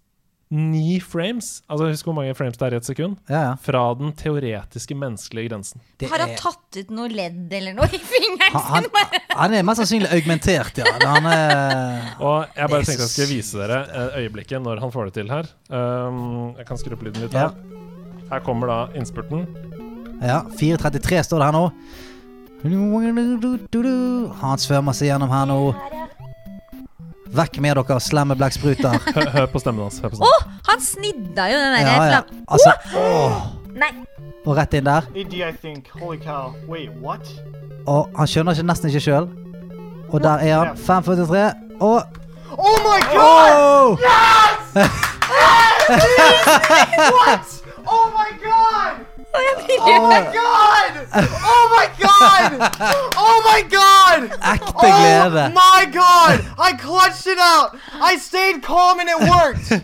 Ni 0.51 0.97
frames? 0.99 1.61
Altså 1.71 1.85
Husk 1.87 2.05
hvor 2.09 2.15
mange 2.17 2.33
frames 2.35 2.57
det 2.59 2.65
er 2.67 2.73
i 2.75 2.77
et 2.81 2.87
sekund? 2.87 3.13
Ja, 3.31 3.41
ja. 3.49 3.53
Fra 3.63 3.81
den 3.99 4.11
teoretiske 4.19 4.95
menneskelige 4.99 5.47
grensen. 5.51 5.79
Det 5.99 6.09
Har 6.11 6.19
han 6.19 6.29
er- 6.33 6.39
tatt 6.41 6.75
ut 6.81 6.89
noe 6.91 7.07
ledd 7.11 7.53
eller 7.55 7.73
noe 7.77 7.87
i 7.87 7.99
fingeren 7.99 8.51
han, 8.51 8.83
sin? 8.83 8.91
han, 8.95 9.07
han 9.43 9.53
er 9.55 9.63
mest 9.67 9.79
sannsynlig 9.83 10.11
augmentert, 10.11 10.77
ja. 10.83 10.91
Han 11.07 11.25
er 11.31 11.39
Og 12.19 12.37
jeg 12.55 12.67
bare 12.75 12.83
tenkte 12.83 13.03
jeg 13.07 13.13
skulle 13.15 13.31
vise 13.31 13.55
dere 13.63 13.79
eh, 13.87 14.19
øyeblikket 14.25 14.59
når 14.67 14.75
han 14.83 14.91
får 14.91 15.03
det 15.11 15.15
til 15.21 15.31
her. 15.31 15.45
Um, 15.71 16.51
jeg 16.59 16.65
kan 16.67 16.77
skru 16.83 16.91
opp 16.97 17.03
lyden 17.07 17.23
litt. 17.23 17.31
Ja. 17.35 17.47
Her. 17.47 17.53
her 18.33 18.39
kommer 18.47 18.65
da 18.71 18.79
innspurten. 18.99 19.47
Ja, 20.21 20.43
4.33 20.59 21.23
står 21.25 21.39
det 21.41 21.45
her 21.49 21.55
nå. 21.57 21.65
Han 24.41 24.57
svømmer 24.61 24.93
seg 24.93 25.07
gjennom 25.09 25.31
her 25.33 25.45
nå. 25.49 25.57
Vekk 27.31 27.55
med 27.63 27.75
dere, 27.79 27.95
slemme 28.03 28.35
blekkspruter. 28.37 28.97
Hør, 29.15 29.29
hør 29.33 29.45
på 29.53 29.59
stemmen 29.63 29.83
hans. 29.87 29.97
Å, 30.03 30.05
oh, 30.27 30.41
han 30.67 30.79
snidda 30.83 31.43
jo 31.49 31.55
den 31.61 31.73
Ja, 31.73 31.77
derre 31.87 31.95
ja. 31.95 31.99
flam... 32.11 32.25
Altså, 32.51 32.71
oh. 32.99 33.31
Nei. 33.79 33.91
Og 34.43 34.51
rett 34.57 34.73
inn 34.75 34.83
der. 34.85 35.01
AD, 35.15 35.33
I 35.37 35.51
think. 35.61 35.87
Holy 36.01 36.17
cow. 36.19 36.51
Wait, 36.67 36.89
what? 37.01 37.23
Og 37.87 38.09
han 38.17 38.27
skjønner 38.27 38.51
ikke, 38.57 38.67
nesten 38.67 38.89
ikke 38.91 38.99
sjøl. 39.07 39.27
Og 40.11 40.19
der 40.21 40.37
er 40.43 40.57
han. 40.59 40.75
5.43. 40.77 41.51
Og 41.79 42.03
Oh 42.59 42.77
my 42.83 42.99
god! 43.15 43.51
oh! 43.55 43.95
What? 47.15 47.60
Oh 49.33 50.07
my 50.09 50.23
god! 50.33 51.07
Oh 51.13 51.65
my 51.75 51.87
god! 51.99 52.51
Oh 52.53 52.61
my 52.67 52.67
god! 52.69 53.11
Oh 53.17 53.41
my 53.45 53.61
god! 53.77 54.21
Ekte 54.53 54.87
glede. 54.97 55.45
Oh 55.45 55.53
my 55.53 55.85
god! 55.91 56.45
I 56.57 56.73
clutched 56.73 57.27
it 57.27 57.39
out. 57.39 57.77
I 57.93 58.17
stayed 58.17 58.61
calm 58.61 58.99
and 58.99 59.09
it 59.09 59.19
worked. 59.19 59.83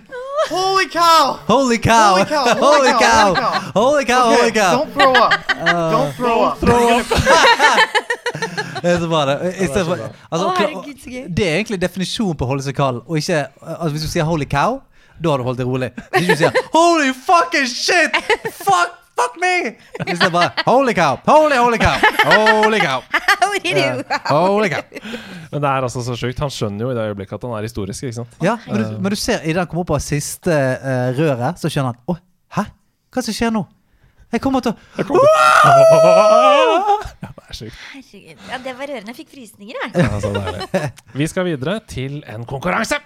Holy 0.50 0.88
cow! 0.90 1.40
Holy 1.48 1.78
cow! 1.78 2.16
Holy 2.16 2.26
cow, 2.26 2.56
Holy 2.56 2.92
cow! 3.00 3.34
Holy 3.74 4.06
cow! 4.06 4.36
Holy 4.36 4.52
cow! 4.52 4.78
Don't 4.78 4.94
throw 4.94 5.14
up. 5.14 5.32
don't 5.92 6.14
throw 6.14 6.98
up. 6.98 7.08
Det 8.82 8.92
er 8.92 9.00
så 9.00 9.08
bra, 9.08 9.26
det. 9.26 9.54
I 9.60 9.66
stedet 9.66 9.86
for, 9.86 9.98
altså, 10.32 10.52
det 11.38 11.48
er 11.48 11.56
egentlig 11.56 11.82
definisjonen 11.82 12.38
på 12.38 12.46
å 12.46 12.52
holde 12.52 12.64
seg 12.64 12.76
kald. 12.78 13.02
Og 13.08 13.18
ikke 13.18 13.46
altså, 13.62 13.90
Hvis 13.90 14.06
du 14.06 14.12
sier 14.12 14.24
'holy 14.28 14.46
cow', 14.46 14.80
da 15.24 15.30
har 15.34 15.38
du 15.42 15.44
holdt 15.44 15.60
deg 15.60 15.68
rolig. 15.68 15.90
Hvis 16.14 16.28
du 16.28 16.36
sier 16.36 16.52
'holy 16.74 17.14
fucking 17.26 17.68
shit', 17.68 18.16
fuck, 18.54 18.94
fuck 19.18 19.38
me! 19.42 19.54
Er 20.06 20.30
bare 20.34 20.52
'holy 20.66 20.94
cow', 20.98 21.18
holy, 21.28 21.58
holy 21.58 21.78
cow, 21.82 21.98
holy 22.32 22.80
cow. 22.80 23.02
You? 23.68 24.04
Holy 24.30 24.70
cow. 24.70 24.84
Men 25.52 25.62
det 25.64 25.70
er 25.70 25.86
altså 25.88 26.04
så 26.06 26.16
sjukt. 26.20 26.40
Han 26.40 26.52
skjønner 26.54 26.86
jo 26.86 26.92
i 26.92 26.96
det 26.96 27.06
øyeblikket 27.10 27.34
at 27.40 27.48
han 27.48 27.56
er 27.58 27.66
historisk. 27.66 28.04
ikke 28.04 28.20
sant? 28.20 28.36
Ja, 28.44 28.58
men 28.68 28.84
du, 28.84 29.00
men 29.02 29.12
du 29.12 29.18
ser 29.20 29.42
idet 29.44 29.58
han 29.64 29.68
kommer 29.72 29.88
opp 29.88 29.96
av 29.98 30.04
siste 30.04 30.54
uh, 30.54 31.10
røret, 31.18 31.58
så 31.60 31.72
skjønner 31.72 31.96
han 31.96 32.00
'Å, 32.06 32.18
hæ? 32.60 32.64
Hva 33.14 33.26
som 33.26 33.34
skjer 33.34 33.52
nå?' 33.56 33.66
Jeg 34.32 34.42
kommer 34.44 34.60
til 34.60 34.74
å 34.76 34.76
Ja, 37.24 37.30
det 37.32 37.46
er 37.48 37.56
sjukt. 37.56 37.78
Herregud. 37.94 38.42
Ja, 38.52 38.58
det 38.62 38.74
var 38.78 38.90
rørende. 38.92 39.14
Jeg 39.14 39.18
fikk 39.22 39.30
frysninger, 39.34 39.76
jeg. 39.84 39.90
Ja, 40.04 40.20
så. 40.22 40.30
Vi 41.16 41.28
skal 41.32 41.48
videre 41.48 41.80
til 41.88 42.20
en 42.28 42.44
konkurranse. 42.46 43.00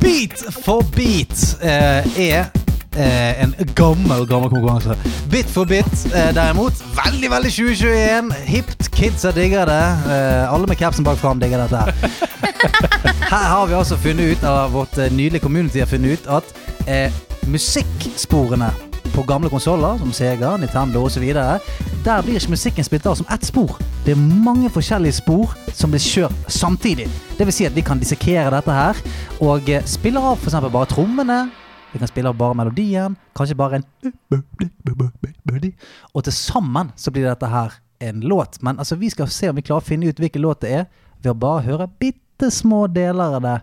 Beat 0.00 0.40
for 0.50 0.82
beat 0.94 1.56
eh, 1.62 2.18
er 2.18 2.48
eh, 2.96 3.42
en 3.42 3.54
gammel, 3.74 4.26
gammel 4.26 4.50
konkurranse. 4.50 4.96
Bit 5.30 5.50
for 5.50 5.64
bit, 5.64 6.06
eh, 6.10 6.32
derimot, 6.34 6.80
veldig, 6.96 7.30
veldig 7.30 7.52
2021. 7.54 8.32
Hipt, 8.48 8.90
kidsa 8.96 9.30
digger 9.36 9.70
det. 9.70 9.84
Alle 10.50 10.66
med 10.66 10.80
capsen 10.80 11.06
bak 11.06 11.20
fram 11.22 11.38
digger 11.42 11.62
dette. 11.62 11.76
her. 11.76 11.94
Har 13.30 13.66
vi 13.66 13.78
altså 13.78 13.96
funnet 13.96 14.32
ut, 14.32 14.42
eller 14.42 14.74
vårt 14.74 14.96
nydelige 14.96 15.42
community 15.42 15.78
har 15.78 15.86
funnet 15.86 16.18
ut, 16.18 16.26
at 16.26 17.46
musikksporene 17.46 18.70
på 19.14 19.24
gamle 19.26 19.50
konsoller, 19.52 19.98
som 20.00 20.12
Sega, 20.14 20.54
Nintendo 20.60 21.04
osv., 21.06 21.24
der 22.06 22.24
blir 22.24 22.38
ikke 22.38 22.52
musikken 22.54 22.86
spilt 22.86 23.06
av 23.06 23.16
som 23.18 23.28
ett 23.34 23.46
spor. 23.46 23.76
Det 24.04 24.14
er 24.14 24.20
mange 24.20 24.70
forskjellige 24.72 25.18
spor 25.18 25.54
som 25.74 25.92
blir 25.92 26.02
kjørt 26.02 26.50
samtidig. 26.52 27.08
Det 27.38 27.46
vil 27.46 27.54
si 27.54 27.68
at 27.68 27.76
vi 27.76 27.84
kan 27.86 28.02
dissekere 28.02 28.50
dette 28.54 28.74
her, 28.74 29.00
og 29.44 29.70
eh, 29.70 29.86
spiller 29.86 30.32
av 30.32 30.40
f.eks. 30.40 30.58
bare 30.66 30.90
trommene. 30.90 31.40
Vi 31.92 32.02
kan 32.02 32.10
spille 32.10 32.30
av 32.30 32.38
bare 32.38 32.58
melodien, 32.58 33.16
kanskje 33.36 33.56
bare 33.56 33.80
en 33.80 33.86
Og 36.12 36.24
til 36.24 36.34
sammen 36.34 36.92
så 36.96 37.10
blir 37.10 37.28
dette 37.28 37.48
her 37.50 37.80
en 38.00 38.20
låt. 38.20 38.60
Men 38.62 38.78
altså, 38.78 38.96
vi 38.96 39.10
skal 39.10 39.28
se 39.32 39.48
om 39.48 39.56
vi 39.56 39.64
klarer 39.64 39.84
å 39.84 39.88
finne 39.88 40.10
ut 40.10 40.20
hvilken 40.20 40.42
låt 40.44 40.62
det 40.66 40.74
er, 40.82 40.86
ved 41.22 41.32
å 41.32 41.40
bare 41.40 41.64
høre 41.64 41.90
bitte 41.98 42.24
bitte 42.36 42.50
små 42.50 42.86
deler 42.86 43.36
av 43.36 43.42
det 43.42 43.60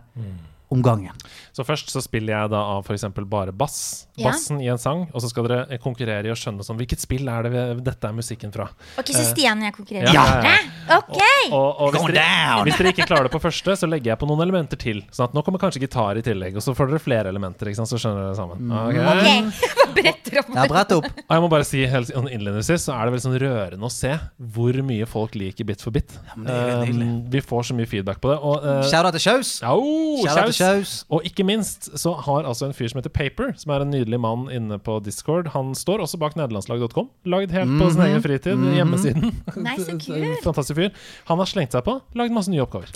om 0.68 0.82
gangen. 0.82 1.12
Så 1.54 1.64
først 1.66 1.92
så 1.92 2.02
spiller 2.02 2.34
jeg 2.34 2.50
da 2.50 2.60
av 2.74 2.82
f.eks. 2.86 3.06
bare 3.30 3.54
bass. 3.54 3.78
Ja. 4.18 4.28
Bassen 4.28 4.60
i 4.62 4.68
en 4.70 4.78
sang, 4.78 5.06
og 5.14 5.22
så 5.22 5.30
skal 5.30 5.46
dere 5.48 5.78
konkurrere 5.82 6.28
i 6.28 6.32
å 6.32 6.36
skjønne 6.38 6.62
sånn 6.66 6.76
Hvilket 6.78 7.02
spill 7.02 7.26
er 7.30 7.46
det 7.46 7.50
vi, 7.54 7.62
dette 7.86 8.06
er 8.10 8.14
musikken 8.14 8.52
fra? 8.54 8.68
Ok, 9.00 9.10
så 9.14 9.24
Stian 9.26 9.62
og 9.62 9.68
jeg 9.68 9.76
konkurrerer. 9.76 10.14
Ja, 10.14 10.24
ja, 10.42 10.54
ja. 10.54 10.98
Ok! 10.98 11.18
Og, 11.54 11.80
og 11.86 11.94
hvis, 11.94 12.06
dere, 12.14 12.60
hvis 12.66 12.78
dere 12.80 12.92
ikke 12.94 13.06
klarer 13.08 13.28
det 13.28 13.34
på 13.34 13.42
første, 13.42 13.76
så 13.78 13.88
legger 13.90 14.12
jeg 14.12 14.20
på 14.22 14.28
noen 14.30 14.42
elementer 14.44 14.80
til. 14.80 15.02
Sånn 15.14 15.28
at 15.30 15.36
nå 15.36 15.42
kommer 15.46 15.62
kanskje 15.62 15.82
gitar 15.84 16.18
i 16.20 16.24
tillegg, 16.26 16.58
og 16.58 16.64
så 16.64 16.74
får 16.76 16.92
dere 16.92 17.02
flere 17.02 17.32
elementer. 17.32 17.70
Ikke 17.70 17.80
sant? 17.82 17.90
Så 17.90 18.00
skjønner 18.02 18.28
dere 18.28 18.38
sammen. 18.38 18.70
Ok? 18.70 18.94
Ok, 18.94 19.00
bare 19.08 19.94
bretter 19.94 20.40
opp. 20.42 20.50
Ja, 20.54 20.66
brett 20.70 20.94
opp. 20.96 21.08
Og 21.24 21.34
jeg 21.36 21.44
må 21.44 21.50
bare 21.52 21.66
si 21.68 21.82
helt 21.90 22.10
sånn 22.10 22.28
innledningsvis 22.30 22.86
så 22.88 22.94
er 22.96 23.06
det 23.06 23.14
veldig 23.14 23.24
sånn 23.26 23.38
rørende 23.42 23.88
å 23.88 23.92
se 23.92 24.12
hvor 24.54 24.78
mye 24.86 25.06
folk 25.08 25.36
liker 25.38 25.66
Bit 25.68 25.84
for 25.84 25.94
bit. 25.94 26.12
men 26.36 26.48
det 26.48 26.54
er 26.54 26.72
jo. 26.90 26.96
Um, 27.04 27.14
vi 27.32 27.40
får 27.44 27.68
så 27.70 27.76
mye 27.78 27.88
feedback 27.88 28.20
på 28.22 28.32
det. 28.32 28.38
Og, 28.42 28.64
uh, 28.64 28.82
Shout-out 28.90 29.16
til 29.16 29.24
Kjaus. 29.24 29.52
Oh, 29.64 30.20
Shout-out 30.24 30.50
til 30.52 30.58
kjaus. 30.58 30.60
Kjaus. 30.60 30.94
Og 31.14 31.28
ikke 31.28 31.43
minst 31.46 31.90
så 32.00 32.14
har 32.26 32.44
altså 32.48 32.66
en 32.68 32.74
fyr 32.76 32.88
som 32.92 33.00
heter 33.00 33.12
Paper, 33.14 33.52
som 33.60 33.72
er 33.74 33.84
en 33.84 33.90
nydelig 33.94 34.18
mann 34.20 34.46
inne 34.52 34.78
på 34.82 34.98
Discord. 35.04 35.48
Han 35.54 35.72
står 35.78 36.02
også 36.04 36.18
bak 36.18 36.36
nederlandslag.com. 36.40 37.08
Lagd 37.26 37.54
helt 37.54 37.74
på 37.80 37.90
sin 37.92 38.00
Mhm. 38.02 38.06
egen 38.10 38.22
fritid. 38.24 38.68
Hjemmesiden. 38.78 39.32
Nei, 39.62 39.76
så 39.78 39.98
kul. 40.06 40.28
Fantastisk 40.44 40.76
fyr. 40.80 40.90
Han 41.30 41.38
har 41.38 41.46
slengt 41.46 41.72
seg 41.76 41.84
på, 41.86 42.00
lagd 42.14 42.32
masse 42.36 42.50
nye 42.52 42.62
oppgaver. 42.66 42.90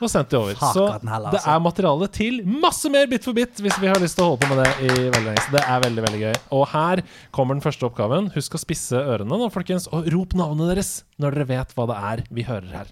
Og 0.00 0.08
sendt 0.08 0.30
de 0.32 0.36
over. 0.38 0.54
Fuck 0.56 0.72
Så 0.72 0.84
heller, 1.04 1.26
det 1.30 1.40
altså. 1.42 1.50
er 1.52 1.58
materiale 1.60 2.06
til 2.08 2.38
masse 2.48 2.88
mer 2.88 3.04
Bit 3.10 3.26
for 3.26 3.36
bit 3.36 3.58
hvis 3.60 3.76
vi 3.82 3.86
har 3.90 3.98
lyst 4.00 4.16
til 4.16 4.24
å 4.24 4.30
holde 4.30 4.46
på 4.46 4.54
med 4.54 4.62
det 4.64 4.70
i 4.86 5.10
veldig 5.12 5.26
lenge. 5.26 5.42
Så 5.44 5.52
det 5.52 5.60
er 5.68 5.82
veldig, 5.84 6.04
veldig 6.06 6.20
gøy. 6.22 6.38
Og 6.56 6.62
her 6.72 7.02
kommer 7.36 7.52
den 7.58 7.60
første 7.60 7.84
oppgaven. 7.84 8.30
Husk 8.32 8.56
å 8.56 8.62
spisse 8.62 8.96
ørene 8.96 9.28
nå, 9.36 9.50
folkens, 9.52 9.90
og 9.92 10.08
rop 10.14 10.32
navnet 10.40 10.72
deres 10.72 10.94
når 11.20 11.36
dere 11.36 11.48
vet 11.52 11.74
hva 11.76 11.86
det 11.92 11.98
er 12.14 12.24
vi 12.32 12.46
hører 12.48 12.72
her. 12.78 12.86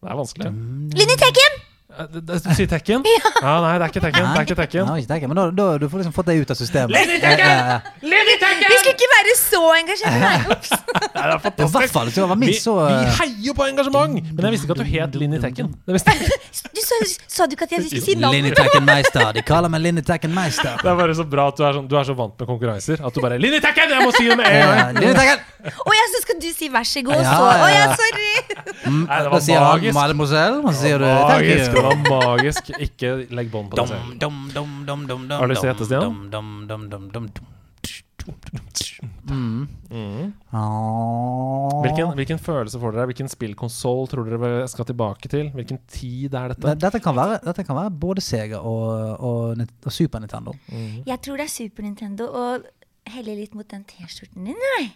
Det 0.00 0.08
er 0.08 0.16
vanskelig. 0.16 0.50
Linni 0.96 1.16
Tekken! 1.20 1.58
Eh, 1.90 2.06
Du 2.22 2.32
sier 2.54 2.68
Tekken? 2.70 3.02
Ja. 3.44 3.52
Nei, 3.64 3.72
det 3.80 3.84
er 3.84 3.90
ikke 3.90 4.02
Tekken. 4.04 4.24
Det 4.30 4.38
er 4.40 4.46
ikke 4.46 4.56
Tekken. 4.60 4.86
Nei, 4.88 4.96
ikke 5.02 5.10
tekken. 5.10 5.28
men 5.32 5.38
da, 5.40 5.44
da, 5.58 5.66
du 5.82 5.86
får 5.92 6.00
liksom 6.02 6.14
fått 6.16 6.28
deg 6.30 6.40
ut 6.44 6.52
av 6.54 6.58
systemet. 6.60 6.94
Linni 6.96 7.18
Tekken! 7.20 7.88
Linni 8.06 8.36
Tekken! 8.40 8.68
Vi 8.70 8.78
skulle 8.80 8.94
ikke 8.96 9.10
være 9.12 9.34
så 9.40 9.60
engasjerte. 9.80 10.20
Nei. 10.22 10.38
Nei, 11.16 11.24
det 11.26 11.34
er 11.34 11.42
fantastisk. 11.44 12.14
det 12.16 12.28
var 12.30 12.38
Vi, 12.38 12.40
minst 12.46 12.64
så 12.68 12.76
vi 12.80 12.94
eh, 12.96 13.18
heier 13.20 13.58
på 13.60 13.66
engasjement! 13.68 14.16
Men 14.30 14.48
jeg 14.48 14.56
visste 14.56 14.68
ikke 14.70 14.78
at 14.78 14.82
du 14.84 14.90
het 14.94 15.20
Linn 15.20 15.36
i 15.36 15.42
Tekken. 15.42 15.72
Det, 15.84 15.96
visste 15.98 16.14
jeg. 16.16 16.30
ikke. 16.30 16.39
Du 16.50 16.80
sa, 16.82 16.96
sa 17.30 17.46
du 17.46 17.54
ikke 17.54 17.66
at 17.68 17.72
jeg 17.76 17.84
skulle 17.86 18.02
si 18.02 18.14
navnet? 18.18 18.50
De 19.36 19.42
kaller 19.46 19.70
meg 19.72 19.80
Linni 19.84 20.02
Tekken 20.02 20.32
Meister. 20.34 20.74
det 20.82 20.90
er 20.90 20.96
bare 20.98 21.14
så 21.14 21.24
bra 21.28 21.46
at 21.52 21.56
du 21.60 21.62
er, 21.66 21.72
sånn, 21.78 21.86
du 21.90 21.94
er 21.98 22.04
så 22.08 22.14
vant 22.18 22.34
med 22.40 22.48
konkurranser 22.50 22.96
at 23.06 23.14
du 23.14 23.20
bare 23.22 23.38
Linn 23.40 23.54
i 23.54 23.60
Jeg 23.60 24.02
må 24.02 24.10
si 24.16 24.24
det 24.26 24.36
med 24.40 24.46
en 24.50 25.04
gang! 25.04 25.40
Å 25.60 25.92
ja, 25.94 26.04
så 26.14 26.18
skal 26.24 26.36
du 26.42 26.48
si 26.56 26.66
vær 26.72 26.86
så 26.88 27.02
god, 27.06 27.20
Ja, 27.20 27.34
så 27.36 27.44
Å 27.46 27.68
ja, 27.70 27.76
ja. 27.76 27.86
sorry! 28.00 28.32
Mm, 28.90 29.02
Nei, 29.06 29.18
det 29.20 29.24
Da 29.24 29.30
var 29.30 29.40
han 29.40 29.64
magisk. 29.66 29.94
mademoiselle, 30.00 30.58
og 30.60 30.70
så 30.72 30.78
sier 30.80 30.98
du 30.98 31.06
Magisk. 31.10 31.68
Det 31.76 31.82
var 31.84 31.96
magisk. 32.08 32.62
Ikke 32.88 33.08
legg 33.36 33.48
bånd 33.52 33.66
på 33.70 33.74
dom, 33.80 33.88
det. 33.92 33.98
Dom, 34.22 34.36
dum, 34.54 34.70
dum, 34.86 34.86
dum, 34.88 35.00
dum, 35.06 35.22
dum, 35.28 35.38
Har 35.38 35.44
du 35.46 35.50
lyst 35.54 35.62
til 35.62 35.70
å 35.70 35.72
gjette, 35.74 35.86
Stian? 35.86 36.10
Dum. 39.30 39.68
Mm. 39.90 40.32
Hvilken, 41.84 42.12
hvilken 42.18 42.40
følelse 42.42 42.80
får 42.82 42.96
dere? 42.96 43.08
Hvilken 43.10 43.30
spillkonsoll 43.32 44.08
tror 44.10 44.28
dere 44.30 44.68
skal 44.70 44.88
tilbake 44.90 45.30
til? 45.32 45.50
Hvilken 45.56 45.80
tid 45.90 46.34
er 46.34 46.54
dette? 46.54 46.74
Dette 46.84 47.02
kan 47.02 47.16
være, 47.16 47.40
dette 47.46 47.64
kan 47.66 47.78
være 47.78 47.94
både 48.02 48.24
Sega 48.24 48.60
og, 48.60 49.16
og, 49.18 49.66
og 49.86 49.94
Super 49.94 50.22
Nintendo. 50.22 50.54
Jeg 51.06 51.18
tror 51.24 51.40
det 51.40 51.48
er 51.48 51.54
Super 51.54 51.86
Nintendo, 51.86 52.28
og 52.30 52.66
heller 53.10 53.38
litt 53.38 53.54
mot 53.56 53.68
den 53.70 53.86
T-skjorten 53.88 54.50
din, 54.50 54.58
nei. 54.76 54.90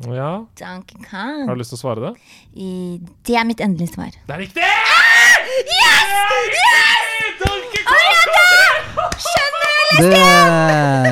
Ja, 0.00 0.46
Donkey 0.56 0.96
Har 1.12 1.52
du 1.52 1.60
lyst 1.60 1.74
til 1.74 1.76
å 1.76 1.82
svare 1.82 2.00
det? 2.00 2.10
I, 2.56 2.68
det 3.28 3.34
er 3.36 3.44
mitt 3.44 3.60
endelige 3.60 3.92
svar. 3.92 4.14
Det 4.16 4.32
er 4.32 4.40
riktig! 4.40 4.64
Yes! 4.64 6.14
Yes! 6.56 7.36
Donkey 7.42 7.82
Å 7.84 7.98
ja! 8.00 8.14
Skjønner 9.20 9.68
jeg! 9.68 10.08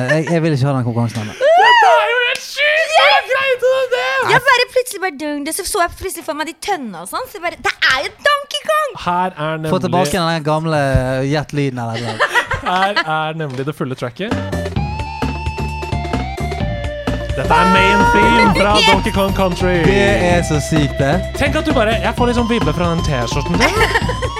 Jeg, 0.09 0.25
jeg 0.33 0.41
vil 0.41 0.57
ikke 0.57 0.67
ha 0.71 0.73
den 0.79 0.87
konkurransen 0.87 1.21
ennå. 1.21 1.37
Dette 1.37 1.91
er 1.91 2.09
jo 2.09 2.17
helt 2.25 2.43
sjukt! 2.47 2.95
Hvordan 2.95 3.29
greide 3.29 3.61
du 3.61 3.93
det? 3.93 4.08
Jeg 4.29 4.41
bare 4.49 4.65
plutselig 4.73 5.01
bare 5.03 5.17
dung, 5.19 5.45
det, 5.45 5.53
Så 5.55 5.63
så 5.67 5.83
jeg 5.85 5.95
plutselig 5.99 6.25
for 6.25 6.37
meg 6.37 6.49
de 6.51 6.55
tønne 6.65 7.03
og 7.03 7.07
sånn. 7.11 7.25
Så 7.29 7.39
jeg 7.39 7.45
bare 7.45 7.59
Det 7.63 7.71
er 7.93 8.03
jo 8.05 8.11
Donkey 8.27 8.61
Kong! 8.71 8.91
Her 9.05 9.37
er 9.47 9.69
Få 9.71 9.79
tilbake 9.83 10.11
den 10.11 10.43
gamle 10.43 10.81
jet-lyden 11.29 11.79
eller 11.79 12.19
her 12.59 12.99
er 13.05 13.37
nemlig 13.39 13.65
det 13.65 13.75
fulle 13.75 13.95
tracket. 13.95 14.33
Dette 17.39 17.55
er 17.55 17.69
main 17.71 18.01
theme 18.11 18.51
fra 18.57 18.73
Donkey 18.83 19.13
Kong 19.15 19.31
Country. 19.37 19.77
Det 19.87 20.01
er 20.33 20.43
så 20.43 20.59
sykt, 20.69 20.97
det. 20.99 21.13
Tenk 21.39 21.55
at 21.55 21.65
du 21.65 21.71
bare 21.73 21.95
Jeg 22.03 22.13
får 22.17 22.31
litt 22.31 22.41
sånn 22.41 22.51
vibler 22.51 22.75
fra 22.75 22.91
den 22.91 23.05
T-skjorten 23.07 23.55
din. 23.63 24.35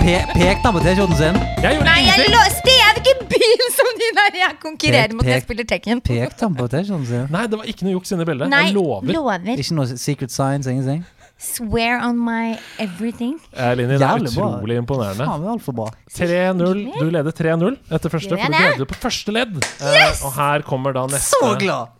Pe 0.00 0.14
pek 0.32 0.62
han 0.64 0.76
til 0.76 0.84
T-skjorten 0.86 1.16
sin? 1.18 1.36
Jeg 1.60 1.80
Nei, 1.84 1.98
jeg 2.06 2.30
lo 2.32 2.40
stev 2.54 3.00
ikke 3.00 3.12
bil 3.30 3.62
som 3.76 3.88
de 4.00 4.08
der 4.16 4.36
jeg 4.40 4.56
konkurrerer 4.62 5.10
Pek, 5.10 5.16
mot 5.18 5.24
når 5.26 5.32
jeg 5.34 5.40
pek. 5.42 5.46
spiller 5.48 5.66
Tekken. 5.72 6.00
Pek 6.06 6.34
han 6.44 6.56
til 6.58 6.68
T-skjorten 6.72 7.06
sin? 7.10 7.26
Nei, 7.34 7.42
det 7.52 7.58
var 7.60 7.68
ikke 7.72 7.86
noe 7.86 7.94
juks 7.98 8.12
inni 8.16 8.26
bildet. 8.28 8.50
Nei, 8.52 8.62
Jeg 8.70 8.76
lover. 8.78 9.12
lover. 9.14 9.50
Ikke 9.60 9.76
noe 9.76 9.98
secret 10.00 10.32
signs, 10.34 10.68
ingenting? 10.70 11.04
Swear 11.40 12.00
on 12.04 12.18
my 12.20 12.56
everything. 12.82 13.36
Eh, 13.56 13.70
Linni, 13.78 13.96
det 13.96 14.04
er 14.04 14.18
Jævlig 14.18 14.32
bra. 14.34 14.48
utrolig 14.58 14.76
imponerende. 14.82 15.24
Faen, 15.28 15.40
det 15.44 15.48
er 15.48 15.54
altfor 15.54 15.76
bra. 15.78 15.86
3-0. 16.16 16.82
Du 17.00 17.06
leder 17.16 17.36
3-0 17.38 17.78
etter 17.96 18.12
første, 18.12 18.34
Gjør 18.36 18.42
for 18.44 18.52
du 18.52 18.58
det? 18.58 18.72
leder 18.74 18.90
på 18.92 18.98
første 19.06 19.36
ledd. 19.36 19.56
Eh, 19.80 20.24
og 20.28 20.34
her 20.36 20.66
kommer 20.68 20.96
da 20.96 21.06
neste 21.08 21.32
Så 21.38 21.54
glad! 21.60 21.96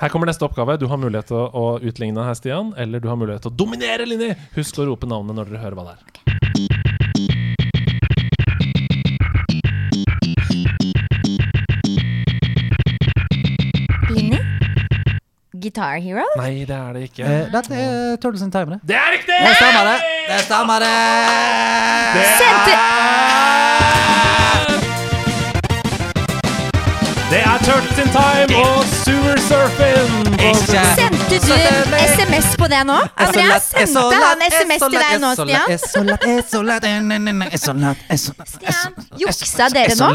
Her 0.00 0.10
kommer 0.12 0.28
neste 0.28 0.44
oppgave. 0.44 0.76
Du 0.80 0.88
har 0.90 1.00
mulighet 1.00 1.30
til 1.30 1.38
å, 1.38 1.46
å 1.48 1.64
utligne 1.80 2.24
her, 2.26 2.36
Stian. 2.36 2.74
Eller 2.76 3.00
du 3.00 3.08
har 3.08 3.16
mulighet 3.20 3.46
til 3.46 3.52
å 3.54 3.56
dominere, 3.56 4.04
Linni. 4.10 4.32
Husk 4.58 4.80
å 4.82 4.88
rope 4.90 5.08
navnet 5.08 5.38
når 5.38 5.52
dere 5.54 5.64
hører 5.64 5.78
hva 5.80 5.86
det 5.92 5.96
er. 5.96 6.73
Guitar 15.64 15.96
Hero? 16.04 16.24
Nei, 16.36 16.64
det 16.68 16.76
er 16.76 16.92
det 16.92 17.02
ikke. 17.08 17.24
Eh, 17.24 17.46
dette 17.54 17.78
er 17.84 18.16
Turtles 18.20 18.44
in 18.44 18.52
Time, 18.52 18.76
det. 18.76 18.80
Det 18.92 18.98
er 19.00 19.12
riktig! 19.16 19.38
Det 19.40 19.54
stemmer, 19.56 19.84
det. 19.88 19.98
Det 20.28 20.40
stemmer, 20.48 20.78
det. 20.84 20.96
Det 22.14 22.24
er... 22.80 23.14
Det 27.34 27.40
er 27.42 27.58
Turtles 27.66 27.98
in 27.98 28.10
Time 28.12 28.56
og 28.62 28.84
Sewer 28.84 29.38
Surfing. 29.48 30.10
Sendte 30.94 31.38
du 31.46 31.54
SMS 31.98 32.56
på 32.58 32.66
det 32.70 32.82
nå? 32.86 32.98
Andreas, 33.16 33.62
sendte 33.62 34.18
han 34.22 34.44
SMS 34.50 34.84
til 34.84 34.98
deg 35.00 35.16
nå, 35.22 35.32
Stian? 35.34 35.48
Er 35.48 35.64
er 35.64 35.72
er 35.74 36.42
er 37.74 37.96
er. 38.10 38.16
Stian, 38.52 38.92
juksa 39.18 39.68
dere 39.74 39.96
nå? 39.98 40.12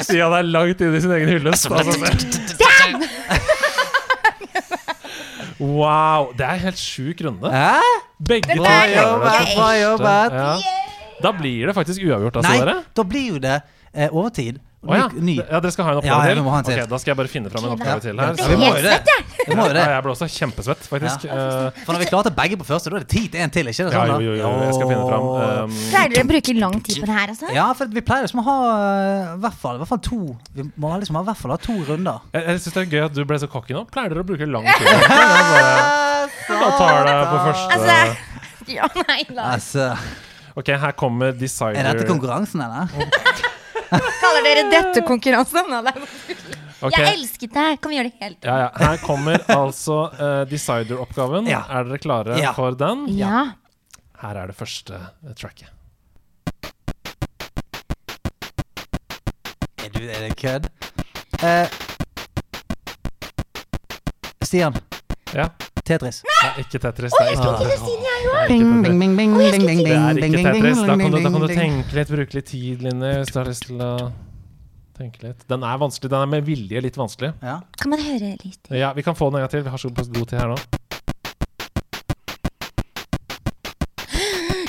Stian 0.00 0.32
er 0.38 0.42
langt 0.42 0.80
inne 0.80 0.96
i 0.96 1.04
sin 1.04 1.12
egen 1.18 1.34
hylle. 1.34 1.52
Altså. 1.52 1.68
Stian! 2.54 3.51
Wow, 5.62 6.32
det 6.34 6.42
er 6.46 6.56
en 6.56 6.64
helt 6.66 6.80
sjuk 6.80 7.20
runde. 7.22 7.50
Hæ? 7.52 7.78
Begge 8.28 8.56
to 8.58 8.64
Ja. 10.34 10.56
Da 11.22 11.30
blir 11.38 11.70
det 11.70 11.74
faktisk 11.76 12.02
uavgjort, 12.02 12.36
altså, 12.40 12.50
Nei, 12.50 12.58
dere. 12.64 12.82
da 12.96 13.02
blir 13.06 13.28
jo 13.28 13.38
det 13.38 13.60
eh, 13.94 14.08
overtid. 14.10 14.58
Å 14.82 14.96
ja. 14.98 15.04
Ny. 15.14 15.36
ja, 15.38 15.58
dere 15.62 15.70
skal 15.70 15.84
ha 15.86 15.90
en 15.92 15.94
Ja, 15.94 16.00
oppgave 16.02 16.22
ja, 16.26 16.30
til? 16.32 16.38
vi 16.40 16.42
må 16.42 16.50
ha 16.50 16.58
en 16.58 16.64
til. 16.66 16.78
Ok, 16.82 16.88
Da 16.90 16.98
skal 16.98 17.10
jeg 17.12 17.18
bare 17.20 17.30
finne 17.30 17.50
fram 17.52 17.66
en 17.68 17.72
oppgave 17.76 18.00
til 18.02 18.18
her. 18.18 18.32
Ja, 18.34 18.46
vi 18.50 18.56
må 18.58 18.70
jo 18.74 18.80
det. 18.82 18.94
Vi 19.46 19.54
må 19.54 19.66
jo 19.68 19.74
det. 19.76 19.82
Ja, 19.84 19.92
jeg 19.94 20.02
ble 20.02 20.10
også 20.16 20.26
kjempesvett, 20.34 20.82
faktisk. 20.90 21.26
Eh, 21.30 21.78
For 21.86 21.94
når 21.94 22.00
vi 22.02 22.08
klarte 22.10 22.32
begge 22.34 22.58
på 22.58 22.66
første, 22.66 22.90
da 22.90 22.98
er 22.98 23.04
det 23.04 23.10
tid 23.14 23.28
til 23.30 23.44
en 23.44 23.52
til, 23.54 23.70
ikke 23.70 23.86
det 23.86 23.94
ja, 23.94 24.00
sånn? 24.10 24.24
jo, 24.26 24.32
jo, 24.34 24.40
jo, 24.42 24.50
jeg 24.66 24.74
skal 24.74 24.90
finne 24.90 25.04
fram. 25.06 25.28
Um, 25.68 25.76
Pleier 25.92 26.10
dere 26.16 26.24
å 26.26 26.30
bruke 26.32 26.54
lang 26.58 26.74
tid 26.88 26.98
på 26.98 27.06
det 27.12 27.14
her, 27.20 27.30
altså? 27.36 27.52
Ja, 27.54 27.68
for 27.78 27.94
vi 27.94 28.02
pleier 28.10 28.26
liksom 28.26 28.42
å 28.42 28.46
ha 28.48 28.56
eh, 28.72 29.30
i 29.36 29.38
hvert 29.46 29.60
fall, 29.62 29.78
i 29.78 29.82
hvert 29.84 29.92
fall 29.92 30.02
to 30.08 30.18
Vi 30.58 30.66
må 30.82 30.90
liksom 30.98 31.20
ha 31.20 31.22
i 31.22 31.30
hvert 31.30 31.42
fall 31.44 31.54
ha 31.54 31.60
to 31.62 31.78
runder. 31.92 32.26
jeg 32.34 32.42
jeg 32.50 32.64
syns 32.66 32.74
det 32.74 32.82
er 32.82 32.90
gøy 32.96 33.04
at 33.06 33.14
du 33.14 33.22
ble 33.30 33.38
så 33.38 33.50
cocky 33.54 33.78
nå. 33.78 33.84
Pleier 33.94 34.10
dere 34.16 34.26
å 34.26 34.28
bruke 34.32 34.50
lang 34.50 34.66
tid? 34.82 34.90
Jeg 34.90 35.06
bare, 35.14 36.58
da 36.58 36.74
tar 36.82 37.06
det 37.06 37.16
på 37.30 37.40
første 37.46 37.78
Altså 37.78 38.74
Ja, 38.74 38.90
nei, 39.06 39.20
la 39.30 39.46
oss 39.54 39.70
Altså, 39.78 39.88
Ok, 40.52 40.68
her 40.76 40.92
kommer 40.92 41.30
Decider. 41.32 41.78
er 41.80 41.86
dette 41.96 42.04
konkurransen, 42.04 42.60
eller? 42.60 42.90
Kaller 43.92 44.46
dere 44.46 44.62
dette 44.72 45.02
konkurranse? 45.06 45.62
Nå, 45.68 45.82
det 45.86 45.92
er- 45.96 46.58
Ok, 46.82 46.96
Jeg 46.98 47.12
elsket 47.14 47.52
deg! 47.54 47.76
Kan 47.78 47.92
vi 47.92 47.96
gjøre 48.00 48.08
det 48.10 48.18
helt 48.24 48.46
ja, 48.48 48.54
ja. 48.64 48.70
Her 48.80 48.96
kommer 49.04 49.38
altså 49.54 49.98
uh, 50.18 50.40
Decider-oppgaven. 50.50 51.46
Ja. 51.46 51.60
Er 51.70 51.84
dere 51.86 52.00
klare 52.02 52.38
Ja. 52.42 52.50
for 52.56 52.74
den? 52.74 53.04
Ja. 53.14 53.44
Her 54.22 54.40
er 54.42 54.50
det 54.50 54.56
første 54.58 54.98
eh, 54.98 55.34
tracket. 55.38 55.70
Er, 59.78 59.88
du, 59.94 60.00
er 60.06 60.26
det 60.26 60.34
kødd? 60.42 60.66
Uh, 61.38 61.66
Stian. 64.42 64.74
Ja. 65.34 65.46
Tetris. 65.92 66.18
Det 66.26 66.64
ikke 66.64 66.80
Tetris. 66.86 67.14
Det 67.14 67.22
er 67.22 67.32
ikke 67.36 67.46
Tetris. 67.46 67.86
Det 67.86 67.92
er 67.92 68.54
ikke 68.56 68.66
Tetris. 68.66 68.90
bing, 68.90 68.98
bing, 68.98 69.16
bing, 69.20 69.38
Det 69.38 69.46
er 69.46 70.18
ikke 70.18 70.42
Tetris. 70.48 70.82
Da 70.82 70.96
kan, 70.96 71.08
du, 71.12 71.16
da 71.16 71.30
kan 71.30 71.40
du 71.40 71.46
bing, 71.46 71.48
bing. 71.48 71.62
tenke 71.62 71.98
litt, 72.00 72.12
bruke 72.16 72.38
litt 72.38 72.48
tid, 72.50 72.84
Linni, 72.86 73.14
hvis 73.22 73.32
du 73.34 73.40
har 73.42 73.50
lyst 73.52 73.68
til 73.70 73.82
å 73.84 73.94
Tenke 74.92 75.22
litt. 75.24 75.46
Den 75.48 75.62
er 75.64 75.78
vanskelig. 75.80 76.10
Den 76.12 76.20
er 76.20 76.28
med 76.28 76.44
vilje 76.44 76.80
litt 76.84 76.96
vanskelig. 77.00 77.32
Ja. 77.40 77.56
Kan 77.80 77.90
man 77.94 78.02
høre 78.04 78.34
litt? 78.44 78.68
Ja, 78.70 78.92
Vi 78.92 79.02
kan 79.02 79.16
få 79.16 79.30
den 79.30 79.40
en 79.40 79.46
gang 79.46 79.50
til. 79.54 79.64
Vi 79.64 79.72
har 79.72 79.80
så 79.80 79.88
god 79.90 80.26
tid 80.28 80.38
her 80.38 80.52
nå. 80.52 80.58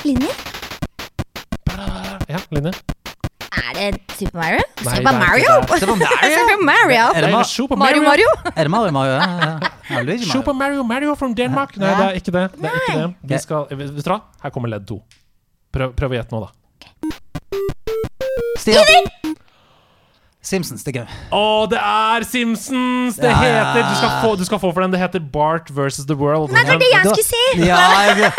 Linni? 0.06 0.32
Ja, 2.30 2.40
Linje. 2.56 2.72
Er 4.24 4.30
Super 4.30 4.40
Mario? 4.40 4.64
Nei, 4.84 4.96
Super 4.98 5.14
er 5.14 5.20
Mario? 5.24 5.52
Super 5.68 5.96
Mario? 6.02 6.38
Super 6.40 6.64
Mario? 6.70 7.04
Er 7.04 7.22
det, 7.22 7.28
Nei, 7.28 7.32
Ma 7.36 7.44
Super 7.44 7.76
Mario 7.84 8.02
Mario? 8.08 8.30
er 8.56 8.64
det 8.64 8.72
Mario 8.72 8.92
Mario? 8.98 9.14
Ja, 9.14 9.20
ja. 9.20 9.74
ja 9.90 10.02
Luigi 10.02 10.24
Mario. 10.26 10.32
Super 10.32 10.54
Mario 10.54 10.84
Mario 10.84 11.16
from 11.16 11.36
Denmark. 11.36 11.78
Nei, 11.78 11.92
det 12.00 12.06
er 12.06 12.20
ikke 12.22 12.32
det. 12.36 12.46
det, 12.58 12.72
er 12.72 12.82
ikke 12.88 12.98
det. 13.02 13.12
Vi 13.34 13.42
skal, 13.46 13.66
vet 13.84 14.06
du 14.06 14.12
hva? 14.14 14.20
Her 14.44 14.54
kommer 14.56 14.72
ledd 14.74 14.88
to. 14.90 15.00
Prøv, 15.74 15.94
prøv 15.98 16.14
å 16.14 16.20
gjette 16.20 16.36
nå, 16.36 16.44
da. 16.46 16.52
Stian. 18.60 19.10
Simpsons, 20.44 20.84
det 20.84 20.92
er 20.92 20.98
gøy. 21.06 21.12
Å, 21.32 21.42
det 21.72 21.80
er 21.80 22.26
Simpsons! 22.28 23.16
Det 23.16 23.30
Ja, 23.30 23.38
ja, 23.40 23.52
ja. 23.54 23.62
heter 23.64 23.86
du 23.88 23.96
skal, 23.96 24.10
få, 24.20 24.32
du 24.36 24.44
skal 24.44 24.60
få 24.60 24.72
for 24.76 24.84
den. 24.84 24.92
Det 24.92 25.00
heter 25.00 25.24
Bart 25.34 25.72
versus 25.72 26.06
The 26.10 26.18
World. 26.20 26.52
Nei, 26.52 26.66
det 26.68 26.74
var 26.76 26.82
det 26.84 26.90
jeg 26.92 27.06
skulle 27.08 27.28
si! 27.30 27.44
Ja, 27.64 27.80
jeg, 28.12 28.32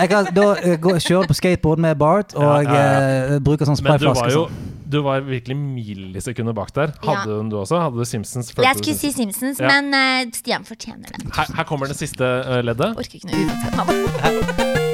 jeg 0.00 0.10
kan 0.10 0.26
da 0.34 0.46
eh, 0.58 0.74
gå, 0.82 0.96
kjøre 0.98 1.28
på 1.30 1.36
skateboard 1.38 1.78
med 1.84 1.94
Bart 2.00 2.34
og 2.34 2.42
Ja, 2.42 2.56
ja, 2.66 3.36
eh, 3.36 3.38
bruke 3.38 3.68
sånn 3.68 3.78
Men 3.78 4.00
du 4.02 4.08
var 4.08 4.18
sprayflaske. 4.18 4.34
jo. 4.34 4.73
Du 4.94 5.00
var 5.02 5.20
virkelig 5.26 5.56
millisekunder 5.58 6.54
bak 6.54 6.70
der. 6.74 6.92
Ja. 7.02 7.14
hun 7.24 7.38
den 7.38 7.50
du 7.50 7.56
også? 7.58 7.80
Hadde 7.82 7.98
du 7.98 8.04
Simpsons? 8.04 8.52
Jeg 8.56 8.76
skulle 8.78 8.94
si 8.96 9.10
Simpsons, 9.12 9.60
Ja. 9.60 9.80
men 9.80 9.94
uh, 9.94 10.30
Stian 10.32 10.64
fortjener 10.64 11.10
det. 11.10 11.34
Her, 11.34 11.50
her 11.56 11.64
kommer 11.64 11.86
det 11.90 11.96
siste 11.96 12.22
uh, 12.22 12.60
leddet. 12.62 12.94
Orker 12.94 13.18
ikke 13.18 13.26
noe 13.26 13.42
uansett. 13.42 13.76
mamma. 13.76 14.84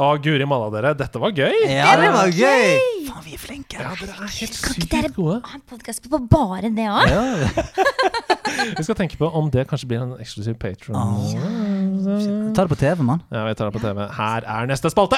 Å, 0.00 0.14
guri 0.24 0.46
malla 0.48 0.70
dere, 0.72 0.94
dette 0.96 1.20
var 1.20 1.34
gøy! 1.36 1.52
Ja, 1.68 1.90
det 2.00 2.08
var 2.14 2.30
gøy! 2.32 2.70
Faen, 3.04 3.24
vi 3.26 3.34
er 3.36 3.40
flinke. 3.42 3.76
Ja, 3.76 3.90
dere 4.00 4.14
er 4.16 4.30
helt 4.32 4.56
Kan 4.56 4.72
ikke 4.72 4.72
sykt 4.72 4.94
dere 4.94 5.10
gode. 5.12 5.34
ha 5.44 5.58
en 5.58 5.64
podkast 5.68 6.06
på 6.08 6.20
bare 6.30 6.70
det 6.72 6.86
òg? 6.88 7.10
Ja. 7.10 7.66
Vi 8.78 8.84
skal 8.86 8.96
tenke 8.96 9.18
på 9.20 9.28
om 9.36 9.50
det 9.52 9.66
kanskje 9.68 9.90
blir 9.90 10.00
en 10.02 10.14
eksklusiv 10.20 10.56
patron. 10.60 10.96
Ta 12.54 12.62
det 12.62 12.68
på 12.68 12.74
TV, 12.74 13.02
mann. 13.02 13.22
Ja, 13.30 13.44
vi 13.44 13.54
tar 13.54 13.70
det 13.70 13.72
på 13.72 13.78
TV. 13.78 14.06
Her 14.16 14.46
er 14.46 14.66
neste 14.66 14.90
spalte! 14.90 15.16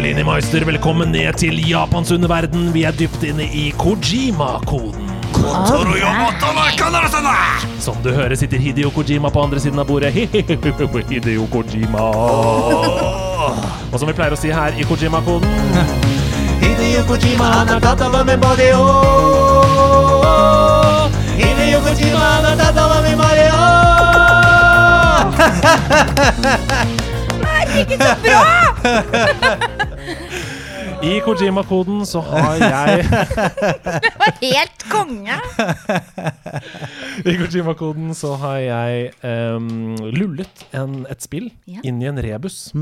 Linni 0.00 0.24
Meister, 0.24 0.64
velkommen 0.64 1.12
ned 1.12 1.32
til 1.36 1.60
Japans 1.68 2.12
underverden. 2.12 2.70
Vi 2.74 2.82
er 2.88 2.96
dypt 2.96 3.22
inne 3.28 3.44
i 3.44 3.70
Kojima-koden. 3.78 5.10
Som 7.80 7.96
du 8.04 8.10
hører, 8.10 8.34
sitter 8.34 8.58
Hideo 8.58 8.90
Kojima 8.90 9.30
på 9.30 9.42
andre 9.42 9.60
siden 9.60 9.78
av 9.78 9.86
bordet. 9.86 10.12
Hideo 11.12 11.46
Kojima. 11.52 12.06
Og 13.92 13.98
som 13.98 14.08
vi 14.08 14.16
pleier 14.16 14.32
å 14.32 14.40
si 14.40 14.52
her 14.54 14.76
i 14.80 14.88
Kojima-koden 14.88 16.09
Hideo 16.60 17.02
Kojima, 17.08 17.44
ikke 17.44 17.68
så 17.70 17.78
bra! 17.80 18.06
over 18.06 18.24
med 18.24 18.36
Mario. 18.44 18.80
Hideo 21.40 21.80
Kojima, 21.80 22.18
han 22.18 22.44
har 22.44 22.56
tatt 22.56 22.78
over. 22.84 23.00
I 31.02 31.20
Kojima-koden 31.24 32.02
så 32.06 32.20
har 32.20 32.58
jeg 32.60 33.04
Helt 34.44 34.84
konge! 34.90 35.36
I 37.30 37.36
Kojima-koden 37.40 38.12
så 38.16 38.34
har 38.42 38.58
jeg 38.60 39.08
um, 39.24 39.96
lullet 40.12 40.66
en, 40.76 41.06
et 41.10 41.24
spill 41.24 41.48
Ja. 41.68 41.80
inn 41.88 42.02
i 42.04 42.08
en 42.10 42.20
rebus. 42.20 42.68
Eh, 42.76 42.80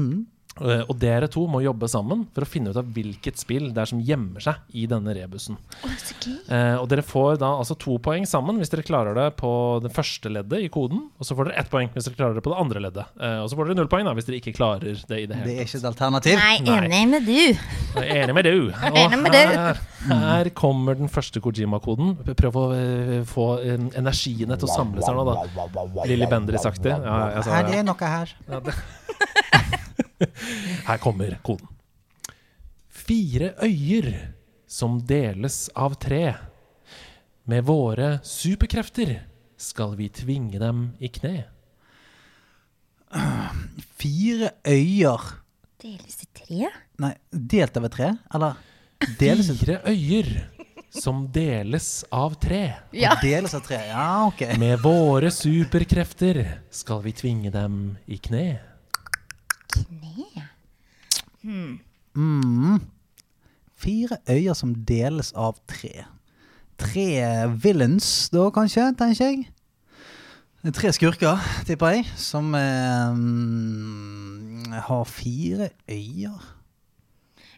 og 0.61 0.95
dere 1.01 1.29
to 1.31 1.45
må 1.51 1.61
jobbe 1.65 1.89
sammen 1.91 2.25
for 2.35 2.45
å 2.45 2.49
finne 2.49 2.73
ut 2.73 2.79
av 2.81 2.89
hvilket 2.95 3.39
spill 3.41 3.71
det 3.75 3.83
er 3.83 3.91
som 3.91 4.01
gjemmer 4.03 4.43
seg 4.43 4.79
i 4.79 4.87
denne 4.91 5.15
rebusen. 5.17 5.59
Så. 5.99 6.33
Eh, 6.49 6.75
og 6.79 6.89
dere 6.91 7.05
får 7.07 7.39
da 7.43 7.51
altså 7.61 7.77
to 7.79 7.99
poeng 8.03 8.27
sammen 8.29 8.59
hvis 8.61 8.73
dere 8.73 8.87
klarer 8.87 9.17
det 9.17 9.29
på 9.39 9.51
det 9.85 9.93
første 9.95 10.33
leddet 10.33 10.65
i 10.67 10.71
koden. 10.73 11.07
Og 11.19 11.29
så 11.29 11.37
får 11.39 11.51
dere 11.51 11.63
ett 11.63 11.71
poeng 11.73 11.91
hvis 11.95 12.09
dere 12.09 12.19
klarer 12.19 12.39
det 12.39 12.45
på 12.47 12.53
det 12.53 12.61
andre 12.63 12.83
leddet. 12.89 13.15
Uh, 13.21 13.41
og 13.45 13.51
så 13.51 13.59
får 13.59 13.71
dere 13.71 13.81
null 13.81 13.91
poeng 13.93 14.09
da 14.09 14.15
hvis 14.19 14.29
dere 14.29 14.41
ikke 14.41 14.55
klarer 14.57 15.03
det 15.09 15.21
i 15.23 15.27
det 15.31 15.41
Det 15.45 15.57
er 15.57 15.67
ikke 15.67 15.81
et 15.81 15.89
alternativ. 15.93 16.39
Nei, 16.43 16.77
enig 16.77 17.03
med 17.13 17.29
du. 17.29 17.41
Er 17.99 18.13
enig 18.23 18.37
med 18.39 18.49
du. 18.49 18.57
Og 18.89 18.99
Enig 18.99 19.19
med 19.21 19.35
du. 19.35 19.39
her, 19.39 19.81
her 20.09 20.51
kommer 20.57 20.97
den 20.99 21.11
første 21.13 21.43
Kojima-koden. 21.45 22.15
Prøv 22.39 22.59
å 22.59 22.67
uh, 22.73 23.17
få 23.29 23.49
eh, 23.63 23.81
energiene 23.99 24.59
til 24.59 24.69
å 24.69 24.73
samle 24.73 25.05
seg 25.05 25.19
nå, 25.19 25.27
da. 25.29 26.07
Lilly 26.09 26.29
Bendriss-aktig. 26.31 26.95
Ja, 26.95 27.19
det. 27.39 27.61
det 27.71 27.83
er 27.83 27.87
noe 27.87 28.15
her. 28.17 28.33
Ja, 28.49 28.63
det. 28.65 28.79
Her 30.89 30.99
kommer 31.03 31.39
koden. 31.47 31.69
Fire 32.89 33.55
øyer 33.63 34.11
som 34.69 34.99
deles 35.07 35.69
av 35.75 35.95
tre. 36.01 36.35
Med 37.49 37.65
våre 37.65 38.19
superkrefter 38.27 39.15
skal 39.57 39.95
vi 39.97 40.11
tvinge 40.13 40.61
dem 40.61 40.91
i 41.01 41.09
kne. 41.09 41.47
Fire 43.99 44.53
øyer 44.69 45.23
Deles 45.79 46.17
i 46.25 46.27
tre? 46.35 46.69
Nei, 46.99 47.13
delt 47.31 47.77
over 47.79 47.91
tre? 47.95 48.09
Eller 48.35 48.59
deles 49.21 49.47
Fire 49.55 49.79
øyer 49.87 50.31
som 50.91 51.23
deles 51.33 52.05
av 52.11 52.35
tre. 52.43 52.63
Ja. 52.93 53.15
Deles 53.23 53.55
av 53.55 53.63
tre. 53.67 53.79
Ja, 53.87 54.27
ok. 54.27 54.43
Med 54.59 54.83
våre 54.83 55.31
superkrefter 55.31 56.43
skal 56.75 57.05
vi 57.05 57.15
tvinge 57.15 57.53
dem 57.55 57.97
i 58.11 58.19
kne. 58.19 58.59
Kne? 59.69 59.98
Mm. 61.49 62.81
Fire 63.79 64.17
øyer 64.29 64.55
som 64.59 64.75
deles 64.89 65.33
av 65.39 65.57
tre. 65.71 66.05
Tre 66.79 67.07
villains, 67.63 68.29
da 68.35 68.49
kanskje, 68.55 68.89
tenker 68.99 69.25
jeg. 69.25 69.47
Tre 70.75 70.91
skurker, 70.93 71.39
tipper 71.67 71.89
jeg, 71.95 72.05
som 72.19 72.55
eh, 72.59 73.15
har 74.89 75.05
fire 75.05 75.69
øyer. 75.89 76.39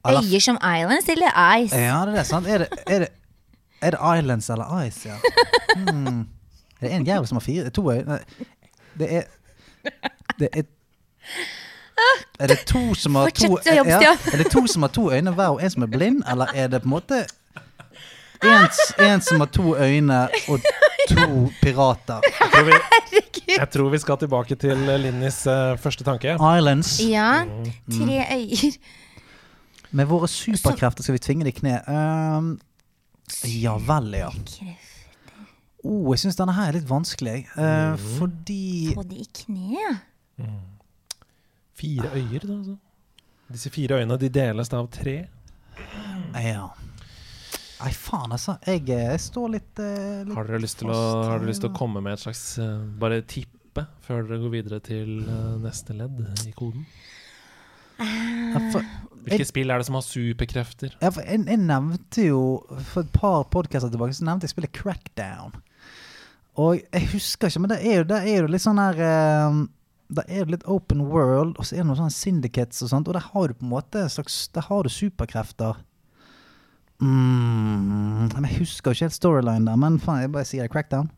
Eller- 0.05 0.23
Øyer 0.25 0.41
som 0.41 0.57
islands 0.57 1.09
eller 1.09 1.31
ice? 1.65 1.77
Ja, 1.77 2.01
det 2.07 2.13
er 2.13 2.17
det, 2.17 2.27
sant? 2.27 2.47
Er 2.47 2.59
det, 2.59 2.69
er 2.87 2.99
det, 2.99 3.09
er 3.83 3.91
det 3.91 4.01
Islands 4.19 4.51
eller 4.51 4.85
Ice, 4.87 5.09
ja? 5.09 5.17
Hmm. 5.77 6.29
Det 6.81 6.93
er 6.93 6.97
en 6.97 7.07
jævel 7.07 7.27
som 7.29 7.37
har 7.37 7.41
fire 7.45 7.71
To 7.71 7.91
øyne 7.93 8.19
Det 8.99 9.15
er 9.17 9.23
Det 10.39 10.49
er 10.53 10.63
Er 12.41 12.53
det 12.53 12.63
to 12.69 12.95
som 12.95 13.19
har 13.21 13.31
to 13.31 13.51
jobbe, 13.59 13.91
ja, 13.91 14.15
Er 14.33 14.43
det 14.43 14.51
to 14.53 14.65
som 14.71 14.87
har 14.87 14.93
to 14.95 15.11
øyne 15.13 15.35
hver, 15.37 15.57
og 15.57 15.63
en 15.65 15.71
som 15.71 15.87
er 15.87 15.91
blind, 15.93 16.23
eller 16.31 16.53
er 16.55 16.69
det 16.73 16.83
på 16.83 16.91
en 16.91 16.95
måte 16.95 17.25
en, 18.41 18.69
en 18.99 19.21
som 19.21 19.41
har 19.41 19.51
to 19.53 19.75
øyne 19.77 20.23
og 20.49 20.65
to 21.09 21.51
pirater? 21.61 22.25
Jeg 22.25 22.51
tror 22.55 22.65
vi, 22.65 22.79
jeg 23.57 23.69
tror 23.71 23.91
vi 23.93 24.01
skal 24.01 24.19
tilbake 24.23 24.57
til 24.61 24.87
Linnis 25.03 25.43
uh, 25.47 25.77
første 25.79 26.05
tanke. 26.05 26.35
Islands. 26.35 27.01
Ja. 27.05 27.45
Mm. 27.45 27.73
Tre 27.99 28.25
øyer. 28.37 28.79
Med 29.91 30.07
våre 30.07 30.29
superkrefter 30.29 31.03
skal 31.03 31.19
vi 31.19 31.23
tvinge 31.25 31.45
det 31.45 31.57
i 31.57 31.59
kne. 31.61 31.81
Um, 31.91 32.53
ja 33.45 33.75
vel, 33.87 34.15
ja. 34.15 34.31
Oh, 35.85 36.13
jeg 36.13 36.23
syns 36.25 36.39
denne 36.39 36.55
her 36.55 36.71
er 36.71 36.79
litt 36.79 36.89
vanskelig. 36.89 37.43
Uh, 37.57 37.97
fordi 38.19 38.93
Få 38.95 39.05
de 39.09 39.25
i 39.25 39.29
kne? 39.43 39.97
Fire 41.81 42.13
øyer, 42.15 42.45
da. 42.45 42.59
Altså. 42.61 42.77
Disse 43.51 43.73
fire 43.75 43.99
øyene 43.99 44.19
de 44.21 44.29
deles 44.33 44.71
av 44.77 44.89
tre. 44.95 45.17
Ja. 46.37 46.69
Nei, 47.81 47.93
faen, 47.97 48.35
altså. 48.37 48.59
Jeg, 48.67 48.85
eh, 48.93 49.07
jeg 49.15 49.23
står 49.25 49.55
litt, 49.55 49.81
eh, 49.81 50.21
litt 50.27 50.37
Har 50.37 50.49
dere 50.51 50.61
lyst 50.61 50.83
til 50.83 50.91
å, 50.93 50.99
har 51.25 51.39
dere 51.41 51.49
lyst 51.49 51.65
til 51.65 51.71
å 51.71 51.77
komme 51.79 52.03
med 52.05 52.19
et 52.19 52.23
slags 52.27 52.43
eh, 52.61 52.75
Bare 53.01 53.23
tippe 53.25 53.87
før 54.05 54.27
dere 54.29 54.41
går 54.43 54.53
videre 54.53 54.81
til 54.85 55.23
eh, 55.25 55.55
neste 55.63 55.97
ledd 55.97 56.21
i 56.45 56.53
koden? 56.53 56.85
ja, 58.01 58.61
for, 58.73 58.85
Hvilke 59.25 59.47
spill 59.49 59.73
er 59.73 59.81
det 59.81 59.89
som 59.89 59.97
har 59.97 60.05
superkrefter? 60.05 60.95
ja, 61.01 61.09
for 61.09 61.25
jeg, 61.25 61.41
jeg 61.49 61.61
nevnte 61.65 62.29
jo 62.29 62.45
For 62.93 63.03
et 63.07 63.13
par 63.17 63.49
podkaster 63.53 63.93
tilbake 63.93 64.17
Så 64.17 64.29
nevnte 64.29 64.49
jeg 64.49 64.55
spillet 64.55 64.77
Crackdown. 64.77 65.57
Og 66.61 66.81
jeg 66.85 67.11
husker 67.15 67.49
ikke, 67.49 67.61
men 67.65 67.73
det 67.73 67.81
er 67.81 68.03
jo, 68.03 68.07
det 68.13 68.21
er 68.29 68.43
jo 68.43 68.49
litt 68.53 68.65
sånn 68.65 68.81
her 68.83 69.01
eh, 69.07 69.61
Da 70.11 70.25
er 70.27 70.43
det 70.45 70.57
litt 70.57 70.67
open 70.67 71.05
world, 71.07 71.55
og 71.59 71.67
så 71.67 71.77
er 71.77 71.85
det 71.85 71.91
noen 71.91 72.01
sånne 72.01 72.15
syndicates 72.15 72.83
og 72.83 72.91
sånt, 72.91 73.09
og 73.09 73.15
der 73.15 73.29
har 73.31 73.47
du 73.47 73.55
på 73.55 73.67
en 73.67 73.71
måte 73.77 74.03
en 74.03 74.11
slags 74.11 74.49
Der 74.55 74.67
har 74.67 74.83
du 74.83 74.91
superkrefter. 74.91 75.79
Mm, 77.01 78.29
jeg 78.29 78.59
husker 78.59 78.91
ikke 78.93 79.07
helt 79.07 79.17
storyline 79.17 79.67
der, 79.71 79.77
men 79.81 80.01
faen, 80.03 80.21
jeg 80.27 80.33
bare 80.35 80.45
sier 80.45 80.67
det. 80.67 80.73
Crackdown. 80.75 81.09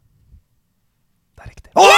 Det 1.35 1.43
er 1.43 1.51
riktig. 1.51 1.73
Oh! 1.75 1.89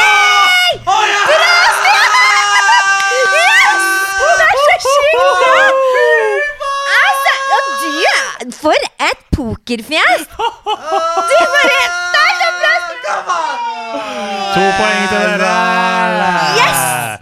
og 7.54 7.62
du 7.80 7.88
er 8.06 8.50
For 8.60 8.80
et 9.08 9.20
pokerfjes! 9.34 10.22
Du 10.30 11.36
bare 11.54 11.80
Det 12.14 12.20
er 12.20 12.34
så 12.38 13.16
bra! 13.26 13.40
To 14.54 14.64
poeng 14.78 15.04
til 15.10 15.28
dere! 15.42 15.54
Yes! 16.58 16.73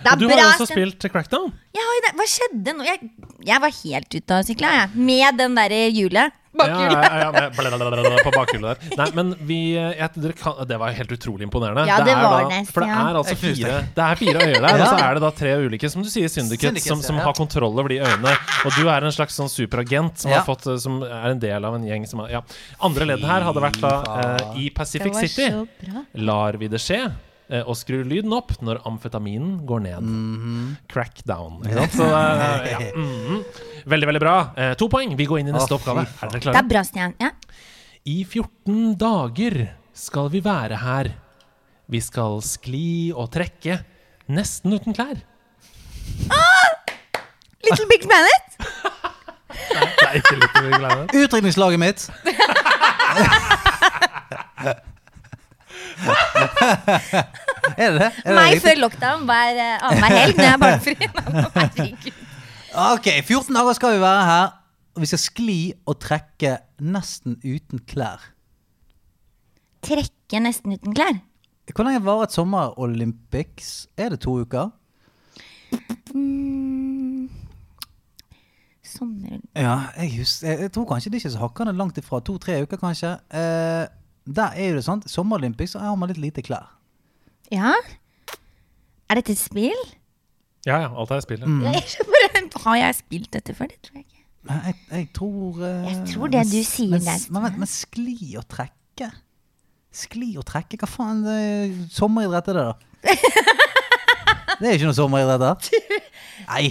Det 0.03 0.11
er 0.11 0.12
Og 0.12 0.23
du 0.23 0.29
har 0.29 0.41
jo 0.41 0.51
også 0.51 0.69
spilt 0.70 1.09
Crackdown. 1.12 1.51
Jeg 1.73 1.89
har 1.89 1.97
jo 1.99 2.05
det. 2.07 2.12
Hva 2.19 2.29
skjedde 2.35 2.77
nå? 2.77 2.87
Jeg, 2.87 3.11
jeg 3.47 3.65
var 3.65 3.74
helt 3.83 4.15
ute 4.19 4.39
av 4.39 4.47
sykla, 4.47 4.77
jeg. 4.81 5.03
Med 5.11 5.43
den 5.43 5.59
derre 5.59 5.83
hjulet. 5.95 6.39
Ja, 6.53 6.66
ja, 6.66 7.19
ja, 7.19 7.33
med 7.33 7.55
blablabla 7.57 8.19
på 8.24 8.31
bakhjulet 8.35 8.81
der. 8.83 8.97
Nei, 8.99 9.07
men 9.16 9.31
vi 9.49 9.59
jeg, 9.73 10.35
kan, 10.37 10.59
Det 10.69 10.77
var 10.77 10.93
helt 10.93 11.15
utrolig 11.16 11.47
imponerende. 11.47 11.87
Ja, 11.89 12.03
det 12.05 12.12
er 12.12 12.20
var 12.20 12.43
da, 12.45 12.51
nesten, 12.51 12.74
For 12.74 12.85
det 12.85 12.91
ja. 12.91 12.99
er 13.09 13.19
altså 13.23 13.37
fire 13.41 13.79
Det 13.97 14.05
er 14.05 14.20
fire 14.20 14.45
øyer 14.45 14.59
der, 14.66 14.77
og 14.83 14.85
så 14.85 14.99
er 15.01 15.16
det 15.16 15.24
da 15.24 15.33
tre 15.39 15.55
ulike, 15.65 15.91
som 15.95 16.05
du 16.05 16.11
sier, 16.12 16.29
Syndicates, 16.29 16.85
som, 16.85 17.01
som 17.05 17.23
har 17.24 17.33
kontroll 17.39 17.73
over 17.73 17.89
de 17.95 18.03
øyene. 18.05 18.37
Og 18.69 18.77
du 18.77 18.85
er 18.85 19.09
en 19.09 19.16
slags 19.16 19.41
sånn 19.41 19.49
superagent 19.53 20.20
som, 20.20 20.33
Ja. 20.33 20.43
har 20.43 20.49
fått, 20.49 20.69
eh, 20.69 20.77
som 20.83 21.01
er 21.09 21.33
en 21.33 21.41
del 21.41 21.65
av 21.65 21.79
en 21.79 21.89
gjeng 21.89 22.05
som 22.11 22.20
har 22.24 22.37
Ja. 22.37 22.45
Andre 22.85 23.09
ledd 23.15 23.24
her 23.24 23.49
hadde 23.49 23.65
vært 23.65 23.81
da 23.81 23.97
uh, 24.05 24.61
i 24.61 24.69
Pacific 24.70 25.16
City. 25.24 25.49
Lar 26.20 26.61
vi 26.61 26.69
det 26.69 26.81
skje? 26.85 27.07
Eh, 27.53 27.62
Og 27.69 27.77
skrur 27.79 28.05
lyden 28.09 28.33
opp 28.37 28.51
når 28.65 28.77
amfetaminen 28.89 29.61
går 29.69 29.81
ned. 29.87 30.01
Mhm. 30.03 30.77
Crackdown. 30.91 31.61
Ikke 31.66 31.79
sant? 31.83 31.93
Så, 32.01 32.07
eh, 32.09 32.73
ja. 32.73 32.79
-hmm. 32.97 33.45
Veldig, 33.85 34.07
veldig 34.07 34.20
bra. 34.20 34.51
Eh, 34.57 34.74
to 34.74 34.89
poeng. 34.89 35.16
Vi 35.16 35.27
går 35.27 35.39
inn 35.41 35.49
i 35.49 35.53
neste 35.53 35.74
oh, 35.74 35.81
oppgave. 35.81 36.07
Er 36.23 36.29
dere 36.29 36.53
Det 36.53 36.65
er 36.65 36.69
bra, 36.69 36.83
Stian. 36.85 37.15
Ja. 37.20 37.31
I 38.05 38.24
14 38.24 38.97
dager 38.99 39.69
skal 39.95 40.29
vi 40.31 40.41
være 40.41 40.77
her. 40.77 41.12
Vi 41.89 42.01
skal 42.01 42.41
skli 42.41 43.12
og 43.15 43.31
trekke, 43.31 43.85
nesten 44.29 44.73
uten 44.73 44.95
klær. 44.95 45.16
Little 47.62 47.87
Big 47.87 48.03
Planet. 48.03 48.57
Det 49.53 50.09
er 50.09 50.15
ikke 50.19 50.37
Big 50.41 50.51
Planet. 50.79 51.15
Utdrikningslaget 51.15 51.79
mitt. 51.79 52.11
er 57.76 57.97
det? 57.98 58.09
Er 58.24 58.28
det 58.28 58.36
Meg 58.36 58.52
riktig? 58.52 58.62
før 58.66 58.80
lockdown 58.82 59.24
hver 59.28 59.60
uh, 59.60 59.86
annenhver 59.89 60.16
helg 60.18 60.36
når 60.36 60.44
jeg 60.44 60.52
er 60.52 60.62
barnefri. 60.66 60.97
Ok, 62.72 63.06
14 63.20 63.52
dager 63.52 63.72
skal 63.76 63.93
vi 63.93 64.01
være 64.01 64.24
her. 64.24 64.47
Og 64.94 65.02
vi 65.05 65.09
skal 65.10 65.20
skli 65.20 65.59
og 65.89 65.98
trekke 66.01 66.55
nesten 66.80 67.36
uten 67.44 67.82
klær. 67.89 68.24
Trekke 69.84 70.40
nesten 70.40 70.72
uten 70.76 70.97
klær. 70.97 71.20
Hvor 71.72 71.84
lenge 71.86 72.01
varer 72.05 72.26
et 72.26 72.34
sommer-Olympics? 72.34 73.89
Er 73.97 74.12
det 74.12 74.20
to 74.24 74.39
uker? 74.40 74.70
Mm. 76.14 77.28
Sommer... 78.84 79.39
Ja, 79.56 79.78
jeg, 79.97 80.18
husker, 80.18 80.48
jeg, 80.48 80.60
jeg 80.66 80.72
tror 80.72 80.89
kanskje 80.90 81.10
det 81.10 81.16
er 81.16 81.24
ikke 81.24 81.36
så 81.36 81.44
hakkende 81.44 81.76
langt 81.76 81.98
ifra. 82.01 82.20
To-tre 82.20 82.62
uker, 82.64 82.80
kanskje. 82.80 83.14
Eh, 83.32 83.84
der 84.26 84.56
er 84.56 84.68
jo 84.72 84.80
det 84.80 84.84
sånn. 84.89 85.05
Sommer-Olympics 85.09 85.76
så 85.76 85.84
har 85.84 85.97
man 85.97 86.12
litt 86.12 86.20
lite 86.20 86.44
klær. 86.44 86.68
Ja? 87.53 87.73
Er 89.11 89.19
dette 89.20 89.35
et 89.35 89.41
spill? 89.41 89.83
Ja, 90.65 90.79
ja, 90.85 90.89
alt 90.95 91.11
er 91.11 91.20
spillet. 91.24 91.49
Mm. 91.49 91.65
Har 92.65 92.77
jeg 92.79 92.95
spilt 93.01 93.33
dette 93.35 93.55
før? 93.55 93.69
Det 93.73 93.81
tror 93.85 93.99
jeg 93.99 94.07
ikke. 94.07 94.23
Men 94.43 94.62
jeg, 94.66 94.74
jeg 94.91 95.09
tror 95.15 95.59
uh, 95.61 95.66
Jeg 95.87 95.99
tror 96.15 96.31
det 96.33 96.41
men- 96.41 96.51
du 96.51 96.62
sier 96.66 96.91
men, 96.91 97.05
der, 97.07 97.59
Men, 97.59 97.69
skli 97.70 98.16
og 98.41 98.49
trekke 98.51 99.11
Skli 99.93 100.33
og 100.41 100.47
trekke, 100.49 100.79
hva 100.81 100.89
faen? 100.89 101.20
Det 101.27 101.35
er 101.37 101.73
sommeridrett 101.93 102.49
er 102.49 102.57
det, 102.57 102.62
da? 102.65 103.15
det 104.62 104.70
er 104.70 104.77
ikke 104.79 104.89
noe 104.89 104.97
sommeridrett, 104.97 105.43
da. 105.43 105.51
Nei. 106.49 106.62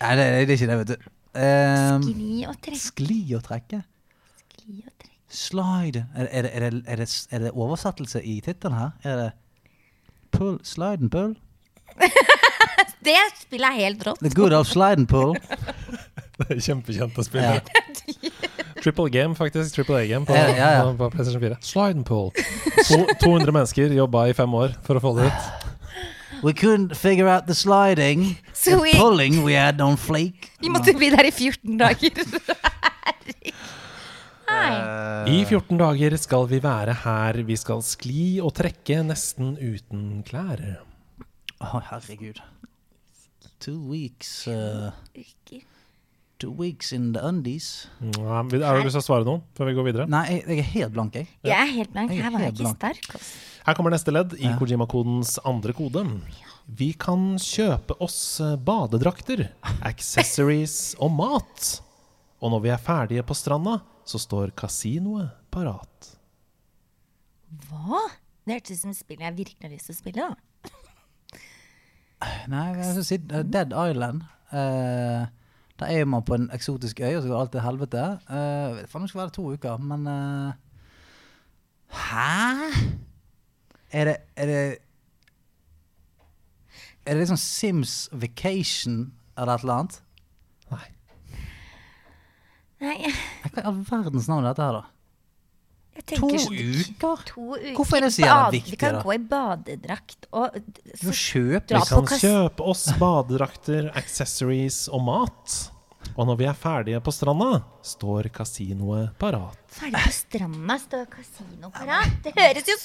Nei, 0.00 0.12
det, 0.16 0.24
det 0.48 0.54
er 0.54 0.54
ikke 0.56 0.70
det, 0.70 0.78
vet 0.80 0.92
du. 0.94 1.10
Um, 1.36 2.06
Skli 2.06 2.38
og 2.48 2.56
trekke. 2.64 2.80
skli 2.80 3.18
og 3.36 3.44
trekke. 3.44 3.82
Skli 4.40 4.78
og 4.80 4.94
trekke. 4.96 5.12
Slide. 5.42 6.06
Er, 6.16 6.30
er, 6.30 6.48
det, 6.48 6.54
er, 6.56 6.64
det, 6.70 6.82
er, 6.86 7.02
det, 7.04 7.10
er 7.30 7.44
det 7.44 7.52
oversettelse 7.52 8.24
i 8.24 8.38
tittelen 8.44 8.78
her? 8.80 8.96
Er 9.04 9.20
det 9.20 9.28
pull, 10.32 10.58
slide 10.66 11.00
and 11.04 11.10
pull? 11.12 11.34
Det 13.02 13.16
spillet 13.40 13.66
er 13.66 13.78
helt 13.82 14.04
rått. 14.06 14.20
The 14.22 14.30
good 14.34 14.52
of 14.54 14.68
slide 14.70 15.00
and 15.02 15.08
pull. 15.10 15.34
Det 16.38 16.46
er 16.56 16.60
kjempekjent 16.64 17.18
å 17.18 17.24
spille. 17.26 17.56
Ja. 17.58 18.30
Triple 18.82 19.10
game, 19.14 19.34
faktisk. 19.38 19.74
Triple 19.76 20.00
A-game 20.00 20.26
på, 20.26 20.34
Ja, 20.34 20.46
ja, 20.54 20.68
ja. 20.78 20.86
på, 20.98 21.08
PlayStation 21.12 21.42
4. 21.42 21.58
Slide 21.62 21.98
and 22.00 22.06
pull. 22.08 22.30
To, 22.88 23.02
200 23.22 23.52
mennesker 23.54 23.92
jobba 23.94 24.24
i 24.30 24.34
fem 24.38 24.54
år 24.58 24.74
for 24.86 24.98
å 24.98 25.02
få 25.04 25.12
det 25.18 25.28
ut. 25.30 25.50
We 26.42 26.50
couldn't 26.58 26.96
figure 26.98 27.28
out 27.30 27.46
the 27.46 27.54
sliding. 27.54 28.38
So 28.52 28.78
the 28.78 28.82
vi- 28.88 28.96
pulling 28.98 29.42
we 29.44 29.54
had 29.54 29.80
on 29.80 29.96
flake. 29.96 30.50
Vi 30.62 30.70
måtte 30.74 30.94
bli 30.98 31.10
der 31.14 31.28
i 31.28 31.34
14 31.34 31.78
dager. 31.78 32.10
Nei. 34.52 35.32
I 35.32 35.42
14 35.48 35.78
dager 35.80 36.16
skal 36.20 36.48
vi 36.50 36.58
være 36.62 36.94
her. 37.04 37.42
Vi 37.46 37.56
skal 37.60 37.82
skli 37.86 38.24
og 38.42 38.52
trekke 38.58 39.00
nesten 39.06 39.54
uten 39.58 40.22
klær. 40.26 40.62
Å, 41.62 41.82
herregud. 41.92 42.40
Two 43.62 43.78
weeks 43.86 44.48
uh, 44.50 44.90
Two 46.42 46.50
weeks 46.58 46.90
in 46.90 47.12
the 47.14 47.22
undies. 47.22 47.86
Ja, 48.02 48.40
er 48.42 48.48
det 48.50 48.58
du 48.58 48.86
lyst 48.88 48.96
til 48.96 48.98
å 48.98 49.04
svare 49.06 49.26
noen 49.28 49.44
før 49.54 49.68
vi 49.68 49.74
går 49.76 49.84
videre? 49.86 50.06
Nei, 50.10 50.24
jeg, 50.32 50.42
jeg 50.48 50.64
er 50.64 50.70
helt 50.72 50.94
blank, 50.96 51.14
jeg. 51.20 51.28
Jeg 51.46 51.54
er 51.54 51.70
helt 51.76 51.92
blank. 51.94 52.10
Er 52.10 52.24
Her 52.24 52.34
var 52.34 52.42
jeg 52.42 52.54
ikke 52.56 52.72
sterk. 52.72 53.06
Også. 53.14 53.30
Her 53.68 53.76
kommer 53.78 53.94
neste 53.94 54.10
ledd 54.14 54.34
i 54.40 54.48
Ja. 54.48 54.56
Kojima-kodens 54.58 55.36
andre 55.46 55.76
kode. 55.78 56.02
Vi 56.66 56.88
kan 56.98 57.36
kjøpe 57.38 57.94
oss 58.02 58.18
eh, 58.42 58.56
badedrakter, 58.58 59.44
accessories 59.86 60.96
og 60.98 61.14
mat. 61.20 61.68
Og 62.42 62.50
når 62.50 62.64
vi 62.64 62.72
er 62.74 62.82
ferdige 62.82 63.22
på 63.22 63.36
stranda, 63.38 63.78
så 64.08 64.18
står 64.18 64.54
kasinoet 64.58 65.30
parat. 65.54 66.08
Hva? 67.68 68.02
Det 68.42 68.56
hørtes 68.56 68.80
ut 68.80 68.88
som 68.88 68.94
spillet 68.96 69.04
spill 69.04 69.22
jeg 69.22 69.36
virkelig 69.36 69.68
har 69.68 69.74
lyst 69.74 69.90
til 69.90 69.94
å 69.94 70.00
spille. 70.00 70.26
da. 70.26 70.72
Nei, 72.50 72.64
jeg 72.78 72.88
skal 72.88 73.06
si 73.06 73.18
Dead 73.22 73.74
Island. 73.74 74.24
Uh, 74.52 75.30
da 75.80 75.88
er 75.90 76.06
man 76.06 76.24
på 76.26 76.36
en 76.36 76.50
eksotisk 76.54 77.00
øy, 77.00 77.14
og 77.16 77.22
så 77.22 77.30
går 77.30 77.38
alt 77.38 77.54
til 77.54 77.64
helvete. 77.64 78.02
Uh, 78.26 78.36
jeg 78.36 78.76
vet 78.76 78.90
faen 78.90 79.02
om 79.02 79.06
det 79.06 79.12
skal 79.12 79.22
være 79.22 79.36
to 79.38 79.46
uker, 79.54 79.86
men 79.92 80.06
uh, 80.10 80.52
Hæ? 81.92 82.72
Er 83.92 84.08
det 84.08 84.16
Er 84.36 84.46
det 84.46 84.78
Er 87.04 87.12
det 87.12 87.18
liksom 87.18 87.36
Sims 87.36 88.08
Vacation 88.12 89.12
eller 89.38 89.54
et 89.54 89.60
eller 89.60 89.74
annet? 89.74 90.02
Nei. 92.82 92.98
Hva 93.52 93.62
i 93.62 93.66
all 93.70 93.78
verdens 93.86 94.26
navn 94.30 94.44
er 94.44 94.52
dette 94.52 94.66
her, 94.66 94.80
da? 94.80 94.84
jeg 95.92 96.06
To 96.18 96.28
sånn- 96.40 96.54
uker? 96.56 97.24
To 97.28 97.42
uker. 97.52 97.74
Hvorfor 97.76 97.98
er 97.98 98.06
det 98.06 98.12
så 98.14 98.22
jævla 98.24 98.50
viktig, 98.54 98.70
Vi 98.72 98.78
kan 98.80 98.94
da? 98.96 99.02
gå 99.04 99.12
i 99.14 99.18
badedrakt 99.28 100.26
og 100.32 100.56
så, 100.96 101.12
kjøp, 101.12 101.66
Dra 101.68 101.78
Vi 101.82 101.84
på 101.84 101.98
kan 101.98 102.06
kas- 102.08 102.22
kjøpe 102.24 102.66
oss 102.72 102.86
badedrakter, 102.98 103.90
accessories 104.00 104.88
og 104.88 105.02
mat. 105.04 105.58
Og 106.16 106.26
når 106.26 106.36
vi 106.40 106.44
er 106.48 106.56
ferdige 106.58 106.98
på 107.04 107.12
stranda, 107.14 107.62
står 107.84 108.30
kasinoet 108.34 109.12
parat. 109.20 109.54
Ferdig 109.68 110.00
på 110.02 110.12
stranda, 110.16 110.78
står 110.82 111.06
kasinoet 111.12 111.72
parat. 111.76 112.16
Det 112.24 112.32
høres 112.40 112.66
jo 112.72 112.76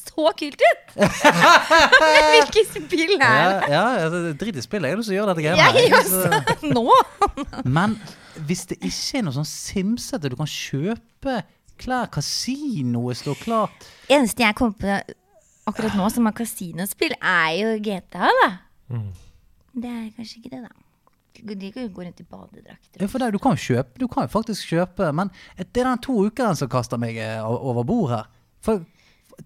så 0.00 0.32
kult 0.40 0.64
ut! 0.64 0.96
Hvilket 2.30 2.72
spill 2.72 3.14
er 3.20 3.60
det? 3.60 3.68
ja 3.70 3.84
ja, 4.00 4.08
drit 4.32 4.56
i 4.56 4.64
spillet. 4.64 4.88
Jeg 4.88 4.96
har 4.96 5.00
lyst 5.00 5.10
til 5.12 5.16
å 5.16 5.20
gjøre 5.20 5.34
dette 5.34 5.44
greiet. 5.44 5.76
Jeg 5.76 5.92
også! 6.00 6.72
Nå! 6.72 7.64
Men 7.68 7.98
hvis 8.46 8.66
det 8.70 8.78
ikke 8.80 9.20
er 9.20 9.24
noe 9.26 9.34
sånn 9.34 9.48
simsete 9.48 10.30
Du 10.30 10.36
kan 10.38 10.48
kjøpe 10.50 11.40
klær, 11.80 12.10
kasinoet 12.12 13.20
står 13.20 13.40
klart 13.40 13.88
Eneste 14.10 14.44
jeg 14.44 14.56
kommer 14.58 14.76
på 14.80 15.16
akkurat 15.70 15.96
nå 15.98 16.06
som 16.10 16.26
har 16.26 16.34
kasinospill, 16.34 17.12
er 17.20 17.50
jo 17.60 17.74
GTA, 17.84 18.30
da. 18.40 18.48
Det 19.70 19.90
er 19.90 20.06
kanskje 20.16 20.40
ikke 20.40 20.50
det, 20.56 20.62
da. 20.64 20.72
De 21.40 21.70
kan 21.72 21.84
jo 21.84 21.90
gå 21.94 22.04
rundt 22.04 22.20
i 22.20 22.26
badedrakter. 22.26 23.00
Ja, 23.00 23.06
for 23.08 23.22
det, 23.22 23.30
du 23.32 23.38
kan 23.40 23.54
jo 23.54 23.62
kjøpe 23.62 24.00
Du 24.02 24.08
kan 24.10 24.26
jo 24.26 24.32
faktisk 24.32 24.74
kjøpe 24.74 25.06
Men 25.16 25.30
det 25.56 25.80
er 25.80 25.86
den 25.86 26.02
to 26.04 26.16
ukene 26.26 26.58
som 26.58 26.68
kaster 26.68 27.00
meg 27.00 27.16
eh, 27.22 27.38
over 27.46 27.86
bord 27.86 28.10
her. 28.12 28.26
For 28.60 28.82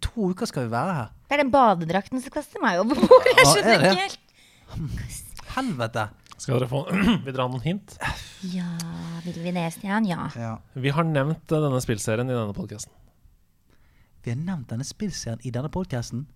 to 0.02 0.32
uker 0.32 0.48
skal 0.51 0.66
vi 0.66 0.73
være 0.73 0.97
her. 0.97 1.12
Det 1.28 1.36
er 1.36 1.43
den 1.44 1.52
badedrakten 1.55 2.24
som 2.24 2.35
kaster 2.35 2.62
meg 2.65 2.81
over 2.82 2.98
bord. 2.98 3.28
Jeg 3.31 3.47
skjønner 3.52 3.86
ja, 3.86 3.93
ikke 3.93 4.09
helt. 4.09 5.31
Helvete. 5.55 6.09
Skal 6.39 6.59
dere 6.61 6.69
få 6.69 6.81
Vil 7.24 7.31
dere 7.32 7.44
ha 7.44 7.48
noen 7.52 7.62
hint? 7.65 7.94
Ja, 8.52 8.66
vil 9.24 9.39
vi 9.44 9.52
det, 9.55 9.69
Stian? 9.77 10.05
Ja. 10.09 10.27
Ja. 10.36 10.56
Vi 10.74 10.90
har 10.93 11.06
nevnt 11.06 11.52
eh, 11.55 11.62
denne 11.62 11.81
spillserien 11.85 12.28
i 12.28 12.35
denne 12.36 12.55
podkasten. 12.56 12.93
Vi 14.24 14.32
har 14.32 14.40
nevnt 14.40 14.69
denne 14.73 14.85
spillserien 14.89 15.40
i 15.47 15.52
denne 15.55 15.70
podcasten. 15.73 16.27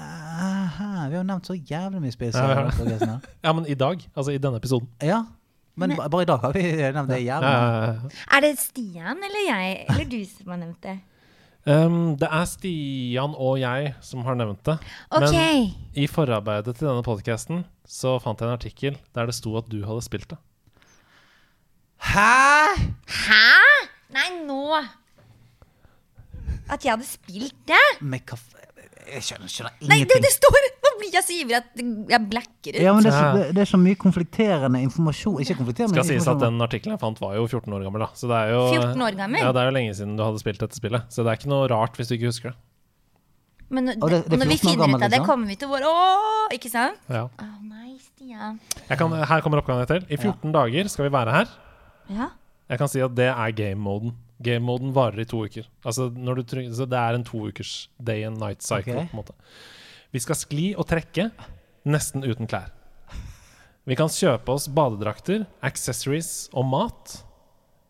Aha, 0.00 1.08
vi 1.10 1.16
har 1.18 1.24
nevnt 1.26 1.46
så 1.50 1.54
jævlig 1.56 2.00
mye 2.04 2.14
spillserier. 2.14 2.70
Ja, 2.70 2.96
ja. 3.06 3.18
Ja, 3.44 3.52
men 3.56 3.66
i 3.68 3.74
dag. 3.78 4.02
Altså 4.14 4.32
i 4.34 4.38
denne 4.42 4.60
episoden. 4.62 4.88
Ja, 5.02 5.22
men 5.80 5.94
ba- 5.96 6.08
bare 6.12 6.22
i 6.26 6.28
dag 6.28 6.38
har 6.44 6.52
vi 6.54 6.62
nevnt 6.76 7.10
det 7.10 7.22
jævlig. 7.24 7.50
Ja, 7.50 7.66
ja, 7.66 7.92
ja. 7.92 8.10
Er 8.36 8.44
det 8.44 8.52
Stian 8.60 9.22
eller 9.26 9.42
jeg, 9.48 9.84
eller 9.88 10.04
du 10.12 10.18
som 10.30 10.52
har 10.54 10.60
nevnt 10.62 10.82
det? 10.86 10.96
Um, 11.68 12.16
det 12.16 12.28
er 12.32 12.46
Stian 12.48 13.34
og 13.36 13.58
jeg 13.60 13.90
som 14.04 14.22
har 14.24 14.38
nevnt 14.38 14.62
det. 14.64 14.78
Ok. 15.12 15.26
Men 15.28 15.74
i 15.92 16.06
forarbeidet 16.08 16.72
til 16.78 16.88
denne 16.88 17.04
podkasten 17.04 17.66
så 17.84 18.14
fant 18.22 18.40
jeg 18.40 18.48
en 18.48 18.56
artikkel 18.56 18.96
der 19.16 19.28
det 19.28 19.34
sto 19.36 19.52
at 19.60 19.68
du 19.68 19.82
hadde 19.84 20.04
spilt 20.06 20.30
det. 20.32 20.38
Hæ? 22.10 22.80
Hæ? 23.26 23.44
Nei, 24.16 24.28
nå! 24.48 24.80
At 26.70 26.84
jeg 26.86 26.94
hadde 26.94 27.06
spilt 27.06 27.54
det? 27.68 27.82
Med 28.00 28.24
kaffe 28.26 28.56
Jeg 29.10 29.22
skjønner, 29.26 29.50
skjønner 29.50 29.74
Nei, 29.82 30.00
du, 30.00 30.06
ingenting. 30.06 30.22
det 30.24 30.32
står 30.36 30.56
blir 31.00 31.12
jeg 31.16 31.24
så 31.26 31.34
ivrig 31.36 31.56
at 31.58 31.82
jeg 31.82 32.20
blacker 32.30 32.76
ut. 32.76 32.80
Ja, 32.84 32.92
men 32.96 33.04
det 33.06 33.10
er, 33.12 33.18
så, 33.18 33.28
det, 33.36 33.44
det 33.56 33.62
er 33.64 33.70
så 33.72 33.80
mye 33.80 33.98
konflikterende 34.00 34.80
informasjon. 34.86 35.38
Ikke 35.44 35.56
konflikterende, 35.58 35.96
Skal 35.96 36.08
sies 36.08 36.28
at 36.30 36.40
den 36.42 36.60
artikkelen 36.64 36.94
jeg 36.96 37.02
fant, 37.02 37.20
var 37.22 37.34
jo 37.38 37.46
14 37.48 37.72
år 37.76 37.84
gammel. 37.88 38.04
da 38.04 38.10
Så 38.14 38.30
det 38.30 38.38
er 38.38 38.52
jo 38.54 38.62
14 38.74 39.06
år 39.06 39.16
gammel? 39.18 39.42
Ja, 39.42 39.52
det 39.56 39.62
er 39.62 39.70
jo 39.70 39.76
lenge 39.78 39.94
siden 39.98 40.16
du 40.18 40.24
hadde 40.26 40.42
spilt 40.42 40.60
dette 40.62 40.78
spillet. 40.78 41.08
Så 41.12 41.24
det 41.24 41.32
er 41.32 41.40
ikke 41.40 41.52
noe 41.52 41.68
rart 41.72 41.98
hvis 41.98 42.12
du 42.12 42.16
ikke 42.18 42.30
husker 42.32 42.52
det. 42.52 42.58
Men 43.70 43.86
det, 43.86 43.96
det- 44.00 44.24
det 44.30 44.38
når 44.40 44.48
vi 44.50 44.56
finner 44.58 44.80
gammel, 44.82 44.98
ut 44.98 45.04
av 45.04 45.10
det, 45.10 45.18
liksom? 45.18 45.26
kommer 45.30 45.46
vi 45.46 45.56
til 45.56 45.68
vår 45.70 45.84
Åh, 45.86 46.48
ikke 46.56 46.70
sant? 46.72 46.98
Ja. 47.08 47.22
Oh, 47.38 47.52
nei, 47.62 47.92
Stian. 48.02 48.58
Jeg 48.88 48.98
kan, 48.98 49.12
her 49.30 49.40
kommer 49.44 49.62
oppgaven 49.62 49.86
til. 49.86 50.06
I 50.10 50.18
14 50.18 50.52
dager 50.56 50.88
skal 50.90 51.06
vi 51.06 51.12
være 51.14 51.36
her. 51.36 51.52
Ja. 52.10 52.30
Jeg 52.70 52.78
kan 52.82 52.90
si 52.90 53.00
at 53.02 53.14
det 53.14 53.28
er 53.30 53.52
game-moden. 53.54 54.14
Game-moden 54.42 54.94
varer 54.96 55.20
i 55.22 55.26
to 55.28 55.44
uker. 55.46 55.66
Altså 55.84 56.08
når 56.10 56.40
du 56.40 56.56
så 56.74 56.86
Det 56.88 56.98
er 56.98 57.14
en 57.14 57.24
to 57.24 57.46
ukers 57.46 57.88
day 58.02 58.24
and 58.24 58.38
night 58.38 58.62
cycle. 58.62 58.94
Okay. 58.94 59.06
på 59.06 59.16
en 59.16 59.22
måte 59.22 59.34
Vi 60.12 60.20
skal 60.22 60.38
skli 60.38 60.68
og 60.74 60.86
trekke 60.90 61.28
nesten 61.90 62.24
uten 62.26 62.48
klær. 62.50 62.70
Vi 63.88 63.96
kan 63.98 64.10
kjøpe 64.12 64.52
oss 64.54 64.66
badedrakter, 64.70 65.46
accessories 65.64 66.48
og 66.52 66.66
mat. 66.68 67.14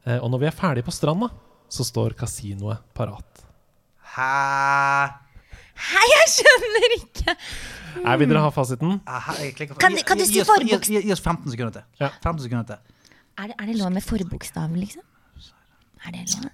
Eh, 0.07 0.19
og 0.23 0.31
når 0.33 0.39
vi 0.45 0.49
er 0.51 0.55
ferdige 0.57 0.87
på 0.87 0.95
stranda, 0.95 1.29
så 1.71 1.85
står 1.87 2.15
kasinoet 2.19 2.79
parat. 2.97 3.43
Hæ? 4.15 4.31
Hæ, 5.81 6.01
jeg 6.13 6.31
skjønner 6.37 6.95
ikke! 6.99 7.35
Nei, 8.05 8.15
vil 8.21 8.29
dere 8.31 8.43
ha 8.45 8.51
fasiten? 8.55 8.99
For- 9.03 9.81
Kan- 9.83 9.97
kan 10.07 10.19
du 10.21 10.25
si 10.29 10.39
gi 10.39 10.45
Gi, 10.45 11.01
gi 11.03 11.13
oss 11.13 11.21
15 11.25 11.51
sekunder 11.51 11.73
til. 11.81 11.85
Ja. 12.01 12.11
15 12.23 12.45
sekunder 12.45 12.67
til. 12.69 12.77
Er 13.41 13.47
det, 13.51 13.57
er 13.59 13.67
det 13.67 13.77
lov 13.81 13.91
med 13.93 14.03
forbokstav, 14.05 14.69
liksom? 14.77 15.03
Er 16.07 16.11
det 16.15 16.27
lov? 16.37 16.51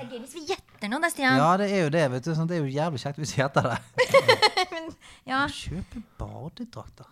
Det 0.00 0.06
er 0.06 0.12
gøy 0.14 0.20
hvis 0.24 0.34
vi 0.38 0.42
gjetter 0.48 0.88
noe, 0.88 1.00
da, 1.02 1.08
Stian. 1.12 1.36
Ja, 1.36 1.48
det 1.60 1.66
er 1.68 1.82
jo 1.84 1.88
det. 1.92 2.04
vet 2.14 2.24
du 2.24 2.30
sånn, 2.32 2.48
Det 2.48 2.56
er 2.56 2.62
jo 2.64 2.70
jævlig 2.72 3.00
kjekt 3.02 3.18
hvis 3.20 3.34
vi 3.36 3.42
gjetter 3.42 3.66
det. 3.68 3.78
Ja. 5.28 5.44
Kjøpe 5.52 6.00
badedrakter. 6.18 7.08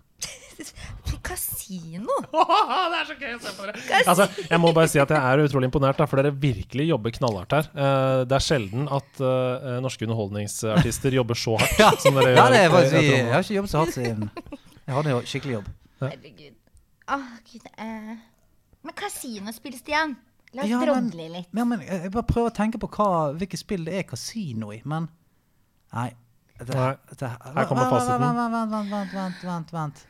Kasino? 1.29 2.15
det 2.33 2.99
er 2.99 3.05
så 3.11 3.17
gøy 3.21 3.35
å 3.35 3.41
se 3.43 3.53
på 3.55 3.67
dere. 3.69 4.01
Altså, 4.09 4.27
jeg 4.49 4.61
må 4.63 4.71
bare 4.75 4.89
si 4.91 5.01
at 5.03 5.13
jeg 5.13 5.21
er 5.21 5.43
utrolig 5.45 5.69
imponert, 5.69 6.01
da, 6.01 6.07
for 6.09 6.19
dere 6.19 6.33
virkelig 6.33 6.89
jobber 6.89 7.13
knallhardt 7.19 7.53
her. 7.59 7.69
Eh, 7.77 8.23
det 8.31 8.39
er 8.39 8.47
sjelden 8.47 8.89
at 8.97 9.21
eh, 9.21 9.69
norske 9.85 10.09
underholdningsartister 10.09 11.19
jobber 11.21 11.39
så 11.39 11.59
hardt 11.61 12.01
som 12.03 12.17
dere 12.17 12.33
gjør. 12.33 12.41
Ja, 12.41 12.47
det 12.55 12.63
er 12.63 12.73
faktisk 12.73 12.97
jeg, 12.97 13.13
Jeg 13.13 13.35
har 13.35 13.45
ikke 13.45 13.59
jobbet 13.59 13.75
så 13.75 13.83
hardt 13.85 13.99
siden 13.99 14.25
Jeg 14.33 14.97
hadde 14.97 15.13
jo 15.13 15.21
skikkelig 15.35 15.59
jobb. 15.59 15.69
Herregud. 16.07 16.57
Åh, 17.19 17.29
Gud. 17.53 17.69
uh. 17.77 18.17
Men 18.89 18.97
kasinospill, 18.97 19.77
Stian. 19.79 20.17
La 20.57 20.63
oss 20.65 20.71
Ja, 20.71 20.79
drodle 20.81 21.29
litt. 21.29 21.49
Ja, 21.53 21.65
men 21.69 21.81
jeg 21.85 22.03
jeg 22.07 22.13
bare 22.15 22.25
prøver 22.29 22.49
å 22.53 22.55
tenke 22.57 22.79
på 22.81 22.89
hva, 22.97 23.09
hvilke 23.37 23.59
spill 23.61 23.85
det 23.85 23.99
er 24.01 24.07
kasino 24.09 24.73
i, 24.73 24.81
men 24.89 25.09
Nei. 25.93 26.11
Det, 26.59 26.75
Nei. 26.75 26.95
det, 27.17 27.29
Her 27.29 27.67
kommer 27.71 27.89
fasiten. 27.93 28.21
Vent, 28.21 28.39
vent, 28.53 28.73
vent, 28.73 28.91
vent, 28.93 29.13
vent, 29.15 29.45
vent, 29.47 29.71
vent. 29.73 30.07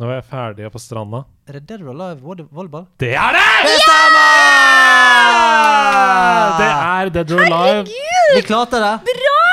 Nå 0.00 0.08
er 0.08 0.16
jeg 0.20 0.26
ferdig 0.30 0.68
på 0.72 0.80
stranda. 0.80 1.22
Er 1.48 1.58
det 1.58 1.62
Dead 1.68 1.82
or 1.84 1.90
Alive 1.92 2.20
volleyball? 2.24 2.86
Det 3.00 3.12
er 3.14 3.36
det! 3.36 3.46
Det 3.66 3.76
stemmer! 3.84 4.30
Det 6.60 6.68
er 6.70 7.12
Dead 7.16 7.34
or 7.36 7.42
Alive. 7.44 7.84
Herregud! 7.84 8.36
Vi 8.36 8.42
klarte 8.48 8.80
det! 8.80 8.94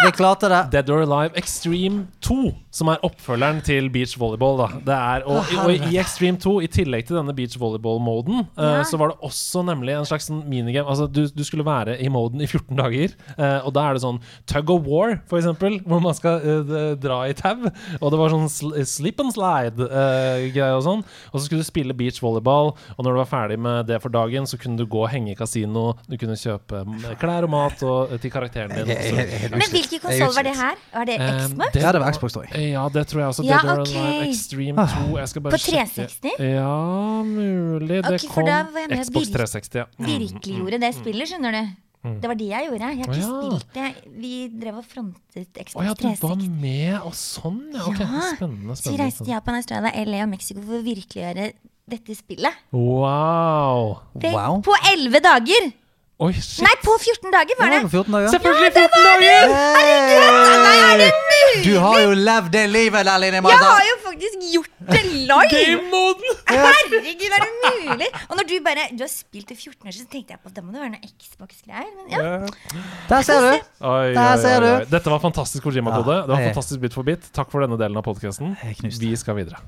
Vi 0.05 0.11
klarte 0.13 0.45
det. 0.51 0.59
Dead 0.71 0.89
or 0.93 1.01
Alive 1.01 1.33
Extreme 1.39 2.03
2, 2.21 2.35
som 2.77 2.89
er 2.91 2.99
oppfølgeren 3.05 3.63
til 3.65 3.87
beach 3.89 4.11
volleyball. 4.19 4.59
Da. 4.59 4.67
Det 4.85 4.93
er, 4.97 5.23
og, 5.25 5.47
og 5.63 5.71
i 5.73 5.97
Extreme 5.97 6.37
2, 6.37 6.51
i 6.61 6.67
tillegg 6.69 7.07
til 7.07 7.17
denne 7.17 7.33
beach 7.33 7.55
volleyball-moden, 7.57 8.43
uh, 8.59 8.61
Ja. 8.67 8.83
så 8.85 8.99
var 9.01 9.09
det 9.09 9.17
også 9.25 9.63
nemlig 9.65 9.95
en 9.97 10.05
slags 10.05 10.27
sånn 10.29 10.43
minigame. 10.51 10.85
Altså, 10.91 11.07
du, 11.09 11.23
du 11.33 11.41
skulle 11.47 11.65
være 11.65 11.95
i 12.03 12.11
moden 12.13 12.43
i 12.45 12.47
14 12.49 12.77
dager, 12.77 13.15
uh, 13.39 13.65
og 13.65 13.71
da 13.73 13.87
er 13.89 13.97
det 13.97 14.03
sånn 14.05 14.19
tug 14.45 14.69
of 14.75 14.85
war, 14.85 15.15
for 15.31 15.39
eksempel, 15.41 15.79
hvor 15.87 16.03
man 16.05 16.13
skal 16.17 16.45
uh, 16.45 16.93
dra 17.01 17.23
i 17.31 17.33
tau. 17.39 17.65
Og 17.97 18.13
det 18.13 18.21
var 18.21 18.35
sånn 18.35 18.45
sl 18.53 18.77
slip 18.87 19.19
and 19.23 19.33
slide-greie 19.33 20.77
og 20.77 20.85
sånn. 20.85 21.01
Og 21.31 21.39
så 21.39 21.47
skulle 21.47 21.65
du 21.65 21.69
spille 21.71 21.97
beach 21.97 22.21
volleyball, 22.21 22.75
og 22.93 23.01
når 23.01 23.17
du 23.17 23.21
var 23.23 23.31
ferdig 23.33 23.57
med 23.65 23.89
det 23.89 23.97
for 24.05 24.13
dagen, 24.13 24.45
så 24.45 24.61
kunne 24.61 24.77
du 24.77 24.85
gå 24.85 25.01
og 25.07 25.09
henge 25.15 25.33
i 25.33 25.39
kasino, 25.39 25.87
du 26.05 26.17
kunne 26.21 26.37
kjøpe 26.37 26.85
klær 27.21 27.49
og 27.49 27.53
mat 27.57 27.81
og, 27.87 28.13
til 28.21 28.33
karakteren 28.37 28.77
din. 28.77 28.93
Så, 28.93 29.49
Men 29.57 29.65
hvilken 29.87 30.03
konsoll 30.03 30.33
var 30.35 30.43
det 30.43 30.55
her? 30.57 30.75
Var 30.93 31.05
det 31.09 31.15
Eh, 31.19 31.39
Xbox? 31.47 31.71
det 31.73 31.81
Ja, 31.81 31.91
det 31.91 32.01
var 32.01 32.11
Xbox, 32.13 32.33
tror 32.33 32.45
jeg. 32.51 32.71
ja, 32.71 32.83
det 32.89 33.07
tror 33.07 33.19
jeg 33.23 33.27
også. 33.33 33.43
Ja, 33.47 33.57
Dead 33.63 33.71
or 33.71 33.81
ok. 33.81 34.27
Extreme 34.27 34.87
2. 34.87 35.17
Jeg 35.17 35.27
skal 35.29 35.41
bare 35.41 35.51
På 35.51 35.57
sjekke. 35.57 35.87
360? 35.95 36.31
Ja, 36.39 37.23
mulig. 37.23 38.03
Det 38.03 38.13
Ok, 38.13 38.29
for 38.31 38.41
kom 38.41 39.01
Xbox 39.03 39.27
virk- 39.27 39.35
360, 39.35 39.75
ja. 39.75 39.85
Mm, 39.97 40.05
Virkeliggjorde 40.19 40.79
det 40.81 40.93
spillet, 40.95 41.27
skjønner 41.31 41.51
du. 41.57 41.75
Det 42.07 42.23
var 42.29 42.35
det 42.39 42.47
jeg 42.47 42.67
gjorde. 42.69 42.79
Jeg 42.79 42.87
har 42.87 42.93
ikke 42.93 43.09
oh, 43.09 43.17
ja. 43.17 43.57
spilt 43.57 43.73
det. 43.73 43.87
Vi 44.21 44.33
drev 44.61 44.77
og 44.77 44.85
frontet 44.85 45.57
Xbox 45.65 45.83
ja, 45.83 45.93
du 45.93 46.03
var 46.07 46.15
360. 46.15 46.49
med 46.61 46.93
og 47.01 47.13
sånn, 47.13 47.57
ja. 47.73 47.81
Okay. 47.89 48.05
Ja. 48.05 48.21
Spennende. 48.37 48.75
Så 48.79 48.91
vi 48.93 48.97
reiste 49.01 49.23
til. 49.25 49.33
Japan, 49.33 49.55
Australia, 49.59 49.91
LA 50.05 50.21
og 50.23 50.29
Mexico 50.29 50.61
for 50.61 50.77
å 50.79 50.83
virkeliggjøre 50.85 51.51
dette 51.87 52.15
spillet. 52.15 52.53
Wow. 52.71 53.97
Det, 54.15 54.31
Wow. 54.33 54.61
På 54.61 54.75
11 54.93 55.19
dager! 55.23 55.71
Oi, 56.17 56.31
shit. 56.33 56.63
Nei, 56.65 56.71
på 56.81 56.95
14 56.97 57.29
dager 57.29 57.57
var 57.59 57.67
Ja, 57.69 57.73
det! 57.77 57.81
på 57.85 57.89
14 57.93 58.13
dager. 58.15 58.29
Selvfølgelig 58.33 58.71
14 58.73 59.03
dager! 59.05 59.51
Nei, 59.53 60.77
er 60.87 60.97
det 61.03 61.09
mulig?! 61.13 61.59
Du 61.67 61.75
har 61.83 61.99
jo 62.01 62.15
levd 62.17 62.47
det 62.55 62.63
livet 62.73 63.05
Lerline 63.05 63.37
Jeg 63.37 63.59
har 63.61 63.83
jo 63.85 63.97
faktisk 64.07 64.47
gjort 64.55 64.71
det 64.89 65.03
live! 65.29 66.23
Herregud, 66.49 67.35
er 67.37 67.45
det 67.45 67.51
mulig? 67.61 68.09
Og 68.29 68.33
når 68.39 68.49
du 68.49 68.55
bare 68.65 68.87
Du 68.97 69.03
har 69.05 69.11
spilt 69.13 69.53
i 69.53 69.59
14 69.59 69.85
år, 69.87 69.93
så 69.93 70.07
tenkte 70.09 70.33
jeg 70.33 70.41
på 70.41 70.49
at 70.49 70.57
det 70.57 70.65
må 70.65 70.73
det 70.73 70.81
være 70.81 70.93
noe 70.95 71.13
Xbox-greier. 71.21 71.93
Men 71.93 72.09
ja. 72.09 72.81
Der 73.13 73.21
ser 73.29 73.45
du! 73.45 73.51
Oi, 73.85 74.09
Der 74.17 74.33
oi, 74.33 74.41
ser 74.41 74.57
oi, 74.57 74.73
oi. 74.73 74.83
du. 74.87 74.91
Dette 74.97 75.13
var 75.13 75.21
fantastisk 75.21 75.69
Kojima-kode. 75.69 76.17
Ja, 76.17 76.25
det 76.25 76.33
var 76.33 76.41
jeg- 76.41 76.53
fantastisk 76.55 76.81
bit 76.87 76.97
for 76.97 77.05
bit. 77.13 77.29
Takk 77.37 77.53
for 77.53 77.61
denne 77.61 77.77
delen 77.77 78.01
av 78.01 78.09
podkasten. 78.09 78.57
Jeg 78.65 78.81
knuste. 78.81 79.05
Vi 79.05 79.13
skal 79.21 79.37
videre. 79.43 79.61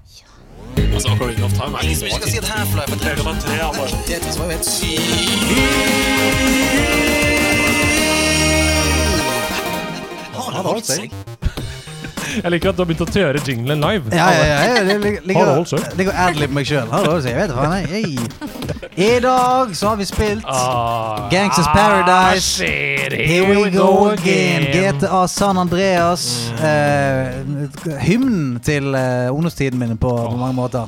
Altså, 0.77 1.07
Ocarina 1.13 1.45
of 1.45 1.53
Time 1.53 1.77
er 1.77 1.83
liksom 1.83 2.07
som 2.09 2.17
ikke 2.17 2.19
skal 2.19 2.31
si 2.31 2.37
at 2.37 2.49
Half-Life 2.53 2.91
er 2.93 2.99
3,3. 3.05 3.95
Tetris 4.07 4.39
var 4.39 4.45
jo 4.45 4.51
helt 4.51 4.65
sykt. 4.65 6.29
Har 10.35 10.51
det 10.51 10.71
holdt 10.71 10.85
seg? 10.85 11.38
Jeg 12.43 12.51
liker 12.51 12.69
at 12.71 12.77
du 12.77 12.83
har 12.83 12.89
begynt 12.89 13.03
å 13.05 13.09
tøre 13.11 13.41
jinglen 13.45 13.81
live. 13.83 14.11
Ja, 14.15 14.27
ja, 14.33 14.45
ja. 14.45 14.57
ja 14.75 14.83
det 14.87 14.97
lig- 15.03 15.21
ligger, 15.27 15.63
seg? 15.69 16.09
adlib 16.25 16.53
meg 16.55 16.67
sjøl. 16.69 16.89
I 18.99 19.11
dag 19.23 19.75
så 19.75 19.87
har 19.93 19.99
vi 19.99 20.05
spilt 20.05 20.45
Ah, 20.49 21.29
Gangsters 21.31 21.67
Paradise. 21.73 22.43
shit, 22.59 23.13
Here 23.13 23.45
we 23.47 23.69
go 23.71 24.09
again. 24.09 24.65
GTA 24.73 25.27
San 25.27 25.57
Andreas. 25.57 26.51
Eh, 26.59 27.29
hymnen 28.03 28.59
til 28.63 28.93
eh, 28.95 29.29
ungdomstiden 29.31 29.79
min 29.79 29.97
på, 29.97 30.09
på 30.09 30.35
mange 30.37 30.53
måter. 30.57 30.87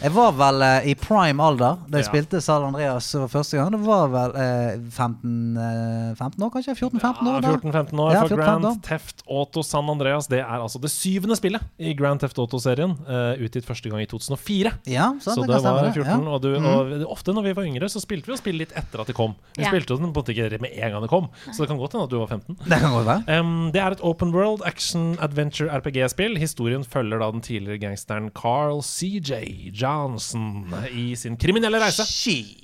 Jeg 0.00 0.14
var 0.16 0.30
vel 0.32 0.62
eh, 0.64 0.86
i 0.88 0.94
prime 0.96 1.44
alder 1.44 1.76
da 1.90 1.98
jeg 2.00 2.06
Ja. 2.06 2.08
spilte 2.08 2.38
San 2.40 2.62
Andreas 2.64 3.10
for 3.12 3.28
første 3.28 3.58
gang. 3.58 3.70
Det 3.74 3.80
var 3.84 4.06
vel 4.08 4.32
eh, 4.40 4.78
15, 4.88 5.56
eh, 5.60 6.14
15 6.16 6.40
år, 6.46 6.50
kanskje? 6.54 6.72
14-15 6.78 7.28
år? 7.28 7.40
da? 7.44 7.50
14-15 7.60 8.00
år 8.00 8.12
Ja, 8.14 8.22
for 8.22 8.32
14-15 8.32 8.40
Grand 8.40 8.64
år. 8.70 8.78
Theft 8.86 9.22
Auto 9.28 9.62
San 9.62 9.90
Andreas. 9.92 10.26
Det 10.32 10.38
er 10.40 10.56
altså 10.64 10.80
det 10.80 10.88
syvende 10.90 11.36
spillet 11.36 11.60
i 11.78 11.92
Grand 11.98 12.18
Theft 12.22 12.38
Auto-serien. 12.40 12.96
uh, 13.04 13.36
utgitt 13.44 13.66
første 13.68 13.90
gang 13.92 14.00
i 14.00 14.06
2004. 14.08 14.72
Ja, 14.88 15.10
sant, 15.20 15.36
Så 15.36 15.44
det 15.44 15.48
det 15.50 15.58
kan 15.58 15.60
stemme. 15.60 15.74
var 15.76 15.84
det, 15.84 15.92
14. 15.92 16.24
ja. 16.24 16.30
Og, 16.30 16.40
du, 16.40 16.48
og 16.56 17.12
ofte 17.12 17.34
når 17.36 17.42
vi 17.50 17.52
var 17.60 17.64
yngre, 17.68 17.88
så 17.92 18.00
spilte 18.00 18.24
vi 18.30 18.32
jo 18.32 18.40
spill 18.40 18.56
litt 18.56 18.72
etter 18.72 19.00
at 19.04 19.06
det 19.06 19.14
kom. 19.20 19.34
Vi 19.56 19.64
Ja. 19.64 19.68
spilte 19.68 19.92
jo 19.92 19.96
den 20.00 20.14
på 20.14 20.16
en 20.16 20.24
måte 20.24 20.32
ikke 20.32 20.60
med 20.64 20.72
en 20.80 20.90
gang 20.96 21.02
det 21.02 21.10
kom, 21.12 21.28
så 21.52 21.60
det 21.60 21.68
kan 21.68 21.76
godt 21.78 21.92
hende 21.92 22.04
at 22.08 22.10
du 22.10 22.18
var 22.18 22.26
15. 22.32 22.56
Det 22.64 22.80
kan 22.80 22.92
godt 22.96 23.06
være. 23.06 23.38
Um, 23.40 23.70
det 23.72 23.80
er 23.84 23.90
et 23.92 24.00
open 24.02 24.32
world 24.32 24.62
action 24.64 25.18
adventure 25.20 25.68
RPG-spill. 25.68 26.38
Historien 26.40 26.84
følger 26.84 27.18
da 27.20 27.30
den 27.30 27.40
tidligere 27.44 27.78
gangsteren 27.84 28.30
Carl 28.32 28.80
CJ 28.80 29.70
Johnson 29.98 30.74
i 30.92 31.14
sin 31.16 31.36
kriminelle 31.40 31.80
reise. 31.82 32.04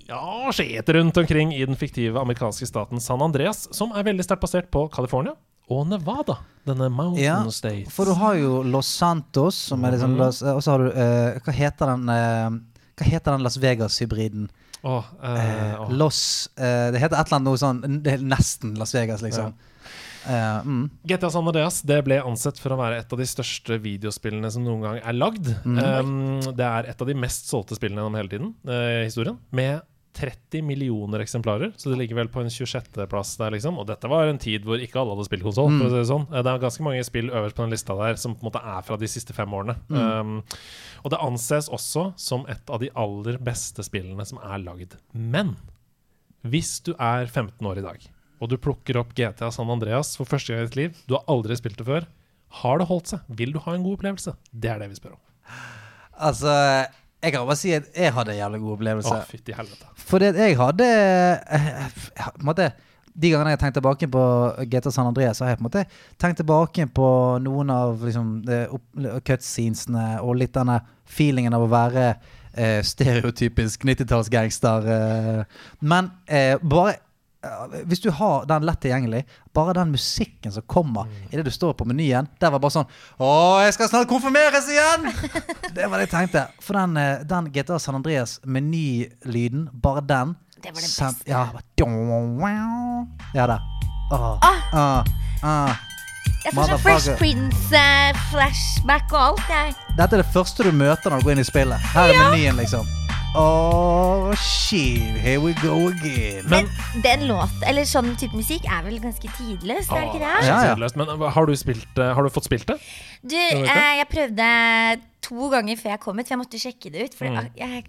Ja, 0.08 0.50
skjet 0.54 0.88
rundt 0.94 1.16
omkring 1.20 1.52
i 1.54 1.64
den 1.66 1.76
fiktive 1.76 2.20
amerikanske 2.20 2.66
staten 2.68 3.00
San 3.02 3.22
Andreas, 3.24 3.66
som 3.74 3.92
er 3.96 4.06
veldig 4.06 4.24
sterkt 4.26 4.44
basert 4.44 4.70
på 4.70 4.86
California 4.94 5.34
og 5.68 5.86
Nevada. 5.90 6.38
Denne 6.66 6.88
mountain 6.90 7.24
Ja, 7.24 7.40
state. 7.50 7.90
for 7.90 8.04
du 8.06 8.12
har 8.14 8.34
jo 8.38 8.62
Los 8.62 8.86
Santos, 8.86 9.54
som 9.70 9.84
er 9.84 9.92
liksom 9.96 10.12
Mhm. 10.14 10.18
Los, 10.18 10.42
Og 10.42 10.62
så 10.62 10.70
har 10.70 10.78
du 10.78 10.86
uh, 10.90 11.40
Hva 11.44 11.52
heter 11.52 11.86
den 11.92 12.08
uh, 12.08 12.50
Hva 12.96 13.06
heter 13.06 13.32
den 13.36 13.42
Las 13.42 13.56
Vegas-hybriden? 13.58 14.48
Oh, 14.84 15.02
uh, 15.22 15.80
åh. 15.82 15.90
Los 15.90 16.48
eh, 16.56 16.90
Det 16.92 17.00
heter 17.00 17.16
et 17.18 17.26
eller 17.26 17.36
annet 17.40 17.48
noe 17.48 17.58
sånn 17.58 18.02
Det 18.02 18.12
er 18.12 18.18
nesten 18.22 18.76
Las 18.78 18.94
Vegas, 18.94 19.22
liksom. 19.22 19.54
Eh, 20.26 20.60
mm. 20.66 20.84
GTA 21.06 21.30
San 21.30 21.46
Andreas 21.46 21.80
det 21.86 22.00
ble 22.06 22.20
ansett 22.22 22.60
for 22.60 22.74
å 22.74 22.80
være 22.80 23.00
et 23.02 23.12
av 23.12 23.20
de 23.20 23.26
største 23.28 23.78
videospillene 23.82 24.50
som 24.52 24.64
noen 24.66 24.84
gang 24.84 25.02
er 25.02 25.16
lagd. 25.16 25.50
Um, 25.64 26.40
det 26.46 26.66
er 26.66 26.90
et 26.92 27.02
av 27.02 27.10
de 27.10 27.18
mest 27.18 27.50
solgte 27.50 27.78
spillene 27.78 28.02
gjennom 28.02 28.18
hele 28.18 28.32
tiden, 28.32 28.54
uh, 28.68 29.04
historien, 29.06 29.38
med 29.54 29.84
30 30.16 30.62
millioner 30.64 31.20
eksemplarer, 31.20 31.74
så 31.76 31.90
det 31.90 31.98
ligger 32.00 32.16
vel 32.22 32.30
på 32.32 32.40
en 32.40 32.48
26.-plass 32.48 33.34
der, 33.36 33.52
liksom. 33.52 33.76
Og 33.76 33.84
dette 33.90 34.08
var 34.08 34.30
en 34.30 34.40
tid 34.40 34.64
hvor 34.64 34.80
ikke 34.80 35.02
alle 35.02 35.12
hadde 35.12 35.26
spilt 35.28 35.44
konsoll, 35.44 35.68
for 35.76 35.92
si 35.92 35.98
det 35.98 36.08
sånn. 36.08 36.24
Eh, 36.30 36.40
Det 36.40 36.52
er 36.52 36.62
ganske 36.62 36.86
mange 36.86 37.04
spill 37.04 37.28
øverst 37.28 37.58
på 37.58 37.66
den 37.66 37.74
lista 37.74 37.96
der 37.98 38.16
som 38.20 38.32
på 38.32 38.44
en 38.44 38.48
måte 38.48 38.62
er 38.64 38.86
fra 38.86 38.96
de 38.96 39.10
siste 39.12 39.36
fem 39.36 39.52
årene. 39.52 39.76
Um, 39.92 40.38
og 41.04 41.12
det 41.12 41.20
anses 41.20 41.68
også 41.68 42.08
som 42.16 42.46
et 42.48 42.72
av 42.72 42.80
de 42.80 42.88
aller 42.96 43.36
beste 43.44 43.84
spillene 43.84 44.24
som 44.24 44.40
er 44.40 44.64
lagd. 44.64 44.96
Men 45.12 45.56
hvis 46.46 46.78
du 46.86 46.94
er 46.96 47.26
15 47.28 47.60
år 47.68 47.82
i 47.82 47.84
dag, 47.84 48.08
og 48.40 48.50
du 48.52 48.58
plukker 48.60 48.98
opp 49.00 49.14
GTA 49.16 49.50
San 49.54 49.70
Andreas 49.72 50.14
for 50.18 50.28
første 50.28 50.52
gang 50.52 50.64
i 50.64 50.68
ditt 50.68 50.78
liv, 50.78 51.02
du 51.08 51.16
har 51.16 51.24
aldri 51.32 51.56
spilt 51.58 51.78
det 51.80 51.86
før, 51.88 52.06
har 52.62 52.80
det 52.80 52.88
holdt 52.88 53.12
seg? 53.12 53.32
Vil 53.38 53.52
du 53.54 53.60
ha 53.64 53.74
en 53.74 53.84
god 53.84 53.98
opplevelse? 53.98 54.36
Det 54.52 54.70
er 54.72 54.80
det 54.80 54.90
vi 54.92 54.98
spør 54.98 55.16
om. 55.16 55.22
Altså, 56.26 56.52
jeg 57.22 57.34
kan 57.34 57.46
bare 57.48 57.58
si 57.58 57.72
at 57.76 57.88
jeg 57.96 58.14
hadde 58.14 58.34
en 58.34 58.40
jævlig 58.40 58.60
god 58.62 58.74
opplevelse. 58.76 59.14
Å, 59.14 59.28
fytti 59.28 59.56
helvete. 59.56 59.88
Fordi 60.08 60.30
at 60.30 60.40
jeg 60.40 60.58
hadde 60.60 60.86
jeg, 60.86 62.34
måtte, 62.46 62.70
De 63.16 63.30
gangene 63.32 63.52
jeg 63.54 63.56
har 63.56 63.62
tenkt 63.64 63.78
tilbake 63.78 64.08
på 64.12 64.22
GTA 64.68 64.92
San 64.92 65.08
Andreas, 65.08 65.38
så 65.38 65.46
har 65.46 65.54
jeg 65.54 65.60
på 65.60 65.64
en 65.64 65.68
måte 65.70 65.84
tenkt 66.20 66.40
tilbake 66.42 66.86
på 66.92 67.08
noen 67.40 67.72
av 67.72 68.04
liksom, 68.04 68.34
cutscenesene 69.24 70.08
og 70.20 70.36
litt 70.36 70.52
denne 70.56 70.82
feelingen 71.08 71.56
av 71.56 71.64
å 71.64 71.70
være 71.72 72.04
eh, 72.10 72.82
stereotypisk 72.84 73.86
90-tallsgangster. 73.88 74.90
Eh. 74.92 75.42
Men 75.80 76.10
eh, 76.26 76.60
bare 76.60 76.98
eh, 76.98 77.02
hvis 77.88 78.00
du 78.04 78.10
har 78.10 78.46
den 78.50 78.66
lett 78.66 78.80
tilgjengelig, 78.82 79.22
bare 79.54 79.74
den 79.78 79.90
musikken 79.94 80.52
som 80.52 80.62
kommer 80.68 81.06
idet 81.30 81.44
du 81.46 81.50
står 81.54 81.72
på 81.78 81.86
menyen 81.88 82.28
Der 82.40 82.50
var 82.52 82.60
bare 82.62 82.74
sånn 82.74 82.88
Å, 83.18 83.30
jeg 83.64 83.74
skal 83.76 83.88
snart 83.90 84.08
konfirmeres 84.10 84.68
igjen! 84.72 85.08
det 85.76 85.86
var 85.88 85.98
det 85.98 86.06
jeg 86.08 86.12
tenkte. 86.14 86.46
For 86.64 86.78
den, 86.78 86.96
eh, 87.00 87.24
den 87.28 87.50
GTA 87.54 87.78
San 87.82 87.98
Andreas 87.98 88.38
menylyden, 88.44 89.68
bare 89.72 90.04
den 90.06 90.36
Det 90.62 90.72
var 90.72 90.80
det 90.80 90.90
sen- 90.90 91.14
beste. 91.14 91.30
Ja, 91.30 91.44
bare- 91.52 91.64
ja 93.34 93.46
det. 93.46 93.58
Åh, 94.12 94.38
ah, 94.42 95.04
ah. 95.42 95.74
Jeg 96.46 96.54
får 96.54 96.68
sånn 96.70 96.82
Fresh 96.84 97.08
Prince-flashback 97.18 99.10
og 99.12 99.18
alt, 99.22 99.48
jeg. 99.50 99.74
Dette 99.98 100.14
er 100.14 100.22
det 100.22 100.30
første 100.34 100.66
du 100.68 100.70
møter 100.70 101.10
når 101.10 101.22
du 101.22 101.26
går 101.26 101.34
inn 101.36 101.42
i 101.42 101.48
spillet. 101.48 101.90
Her 101.94 102.12
er 102.14 102.22
menyen, 102.30 102.60
liksom. 102.62 103.05
Oh 103.38 104.32
shit, 104.40 104.96
here 105.20 105.40
we 105.40 105.52
go 105.60 105.88
again. 105.92 106.44
Men 106.48 106.68
den 107.04 107.26
låt, 107.28 107.52
eller 107.68 107.84
sånn 107.88 108.14
type 108.16 108.32
musikk, 108.36 108.64
er 108.72 108.80
vel 108.86 108.96
ganske 109.02 109.28
tidløs, 109.36 109.90
er 109.92 110.06
det 110.06 110.08
ikke 110.08 110.22
det? 110.22 110.30
Åh, 110.30 110.46
Ja, 110.46 110.60
ja. 110.72 110.88
Men 110.96 111.26
har 111.36 111.46
du, 111.50 111.52
spilt, 111.60 111.84
uh, 112.00 112.14
har 112.16 112.24
du 112.24 112.32
fått 112.32 112.48
spilt 112.48 112.66
det? 112.72 112.78
Du, 113.20 113.36
eh, 113.36 113.92
jeg 114.00 114.08
prøvde 114.08 114.48
to 115.26 115.50
ganger 115.52 115.76
før 115.82 115.92
jeg 115.96 116.02
kom 116.06 116.16
hit, 116.22 116.30
for 116.30 116.36
jeg 116.38 116.42
måtte 116.46 116.62
sjekke 116.62 116.92
det 116.94 117.08
ut. 117.10 117.18
For 117.18 117.28
Mm. 117.28 117.50
jeg, 117.60 117.84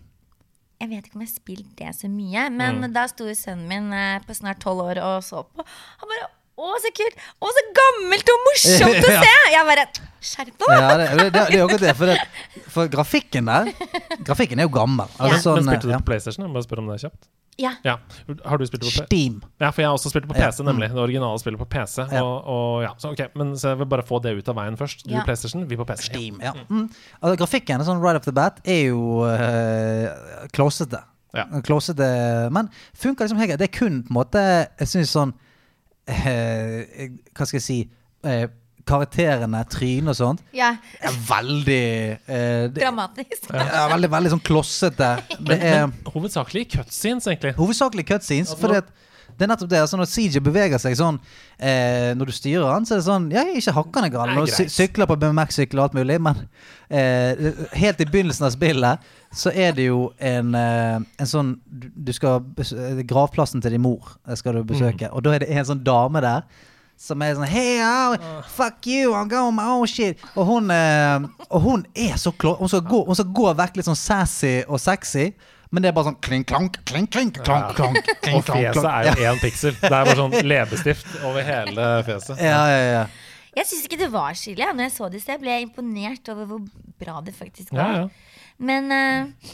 jeg 0.81 0.89
vet 0.91 1.05
ikke 1.07 1.15
om 1.15 1.23
jeg 1.23 1.31
har 1.31 1.39
spilt 1.39 1.71
det 1.79 1.93
så 1.95 2.09
mye, 2.11 2.49
men 2.51 2.81
Mm. 2.83 2.93
da 2.93 3.07
sto 3.07 3.23
sønnen 3.31 3.67
min 3.71 3.93
eh, 3.93 4.19
på 4.27 4.35
snart 4.35 4.59
tolv 4.59 4.83
år 4.83 4.99
og 4.99 5.23
så 5.23 5.45
på. 5.47 5.63
Han 6.03 6.09
bare 6.11 6.33
Å, 6.57 6.71
så 6.81 6.89
kult! 6.89 7.13
Å, 7.37 7.45
så 7.53 7.61
gammelt 7.77 8.29
og 8.33 8.39
morsomt 8.47 9.03
å 9.05 9.09
se! 9.21 9.33
Jeg 9.53 9.65
bare 9.67 9.83
Skjerp 10.25 10.55
deg! 10.57 10.71
Ja, 10.73 10.87
det, 10.97 11.05
det, 11.11 11.17
det, 11.19 11.33
det 11.35 11.41
er 11.53 11.59
jo 11.59 11.67
akkurat 11.67 11.83
det. 11.85 11.91
For, 11.99 12.05
det, 12.09 12.63
for 12.73 12.87
grafikken 12.89 13.45
der 13.45 13.69
Grafikken 14.27 14.61
er 14.61 14.67
jo 14.67 14.73
gammel. 14.75 15.09
Altså, 15.17 15.33
Men 15.33 15.43
sånn, 15.43 15.67
spilte 15.71 15.89
du 15.89 15.93
ja. 15.95 15.99
på 16.03 16.09
PlayStation? 16.11 16.45
Jeg 16.45 16.53
må 16.53 16.63
spørre 16.65 16.83
om 16.83 16.91
det 16.91 16.97
er 16.99 17.07
kjapt. 17.07 17.29
Ja. 17.57 17.71
Ja. 17.81 17.95
Har 18.45 18.59
du 18.61 18.65
spilt 18.69 18.83
på 18.85 18.91
Steam. 18.93 19.39
Ja, 19.57 19.71
for 19.71 19.81
jeg 19.81 19.89
har 19.89 19.95
også 19.97 20.11
spilt 20.11 20.27
på 20.29 20.35
Ja, 20.37 20.51
PC, 20.51 20.61
nemlig. 20.67 20.91
Det 20.93 21.01
originale 21.01 21.39
spillet 21.41 21.57
på 21.57 21.65
PC. 21.65 22.03
Ja. 22.11 22.21
Og, 22.21 22.35
og 22.53 22.83
ja, 22.83 22.91
så 23.01 23.11
ok, 23.15 23.23
Men 23.39 23.55
så 23.57 23.71
jeg 23.73 23.79
vil 23.79 23.89
bare 23.89 24.05
få 24.05 24.19
det 24.21 24.35
ut 24.37 24.51
av 24.53 24.59
veien 24.59 24.77
først. 24.77 25.05
Du 25.07 25.15
Ja. 25.15 25.23
PlayStation, 25.25 25.65
vi 25.69 25.79
på 25.79 25.87
PC. 25.89 26.03
Steam, 26.11 26.37
ja. 26.43 26.53
Mm. 26.69 26.85
Altså, 27.21 27.35
grafikken 27.41 27.85
sånn 27.87 28.03
right 28.03 28.19
off 28.19 28.27
the 28.29 28.35
bat 28.35 28.61
er 28.63 28.83
jo 28.91 29.25
uh, 29.25 30.45
klåsete. 30.53 31.01
Ja. 31.33 31.47
Klåsete, 31.65 32.05
men 32.53 32.69
funker 32.93 33.25
liksom 33.25 33.41
helt 33.41 33.51
greit. 33.55 33.59
Det 33.63 33.71
er 33.71 33.79
kun 33.79 34.03
på 34.05 34.13
en 34.13 34.17
måte 34.21 34.41
Jeg 34.79 34.87
syns 34.93 35.11
sånn 35.13 35.33
uh, 35.33 36.77
Hva 37.33 37.45
skal 37.45 37.57
jeg 37.59 37.65
si 37.65 37.79
eh, 38.25 38.47
Karakterene, 38.88 39.64
trynet 39.72 40.14
og 40.14 40.19
sånt, 40.19 40.45
ja. 40.55 40.73
er 41.01 41.18
veldig 41.27 41.81
eh, 42.15 42.68
det, 42.72 42.81
Dramatisk. 42.81 43.49
ja, 43.51 43.88
veldig, 43.93 44.11
veldig 44.15 44.35
sånn 44.35 44.45
klossete. 44.47 45.11
Det 45.49 45.59
er 45.59 45.89
Hovedsakelig 46.14 46.68
cutscenes, 46.77 47.27
egentlig. 47.30 47.53
hovedsakelig 47.59 48.07
cutscenes. 48.07 48.55
Fordi 48.57 48.81
at 48.81 48.95
det 49.38 49.45
er 49.45 49.51
nettopp 49.51 49.69
det. 49.69 49.81
altså 49.84 49.97
Når 49.99 50.09
CJ 50.09 50.41
beveger 50.45 50.81
seg 50.81 50.95
sånn 50.97 51.19
eh, 51.59 52.14
Når 52.18 52.30
du 52.30 52.34
styrer 52.35 52.72
han, 52.72 52.88
så 52.88 52.95
er 52.95 53.01
det 53.01 53.07
sånn 53.07 53.27
Ja, 53.34 53.43
er 53.43 53.59
ikke 53.59 53.76
hakkende 53.76 54.09
gal. 54.14 54.31
Når 54.34 54.47
du 54.47 54.53
sy 54.55 54.68
sykler 54.73 55.09
på 55.09 55.18
BMX-sykkel 55.22 55.81
og 55.81 55.88
alt 55.88 55.97
mulig, 55.97 56.18
men 56.23 56.41
eh, 56.89 57.51
helt 57.77 58.01
i 58.01 58.07
begynnelsen 58.09 58.47
av 58.47 58.55
spillet 58.55 59.14
så 59.38 59.51
er 59.51 59.76
det 59.76 59.89
jo 59.89 60.07
en, 60.23 60.55
eh, 60.55 60.97
en 61.19 61.30
sånn 61.30 61.51
Du 61.68 62.14
skal 62.15 62.41
eh, 62.64 63.03
Gravplassen 63.07 63.61
til 63.64 63.76
din 63.76 63.84
mor 63.84 64.15
eh, 64.26 64.38
skal 64.39 64.57
du 64.57 64.64
besøke, 64.68 65.11
og 65.11 65.26
da 65.26 65.35
er 65.35 65.45
det 65.45 65.51
en 65.53 65.69
sånn 65.73 65.84
dame 65.85 66.23
der. 66.23 66.47
Som 66.97 67.21
er 67.21 67.35
sånn 67.37 67.45
Hey, 67.45 67.77
oh, 67.85 68.41
fuck 68.49 68.87
you, 68.89 69.13
I'm 69.13 69.29
going 69.29 69.53
my 69.55 69.67
own 69.69 69.85
shit. 69.89 70.17
Og 70.35 70.47
hun, 70.49 70.71
eh, 70.73 71.27
og 71.51 71.61
hun 71.61 71.85
er 71.93 72.17
så 72.17 72.33
klå... 72.33 72.55
Hun 72.57 72.67
hun 72.67 73.15
skal 73.19 73.29
gå 73.37 73.53
vekk 73.59 73.77
litt 73.77 73.87
sånn 73.89 73.99
sassy 73.99 74.55
og 74.65 74.81
sexy, 74.81 75.29
men 75.69 75.83
det 75.83 75.91
er 75.91 75.95
bare 75.97 76.09
sånn 76.09 76.19
klink, 76.23 76.47
klank, 76.49 76.79
klink, 76.89 77.11
klink, 77.13 77.37
klank, 77.43 77.75
klank, 77.77 77.99
klink, 78.23 78.39
Og 78.39 78.45
fjeset 78.47 78.87
er 78.87 79.09
jo 79.11 79.29
én 79.29 79.41
piksel. 79.43 79.75
Det 79.77 79.91
er 79.91 80.09
bare 80.09 80.17
sånn 80.17 80.35
leppestift 80.47 81.17
over 81.27 81.45
hele 81.45 81.87
fjeset. 82.07 82.41
Ja, 82.41 82.61
ja, 82.71 82.83
ja. 82.95 83.05
Jeg 83.57 83.69
syns 83.69 83.87
ikke 83.89 83.99
det 83.99 84.09
var 84.13 84.37
skille. 84.37 84.63
ja. 84.63 84.73
Når 84.73 84.87
jeg 84.87 84.95
så 84.95 85.09
det 85.11 85.19
i 85.21 85.25
sted, 85.25 85.41
ble 85.41 85.53
jeg 85.53 85.67
imponert 85.67 86.33
over 86.33 86.49
hvor 86.49 86.65
bra 87.01 87.21
det 87.25 87.35
faktisk 87.37 87.73
var. 87.75 88.01
ja. 88.01 88.35
Men 88.57 88.89
eh, 88.89 89.51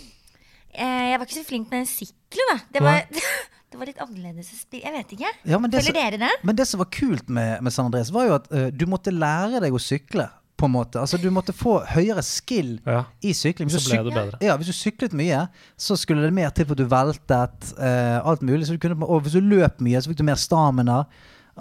eh, 0.78 1.10
jeg 1.12 1.20
var 1.20 1.28
ikke 1.28 1.36
så 1.42 1.48
flink 1.48 1.72
med 1.72 1.82
den 1.82 1.90
sykkelen, 1.92 2.54
da. 2.54 2.58
Det 2.72 2.84
var, 2.84 3.02
det 3.74 3.80
var 3.82 3.90
litt 3.90 4.00
annerledes 4.04 4.54
å 4.54 4.60
spille. 4.62 4.86
Jeg 4.86 4.94
vet 5.00 5.12
ikke. 5.18 5.34
Ja, 5.50 5.58
men 5.60 5.74
det 5.74 5.82
Føler 5.84 5.98
dere 6.00 6.22
det? 6.28 6.32
Men 6.46 6.56
det 6.62 6.68
som 6.70 6.80
var 6.84 6.88
kult 6.94 7.28
med, 7.34 7.58
med 7.66 7.74
San 7.76 7.90
Andreas, 7.90 8.14
var 8.14 8.30
jo 8.30 8.38
at 8.38 8.48
uh, 8.54 8.70
du 8.72 8.86
måtte 8.90 9.12
lære 9.14 9.60
deg 9.66 9.74
å 9.76 9.82
sykle. 9.82 10.30
På 10.64 10.68
en 10.70 10.76
måte. 10.78 11.00
Altså 11.02 11.18
Du 11.20 11.26
måtte 11.34 11.52
få 11.52 11.80
høyere 11.92 12.22
skill 12.24 12.76
Ja. 12.86 13.00
i 13.26 13.32
sykling. 13.36 13.68
Hvis 13.68 13.82
Så 13.84 13.90
ble 13.90 14.04
det 14.06 14.14
syk- 14.14 14.20
bedre. 14.20 14.38
Ja, 14.46 14.54
hvis 14.62 14.70
du 14.70 14.76
syklet 14.78 15.16
mye, 15.18 15.40
så 15.76 15.98
skulle 16.00 16.22
det 16.24 16.32
mer 16.38 16.54
til 16.56 16.70
for 16.70 16.78
at 16.78 16.80
du 16.80 16.86
veltet. 16.88 17.72
Uh, 17.74 18.22
alt 18.22 18.46
mulig 18.46 18.68
så 18.70 18.78
du 18.78 18.80
kunne, 18.86 18.96
Og 19.04 19.26
hvis 19.26 19.34
du 19.36 19.42
løp 19.42 19.82
mye, 19.84 20.00
så 20.00 20.14
fikk 20.14 20.22
du 20.22 20.24
mer 20.30 20.40
stamina. 20.40 21.02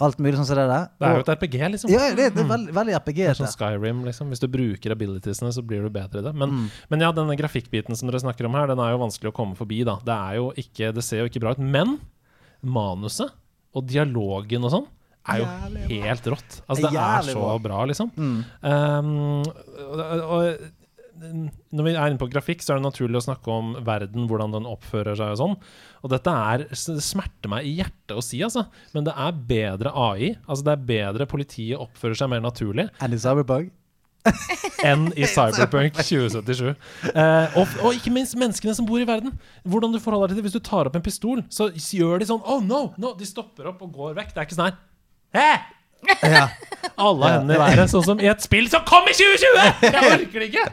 Alt 0.01 0.17
mulig 0.25 0.39
sånn 0.39 0.47
som 0.49 0.57
det 0.57 0.65
der. 0.71 0.87
Det 0.99 1.05
er 1.09 1.19
jo 1.19 1.21
et 1.27 1.31
RPG, 1.35 1.57
liksom. 1.75 1.91
ja, 1.93 2.07
det, 2.17 2.31
det 2.33 2.41
er 2.41 2.49
veldig, 2.49 2.73
veldig 2.79 2.95
RPG. 2.97 3.19
Det 3.19 3.27
er 3.29 3.39
sånn. 3.43 3.51
Skyrim, 3.53 3.99
liksom. 4.07 4.31
Hvis 4.33 4.41
du 4.41 4.47
bruker 4.49 4.95
abilitiesene, 4.95 5.51
så 5.53 5.61
blir 5.67 5.83
du 5.85 5.91
bedre 5.93 6.23
i 6.23 6.25
det. 6.25 6.33
Men, 6.35 6.49
Mm. 6.55 6.71
men 6.89 7.01
ja, 7.05 7.11
denne 7.13 7.37
grafikkbiten 7.37 7.95
som 7.99 8.09
dere 8.09 8.23
snakker 8.25 8.47
om 8.49 8.55
her, 8.57 8.67
den 8.73 8.81
er 8.81 8.95
jo 8.95 9.03
vanskelig 9.05 9.33
å 9.33 9.37
komme 9.37 9.55
forbi, 9.59 9.83
da. 9.85 9.99
Det 10.01 10.17
er 10.17 10.39
jo 10.41 10.49
ikke 10.57 10.93
Det 10.97 11.05
ser 11.05 11.21
jo 11.21 11.29
ikke 11.29 11.41
bra 11.45 11.53
ut. 11.53 11.59
Men 11.61 11.99
manuset 12.63 13.33
og 13.75 13.87
dialogen 13.89 14.65
og 14.65 14.71
sånn 14.73 14.87
er 15.29 15.39
jo 15.39 15.47
helt 16.03 16.25
rått. 16.27 16.61
Altså, 16.67 16.89
det 16.91 16.99
er 16.99 17.23
så 17.29 17.39
bra. 17.39 17.59
bra, 17.63 17.85
liksom. 17.87 18.09
Mm. 18.17 18.39
Um, 18.67 19.43
og, 19.93 20.01
og 20.27 20.71
når 21.73 21.87
vi 21.87 21.93
er 21.95 22.11
inne 22.11 22.19
på 22.19 22.27
grafikk, 22.33 22.63
så 22.65 22.73
er 22.75 22.81
det 22.81 22.89
naturlig 22.89 23.21
å 23.21 23.27
snakke 23.29 23.53
om 23.55 23.75
verden, 23.87 24.27
hvordan 24.27 24.55
den 24.57 24.67
oppfører 24.67 25.15
seg 25.19 25.35
og 25.37 25.39
sånn. 25.39 25.57
Og 26.03 26.11
dette 26.11 26.33
er 26.35 26.65
smerter 26.75 27.51
meg 27.53 27.69
i 27.69 27.77
hjertet 27.79 28.17
å 28.19 28.25
si, 28.25 28.41
altså. 28.43 28.67
Men 28.95 29.07
det 29.07 29.15
er 29.15 29.39
bedre 29.53 29.93
AI. 29.95 30.33
Altså 30.47 30.67
det 30.67 30.75
er 30.75 30.89
bedre 30.89 31.29
politiet 31.31 31.79
oppfører 31.79 32.19
seg 32.19 32.33
mer 32.33 32.43
naturlig 32.43 32.89
And 33.01 33.15
it's 33.15 33.27
bug? 33.47 33.71
enn 34.87 35.09
i 35.19 35.27
Cyberpunk 35.27 35.97
2077. 36.09 36.73
Eh, 37.11 37.57
og, 37.59 37.77
og 37.83 37.97
ikke 37.97 38.13
minst 38.15 38.37
menneskene 38.39 38.75
som 38.77 38.87
bor 38.87 39.03
i 39.03 39.09
verden. 39.09 39.35
Hvordan 39.67 39.95
du 39.95 39.99
forholder 40.03 40.31
deg 40.31 40.37
til 40.37 40.43
det. 40.43 40.47
Hvis 40.51 40.59
du 40.59 40.67
tar 40.67 40.91
opp 40.91 40.99
en 40.99 41.05
pistol, 41.05 41.43
så 41.53 41.71
gjør 41.75 42.23
de 42.23 42.31
sånn 42.31 42.43
Oh 42.47 42.63
no! 42.65 42.89
no 43.03 43.15
De 43.19 43.29
stopper 43.29 43.71
opp 43.73 43.83
og 43.85 43.95
går 43.97 44.17
vekk. 44.21 44.35
Det 44.35 44.43
er 44.43 44.49
ikke 44.49 44.59
sånn 44.59 44.71
her 44.71 44.81
Hæ? 45.33 45.51
Ja. 46.27 46.47
Alle 46.99 47.29
hendene 47.31 47.55
i 47.57 47.61
været, 47.63 47.91
sånn 47.93 48.03
som 48.05 48.23
i 48.23 48.27
et 48.31 48.43
spill 48.43 48.67
som 48.71 48.83
kom 48.89 49.07
i 49.07 49.15
2020! 49.15 49.85
Jeg 49.87 50.09
orker 50.11 50.43
det 50.43 50.49
ikke! 50.51 50.65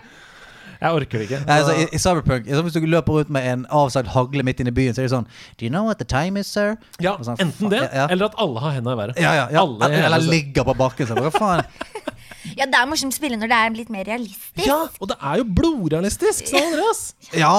Jeg 0.79 0.95
orker 0.95 1.19
det 1.19 1.25
ikke. 1.27 1.39
Nei, 1.43 1.57
altså, 1.59 1.73
i, 1.75 1.87
I 1.91 1.99
Cyberpunk 1.99 2.45
så 2.47 2.61
Hvis 2.63 2.75
du 2.77 2.85
løper 2.87 3.17
rundt 3.17 3.31
med 3.35 3.47
en 3.51 3.65
avsagt 3.69 4.07
hagle 4.13 4.45
midt 4.47 4.61
inne 4.63 4.71
i 4.71 4.75
byen, 4.77 4.95
så 4.95 5.03
er 5.03 5.09
det 5.09 5.11
sånn 5.11 5.27
Do 5.59 5.67
you 5.67 5.73
know 5.73 5.89
what 5.89 5.99
the 5.99 6.07
time 6.07 6.39
is, 6.39 6.47
sir? 6.47 6.77
Ja, 7.03 7.17
sånn, 7.19 7.39
enten 7.43 7.73
det, 7.73 7.81
ja, 7.83 8.05
ja. 8.05 8.07
eller 8.13 8.31
at 8.31 8.39
alle 8.39 8.63
har 8.63 8.77
hendene 8.77 8.95
i 8.95 9.01
været. 9.01 9.19
Ja, 9.19 9.33
ja, 9.35 9.49
ja. 9.51 9.65
Alle 9.65 9.89
eller, 9.89 10.07
eller 10.07 10.31
ligger 10.31 10.67
på 10.69 10.77
bakken. 10.79 11.09
Så 11.09 11.19
hva 11.19 11.33
faen. 11.35 11.67
Ja, 12.57 12.65
det 12.65 12.77
er 12.79 12.87
morsomt 12.89 13.13
å 13.13 13.17
spille 13.17 13.37
når 13.39 13.51
det 13.51 13.57
er 13.59 13.73
litt 13.75 13.91
mer 13.93 14.05
realistisk. 14.07 14.65
Ja, 14.65 14.77
og 14.87 15.11
det 15.11 15.17
er 15.19 15.41
jo 15.41 15.45
blodrealistisk, 15.59 16.49
sa 16.49 16.61
Andreas. 16.63 17.01
Ja! 17.43 17.51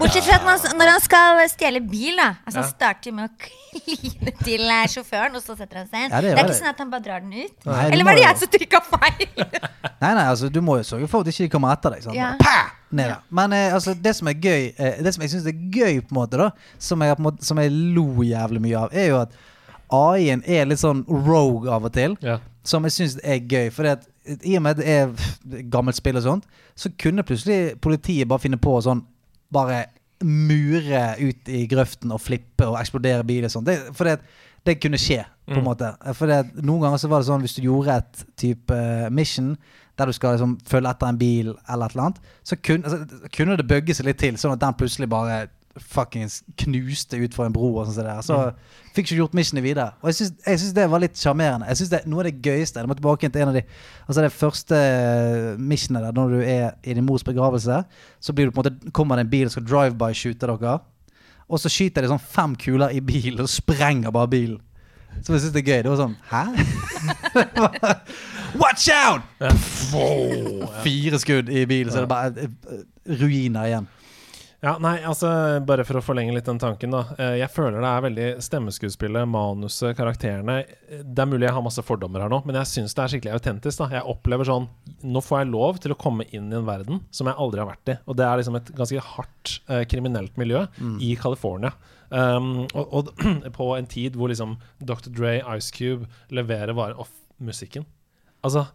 Bortsett 0.00 0.26
fra 0.26 0.38
at 0.40 0.46
man, 0.46 0.60
når 0.80 0.92
han 0.94 1.02
skal 1.04 1.42
stjele 1.52 1.82
bil, 1.84 2.16
da. 2.20 2.30
Altså 2.44 2.60
Ja. 2.60 2.64
Han 2.64 2.70
starter 2.72 3.14
med 3.14 3.28
å 3.28 3.32
kline 3.44 4.34
til 4.40 4.64
eh, 4.64 4.84
sjåføren, 4.90 5.36
og 5.36 5.44
så 5.44 5.56
setter 5.58 5.82
han 5.82 5.90
seg 5.90 6.06
inn. 6.06 6.10
Ja, 6.10 6.22
det 6.24 6.32
det, 6.32 6.38
er 6.40 6.48
ikke 6.48 6.58
sånn 6.60 6.72
at 6.72 6.82
han 6.84 6.92
bare 6.92 7.06
drar 7.06 7.24
den 7.24 7.34
ut. 7.36 7.56
Nei, 7.68 7.82
Eller 7.92 8.08
var 8.08 8.18
det 8.18 8.24
jeg 8.24 8.42
som 8.42 8.52
trykka 8.54 8.82
feil? 8.88 9.26
Nei, 10.04 10.10
nei, 10.18 10.24
altså 10.28 10.50
du 10.52 10.58
må 10.64 10.76
jo 10.80 10.84
sørge 10.84 11.06
for 11.08 11.24
at 11.24 11.30
de 11.30 11.32
ikke 11.32 11.54
kommer 11.54 11.72
etter 11.72 11.94
deg. 11.94 12.04
Sånn. 12.04 12.16
Ja. 12.18 12.34
Pah! 12.40 12.72
Ned 12.94 13.08
ja. 13.10 13.16
Men 13.34 13.54
eh, 13.56 13.72
altså, 13.74 13.94
det 13.98 14.12
som 14.14 14.28
er 14.30 14.36
gøy 14.38 14.68
eh, 14.70 14.98
Det 15.02 15.14
som 15.16 15.24
jeg 15.24 15.32
syns 15.32 15.46
er 15.50 15.56
gøy, 15.56 16.02
på 16.04 16.12
en 16.14 16.18
måte 16.20 16.38
da 16.38 16.50
som 16.78 17.02
jeg, 17.02 17.16
på 17.18 17.24
måte, 17.26 17.46
som 17.46 17.58
jeg 17.58 17.72
lo 17.96 18.22
jævlig 18.26 18.60
mye 18.62 18.84
av, 18.84 18.94
er 18.94 19.08
jo 19.10 19.20
at 19.24 19.34
AI-en 19.94 20.42
er 20.46 20.68
litt 20.68 20.80
sånn 20.80 21.04
rogue 21.08 21.70
av 21.70 21.86
og 21.86 21.92
til. 21.94 22.16
Ja. 22.24 22.38
Som 22.66 22.86
jeg 22.88 22.94
syns 22.96 23.16
er 23.22 23.40
gøy. 23.40 23.68
For 23.74 23.86
i 24.24 24.56
og 24.56 24.62
med 24.64 24.80
det 24.80 24.88
er 24.88 25.10
gammelt 25.72 25.98
spill 25.98 26.18
og 26.20 26.24
sånt, 26.24 26.48
så 26.76 26.90
kunne 27.00 27.26
plutselig 27.26 27.76
politiet 27.84 28.28
bare 28.30 28.42
finne 28.46 28.60
på 28.60 28.78
å 28.78 28.84
sånn 28.84 29.04
Bare 29.54 29.84
mure 30.24 31.02
ut 31.20 31.50
i 31.52 31.60
grøften 31.70 32.10
og 32.10 32.18
flippe 32.24 32.66
og 32.66 32.78
eksplodere 32.80 33.22
bil 33.28 33.44
og 33.46 33.52
sånn. 33.52 33.68
For 33.94 34.08
det, 34.08 34.16
det 34.66 34.78
kunne 34.82 34.98
skje, 34.98 35.20
på 35.46 35.60
en 35.60 35.66
måte. 35.66 35.92
For 36.16 36.30
det, 36.30 36.64
noen 36.64 36.86
ganger 36.86 37.02
så 37.02 37.10
var 37.12 37.22
det 37.22 37.28
sånn 37.28 37.44
hvis 37.44 37.54
du 37.58 37.66
gjorde 37.66 37.98
et 38.00 38.24
type 38.40 38.74
eh, 38.74 39.10
mission 39.14 39.52
der 39.94 40.10
du 40.10 40.16
skal 40.16 40.34
liksom 40.34 40.56
følge 40.66 40.90
etter 40.90 41.12
en 41.12 41.20
bil 41.20 41.52
eller 41.52 41.84
et 41.86 41.94
eller 41.94 42.06
annet, 42.08 42.32
så 42.42 42.58
kun, 42.58 42.82
altså, 42.82 43.28
kunne 43.36 43.58
det 43.60 43.68
bøgge 43.70 43.94
seg 43.94 44.08
litt 44.08 44.18
til, 44.24 44.40
sånn 44.40 44.56
at 44.56 44.64
den 44.64 44.78
plutselig 44.80 45.10
bare 45.12 45.44
fuckings 45.80 46.42
knuste 46.60 47.18
utfor 47.24 47.48
en 47.48 47.54
bro 47.54 47.70
og 47.72 47.88
sånn 47.88 48.06
der. 48.06 48.22
Så 48.24 48.38
fikk 48.94 49.08
ikke 49.08 49.18
gjort 49.22 49.36
missionet 49.36 49.64
videre. 49.64 49.94
Og 50.02 50.10
jeg 50.12 50.30
syns, 50.30 50.72
det 50.76 50.86
var 50.90 51.02
litt 51.02 51.18
sjarmerende. 51.18 51.68
Jeg 51.72 51.80
synes 51.80 51.92
det 51.94 52.02
Noe 52.10 52.22
av 52.22 52.28
det 52.28 52.42
gøyeste 52.44 52.82
Jeg 52.82 52.90
må 52.90 52.96
tilbake 52.98 53.30
til 53.30 53.42
en 53.42 53.50
av 53.50 53.56
de 53.58 53.62
Altså 54.06 54.22
det 54.22 54.32
første 54.34 54.80
missionet 55.58 56.04
der, 56.04 56.16
når 56.16 56.34
du 56.34 56.40
er 56.42 56.66
i 56.84 56.94
din 56.94 57.06
mors 57.06 57.24
begravelse, 57.26 57.80
så 58.20 58.36
blir 58.36 58.50
du 58.50 58.54
på 58.54 58.62
en 58.62 58.68
måte 58.68 58.92
kommer 58.94 59.18
det 59.18 59.26
en 59.26 59.32
bil 59.32 59.48
og 59.48 59.54
skal 59.56 59.66
drive-by-shoote 59.66 60.50
dere. 60.50 60.76
Og 61.48 61.60
så 61.60 61.72
skyter 61.72 62.04
de 62.04 62.12
sånn 62.12 62.22
fem 62.22 62.54
kuler 62.60 62.94
i 62.94 63.02
bilen 63.04 63.42
og 63.44 63.50
sprenger 63.52 64.14
bare 64.14 64.30
bilen. 64.32 64.60
Så 65.22 65.34
jeg 65.34 65.44
syns 65.44 65.54
det 65.54 65.62
er 65.62 65.68
gøy. 65.70 65.82
Det 65.84 65.92
var 65.92 66.00
sånn 66.00 66.16
Hæ? 66.30 66.44
Watch 68.62 68.88
out! 68.94 69.22
Fire 70.84 71.18
skudd 71.22 71.50
i 71.50 71.64
bilen, 71.66 71.90
så 71.92 72.02
er 72.02 72.06
det 72.06 72.10
bare 72.10 72.46
eh, 72.46 72.82
ruiner 73.20 73.68
igjen. 73.70 73.88
Ja, 74.64 74.76
nei, 74.80 74.94
altså 75.04 75.28
Bare 75.68 75.84
for 75.84 75.98
å 75.98 76.02
forlenge 76.04 76.32
litt 76.32 76.46
den 76.48 76.60
tanken, 76.62 76.94
da. 76.94 77.02
Eh, 77.18 77.34
Jeg 77.42 77.50
føler 77.52 77.82
det 77.84 77.88
er 77.90 78.04
veldig 78.06 78.28
stemmeskuespillet, 78.46 79.28
manuset, 79.28 79.92
karakterene 79.98 80.54
Det 81.04 81.20
er 81.24 81.28
mulig 81.28 81.44
jeg 81.48 81.56
har 81.56 81.64
masse 81.66 81.84
fordommer 81.84 82.24
her 82.24 82.32
nå, 82.32 82.38
men 82.48 82.56
jeg 82.62 82.70
syns 82.70 82.94
det 82.96 83.02
er 83.04 83.12
skikkelig 83.12 83.34
autentisk. 83.36 83.82
da 83.82 83.90
Jeg 83.98 84.08
opplever 84.14 84.48
sånn 84.48 84.68
Nå 85.04 85.20
får 85.26 85.42
jeg 85.42 85.50
lov 85.52 85.82
til 85.84 85.92
å 85.92 85.98
komme 86.00 86.24
inn 86.32 86.48
i 86.48 86.56
en 86.56 86.68
verden 86.68 87.02
som 87.12 87.28
jeg 87.28 87.36
aldri 87.44 87.60
har 87.60 87.68
vært 87.68 87.92
i. 87.92 87.98
Og 88.08 88.16
det 88.16 88.24
er 88.24 88.40
liksom 88.40 88.56
et 88.60 88.72
ganske 88.78 89.04
hardt 89.10 89.56
eh, 89.68 89.82
kriminelt 89.90 90.38
miljø 90.40 90.64
i 91.04 91.10
California. 91.20 91.74
Um, 92.14 92.64
og, 92.76 92.94
og 92.94 93.10
på 93.58 93.66
en 93.76 93.88
tid 93.90 94.16
hvor 94.16 94.30
liksom 94.32 94.56
Dr. 94.80 95.10
Dre, 95.10 95.34
Ice 95.58 95.72
Cube 95.74 96.06
leverer 96.32 96.72
bare 96.76 96.96
off 97.00 97.10
musikken. 97.42 97.84
Altså 98.44 98.66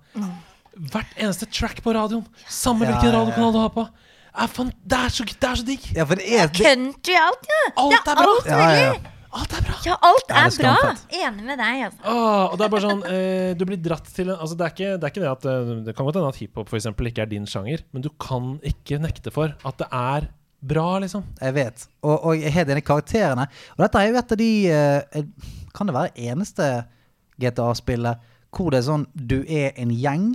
Hvert 0.79 1.17
eneste 1.17 1.47
track 1.49 1.81
på 1.83 1.93
radioen, 1.97 2.25
samme 2.47 2.85
Ja, 2.85 2.93
hvilken 2.93 3.09
ja, 3.09 3.13
ja. 3.13 3.19
radiokanal 3.23 3.55
du 3.55 3.59
har 3.63 3.71
på, 3.73 3.85
er 4.33 4.51
fan, 4.53 4.73
det, 4.83 4.97
er 4.97 5.13
så, 5.13 5.25
det 5.29 5.47
er 5.49 5.61
så 5.61 5.65
digg! 5.67 5.85
Ja, 5.95 6.05
for 6.09 6.19
det 6.19 6.27
er 6.27 6.51
det, 6.51 6.65
Country 6.65 7.15
alt, 7.17 7.47
ja. 7.49 7.61
Alt 7.83 8.11
er 8.11 8.19
bra. 8.19 8.27
alt 8.27 8.49
Ja, 8.49 8.59
ja, 8.59 8.83
ja. 8.83 9.15
Alt 9.39 9.53
er 9.53 9.65
bra! 9.65 9.75
Ja, 9.85 9.95
alt 10.09 10.31
er 10.33 10.49
det 10.49 10.65
er 10.65 10.79
bra. 10.79 10.93
Enig 11.19 11.45
med 11.45 11.61
deg, 11.61 11.83
altså. 11.87 12.01
Åh, 12.01 12.45
og 12.49 12.57
det 12.57 12.65
er 12.65 12.73
bare 12.73 12.85
sånn 12.85 13.03
eh, 13.13 13.51
Du 13.59 13.65
blir 13.69 13.79
dratt 13.85 14.09
til 14.15 14.31
en 14.31 14.39
altså 14.39 14.57
det, 14.57 14.65
er 14.65 14.75
ikke, 14.75 14.91
det 14.97 15.05
er 15.07 15.13
ikke 15.13 15.23
det 15.23 15.31
at 15.31 15.47
eh, 15.51 15.71
Det 15.85 15.95
kan 15.97 16.07
godt 16.07 16.19
hende 16.19 16.31
at 16.33 16.41
hiphop 16.41 16.71
for 16.71 16.79
eksempel 16.79 17.09
ikke 17.11 17.25
er 17.25 17.31
din 17.31 17.45
sjanger, 17.49 17.83
men 17.93 18.05
du 18.05 18.09
kan 18.21 18.55
ikke 18.65 19.01
nekte 19.03 19.33
for 19.33 19.53
at 19.53 19.81
det 19.81 19.89
er 19.93 20.29
bra, 20.59 20.87
liksom. 20.99 21.23
Jeg 21.39 21.55
vet. 21.55 21.85
Og, 22.03 22.15
og 22.17 22.41
jeg 22.41 22.51
har 22.51 22.65
dine 22.67 22.83
karakterene. 22.83 23.45
Og 23.77 23.83
dette 23.85 24.01
er 24.01 24.09
jo 24.09 24.19
et 24.19 24.33
av 24.35 24.41
de 24.41 24.51
eh, 24.73 25.21
Kan 25.77 25.87
det 25.87 25.95
være 25.95 26.27
eneste 26.29 26.67
GTA-spillet 27.39 28.27
hvor 28.49 28.73
det 28.73 28.81
er 28.81 28.87
sånn 28.89 29.05
Du 29.13 29.39
er 29.45 29.77
en 29.79 29.93
gjeng. 29.93 30.31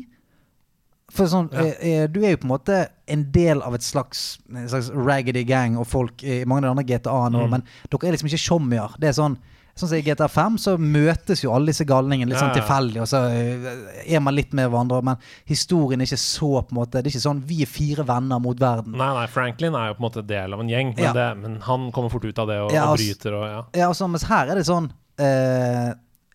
For 1.14 1.30
sånn, 1.30 1.48
Ja. 1.52 1.60
eh, 1.62 2.02
eh, 2.02 2.06
Du 2.10 2.20
er 2.24 2.30
jo 2.34 2.36
på 2.42 2.48
en 2.50 2.54
måte 2.58 2.88
en 3.06 3.24
del 3.30 3.62
av 3.62 3.74
et 3.76 3.82
slags, 3.86 4.38
en 4.50 4.68
slags 4.68 4.90
raggedy 4.90 5.44
gang 5.46 5.76
og 5.78 5.86
folk 5.86 6.22
i 6.24 6.44
mange 6.44 6.64
av 6.66 6.74
de 6.74 6.82
andre 6.82 6.84
GTA-ene, 6.84 7.44
Mm. 7.44 7.50
men 7.50 7.62
dere 7.90 8.08
er 8.08 8.16
liksom 8.16 8.28
ikke 8.28 8.46
tjommier. 8.48 8.90
Det 8.98 9.08
er 9.08 9.20
sånn 9.22 9.36
Sånn 9.76 9.88
som 9.88 9.98
I 9.98 10.02
GTA 10.02 10.28
5 10.30 10.54
så 10.56 10.78
møtes 10.78 11.40
jo 11.42 11.50
alle 11.50 11.66
disse 11.72 11.84
galningene 11.84 12.28
litt 12.30 12.38
sånn 12.38 12.54
ja. 12.54 12.62
tilfeldig. 12.62 13.00
Og 13.02 13.08
så 13.10 13.26
eh, 13.28 14.14
er 14.14 14.20
man 14.20 14.32
litt 14.36 14.52
med 14.54 14.70
hverandre, 14.70 15.02
men 15.02 15.16
historien 15.48 16.00
er 16.00 16.04
ikke 16.06 16.16
så 16.16 16.62
på 16.62 16.70
en 16.70 16.78
måte 16.78 17.02
Det 17.02 17.06
er 17.06 17.10
ikke 17.18 17.24
sånn 17.26 17.42
vi 17.42 17.62
er 17.62 17.66
fire 17.66 18.04
venner 18.06 18.38
mot 18.38 18.56
verden. 18.56 18.92
Nei, 18.96 19.12
nei, 19.14 19.26
Franklin 19.26 19.74
er 19.74 19.88
jo 19.88 19.94
på 19.94 20.04
en 20.04 20.10
måte 20.12 20.24
del 20.28 20.54
av 20.54 20.60
en 20.60 20.68
gjeng, 20.68 20.94
men, 20.94 21.02
Ja. 21.04 21.12
det, 21.12 21.38
men 21.42 21.58
han 21.62 21.90
kommer 21.90 22.08
fort 22.08 22.24
ut 22.24 22.38
av 22.38 22.46
det 22.46 22.60
og, 22.60 22.70
Ja, 22.70 22.84
og 22.92 22.98
bryter 22.98 23.32
og 23.34 23.44
ja. 23.50 23.62
Ja, 23.74 23.88
og 23.88 23.96
så, 23.96 24.08
mens 24.08 24.22
her 24.22 24.46
er 24.50 24.54
det 24.54 24.64
sånn 24.64 24.92
eh, 25.18 25.92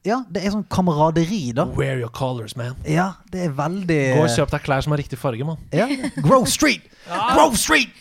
Ja, 0.07 0.21
det 0.31 0.45
er 0.45 0.53
sånn 0.53 0.63
kameraderi, 0.71 1.49
da. 1.51 1.65
Wear 1.75 1.97
your 1.99 2.11
colors, 2.15 2.53
man. 2.55 2.77
Ja, 2.87 3.09
det 3.33 3.41
er 3.49 3.55
veldig 3.57 3.97
Gå 4.15 4.21
og 4.23 4.29
kjøp 4.31 4.53
deg 4.53 4.61
klær 4.63 4.85
som 4.85 4.93
har 4.95 5.01
riktig 5.01 5.19
farge, 5.19 5.43
mann. 5.43 5.59
ja. 5.75 5.89
Grove 6.23 6.47
Street! 6.47 6.85
Grove 7.35 7.57
Street! 7.59 7.91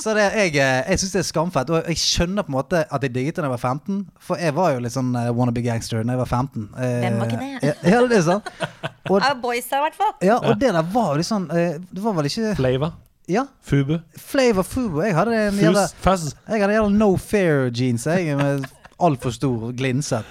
Så 0.00 0.14
det, 0.16 0.24
jeg, 0.34 0.56
eh, 0.58 0.80
jeg 0.90 1.00
syns 1.02 1.12
det 1.14 1.20
er 1.20 1.28
skamfett. 1.28 1.70
Og 1.70 1.86
jeg 1.92 2.00
skjønner 2.02 2.46
på 2.46 2.50
en 2.50 2.56
måte 2.56 2.80
at 2.82 3.06
jeg 3.06 3.14
digget 3.14 3.36
det 3.38 3.44
da 3.44 3.50
jeg 3.50 3.54
var 3.54 3.62
15. 3.62 4.00
For 4.26 4.42
jeg 4.42 4.56
var 4.56 4.72
jo 4.74 4.80
litt 4.82 4.94
sånn 4.96 5.12
uh, 5.14 5.28
wannabe 5.36 5.62
gangster 5.62 6.00
da 6.00 6.16
jeg 6.16 6.22
var 6.22 6.30
15. 6.30 6.66
Uh, 6.72 6.80
Hvem 7.04 7.20
var 7.20 7.30
ikke 7.30 7.44
det? 7.44 7.74
Ja, 7.92 8.00
det 8.10 8.18
er 8.18 8.26
sant. 8.26 8.50
Og, 9.10 9.20
Av 9.20 9.38
boysa, 9.42 9.78
i 9.78 9.84
hvert 9.86 9.98
fall. 9.98 10.12
ja, 10.22 10.36
og 10.38 10.58
det 10.60 10.70
der 10.74 10.90
var 10.92 11.14
jo 11.14 11.18
litt 11.18 11.26
sånn 11.26 11.48
uh, 11.50 11.78
Det 11.90 12.02
var 12.04 12.14
vel 12.14 12.28
ikke 12.30 12.52
Flava. 12.58 12.92
Ja, 13.30 13.44
Fubu. 13.62 13.96
Flavor 14.18 14.66
Fubu. 14.66 15.00
Jeg 15.06 15.14
hadde 15.14 15.38
en 15.48 15.58
jævla. 15.62 15.86
Jeg 16.02 16.62
hadde 16.62 16.74
jævla 16.74 16.90
no 16.94 17.12
fair 17.22 17.68
jeans, 17.70 18.06
jeg, 18.10 18.34
med 18.38 18.66
altfor 19.06 19.32
stor 19.34 19.72
glinset. 19.76 20.24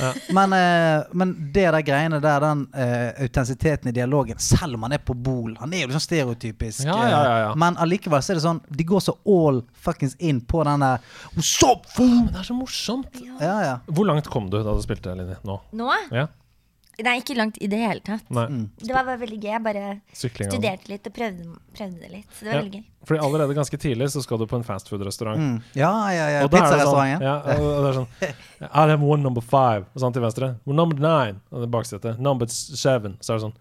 Ja. 0.00 0.10
Men, 0.36 0.52
eh, 0.52 1.02
men 1.16 1.32
det 1.54 1.64
der 1.72 1.82
greiene 1.84 2.18
der, 2.20 2.40
den 2.44 2.66
eh, 2.76 3.22
autentisiteten 3.24 3.88
i 3.88 3.94
dialogen, 3.96 4.38
selv 4.40 4.76
om 4.76 4.82
han 4.84 4.92
er 4.92 5.00
på 5.04 5.14
Bol 5.16 5.54
Han 5.60 5.72
er 5.72 5.82
jo 5.86 5.88
liksom 5.88 6.02
stereotypisk. 6.04 6.82
Ja, 6.84 6.96
ja, 7.00 7.08
ja, 7.10 7.38
ja. 7.40 7.46
eh, 7.50 7.56
Men 7.60 7.78
allikevel 7.80 8.20
så 8.22 8.34
er 8.34 8.40
det 8.40 8.44
sånn 8.44 8.60
De 8.68 8.84
går 8.84 9.00
så 9.04 9.14
all 9.24 9.62
fuckings 9.80 10.16
inn 10.20 10.42
på 10.44 10.60
den 10.68 10.84
der 10.84 11.00
What's 11.32 11.54
up, 11.64 11.88
fool? 11.96 12.12
Men 12.26 12.32
det 12.34 12.42
er 12.42 12.48
så 12.50 12.56
morsomt. 12.58 13.22
Ja, 13.40 13.56
ja. 13.64 13.74
Hvor 13.88 14.08
langt 14.08 14.28
kom 14.32 14.50
du 14.52 14.58
da 14.60 14.76
du 14.76 14.84
spilte, 14.84 15.16
Linni? 15.16 15.36
Nå? 15.48 15.56
Nå? 15.80 15.88
Ja? 16.12 16.26
Nei, 17.06 17.16
ikke 17.20 17.36
langt 17.36 17.56
i 17.60 17.66
det 17.70 17.78
hele 17.80 18.00
tatt. 18.04 18.24
Nei. 18.30 18.46
Mm. 18.50 18.64
Det 18.80 18.94
var 18.94 19.04
bare 19.08 19.18
veldig 19.20 19.38
gøy. 19.40 19.50
Jeg 19.50 19.62
bare 19.64 20.00
Sykling 20.12 20.50
studerte 20.50 20.88
litt 20.92 21.06
og 21.06 21.14
prøvde, 21.16 21.46
prøvde 21.76 22.00
det 22.00 22.10
litt. 22.10 22.26
Så 22.34 22.44
det 22.44 22.46
var 22.50 22.54
Ja. 22.54 22.62
veldig 22.62 22.74
gøy. 22.80 22.84
Fordi 23.08 23.20
allerede 23.24 23.54
ganske 23.56 23.78
tidlig 23.80 24.10
så 24.12 24.22
skal 24.22 24.38
du 24.38 24.46
på 24.46 24.56
en 24.56 24.62
fastfood-restaurant. 24.64 25.38
Mm. 25.40 25.62
Ja, 25.74 25.92
ja, 26.12 26.28
ja. 26.28 26.40
Er 26.44 26.48
sånn, 26.84 27.20
ja, 27.22 27.36
og 27.56 27.82
det 27.84 27.90
er 27.90 27.98
sånn 28.00 28.08
I'll 28.74 28.88
have 28.90 29.02
one 29.02 29.22
number 29.22 29.40
five. 29.40 29.86
Og 29.94 30.00
sånn 30.02 30.12
til 30.12 30.22
venstre. 30.22 30.56
Well, 30.66 30.76
number 30.76 30.96
nine. 31.00 31.40
Og 31.50 31.62
det 31.64 31.70
baksetet. 31.70 32.18
Number 32.18 32.46
seven. 32.48 33.16
Så 33.20 33.34
er 33.34 33.38
det 33.38 33.46
sånn 33.48 33.56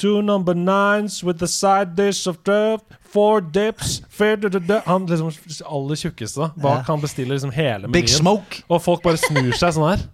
Two 0.00 0.22
number 0.22 0.54
nines 0.54 1.22
with 1.22 1.42
a 1.42 1.46
side 1.46 1.94
dish 1.94 2.26
of 2.26 2.38
drove, 2.42 2.80
four 3.02 3.42
dips 3.42 4.00
fair, 4.08 4.36
da, 4.36 4.48
da, 4.48 4.58
da. 4.58 4.78
Han 4.86 5.04
liksom 5.06 5.28
aller 5.68 5.94
tjukkeste 6.00 6.54
bak 6.56 6.78
Ja. 6.78 6.82
han 6.88 7.00
bestiller 7.02 7.34
liksom 7.36 7.52
hele 7.52 7.86
Big. 7.92 8.08
Smoke. 8.08 8.62
Og 8.70 8.80
folk 8.80 9.02
bare 9.02 9.18
snur 9.20 9.52
seg 9.52 9.74
sånn 9.76 9.90
her. 9.90 10.06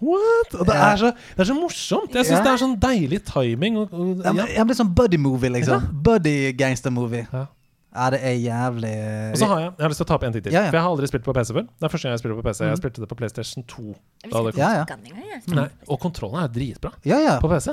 What? 0.00 0.54
Og 0.60 0.66
det, 0.66 0.74
Ja. 0.74 0.92
er 0.92 0.96
så, 0.96 1.10
det 1.36 1.40
er 1.40 1.44
så 1.52 1.54
morsomt. 1.60 2.12
Jeg 2.14 2.26
syns 2.26 2.38
Ja. 2.38 2.44
det 2.44 2.52
er 2.52 2.62
sånn 2.66 2.78
deilig 2.78 3.20
timing. 3.24 3.76
Og, 3.78 3.92
og, 3.92 4.24
Ja, 4.24 4.32
ja. 4.32 4.64
det 4.64 4.70
er 4.76 4.84
sånn 4.84 4.94
buddy-movie, 4.94 5.50
liksom. 5.50 6.02
Buddy-gangster-movie. 6.02 7.26
Ja. 7.32 7.46
Ja, 7.96 8.10
det 8.12 8.18
er 8.28 8.34
jævlig 8.36 8.90
Og 9.32 9.38
så 9.40 9.46
har 9.48 9.58
jeg 9.60 9.70
Jeg 9.78 9.84
har 9.84 9.88
lyst 9.88 9.96
til 10.02 10.04
å 10.04 10.08
ta 10.08 10.14
opp 10.18 10.24
en 10.24 10.32
ting 10.34 10.42
til. 10.44 10.52
Ja, 10.52 10.64
ja. 10.66 10.70
For 10.70 10.76
jeg 10.76 10.82
har 10.84 10.90
aldri 10.90 11.06
spilt 11.08 11.24
på 11.24 11.32
PC 11.32 11.52
før. 11.56 11.64
Det 11.64 11.86
er 11.86 11.88
første 11.88 12.02
gang 12.04 12.12
jeg 12.12 12.18
spiller 12.20 12.36
på 12.36 12.44
PC. 12.44 12.60
Jeg 12.68 12.76
spilte 12.76 13.00
det 13.00 13.08
på 13.08 13.16
PlayStation 13.16 13.64
2. 13.64 13.84
Jeg 14.22 14.32
Da 14.32 14.42
det 14.44 14.56
Ja, 14.58 14.70
ja. 14.74 14.84
det. 14.84 15.54
Nei, 15.56 15.68
og 15.88 16.00
kontrollen 16.00 16.42
er 16.44 16.48
dritbra 16.48 16.92
Ja, 17.06 17.18
ja. 17.24 17.38
på 17.40 17.48
PC. 17.48 17.72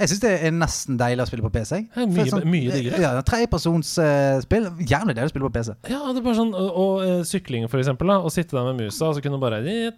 Jeg 0.00 0.08
syns 0.10 0.22
det 0.24 0.30
er 0.48 0.54
nesten 0.56 0.96
deilig 1.00 1.22
å 1.26 1.28
spille 1.28 1.44
på 1.44 1.52
PC. 1.54 1.82
Ja, 1.94 2.06
mye- 2.08 2.28
sånn, 2.32 2.46
mye 2.48 2.72
diggere. 2.72 3.00
Ja, 3.04 3.10
Tredjepersonsspill. 3.28 4.68
Jævlig 4.88 5.16
deilig 5.16 5.28
å 5.30 5.34
spille 5.34 5.48
på 5.50 5.54
PC. 5.58 5.74
Ja, 5.92 6.00
det 6.10 6.22
er 6.22 6.26
bare 6.26 6.38
sånn 6.38 6.54
Og, 6.56 6.70
og 6.84 7.02
eh, 7.06 7.20
sykling, 7.28 7.68
for 7.70 7.82
eksempel. 7.82 8.08
Da, 8.12 8.20
å 8.24 8.32
sitte 8.32 8.56
der 8.56 8.70
med 8.72 8.80
musa 8.86 9.10
og 9.10 9.18
så 9.18 9.24
kunne 9.24 9.40
bare 9.42 9.60
eh, 9.60 9.92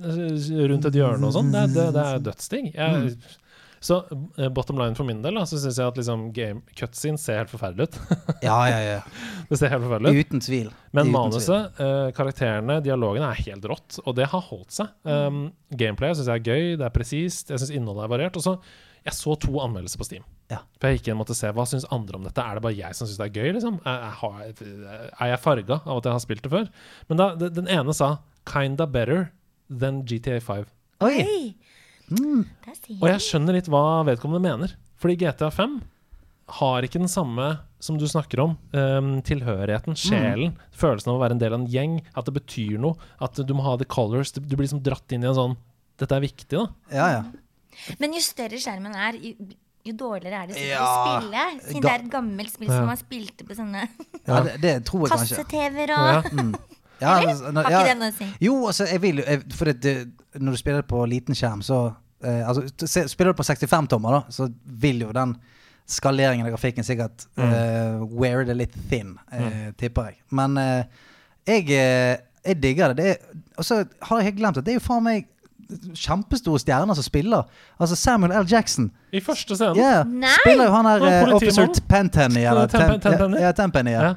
rundt 0.69 0.91
et 0.91 0.99
hjørne 0.99 1.29
og 1.31 1.37
sånn. 1.37 1.53
Det, 1.55 1.69
det, 1.77 1.87
det 1.97 2.09
er 2.17 2.27
dødsdigg. 2.31 2.75
Jeg- 2.75 3.39
Så 3.83 3.97
eh, 4.39 4.47
bottom 4.55 4.79
line 4.79 4.95
for 4.95 5.03
min 5.03 5.23
del, 5.25 5.35
da, 5.35 5.43
så 5.43 5.59
syns 5.59 5.75
jeg 5.81 5.91
at 5.91 5.97
liksom 5.99 6.29
game 6.37 6.61
cutscene 6.79 7.19
ser 7.19 7.41
helt 7.41 7.51
forferdelig 7.51 7.89
ut. 7.91 7.97
Ja, 8.47 8.61
ja, 8.71 8.77
ja. 8.79 9.01
det 9.51 9.59
ser 9.59 9.73
helt 9.75 9.83
forferdelig 9.83 10.13
ut. 10.13 10.27
Uten 10.29 10.43
tvil. 10.45 10.69
Men 10.95 11.09
Uten 11.09 11.11
tvil. 11.11 11.17
manuset, 11.17 11.81
eh, 11.83 12.13
karakterene, 12.15 12.77
dialogen 12.87 13.27
er 13.27 13.41
helt 13.43 13.67
rått, 13.67 13.99
og 14.07 14.15
det 14.21 14.29
har 14.31 14.45
holdt 14.53 14.71
seg. 14.79 14.93
Um, 15.03 15.49
Gameplayet 15.75 16.21
syns 16.21 16.31
jeg 16.31 16.45
er 16.45 16.47
gøy, 16.47 16.77
det 16.79 16.87
er 16.87 16.95
presist, 16.95 17.51
jeg 17.51 17.59
syns 17.59 17.75
innholdet 17.75 18.07
er 18.07 18.13
variert. 18.15 18.39
Og 18.39 18.47
så 18.47 18.55
Jeg 19.07 19.17
så 19.19 19.35
to 19.41 19.57
anmeldelser 19.63 19.99
på 19.99 20.07
Steam. 20.07 20.25
Ja. 20.53 20.61
For 20.79 20.91
jeg 20.91 21.01
gikk 21.01 21.09
inn 21.11 21.17
og 21.17 21.23
måtte 21.25 21.37
se 21.39 21.51
hva 21.55 21.65
syns 21.69 21.87
andre 21.95 22.19
om 22.19 22.27
dette. 22.27 22.43
Er 22.45 22.59
det 22.59 22.65
bare 22.65 22.77
jeg 22.77 22.97
som 22.99 23.09
syns 23.09 23.19
det 23.19 23.29
er 23.31 23.39
gøy, 23.41 23.55
liksom? 23.57 23.81
Er, 23.89 24.05
er, 24.13 24.53
er 25.17 25.33
jeg 25.33 25.41
farga 25.43 25.81
av 25.81 25.99
at 25.99 26.09
jeg 26.09 26.17
har 26.17 26.25
spilt 26.25 26.45
det 26.45 26.53
før? 26.53 26.69
Men 27.09 27.21
da, 27.23 27.29
den 27.43 27.71
ene 27.71 27.95
sa 27.97 28.19
'kinda 28.47 28.87
better 28.87 29.33
than 29.71 30.03
GTA 30.05 30.39
5'. 30.39 30.67
Oi! 31.03 31.55
Mm. 32.13 32.45
Og 33.01 33.09
jeg 33.09 33.25
skjønner 33.25 33.57
litt 33.57 33.71
hva 33.73 34.03
vedkommende 34.07 34.43
mener. 34.45 34.77
Fordi 35.01 35.17
GTA 35.19 35.51
5 35.51 35.81
har 36.59 36.85
ikke 36.85 37.01
den 37.01 37.11
samme 37.11 37.59
som 37.83 37.97
du 37.99 38.07
snakker 38.07 38.43
om. 38.45 38.57
um, 38.77 39.23
tilhørigheten, 39.25 39.97
sjelen, 39.99 40.57
følelsen 40.71 41.11
av 41.11 41.17
å 41.17 41.23
være 41.23 41.35
en 41.37 41.43
del 41.43 41.55
av 41.55 41.61
en 41.61 41.71
gjeng. 41.71 42.01
At 42.15 42.29
det 42.29 42.37
betyr 42.37 42.79
noe. 42.79 42.95
At 43.21 43.35
du 43.35 43.55
må 43.55 43.65
ha 43.67 43.77
the 43.77 43.89
colors. 43.89 44.33
Du 44.33 44.41
du 44.41 44.55
blir 44.57 44.69
liksom 44.69 44.83
dratt 44.85 45.11
inn 45.13 45.25
i 45.25 45.31
en 45.31 45.39
sånn 45.39 45.57
Dette 46.01 46.17
er 46.17 46.23
viktig, 46.25 46.57
da. 46.57 46.67
Ja, 46.91 47.07
ja. 47.13 47.23
Men 47.99 48.13
jo 48.17 48.21
større 48.25 48.59
skjermen 48.61 48.95
er, 48.95 49.19
jo, 49.23 49.33
jo 49.85 49.93
dårligere 49.99 50.43
er 50.43 50.47
det 50.51 50.57
sikkert 50.57 50.75
Ja. 50.77 50.85
å 50.87 51.17
spille. 51.21 51.45
Siden 51.69 51.83
det 51.83 51.91
er 51.93 52.05
et 52.05 52.11
gammelt 52.13 52.53
spill 52.53 52.69
som 52.69 52.87
man 52.87 53.01
spilte 53.01 53.45
på 53.49 53.57
sånne 53.59 53.89
ja 54.29 54.41
det, 54.47 54.55
det 54.63 54.75
tror 54.89 55.09
jeg 55.09 55.17
kanskje. 55.17 55.37
kasse-TV-er 55.43 55.95
Ja. 55.97 56.23
mm. 56.33 56.55
Ja, 57.03 57.17
altså, 57.19 57.51
når- 57.51 57.65
Har 57.67 57.71
ikke 57.83 57.89
det 57.89 57.99
noe 57.99 58.11
å 58.13 58.15
si? 58.19 58.27
Jo, 58.41 58.53
altså, 58.69 58.85
jeg 58.87 59.01
vil 59.03 59.17
jo 59.19 59.41
For 59.59 59.65
det, 59.73 59.81
det, 59.83 59.95
når 60.39 60.53
du 60.55 60.57
spiller 60.61 60.83
på 60.87 61.01
liten 61.11 61.35
skjerm, 61.35 61.63
så 61.67 61.81
eh, 62.23 62.45
Altså, 62.47 62.63
spiller 63.11 63.33
du 63.33 63.41
på 63.41 63.43
65-tommer, 63.49 64.13
da, 64.13 64.21
så 64.31 64.47
vil 64.65 65.01
jo 65.03 65.11
den 65.13 65.33
skaleringen 65.91 66.47
av 66.47 66.53
grafikken 66.55 66.85
sikkert 66.87 67.25
Mm. 67.37 67.51
uh, 67.51 68.05
wear 68.21 68.45
det 68.47 68.55
litt 68.57 68.77
thin, 68.89 69.17
eh, 69.33 69.73
tipper 69.77 70.13
jeg. 70.13 70.21
Men 70.31 70.57
uh, 70.57 70.85
Jeg, 71.45 71.67
jeg 72.47 72.61
digger 72.63 72.95
det. 72.95 72.97
det 73.03 73.07
er, 73.11 73.41
og 73.59 73.65
så 73.67 73.81
har 74.07 74.21
jeg 74.21 74.29
helt 74.31 74.39
glemt 74.39 74.57
at 74.61 74.65
det 74.65 74.77
er 74.77 74.79
jo 74.79 74.85
faen 74.87 75.03
meg 75.03 75.27
kjempestore 75.95 76.59
stjerner 76.63 76.95
som 76.99 77.05
spiller. 77.07 77.43
Altså 77.81 77.97
Samuel 77.97 78.33
L. 78.33 78.47
Jackson. 78.51 78.91
I 79.13 79.21
første 79.21 79.57
scenen. 79.57 79.77
Yeah, 79.81 80.07
Nei! 80.07 80.33
Spiller 80.45 80.69
jo 80.69 80.77
han 80.77 80.89
her 80.91 81.03
uh, 81.03 81.09
er 81.11 81.29
eh, 81.29 81.35
Officer 81.35 81.67
Tenpenny, 81.91 82.45
eller 82.47 82.67
Ten- 82.73 82.87
Ten- 82.91 83.01
Tenpenny? 83.01 83.41
Ja, 83.43 83.53
Tenpenny, 83.53 83.91
ja. 83.97 84.03
Ja. 84.03 84.15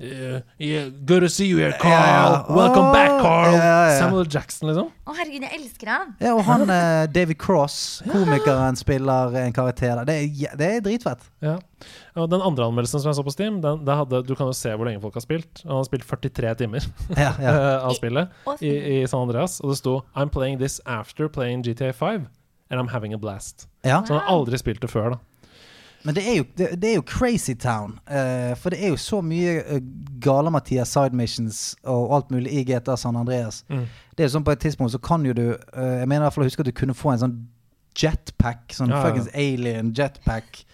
Uh, 0.00 0.40
yeah, 0.58 0.88
good 1.04 1.20
to 1.20 1.28
see 1.28 1.46
you 1.46 1.58
here, 1.58 1.72
Carl. 1.80 1.92
Yeah. 1.92 2.56
Welcome 2.56 2.92
back, 2.92 3.10
Carl. 3.20 3.56
Samuel 3.98 4.26
Jackson, 4.30 4.68
liksom. 4.70 4.88
Å, 5.06 5.14
herregud, 5.18 5.42
jeg 5.44 5.58
elsker 5.60 5.90
han. 5.92 6.14
Ja, 6.22 6.32
og 6.36 6.44
han 6.48 6.64
eh, 6.76 7.04
David 7.12 7.38
Cross, 7.42 7.76
komikeren, 8.08 8.78
spiller 8.80 9.34
en 9.42 9.52
karakter 9.56 9.96
der. 10.00 10.08
Det 10.08 10.16
er, 10.20 10.56
det 10.58 10.68
er 10.78 10.84
dritfett. 10.86 11.26
Ja. 11.44 11.56
Og 12.16 12.28
den 12.30 12.44
andre 12.44 12.66
anmeldelsen 12.70 13.02
som 13.02 13.10
jeg 13.10 13.18
så 13.18 13.24
på 13.26 13.34
Steam, 13.34 13.60
den, 13.64 13.82
hadde, 13.88 14.22
du 14.28 14.34
kan 14.38 14.48
jo 14.50 14.54
se 14.56 14.70
hvor 14.76 14.86
lenge 14.88 15.02
folk 15.02 15.16
har 15.18 15.24
spilt. 15.24 15.64
Og 15.64 15.70
han 15.72 15.80
har 15.82 15.88
spilt 15.90 16.06
43 16.08 16.54
timer 16.62 16.86
Ja, 17.24 17.32
ja. 17.42 17.56
av 17.88 17.96
spillet 17.98 18.30
I, 18.60 18.70
i, 18.70 18.94
i 19.02 19.08
San 19.10 19.24
Andreas. 19.26 19.58
Og 19.64 19.72
det 19.74 19.80
sto 19.82 19.98
I'm 20.14 20.30
playing 20.32 20.60
this 20.62 20.80
after 20.86 21.28
playing 21.32 21.64
GTA 21.66 21.90
5, 21.96 22.28
and 22.70 22.80
I'm 22.80 22.90
having 22.92 23.14
a 23.14 23.18
blast. 23.20 23.68
ja. 23.84 24.00
Så 24.06 24.14
han 24.14 24.22
har 24.22 24.30
aldri 24.36 24.58
spilt 24.60 24.80
det 24.84 24.90
før, 24.92 25.16
da. 25.16 25.22
Men 26.02 26.16
det 26.16 26.24
er 26.26 26.36
jo, 26.40 26.44
det, 26.58 26.68
det 26.82 26.90
er 26.90 26.96
jo 26.98 27.04
crazy 27.06 27.54
town. 27.54 27.98
Uh, 28.10 28.56
for 28.58 28.74
det 28.74 28.80
er 28.82 28.90
jo 28.90 28.98
så 28.98 29.20
mye 29.22 29.60
uh, 29.68 29.78
gale-Mathias 30.22 30.94
side 30.96 31.16
missions 31.16 31.60
og 31.84 32.14
alt 32.16 32.32
mulig 32.34 32.52
i 32.52 32.64
GTA 32.66 32.96
San 32.98 33.16
Andreas. 33.16 33.62
Mm. 33.70 33.86
Det 34.12 34.24
er 34.24 34.28
jo 34.28 34.34
sånn 34.34 34.44
På 34.44 34.52
et 34.52 34.60
tidspunkt 34.60 34.92
så 34.92 35.00
kan 35.02 35.24
jo 35.24 35.32
du 35.32 35.46
uh, 35.54 35.94
Jeg 36.00 36.08
mener 36.10 36.20
i 36.20 36.26
hvert 36.26 36.34
fall 36.34 36.44
å 36.44 36.50
huske 36.50 36.64
at 36.64 36.68
du 36.68 36.74
kunne 36.76 36.96
få 36.96 37.14
en 37.14 37.22
sånn 37.22 37.38
jetpack. 37.98 38.72
Sånn 38.74 38.90
Ja, 38.92 38.98
ja. 38.98 39.06
fuckings 39.06 39.30
alien 39.34 39.94
jetpack. 39.96 40.64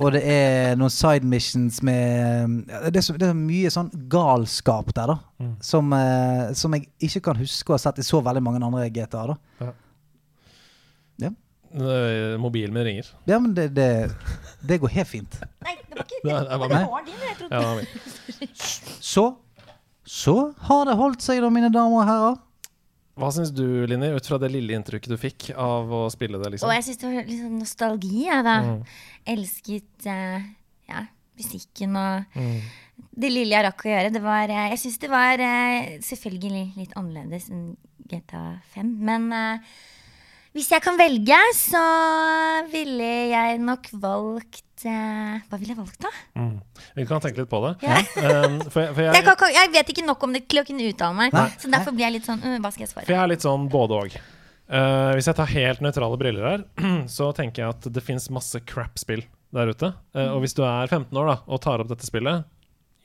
Og 0.00 0.14
det 0.14 0.22
er 0.24 0.78
noen 0.80 0.92
side 0.92 1.26
missions 1.28 1.82
med 1.84 2.70
ja, 2.70 2.86
det, 2.88 3.02
er 3.02 3.04
så, 3.04 3.14
det 3.20 3.26
er 3.26 3.34
så 3.34 3.36
mye 3.36 3.72
sånn 3.72 3.90
galskap 4.12 4.94
der, 4.96 5.12
da. 5.12 5.16
Mm. 5.42 5.52
Som, 5.64 5.92
eh, 5.92 6.44
som 6.56 6.76
jeg 6.76 6.86
ikke 7.10 7.22
kan 7.28 7.40
huske 7.40 7.72
å 7.72 7.76
ha 7.76 7.82
sett 7.82 8.00
i 8.00 8.06
så 8.06 8.22
veldig 8.24 8.42
mange 8.44 8.62
andre 8.64 8.88
GTA. 8.88 9.26
da 9.34 9.36
Eh, 9.60 9.74
Mobilen 12.40 12.72
min 12.74 12.84
ringer. 12.84 13.06
Ja, 13.30 13.38
men 13.38 13.54
det, 13.54 13.68
det, 13.76 13.88
det 14.66 14.80
går 14.82 14.88
helt 14.96 15.08
fint. 15.08 15.36
Nei, 15.64 15.76
det 15.86 15.96
var 15.96 16.04
ikke 16.06 16.20
Det 16.24 16.32
det. 16.34 16.48
det 16.50 16.58
var 16.58 16.68
Det 16.74 16.80
var 16.90 17.04
din, 17.06 17.20
jeg 17.28 17.36
trodde. 17.38 17.60
Ja, 17.60 17.74
det. 17.78 18.48
Så 19.00 19.24
Så 20.10 20.34
har 20.66 20.84
det 20.88 20.96
holdt 20.98 21.22
seg, 21.22 21.38
da, 21.44 21.50
mine 21.54 21.68
damer 21.70 22.00
og 22.02 22.08
herrer. 22.08 22.38
Hva 23.20 23.28
syns 23.34 23.50
du, 23.52 23.64
Linni, 23.86 24.08
ut 24.16 24.26
fra 24.26 24.38
det 24.40 24.48
lille 24.50 24.72
inntrykket 24.74 25.12
du 25.12 25.16
fikk 25.20 25.50
av 25.54 25.90
å 25.92 26.06
spille 26.10 26.38
det? 26.40 26.46
Og 26.48 26.54
liksom? 26.54 26.70
jeg 26.72 26.86
syns 26.86 27.00
det 27.02 27.08
var 27.10 27.28
litt 27.28 27.42
sånn 27.42 27.58
nostalgi, 27.60 28.22
jeg, 28.24 28.44
da. 28.46 28.54
Mm. 28.64 28.78
Elsket 29.34 30.06
uh, 30.08 30.46
ja, 30.90 31.02
musikken 31.38 31.98
og 32.00 32.38
Mm. 32.40 32.60
det 33.20 33.30
lille 33.30 33.54
jeg 33.54 33.66
rakk 33.68 33.84
å 33.84 33.90
gjøre. 33.92 34.12
Det 34.16 34.22
var, 34.24 34.48
uh, 34.50 34.66
jeg 34.72 34.80
syns 34.82 34.98
det 35.04 35.10
var 35.12 35.44
uh, 35.44 35.90
selvfølgelig 36.08 36.64
litt 36.80 36.96
annerledes 36.96 37.50
enn 37.52 37.66
GTA 38.10 38.44
5. 38.74 38.88
Men 39.06 39.28
eh, 39.36 39.74
hvis 40.56 40.70
jeg 40.72 40.82
kan 40.82 40.96
velge, 40.98 41.38
så 41.56 41.82
ville 42.72 43.10
jeg 43.30 43.60
nok 43.62 43.86
valgt 44.02 44.84
eh, 44.88 45.36
Hva 45.46 45.58
ville 45.60 45.74
jeg 45.74 45.78
valgt, 45.78 46.00
da? 46.02 46.10
Mm. 46.40 46.56
Vi 46.96 47.06
kan 47.06 47.22
tenke 47.22 47.42
litt 47.42 47.50
på 47.52 47.60
det. 47.66 47.74
Ja. 47.86 48.00
Um, 48.20 48.58
for, 48.70 48.82
jeg, 48.82 48.94
for, 48.94 49.02
Jeg, 49.06 49.24
jeg, 49.24 49.54
jeg 49.56 49.72
vet 49.74 49.92
ikke 49.94 50.04
nok 50.06 50.26
om 50.26 50.34
det 50.34 50.42
til 50.50 50.60
å 50.62 50.66
kunne 50.66 50.90
uttale 50.90 51.16
meg. 51.16 51.32
Nei. 51.36 51.46
Så 51.60 51.70
derfor 51.72 51.94
blir 51.96 52.06
jeg 52.08 52.18
litt 52.18 52.28
sånn 52.28 52.42
uh, 52.42 52.56
Hva 52.62 52.70
skal 52.74 52.84
jeg 52.84 52.90
for 52.92 53.00
svare? 53.00 53.14
jeg 53.14 53.22
er 53.22 53.30
litt 53.32 53.46
sånn 53.46 53.66
både 53.72 54.00
og. 54.04 54.16
Uh, 54.70 55.10
hvis 55.18 55.26
jeg 55.26 55.34
tar 55.38 55.50
helt 55.50 55.80
nøytrale 55.82 56.18
briller 56.20 56.46
her, 56.46 56.64
så 57.16 57.30
tenker 57.36 57.64
jeg 57.64 57.74
at 57.74 57.88
det 57.94 58.02
fins 58.06 58.28
masse 58.30 58.60
crap-spill 58.70 59.24
der 59.54 59.72
ute. 59.72 59.88
Eh, 60.14 60.28
og 60.30 60.44
hvis 60.44 60.54
du 60.54 60.60
er 60.62 60.86
15 60.86 61.10
år 61.18 61.26
da 61.32 61.36
og 61.50 61.58
tar 61.64 61.82
opp 61.82 61.88
dette 61.90 62.06
spillet, 62.06 62.44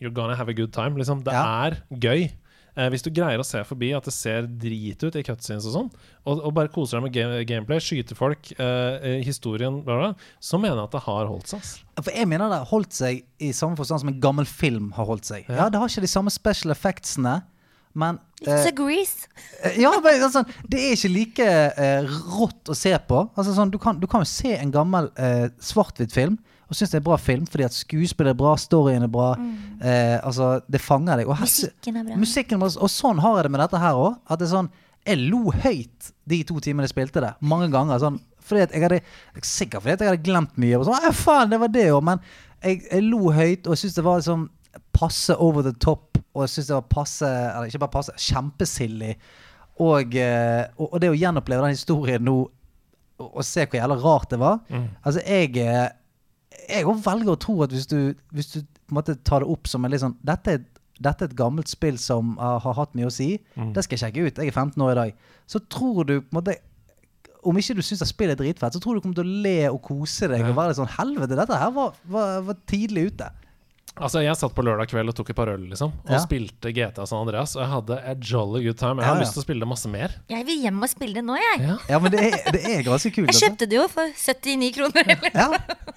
you're 0.01 0.13
gonna 0.13 0.35
have 0.37 0.51
a 0.51 0.53
good 0.53 0.73
time. 0.75 0.93
Liksom. 0.99 1.23
Det 1.25 1.33
Ja. 1.33 1.41
er 1.65 1.79
gøy. 1.89 2.27
Eh, 2.75 2.89
hvis 2.91 3.03
du 3.05 3.09
greier 3.15 3.39
å 3.39 3.45
se 3.47 3.61
forbi 3.63 3.93
at 3.95 4.03
det 4.03 4.11
ser 4.11 4.47
drit 4.61 4.99
ut 5.05 5.15
i 5.15 5.23
cutscenes 5.23 5.63
og 5.69 5.75
sånn, 5.77 5.89
og, 6.27 6.41
og 6.43 6.51
bare 6.57 6.67
koser 6.73 6.97
deg 6.99 7.05
med 7.05 7.13
game, 7.15 7.37
gameplay, 7.47 7.79
skyter 7.79 8.17
folk, 8.19 8.49
eh, 8.59 9.21
historien, 9.23 9.77
bla, 9.85 9.95
bla, 10.01 10.09
så 10.43 10.59
mener 10.59 10.81
jeg 10.81 10.89
at 10.89 10.97
det 10.97 11.03
har 11.07 11.29
holdt 11.31 11.53
seg. 11.53 11.69
For 12.01 12.11
jeg 12.11 12.27
mener 12.27 12.51
det 12.51 12.59
har 12.65 12.71
holdt 12.73 12.97
seg 12.97 13.21
i 13.39 13.53
samme 13.55 13.79
forstand 13.79 14.03
som 14.03 14.11
en 14.11 14.19
gammel 14.23 14.45
film 14.49 14.89
har 14.97 15.07
holdt 15.07 15.29
seg. 15.31 15.47
Ja, 15.47 15.69
Det 15.71 15.79
har 15.79 15.87
ikke 15.93 16.03
de 16.03 16.11
samme 16.11 16.33
special 16.35 16.75
effectsene, 16.75 17.37
men 17.95 18.17
It's 18.43 18.51
eh, 18.65 18.67
a 18.67 18.75
grease. 18.75 19.29
eh, 19.63 19.77
Ja, 19.79 19.93
men 20.03 20.19
altså, 20.27 20.41
det 20.67 20.81
er 20.83 20.97
ikke 20.97 21.13
like 21.15 21.45
eh, 21.79 22.09
rått 22.35 22.67
å 22.67 22.75
se 22.75 22.91
på. 23.07 23.21
Altså, 23.39 23.53
sånn, 23.55 23.71
du, 23.71 23.79
kan, 23.79 24.01
du 24.03 24.07
kan 24.11 24.25
jo 24.25 24.27
se 24.27 24.51
en 24.59 24.73
gammel 24.75 25.07
eh, 25.15 25.47
svart-hvitt-film 25.63 26.35
og 26.69 26.75
synes 26.75 26.89
det 26.91 26.97
er 26.97 27.01
en 27.03 27.07
bra 27.09 27.17
film 27.21 27.45
fordi 27.45 27.63
at 27.67 27.73
skuespillet 27.77 28.31
er 28.33 28.37
bra, 28.39 28.55
storyen 28.57 29.03
er 29.05 29.11
bra. 29.11 29.31
Eh, 29.81 30.17
altså, 30.25 30.61
det 30.71 30.81
fanger 30.81 31.17
deg. 31.21 31.27
Og, 31.29 31.35
her- 31.37 31.45
Musikken 31.45 31.97
er 31.97 32.03
bra. 32.07 32.15
musikken, 32.17 32.59
bra. 32.59 32.67
og 32.81 32.89
sånn 32.89 33.19
har 33.21 33.35
jeg 33.37 33.43
det 33.47 33.51
med 33.51 33.61
dette 33.61 33.81
her 33.83 33.93
òg. 33.93 34.15
At 34.29 34.39
det 34.39 34.47
er 34.49 34.53
sånn 34.55 34.69
Jeg 35.05 35.19
lo 35.29 35.51
høyt 35.51 36.07
de 36.25 36.39
to 36.43 36.55
timene 36.59 36.87
jeg 36.87 36.95
spilte 36.95 37.21
det. 37.21 37.33
Mange 37.45 37.67
ganger. 37.69 37.99
Sånn, 38.01 38.19
fordi 38.41 38.61
at 38.65 38.71
jeg 38.73 38.81
hadde 38.81 39.01
Sikkert 39.45 39.83
fordi 39.83 39.93
at 39.93 40.01
jeg 40.01 40.09
hadde 40.09 40.23
glemt 40.25 40.57
mye. 40.57 40.79
Og 40.79 40.85
sånn, 40.87 40.97
ja 41.05 41.11
faen, 41.13 41.49
det 41.51 41.59
var 41.61 41.67
det 41.69 41.83
òg. 41.93 42.01
Men 42.03 42.19
jeg, 42.63 42.81
jeg 42.89 43.03
lo 43.05 43.29
høyt, 43.31 43.67
og 43.67 43.75
jeg 43.75 43.83
syns 43.83 43.95
det 43.99 44.03
var 44.07 44.17
liksom 44.23 44.49
passe 44.97 45.35
over 45.37 45.61
the 45.61 45.73
top. 45.77 46.17
Og 46.33 46.41
jeg 46.47 46.49
syns 46.55 46.67
det 46.71 46.75
var 46.79 46.87
passe 46.89 47.27
Eller 47.29 47.69
ikke 47.69 47.83
bare 47.85 47.93
passe, 47.99 48.11
kjempesilly. 48.17 49.13
Og, 49.79 50.15
eh, 50.15 50.65
og, 50.79 50.93
og 50.93 51.01
det 51.03 51.09
å 51.11 51.17
gjenoppleve 51.19 51.61
den 51.67 51.75
historien 51.75 52.23
nå, 52.25 52.35
og, 53.19 53.29
og 53.29 53.43
se 53.47 53.65
hvor 53.67 53.77
jævla 53.79 53.95
rart 54.01 54.29
det 54.31 54.39
var 54.41 54.57
Altså, 55.05 55.21
jeg 55.27 55.57
eh, 55.61 55.89
Jeg 56.69 56.87
òg 56.89 57.01
velger 57.05 57.33
å 57.33 57.41
tro 57.41 57.57
at 57.65 57.73
hvis 57.73 57.89
du, 57.91 57.99
hvis 58.33 58.53
du 58.55 58.61
tar 59.25 59.43
det 59.43 59.49
opp 59.51 59.69
som 59.69 59.85
en 59.85 59.93
litt 59.93 60.03
sånn 60.03 60.17
Dette 60.25 60.59
dette 60.95 61.25
er 61.25 61.27
et 61.27 61.35
gammelt 61.35 61.67
spill 61.67 61.97
som 61.99 62.37
uh, 62.39 62.55
har 62.63 62.77
hatt 62.77 62.93
mye 62.95 63.09
å 63.09 63.11
si. 63.11 63.33
Det 63.75 63.83
skal 63.83 63.97
jeg 63.97 64.03
sjekke 64.05 64.29
ut. 64.29 64.37
Jeg 64.39 64.53
er 64.53 64.55
15 64.55 64.79
år 64.79 64.93
i 64.93 64.99
dag. 65.01 65.25
Så 65.51 65.59
tror 65.67 66.07
du 66.07 66.13
på 66.21 66.29
en 66.31 66.37
måte 66.39 66.55
om 67.45 67.57
ikke 67.59 67.75
du 67.77 67.83
syns 67.85 68.01
spillet 68.09 68.33
er 68.33 68.39
dritfett, 68.39 68.73
så 68.73 68.81
tror 68.81 68.97
du 68.97 69.03
kommer 69.03 69.17
til 69.19 69.27
å 69.27 69.41
le 69.43 69.57
og 69.69 69.81
kose 69.85 70.29
deg. 70.31 70.41
Og 70.47 70.55
være 70.57 70.71
litt 70.71 70.79
sånn 70.79 70.93
Helvete, 70.95 71.37
dette 71.37 71.59
her 71.61 71.73
var, 71.75 71.97
var, 72.09 72.39
var 72.47 72.57
tidlig 72.69 73.11
ute. 73.11 73.27
Altså, 73.95 74.19
Jeg 74.25 74.35
satt 74.35 74.51
på 74.51 74.63
lørdag 74.65 74.89
kveld 74.91 75.07
og 75.07 75.15
tok 75.15 75.29
et 75.31 75.37
par 75.37 75.47
øl 75.47 75.61
liksom, 75.71 75.93
og 76.03 76.11
Ja. 76.11 76.19
spilte 76.19 76.71
GTA 76.75 77.05
San 77.07 77.21
Andreas. 77.23 77.55
Og 77.55 77.61
jeg 77.63 77.71
hadde 77.71 77.95
a 78.03 78.13
jolly 78.19 78.63
good 78.65 78.77
time. 78.77 78.99
Jeg 78.99 79.07
har 79.07 79.15
ja. 79.15 79.21
lyst 79.21 79.33
til 79.37 79.41
å 79.41 79.45
spille 79.45 79.63
det 79.63 79.69
masse 79.71 79.87
mer. 79.87 80.11
Jeg 80.29 80.45
vil 80.45 80.59
hjem 80.65 80.83
og 80.83 80.89
spille 80.91 81.13
det 81.15 81.23
nå, 81.23 81.35
jeg. 81.39 81.61
Ja. 81.63 81.77
Ja, 81.89 81.99
men 82.03 82.11
det 82.11 82.19
er, 82.27 82.51
det 82.51 82.61
er 82.65 82.83
ganske 82.83 83.11
kult. 83.15 83.27
Jeg 83.31 83.35
altså. 83.35 83.45
kjøpte 83.47 83.69
det 83.71 83.77
jo 83.79 83.87
for 83.87 84.03
79 84.11 84.71
kroner. 84.75 85.03
eller? 85.15 85.31
Ja. 85.33 85.47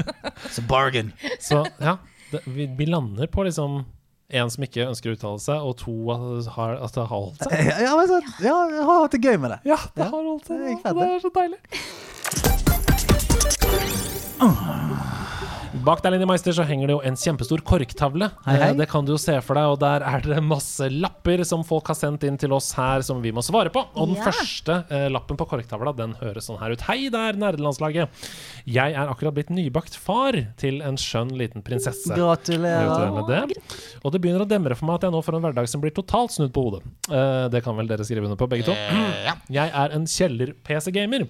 Så 0.55 0.63
bargain. 0.69 1.13
Så 1.43 1.65
ja, 1.83 1.97
det, 2.31 2.45
vi, 2.47 2.67
vi 2.79 2.85
lander 2.87 3.27
på 3.27 3.43
liksom 3.49 3.85
en 4.31 4.51
som 4.53 4.63
ikke 4.63 4.85
ønsker 4.87 5.11
å 5.11 5.17
uttale 5.17 5.41
seg, 5.41 5.57
og 5.65 5.77
to 5.81 5.95
at, 6.13 6.47
har, 6.55 6.75
at 6.85 6.93
det 6.95 7.01
har 7.03 7.09
holdt 7.11 7.43
seg. 7.43 7.51
Ja, 7.67 7.79
ja, 7.89 7.93
men 7.97 8.07
så, 8.11 8.21
ja, 8.45 8.57
jeg 8.77 8.85
har 8.85 9.01
hatt 9.03 9.17
det 9.17 9.23
gøy 9.25 9.39
med 9.41 9.51
det. 9.57 9.61
Ja, 9.73 9.79
det 9.97 10.05
Ja, 10.05 10.11
har 10.13 10.23
holdt 10.23 10.47
seg. 10.47 10.61
det 10.61 10.69
det 10.85 11.09
er 11.09 11.19
så 11.25 11.33
deilig. 11.35 11.59
Bak 15.89 16.03
der, 16.05 16.13
Linni 16.13 16.27
Meister, 16.29 16.53
så 16.53 16.67
henger 16.69 16.91
det 16.91 16.93
jo 16.93 16.99
en 17.09 17.15
kjempestor 17.17 17.63
korktavle. 17.65 18.27
Hei, 18.45 18.57
hei. 18.61 18.67
Eh, 18.71 18.77
Det 18.77 18.87
kan 18.91 19.07
du 19.07 19.15
jo 19.15 19.17
se 19.17 19.39
for 19.41 19.57
deg, 19.57 19.71
og 19.73 19.79
der 19.81 20.03
er 20.05 20.21
det 20.21 20.43
masse 20.45 20.85
lapper 20.93 21.41
som 21.49 21.63
folk 21.65 21.87
har 21.89 21.97
sendt 21.97 22.27
inn 22.29 22.37
til 22.37 22.53
oss 22.53 22.75
her, 22.77 23.01
som 23.07 23.23
vi 23.25 23.33
må 23.33 23.41
svare 23.47 23.73
på. 23.73 23.87
Og 23.97 24.11
den 24.11 24.19
Ja. 24.19 24.27
første 24.29 24.85
eh, 24.93 25.07
lappen 25.09 25.39
på 25.41 25.47
korktavla, 25.49 25.95
den 25.97 26.13
høres 26.21 26.45
sånn 26.51 26.59
her 26.61 26.73
ut. 26.77 26.83
Hei 26.83 27.09
der, 27.09 27.33
nerdelandslaget. 27.41 28.09
Jeg 28.67 28.93
er 28.93 29.09
akkurat 29.09 29.33
blitt 29.33 29.49
nybakt 29.49 29.97
far 29.97 30.37
til 30.59 30.83
en 30.83 30.97
skjønn 31.01 31.33
liten 31.33 31.63
prinsesse. 31.65 32.13
Gratulerer 32.13 32.85
Gratulerer. 32.85 33.47
med 33.47 33.57
det. 33.57 33.63
Og 34.05 34.13
det 34.13 34.21
begynner 34.21 34.45
å 34.45 34.49
demre 34.49 34.77
for 34.77 34.85
meg 34.85 34.97
at 35.01 35.09
jeg 35.09 35.13
nå 35.17 35.25
får 35.25 35.37
en 35.37 35.43
hverdag 35.49 35.69
som 35.73 35.81
blir 35.81 35.95
totalt 35.97 36.31
snudd 36.37 36.53
på 36.53 36.69
hodet. 36.69 36.83
Eh, 37.09 37.49
det 37.49 37.65
kan 37.65 37.75
vel 37.75 37.87
dere 37.89 38.05
skrive 38.05 38.25
under 38.29 38.37
på, 38.37 38.47
begge 38.47 38.67
to? 38.69 38.73
Jeg 39.49 39.71
er 39.73 39.89
en 39.97 40.05
kjeller-PC-gamer. 40.05 41.29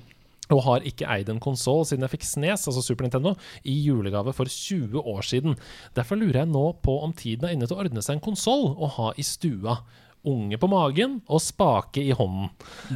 Og 0.51 0.63
har 0.65 0.81
ikke 0.89 1.05
eid 1.13 1.29
en 1.29 1.41
konsoll 1.45 1.83
siden 1.85 2.07
jeg 2.07 2.15
fikk 2.17 2.25
Snes, 2.25 2.63
altså 2.71 2.81
Super 2.83 3.05
Nintendo, 3.05 3.35
i 3.69 3.75
julegave 3.85 4.33
for 4.33 4.49
20 4.49 5.03
år 5.05 5.23
siden. 5.29 5.57
Derfor 5.99 6.17
lurer 6.17 6.43
jeg 6.45 6.49
nå 6.55 6.67
på 6.83 6.95
om 7.05 7.13
tiden 7.13 7.45
er 7.49 7.53
inne 7.57 7.69
til 7.69 7.77
å 7.77 7.83
ordne 7.85 8.01
seg 8.05 8.17
en 8.17 8.25
konsoll 8.25 8.71
å 8.79 8.89
ha 8.97 9.11
i 9.21 9.25
stua. 9.27 9.81
Unge 10.29 10.59
på 10.59 10.67
magen 10.69 11.19
og 11.31 11.39
spake 11.41 12.03
i 12.03 12.11
hånden. 12.17 12.49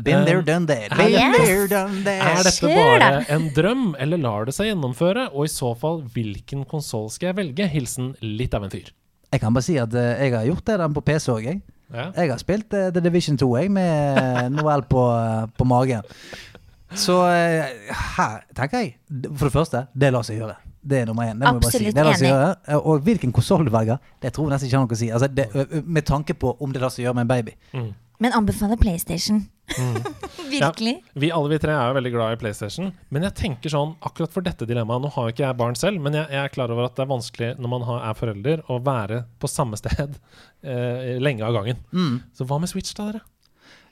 Been 0.03 0.25
there, 0.27 0.41
Eh, 0.41 0.45
done 0.49 0.67
that. 0.67 0.91
er 0.93 0.97
Been 0.99 1.13
yes. 1.13 1.37
there, 1.39 1.69
done 1.71 2.01
that. 2.05 2.25
Er 2.27 2.43
dette 2.49 2.73
bare 2.75 3.11
en 3.31 3.47
drøm, 3.55 3.85
eller 4.03 4.19
lar 4.19 4.45
det 4.49 4.55
seg 4.57 4.73
gjennomføre? 4.73 5.29
Og 5.33 5.45
i 5.47 5.53
så 5.53 5.71
fall, 5.79 6.03
hvilken 6.13 6.65
konsoll 6.69 7.09
skal 7.15 7.31
jeg 7.31 7.37
velge? 7.39 7.69
Hilsen 7.71 8.15
litt 8.27 8.55
av 8.59 8.65
en 8.67 8.71
fyr. 8.75 8.91
Jeg 9.33 9.41
kan 9.41 9.55
bare 9.55 9.65
si 9.65 9.79
at 9.81 9.95
eh, 9.95 10.25
jeg 10.27 10.35
har 10.35 10.49
gjort 10.51 10.65
det 10.67 10.81
den 10.83 10.97
på 10.99 11.05
PC 11.07 11.31
òg, 11.33 11.45
jeg. 11.47 11.63
Ja. 11.93 12.09
Jeg 12.17 12.31
har 12.33 12.41
spilt 12.41 12.73
eh, 12.75 12.91
The 12.93 13.01
Division 13.05 13.37
2 13.41 13.49
jeg, 13.61 13.71
med 13.71 14.53
Noel 14.59 14.83
på, 14.91 15.03
på 15.57 15.65
magen. 15.69 16.03
Så 16.99 17.17
eh, 17.31 17.95
her 18.17 18.43
tenker 18.55 18.83
jeg 18.85 18.95
For 19.39 19.49
det 19.49 19.55
første, 19.55 19.87
det 19.95 20.13
lar 20.13 20.27
seg 20.27 20.41
gjøre. 20.41 20.57
Det 20.83 20.99
er 21.03 21.07
nummer 21.07 21.29
én. 21.31 21.39
Det 21.39 21.47
må 21.55 21.61
jeg 21.63 21.79
si. 21.79 21.91
Det 21.95 22.05
lar 22.05 22.17
seg 22.19 22.27
enig. 22.27 22.35
gjøre. 22.35 22.53
Eh, 22.69 22.87
Og 22.91 23.03
hvilken 23.07 23.33
konsoll 23.33 23.65
du 23.69 23.71
velger, 23.75 23.99
det 24.21 24.33
tror 24.35 24.49
jeg 24.51 24.57
nesten 24.57 24.69
ikke 24.69 24.79
har 24.81 24.87
noe 24.87 24.97
å 24.97 25.01
si. 25.03 25.11
Altså, 25.15 25.29
det, 25.31 25.85
med 25.87 26.07
tanke 26.09 26.35
på 26.35 26.57
om 26.61 26.73
det 26.75 26.83
lar 26.83 26.91
seg 26.91 27.07
gjøre 27.07 27.15
med 27.21 27.29
en 27.29 27.33
baby. 27.37 27.57
Men 28.23 28.35
anbefaler 28.39 28.79
PlayStation. 28.79 29.45
Virkelig. 30.53 30.97
Vi 31.17 31.31
alle 31.33 31.49
vi 31.55 31.59
tre 31.63 31.73
er 31.73 31.89
jo 31.89 31.95
veldig 31.97 32.11
glad 32.13 32.35
i 32.35 32.39
PlayStation, 32.41 32.91
men 33.15 33.25
jeg 33.25 33.35
tenker 33.39 33.73
sånn 33.73 33.95
akkurat 34.05 34.35
for 34.35 34.45
dette 34.45 34.67
dilemmaet 34.69 35.01
Nå 35.05 35.11
har 35.15 35.29
jo 35.29 35.33
ikke 35.33 35.45
jeg 35.47 35.57
barn 35.59 35.79
selv, 35.79 36.03
men 36.05 36.19
jeg, 36.19 36.27
jeg 36.35 36.43
er 36.45 36.53
klar 36.53 36.71
over 36.75 36.87
at 36.91 36.99
det 36.99 37.05
er 37.07 37.11
vanskelig 37.13 37.49
når 37.63 37.73
man 37.73 37.87
har, 37.89 38.03
er 38.11 38.19
forelder, 38.19 38.63
å 38.71 38.79
være 38.85 39.23
på 39.41 39.49
samme 39.51 39.79
sted 39.81 40.19
eh, 40.63 41.15
lenge 41.23 41.47
av 41.47 41.57
gangen. 41.57 41.81
Så 42.37 42.47
hva 42.49 42.59
med 42.63 42.71
Switch, 42.71 42.93
da, 42.99 43.09
dere? 43.13 43.23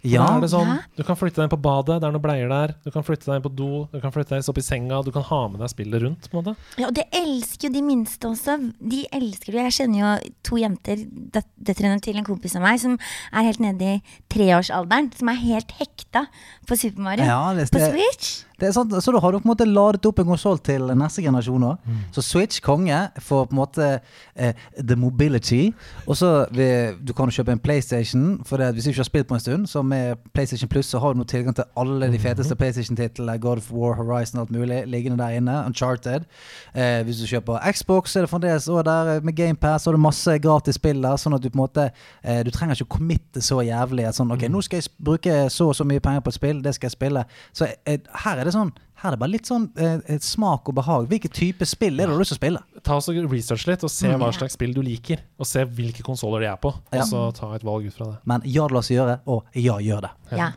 Ja, 0.03 0.25
er 0.37 0.41
det 0.41 0.49
sånn, 0.51 0.79
Du 0.97 1.03
kan 1.05 1.17
flytte 1.17 1.37
deg 1.43 1.45
inn 1.45 1.53
på 1.53 1.61
badet, 1.61 2.01
det 2.01 2.07
er 2.09 2.13
noen 2.15 2.23
bleier 2.25 2.49
der. 2.49 2.75
Du 2.85 2.91
kan 2.91 3.03
flytte 3.05 3.27
deg 3.27 3.37
inn 3.37 3.43
på 3.45 3.55
do, 3.55 3.89
du 3.93 4.01
kan 4.01 4.11
flytte 4.15 4.31
deg 4.33 4.49
opp 4.49 4.57
i 4.59 4.65
senga. 4.65 5.03
Du 5.05 5.11
kan 5.13 5.23
ha 5.23 5.41
med 5.49 5.61
deg 5.61 5.69
spillet 5.69 6.03
rundt. 6.03 6.31
på 6.31 6.39
en 6.39 6.43
måte 6.45 6.57
Ja, 6.79 6.87
og 6.89 6.95
det 6.95 7.05
elsker 7.13 7.69
jo 7.69 7.73
de 7.75 7.83
minste 7.83 8.29
også. 8.31 8.73
De 8.81 9.07
elsker 9.13 9.53
det. 9.53 9.67
Jeg 9.69 9.77
kjenner 9.79 9.99
jo 10.01 10.31
to 10.43 10.57
jenter, 10.57 10.97
døt- 11.37 11.53
døtrene 11.63 12.01
til 12.01 12.17
en 12.17 12.25
kompis 12.25 12.57
av 12.57 12.63
meg, 12.63 12.81
som 12.81 12.99
er 13.33 13.43
helt 13.43 13.61
nede 13.61 13.83
i 13.83 14.03
treårsalderen. 14.31 15.13
Som 15.19 15.29
er 15.29 15.35
helt 15.45 15.71
hekta 15.81 16.27
på 16.67 16.79
Super 16.79 17.03
Mario. 17.03 17.25
Ja, 17.25 17.53
det- 17.55 17.71
på 17.71 17.79
det- 17.79 17.93
Switch. 17.93 18.45
Det 18.61 18.73
sant, 18.75 18.93
Så 19.03 19.13
da 19.13 19.21
har 19.23 19.33
du 19.33 19.39
på 19.41 19.49
en 19.49 19.53
måte 19.55 19.67
ladet 19.69 20.07
opp 20.07 20.19
en 20.23 20.27
konsoll 20.33 20.59
til 20.59 20.91
neste 20.99 21.23
generasjon 21.25 21.65
òg. 21.71 21.91
Så 22.13 22.23
Switch, 22.23 22.61
konge, 22.61 22.99
får 23.19 23.47
på 23.49 23.55
en 23.57 23.61
måte 23.61 24.01
eh, 24.37 24.55
the 24.77 24.97
mobility. 24.97 25.73
Og 26.07 26.17
så 26.17 26.47
Du 26.51 27.13
kan 27.17 27.29
jo 27.29 27.41
kjøpe 27.41 27.53
en 27.53 27.59
PlayStation, 27.59 28.41
for 28.47 28.57
det, 28.57 28.73
hvis 28.75 28.85
du 28.85 28.91
ikke 28.91 29.01
har 29.01 29.09
spilt 29.09 29.29
på 29.29 29.35
en 29.35 29.41
stund, 29.41 29.67
så 29.67 29.83
med 29.83 30.17
PlayStation 30.35 30.69
Plus 30.69 30.87
så 30.87 30.99
har 30.99 31.13
du 31.13 31.19
nå 31.19 31.25
tilgang 31.25 31.55
til 31.55 31.65
alle 31.77 32.11
de 32.13 32.19
feteste 32.19 32.55
PlayStation-titlene, 32.57 33.39
God 33.41 33.57
of 33.59 33.73
War, 33.73 33.95
Horizon, 33.95 34.41
alt 34.41 34.51
mulig, 34.51 34.83
liggende 34.87 35.19
der 35.19 35.37
inne. 35.39 35.65
Uncharted. 35.67 36.27
Eh, 36.75 37.03
hvis 37.05 37.21
du 37.21 37.27
kjøper 37.27 37.73
Xbox, 37.73 38.11
så 38.13 38.21
er 38.21 38.27
det 38.27 38.31
fremdeles 38.31 38.69
òg 38.69 38.85
der 38.85 39.15
eh, 39.17 39.23
med 39.25 39.37
GamePass, 39.37 39.85
har 39.85 39.93
du 39.93 39.99
masse 40.03 40.39
gratis 40.43 40.79
spill 40.81 41.03
der, 41.03 41.17
sånn 41.21 41.35
at 41.37 41.43
du 41.43 41.51
på 41.51 41.59
en 41.59 41.65
måte 41.65 41.89
eh, 42.23 42.43
Du 42.45 42.51
trenger 42.51 42.75
ikke 42.77 42.89
å 42.91 42.97
committe 42.99 43.43
så 43.45 43.61
jævlig. 43.65 44.09
Sånn, 44.17 44.31
ok, 44.35 44.47
nå 44.51 44.63
skal 44.65 44.81
jeg 44.81 44.91
bruke 44.99 45.37
så 45.51 45.71
og 45.71 45.77
så 45.79 45.87
mye 45.87 46.03
penger 46.03 46.25
på 46.25 46.33
et 46.33 46.39
spill, 46.39 46.63
det 46.65 46.75
skal 46.77 46.91
jeg 46.91 46.97
spille. 46.97 47.25
Så 47.57 47.69
eh, 47.87 48.01
her 48.25 48.41
er 48.41 48.45
det 48.49 48.50
sånn 48.57 48.73
her 49.01 49.09
er 49.09 49.17
det 49.17 49.21
bare 49.23 49.33
litt 49.33 49.49
sånn 49.49 49.63
eh, 49.81 50.19
smak 50.21 50.69
og 50.69 50.77
behag. 50.77 51.07
Hvilken 51.09 51.33
type 51.33 51.65
spill 51.69 51.97
er 51.97 52.05
det 52.05 52.13
du 52.13 52.19
har 52.19 52.21
lyst 52.21 52.35
til 52.35 52.37
å 52.37 52.41
spille? 52.43 52.61
Ta 52.85 52.99
oss 53.01 53.09
og 53.09 53.17
Research 53.33 53.65
litt, 53.71 53.85
og 53.87 53.93
se 53.93 54.11
hva 54.13 54.29
slags 54.37 54.59
spill 54.59 54.75
du 54.77 54.83
liker. 54.85 55.23
Og 55.41 55.49
se 55.49 55.65
hvilke 55.65 56.05
konsoller 56.05 56.45
de 56.45 56.51
er 56.51 56.59
på. 56.61 56.75
Ja. 56.93 57.01
Og 57.01 57.09
så 57.09 57.23
ta 57.39 57.49
et 57.57 57.65
valg 57.65 57.89
ut 57.89 57.97
fra 57.97 58.11
det. 58.11 58.19
Men 58.29 58.45
ja, 58.45 58.67
det 58.69 58.77
lar 58.77 58.85
seg 58.85 58.99
gjøre, 58.99 59.17
og 59.33 59.57
ja, 59.57 59.79
gjør 59.81 60.05
det. 60.05 60.13
Ja. 60.37 60.51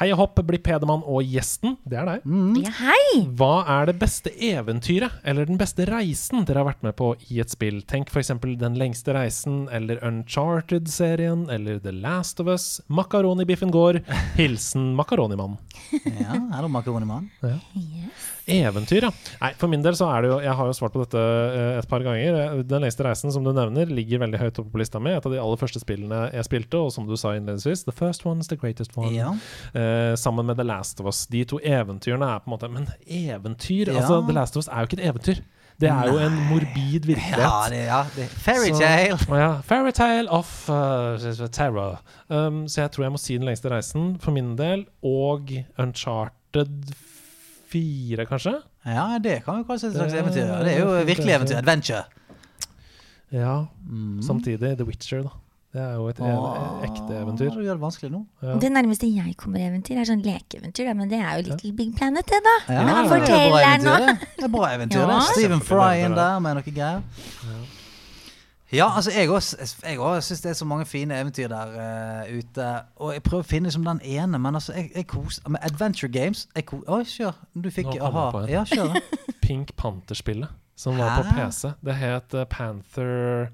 Hei 0.00 0.06
og 0.14 0.16
hopp 0.16 0.38
blir 0.48 0.62
Pedemann 0.64 1.02
og 1.04 1.26
gjesten. 1.28 1.74
Det 1.84 1.98
er 2.00 2.06
deg. 2.08 2.22
ja, 2.64 2.70
hei! 2.78 3.18
Hva 3.36 3.66
er 3.68 3.90
det 3.90 3.98
beste 4.00 4.30
eventyret 4.32 5.18
eller 5.28 5.44
den 5.44 5.58
beste 5.60 5.84
reisen 5.84 6.46
dere 6.48 6.62
har 6.62 6.70
vært 6.70 6.86
med 6.86 6.96
på 6.96 7.10
i 7.28 7.42
et 7.44 7.52
spill? 7.52 7.82
Tenk 7.84 8.08
f.eks. 8.08 8.32
Den 8.62 8.78
lengste 8.80 9.12
reisen 9.12 9.66
eller 9.68 10.00
Uncharted-serien 10.08 11.50
eller 11.52 11.82
The 11.84 11.92
Last 11.92 12.40
of 12.40 12.48
Us. 12.48 12.80
Makaronibiffen 12.88 13.68
går. 13.76 14.00
Hilsen 14.40 14.94
Makaronimann. 14.96 15.58
Ja, 15.92 16.40
hallo 16.56 16.72
Makaronimannen. 16.72 17.28
Ja. 17.44 17.58
makaronimann. 17.60 18.08
Eventyr, 18.50 19.06
ja. 19.08 19.10
Nei, 19.40 19.50
for 19.60 19.72
min 19.72 19.84
del 19.84 19.96
så 19.98 20.08
er 20.12 20.24
det 20.24 20.30
jo 20.32 20.38
Jeg 20.44 20.56
har 20.58 20.70
jo 20.70 20.76
svart 20.76 20.94
på 20.94 21.04
dette 21.04 21.20
eh, 21.20 21.78
et 21.78 21.90
par 21.90 22.04
ganger. 22.06 22.38
Eh, 22.42 22.62
Den 22.70 22.84
lengste 22.84 23.06
reisen, 23.06 23.32
som 23.34 23.46
du 23.46 23.52
nevner, 23.56 23.90
ligger 23.90 24.22
veldig 24.24 24.40
høyt 24.42 24.60
oppe 24.62 24.74
på 24.74 24.82
lista 24.82 25.02
mi. 25.02 25.14
Et 25.14 25.26
av 25.26 25.34
de 25.34 25.40
aller 25.42 25.60
første 25.60 25.82
spillene 25.82 26.26
jeg 26.34 26.48
spilte, 26.48 26.80
og 26.80 26.92
som 26.94 27.06
du 27.08 27.16
sa 27.20 27.34
innledningsvis, 27.36 27.86
the 27.88 27.96
first 27.96 28.26
one 28.28 28.42
is 28.44 28.50
the 28.52 28.58
greatest 28.60 28.96
one. 28.98 29.12
Ja. 29.16 29.32
Eh, 29.74 30.14
sammen 30.20 30.46
med 30.50 30.60
The 30.60 30.66
Last 30.66 31.00
of 31.00 31.10
Us. 31.10 31.26
De 31.30 31.44
to 31.48 31.60
eventyrene 31.62 32.34
er 32.34 32.42
på 32.42 32.50
en 32.50 32.56
måte 32.56 32.70
Men 32.70 32.90
eventyr? 33.06 33.90
Ja. 33.90 34.02
Altså, 34.02 34.20
The 34.26 34.36
Last 34.36 34.56
of 34.56 34.64
Us 34.64 34.70
er 34.70 34.84
jo 34.84 34.90
ikke 34.90 35.02
et 35.02 35.08
eventyr. 35.10 35.42
Det 35.80 35.88
er 35.88 36.10
jo 36.12 36.18
en 36.20 36.34
morbid 36.50 37.06
virkelighet. 37.08 37.40
Ja, 37.40 37.64
det, 37.72 37.84
ja, 37.86 38.00
det 38.16 38.26
Fairytale. 38.28 39.16
Så, 39.18 39.36
ja, 39.40 39.52
Fairytale 39.64 40.28
of 40.28 40.68
uh, 40.68 41.46
terror. 41.48 42.02
Um, 42.28 42.68
så 42.68 42.82
jeg 42.82 42.90
tror 42.90 43.06
jeg 43.06 43.12
må 43.14 43.20
si 43.20 43.38
Den 43.38 43.48
lengste 43.48 43.72
reisen 43.72 44.18
for 44.20 44.36
min 44.36 44.56
del. 44.58 44.84
Og 45.02 45.48
Uncharted 45.80 46.92
4, 46.92 47.09
kanskje? 48.28 48.54
Ja, 48.86 49.18
det 49.22 49.42
kan 49.44 49.60
jo 49.60 49.64
kanskje 49.68 49.88
et 49.90 49.94
slags 49.98 50.14
eventyr. 50.14 50.46
ja. 50.46 50.62
Det 50.64 50.74
er 50.76 50.80
jo 50.80 51.04
virkelig 51.06 51.34
eventyr. 51.34 51.56
Adventure. 51.60 52.04
Ja. 53.32 53.66
Mm. 53.88 54.22
Samtidig 54.22 54.76
The 54.76 54.84
Witcher, 54.84 55.22
da. 55.22 55.28
Det 55.70 55.78
er 55.80 55.92
jo 55.94 56.08
et 56.10 56.18
Åh, 56.18 56.80
ekte 56.82 57.14
eventyr. 57.14 57.50
Det 57.54 57.62
gjør 57.62 57.76
det 57.78 57.82
vanskelig 57.84 58.08
nå. 58.10 58.24
Ja. 58.42 58.56
Det 58.58 58.72
nærmeste 58.74 59.06
jeg 59.06 59.36
kommer 59.38 59.62
eventyr, 59.62 60.00
er 60.02 60.08
sånn 60.08 60.24
lekeeventyr. 60.24 60.88
Men 60.98 61.12
det 61.12 61.20
er 61.22 61.36
jo 61.38 61.44
Little 61.46 61.70
Big 61.78 61.92
Planet, 61.94 62.26
det, 62.26 62.40
da. 62.42 62.54
Ja, 62.74 62.80
det 62.82 62.96
er 62.96 63.06
bra 63.06 63.60
eventyr, 63.62 64.06
det. 64.08 64.16
Det 64.40 64.48
er 64.48 64.54
bra 64.56 64.72
eventyr. 64.74 64.98
Ja. 65.04 65.06
det. 65.12 65.20
Stephen 65.30 65.62
Fry 65.62 66.00
inn 66.02 66.16
der 66.18 66.40
med 66.42 66.58
noe 66.58 66.74
greier. 66.74 67.04
Ja, 67.46 67.60
altså 68.78 69.10
jeg 69.10 69.28
òg 69.98 70.20
syns 70.22 70.42
det 70.44 70.50
er 70.50 70.54
så 70.54 70.66
mange 70.68 70.86
fine 70.86 71.16
eventyr 71.18 71.48
der 71.50 71.72
uh, 71.74 72.38
ute. 72.38 72.66
Og 73.02 73.12
jeg 73.16 73.22
prøver 73.26 73.42
å 73.42 73.48
finne 73.48 73.66
liksom 73.66 73.86
den 73.86 74.00
ene, 74.06 74.38
men 74.38 74.54
altså 74.54 74.76
jeg, 74.76 74.92
jeg 74.94 75.08
koser 75.10 75.50
Med 75.50 75.64
Adventure 75.66 76.12
Games 76.12 76.46
jeg 76.54 76.68
ko 76.70 76.78
Oi, 76.86 77.02
kjør. 77.04 77.34
Du 77.54 77.70
fikk 77.74 77.96
aha. 77.98 78.44
Ja, 78.50 78.62
kjør. 78.68 78.94
Pink 79.44 79.74
Panther-spillet, 79.76 80.54
som 80.78 81.00
var 81.00 81.18
på 81.18 81.34
PC. 81.34 81.72
Det 81.82 81.96
het 81.98 82.34
eh, 82.38 82.46
Panther 82.50 83.50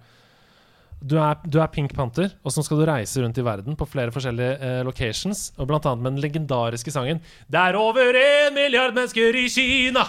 du 1.07 1.15
er, 1.23 1.39
du 1.47 1.59
er 1.63 1.71
Pink 1.71 1.93
Panther, 1.95 2.33
og 2.43 2.53
så 2.55 2.65
skal 2.67 2.81
du 2.81 2.85
reise 2.89 3.23
rundt 3.23 3.39
i 3.39 3.45
verden 3.47 3.77
på 3.79 3.87
flere 3.89 4.13
forskjellige 4.15 4.57
eh, 4.59 4.79
locations. 4.87 5.51
Og 5.61 5.69
blant 5.71 5.87
annet 5.87 6.03
med 6.03 6.17
den 6.17 6.25
legendariske 6.25 6.91
sangen 6.95 7.21
'Det 7.47 7.61
er 7.61 7.79
over 7.79 8.19
en 8.19 8.55
milliard 8.55 8.95
mennesker 8.97 9.37
i 9.39 9.47
Kina'! 9.53 10.07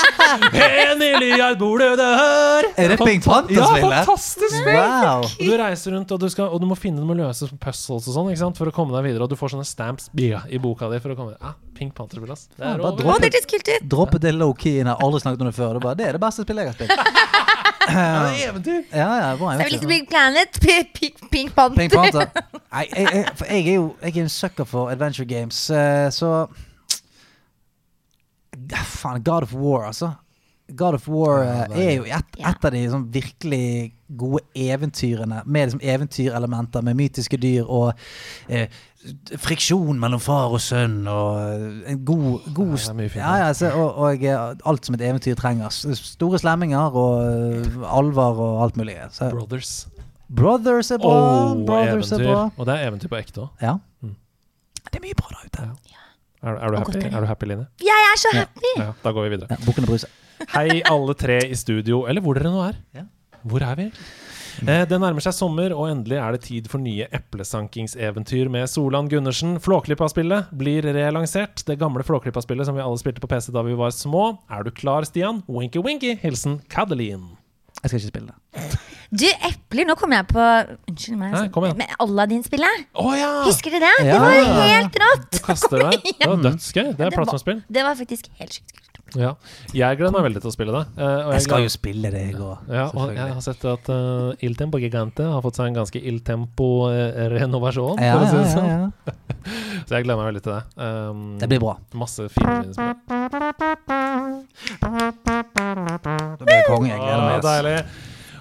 en 0.90 0.98
milliard 0.98 1.58
bor 1.58 1.78
det 1.78 1.92
der! 2.00 2.70
Er 2.76 2.88
det 2.94 2.98
Pink 2.98 3.22
Ja, 3.26 3.30
Panther-spillet? 3.30 4.06
fantastisk 4.06 4.56
spill! 4.58 4.80
Wow. 4.80 5.28
Du 5.38 5.52
reiser 5.60 5.94
rundt, 5.94 6.10
og 6.10 6.20
du, 6.20 6.28
skal, 6.28 6.50
og 6.50 6.60
du 6.60 6.66
må 6.66 6.78
finne 6.78 6.98
du 6.98 7.06
må 7.06 7.14
løse 7.18 7.48
puzzles 7.60 8.08
og 8.08 8.16
sånn 8.16 8.32
ikke 8.32 8.42
sant? 8.42 8.58
for 8.58 8.70
å 8.70 8.74
komme 8.74 8.96
deg 8.96 9.06
videre. 9.10 9.28
Og 9.28 9.30
du 9.30 9.38
får 9.38 9.54
sånne 9.54 9.68
stamps 9.68 10.10
ja, 10.18 10.42
i 10.50 10.58
boka 10.58 10.90
di 10.90 10.98
for 11.04 11.14
å 11.14 11.18
komme 11.18 11.36
Ja, 11.38 11.54
Pink 11.78 11.94
Panther-spill, 11.94 12.32
ass. 12.34 12.48
Det 12.56 12.64
er 12.64 12.82
bare 12.82 12.90
over. 12.90 13.02
Droppet, 13.04 13.38
dropp 13.38 13.68
det! 13.70 13.78
Droppet 13.94 14.26
det 14.26 14.34
low-key 14.34 14.80
inn. 14.80 14.88
Jeg 14.88 14.94
har 14.94 15.02
aldri 15.04 15.22
snakket 15.22 15.46
om 15.46 15.50
det 15.50 15.56
før. 15.56 15.74
Det, 15.74 15.82
er 15.82 15.86
bare, 15.88 15.98
det 16.00 16.08
er 16.10 16.18
det 16.18 16.24
beste 16.26 16.46
spillet 16.46 16.66
jeg 16.66 16.74
har 16.74 16.78
spilt. 16.80 17.22
Ja, 17.88 18.26
det 18.26 18.44
er 18.44 18.50
eventyr! 18.50 18.82
Ja, 18.92 19.08
ja, 19.20 19.36
bra 19.36 19.52
Det 19.52 19.60
eventyr. 19.60 19.70
Little 19.72 19.88
Big 19.88 20.08
Planet, 20.08 20.60
Pink, 20.94 21.30
Pink 21.30 21.54
Panther. 21.54 21.76
Pink 21.82 21.92
Panther. 21.92 22.28
Nei, 22.74 22.86
jeg, 22.96 23.08
jeg, 23.14 23.24
for 23.36 23.44
jeg 23.50 23.66
er 23.68 23.74
jo 23.74 23.88
jeg 24.02 24.16
er 24.16 24.22
en 24.22 24.28
sucker 24.28 24.64
for 24.64 24.90
adventure 24.90 25.26
games, 25.26 25.70
eh, 25.70 26.08
så 26.10 26.46
Ja, 28.70 28.82
Faen, 28.86 29.22
God 29.24 29.42
of 29.42 29.54
War, 29.54 29.86
altså. 29.86 30.12
God 30.76 30.94
of 30.94 31.08
War 31.08 31.42
eh, 31.42 31.48
er- 31.48 31.76
er 31.88 31.94
jo 31.96 32.02
et, 32.04 32.24
Ja. 32.38 32.48
et 32.50 32.64
av 32.64 32.70
de 32.72 32.84
sånn 32.88 33.08
virkelig 33.12 33.92
gode 34.16 34.40
eventyrene, 34.56 35.42
med 35.46 35.66
liksom 35.68 35.80
eventyrelementer, 35.82 36.82
med 36.82 36.94
mytiske 36.96 37.36
dyr 37.36 37.64
og 37.68 37.92
eh, 38.48 38.68
friksjon 39.40 39.98
mellom 40.00 40.20
far 40.22 40.52
og 40.54 40.62
sønn, 40.64 41.02
og 41.10 41.88
en 41.90 42.04
god, 42.08 42.46
god 42.56 42.74
Ja, 42.80 42.94
mye 42.96 43.10
ja, 43.12 43.32
ja, 43.42 43.48
så, 43.56 43.70
og, 43.76 43.98
og 44.00 44.24
eh, 44.24 44.54
alt 44.64 44.88
som 44.88 44.96
et 44.96 45.04
eventyr 45.04 45.36
trenger. 45.38 45.72
Store 45.72 46.40
slemminger 46.40 46.96
og 46.96 47.84
alvor 47.84 48.40
og 48.46 48.62
alt 48.64 48.78
mulig. 48.80 48.96
Så, 49.12 49.28
Brothers. 49.34 49.74
Brothers 50.34 50.90
er 50.94 51.02
bra. 51.02 51.14
Oh, 51.52 51.64
Brothers 51.68 52.12
er 52.16 52.24
bra. 52.24 52.48
Og 52.56 52.68
det 52.68 52.78
er 52.78 52.88
eventyr 52.88 53.12
på 53.12 53.20
ekte 53.20 53.44
òg. 53.44 53.64
Ja. 53.64 53.76
Mm. 54.04 54.16
Det 54.88 55.00
er 55.00 55.04
mye 55.04 55.18
bra 55.18 55.32
der 55.36 55.46
ute. 55.46 55.68
Er, 56.44 56.58
er 56.60 56.72
du 56.72 56.76
happy? 56.76 57.06
Er 57.08 57.20
du 57.24 57.26
happy, 57.28 57.48
Line? 57.48 57.66
Jeg 57.80 58.08
er 58.10 58.20
så 58.20 58.32
happy! 58.36 58.72
Ja, 58.76 58.90
da 59.04 59.12
går 59.16 59.28
vi 59.28 59.34
videre. 59.36 59.48
Ja, 59.52 59.56
Bukken 59.64 59.86
og 59.86 59.94
Bruse. 59.94 60.10
Hei, 60.52 60.82
alle 60.90 61.14
tre 61.16 61.38
i 61.48 61.56
studio, 61.56 62.02
eller 62.10 62.24
hvor 62.24 62.36
dere 62.36 62.52
nå 62.52 62.60
er. 62.66 62.80
Ja. 62.96 63.06
Hvor 63.48 63.64
er 63.64 63.78
vi? 63.78 63.86
Eh, 64.62 64.84
det 64.88 64.98
nærmer 65.02 65.24
seg 65.24 65.34
sommer, 65.34 65.72
og 65.74 65.88
endelig 65.90 66.18
er 66.20 66.36
det 66.36 66.42
tid 66.46 66.68
for 66.70 66.78
nye 66.82 67.08
eplesankingseventyr 67.14 68.48
med 68.52 68.68
Solan 68.70 69.08
Gundersen. 69.10 69.56
Flåklypa-spillet 69.64 70.52
blir 70.56 70.86
relansert. 70.94 71.64
Det 71.66 71.78
gamle 71.80 72.04
Flåklypa-spillet 72.06 72.68
som 72.68 72.76
vi 72.78 72.84
alle 72.84 73.00
spilte 73.00 73.22
på 73.24 73.30
PC 73.30 73.50
da 73.54 73.62
vi 73.66 73.74
var 73.78 73.90
små. 73.94 74.38
Er 74.50 74.62
du 74.66 74.70
klar, 74.70 75.06
Stian? 75.08 75.42
Winky-winky. 75.48 76.14
Hilsen 76.22 76.60
Kadelin. 76.70 77.32
Jeg 77.82 77.90
skal 77.90 78.00
ikke 78.00 78.12
spille 78.14 78.30
det. 78.32 78.80
Du, 79.14 79.26
epler, 79.46 79.84
nå 79.86 79.94
kommer 80.00 80.22
jeg 80.22 80.26
på 80.30 80.44
Unnskyld 80.90 81.18
meg. 81.20 81.34
Nei, 81.36 81.48
kom 81.54 81.66
igjen. 81.68 81.76
Men 81.82 81.92
Aladdin-spillet, 82.02 82.86
Oh, 82.98 83.12
ja! 83.14 83.28
husker 83.46 83.74
du 83.74 83.78
det? 83.82 83.90
Ja, 84.06 84.14
Det 84.14 84.22
var 84.22 84.64
helt 84.70 84.96
rått! 85.04 85.28
Du 85.36 85.38
kaster 85.44 85.84
deg. 85.84 86.08
Det 86.22 86.30
var 86.30 86.40
dødsgøy. 86.48 86.82
Det 86.82 86.88
er 86.88 86.96
Det 86.96 87.04
var- 87.04 87.18
plattformspill. 87.20 87.60
Det 87.68 87.84
var 87.86 87.94
faktisk 88.00 88.30
helt 88.40 88.56
sjukt 88.56 88.72
kult. 88.72 88.83
Ja. 89.14 89.34
Jeg 89.76 89.98
gleder 90.00 90.10
meg 90.16 90.24
veldig 90.26 90.40
til 90.42 90.50
å 90.50 90.54
spille 90.54 90.72
det. 90.74 90.84
Uh, 90.98 91.26
og 91.28 91.32
Jeg 91.36 91.42
skal 91.44 91.54
gleder- 91.60 91.68
jo 91.68 91.72
spille 91.74 92.10
det, 92.10 92.22
jeg 92.32 92.38
òg. 92.42 92.58
Ja, 92.72 92.86
og 92.98 93.12
jeg 93.14 93.34
har 93.36 93.42
sett 93.44 93.64
at 93.70 93.90
uh, 93.92 94.32
Il 94.42 94.56
Tempo 94.58 94.80
Gigante 94.82 95.22
har 95.28 95.42
fått 95.44 95.60
seg 95.60 95.68
en 95.70 95.76
ganske 95.78 96.00
Il 96.02 96.18
Tempo-renovasjon. 96.26 98.00
Ja, 98.02 98.16
for 98.16 98.24
å 98.24 98.28
si 98.32 98.34
ja, 98.34 98.42
det 98.42 98.48
ja, 98.48 98.54
sånn. 98.56 98.68
ja. 98.72 98.84
Så 99.86 99.92
jeg 99.98 100.06
gleder 100.06 100.18
meg 100.22 100.30
veldig 100.32 100.42
til 100.46 100.54
det. 100.56 100.62
Um, 100.80 101.24
Det 101.38 101.48
blir 101.52 101.60
bra. 101.62 101.76
Masse 102.00 102.26
fine 102.32 102.58
minnespill. 102.64 104.04
Det 105.14 106.44
blir 106.48 106.62
konge. 106.68 106.90
Jeg 106.90 107.00
gleder 107.00 107.22
meg. 107.22 107.38
ass. 107.38 107.46
deilig. 107.46 107.76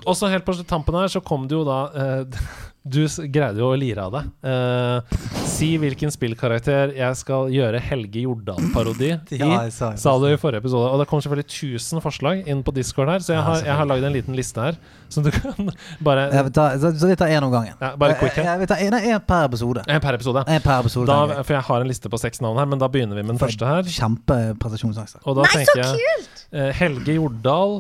Og 0.04 0.18
så 0.20 0.28
helt 0.34 0.46
på 0.48 0.56
tampen 0.68 0.96
her 1.00 1.08
så 1.12 1.22
kom 1.24 1.46
det 1.48 1.56
jo 1.56 1.64
da 1.68 1.78
eh, 1.96 2.24
Du 2.84 3.06
greide 3.32 3.62
jo 3.62 3.70
å 3.72 3.76
lire 3.80 4.04
av 4.04 4.12
deg. 4.12 4.26
Eh, 4.44 5.20
si 5.48 5.70
hvilken 5.80 6.12
spillkarakter 6.12 6.92
jeg 6.98 7.16
skal 7.16 7.48
gjøre 7.54 7.80
Helge 7.80 8.24
Jordal-parodi 8.26 9.14
i. 9.32 9.38
Ja, 9.40 9.62
sa- 9.72 9.94
sa 9.96 10.18
du 10.20 10.26
i 10.28 10.36
forrige 10.36 10.60
episode. 10.66 10.90
Og 10.92 11.00
det 11.00 11.06
kom 11.08 11.22
selvfølgelig 11.24 11.48
1000 11.80 12.04
forslag 12.04 12.42
inn 12.52 12.60
på 12.68 12.74
Discord 12.76 13.08
her, 13.14 13.24
så 13.24 13.38
jeg 13.38 13.46
har, 13.48 13.62
jeg 13.64 13.78
har 13.80 13.88
lagd 13.88 14.04
en 14.10 14.16
liten 14.18 14.36
liste 14.36 14.60
her. 14.66 14.76
Så 15.08 15.24
du 15.24 15.30
kan 15.32 15.72
bare 16.10 16.26
Jeg 16.34 16.50
vil 16.50 16.56
ta, 16.58 16.66
så, 16.82 16.92
så 17.00 17.08
vi 17.14 17.16
tar 17.22 17.32
én 17.32 17.48
om 17.48 17.54
gangen. 17.56 17.78
Ja, 17.80 17.94
bare 17.96 18.18
quick 18.20 18.36
Jeg, 18.42 18.60
vil 18.66 18.68
ta 18.74 18.80
en, 18.84 18.98
en 19.00 19.24
per 19.32 19.48
episode. 19.48 19.86
En 19.88 20.04
per 20.04 20.20
episode. 20.20 20.44
En 20.52 20.66
per 20.68 20.84
episode. 20.84 21.08
Da, 21.08 21.40
for 21.40 21.56
jeg 21.56 21.64
har 21.70 21.88
en 21.88 21.92
liste 21.94 22.12
på 22.12 22.20
seks 22.20 22.44
navn 22.44 22.60
her, 22.60 22.68
men 22.74 22.84
da 22.84 22.92
begynner 22.92 23.16
vi 23.16 23.24
med 23.24 23.38
den 23.38 23.42
første 23.46 23.70
her. 23.70 23.88
Kjempeprestasjonsangst. 23.96 25.22
Og 25.24 25.40
da 25.40 25.48
Nei, 25.48 25.56
tenker 25.64 25.86
jeg 25.86 26.04
kult! 26.04 26.46
eh, 26.52 26.70
Helge 26.84 27.16
Jordal 27.16 27.80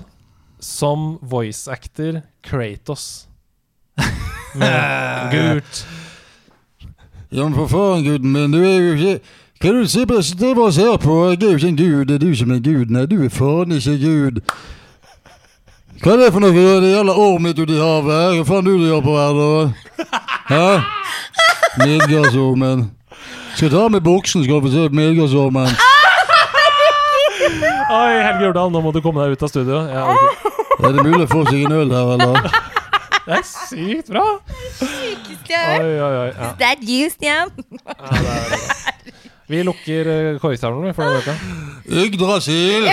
som 0.63 1.17
voice 1.27 1.67
actor 1.67 2.21
Kratos. 2.47 3.25
Med 4.55 5.31
Gult. 5.31 5.87
Ja, 7.31 7.43
men 7.43 7.55
for 7.57 7.67
faen, 7.67 8.03
gutten 8.05 8.31
min. 8.31 8.51
Du 8.53 8.59
er 8.61 8.77
jo 8.77 8.93
ikke 8.93 9.19
Hva 9.63 9.69
er 9.69 9.73
det 9.73 9.81
du 9.81 9.89
sier 9.89 10.05
på 10.05 10.19
det 10.19 10.55
bare 10.57 10.73
ser 10.75 10.97
på? 11.01 11.13
Jeg 11.31 11.37
er 11.39 11.51
jo 11.51 11.57
ikke 11.57 11.67
en 11.71 11.77
gud. 11.77 12.05
Det 12.05 12.15
er 12.15 12.19
du 12.19 12.35
som 12.35 12.51
er 12.51 12.59
gud. 12.59 12.91
Nei, 12.91 13.05
du 13.07 13.15
er 13.23 13.31
faen 13.31 13.71
ikke 13.71 13.95
gud. 14.01 14.41
Hva 16.03 16.13
er 16.13 16.19
det 16.19 16.33
for 16.35 16.43
noe? 16.43 16.51
Det 16.83 16.91
gjelder 16.91 17.21
orm 17.25 17.45
midt 17.47 17.61
ute 17.61 17.73
i 17.73 17.79
havet. 17.79 18.35
Hva 18.37 18.43
faen 18.49 18.67
du 18.67 18.73
gjør 18.75 19.01
på 19.05 19.15
her, 19.15 19.39
da? 19.39 20.09
Hæ? 20.51 20.67
Midgardsormen. 21.79 22.91
Skal 23.55 23.69
jeg 23.69 23.73
ta 23.73 23.85
av 23.85 23.91
meg 23.93 24.03
buksen, 24.03 24.43
skal 24.43 24.59
du 24.59 24.67
få 24.67 24.73
se 24.73 24.89
Midgardsormen. 24.99 25.71
Oi, 27.93 28.13
Helge 28.19 28.49
Jordal, 28.49 28.71
nå 28.73 28.81
må 28.83 28.91
du 28.91 28.99
komme 29.05 29.23
deg 29.23 29.37
ut 29.37 29.47
av 29.47 29.51
studio. 29.51 29.79
Ja, 29.87 30.05
okay. 30.11 30.53
Er 30.83 30.95
det 30.95 31.05
mulig 31.05 31.23
å 31.23 31.31
få 31.31 31.43
seg 31.47 31.63
en 31.63 31.75
øl 31.79 31.93
her, 31.93 32.13
eller? 32.17 32.82
Det 33.23 33.37
er 33.37 33.43
sykt 33.47 34.09
bra! 34.11 34.23
Oi, 34.83 35.91
oi, 35.95 36.15
oi. 36.19 36.31
Ja. 36.35 36.47
Det 36.59 36.67
er 36.67 36.75
you, 36.83 37.09
Stian. 37.09 37.47
Vi 39.47 39.61
lukker 39.63 40.09
uh, 40.11 40.39
Korgtavlen 40.41 40.89
vi, 40.89 40.93
for 40.93 41.03
denne 41.07 41.19
uka. 41.23 41.33
Yggdrasil! 42.03 42.89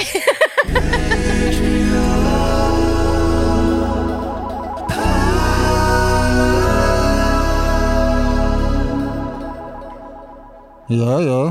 Ja, 10.91 11.19
ja. 11.23 11.43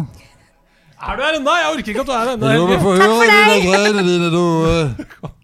Er 1.00 1.16
du 1.16 1.22
her 1.24 1.36
ennå? 1.36 1.52
Jeg 1.56 1.68
orker 1.72 1.92
ikke 1.92 2.00
at 2.00 2.08
du 2.08 2.12
er 2.12 2.18
her 2.20 2.32
ennå. 2.34 2.48
Takk 2.48 2.58
for 2.60 2.68
Helge. 2.68 2.80
får 2.84 2.94
høre 3.04 3.28
dine 3.28 3.60
greiene 3.68 4.04
dine, 4.08 4.28
eh. 4.72 5.36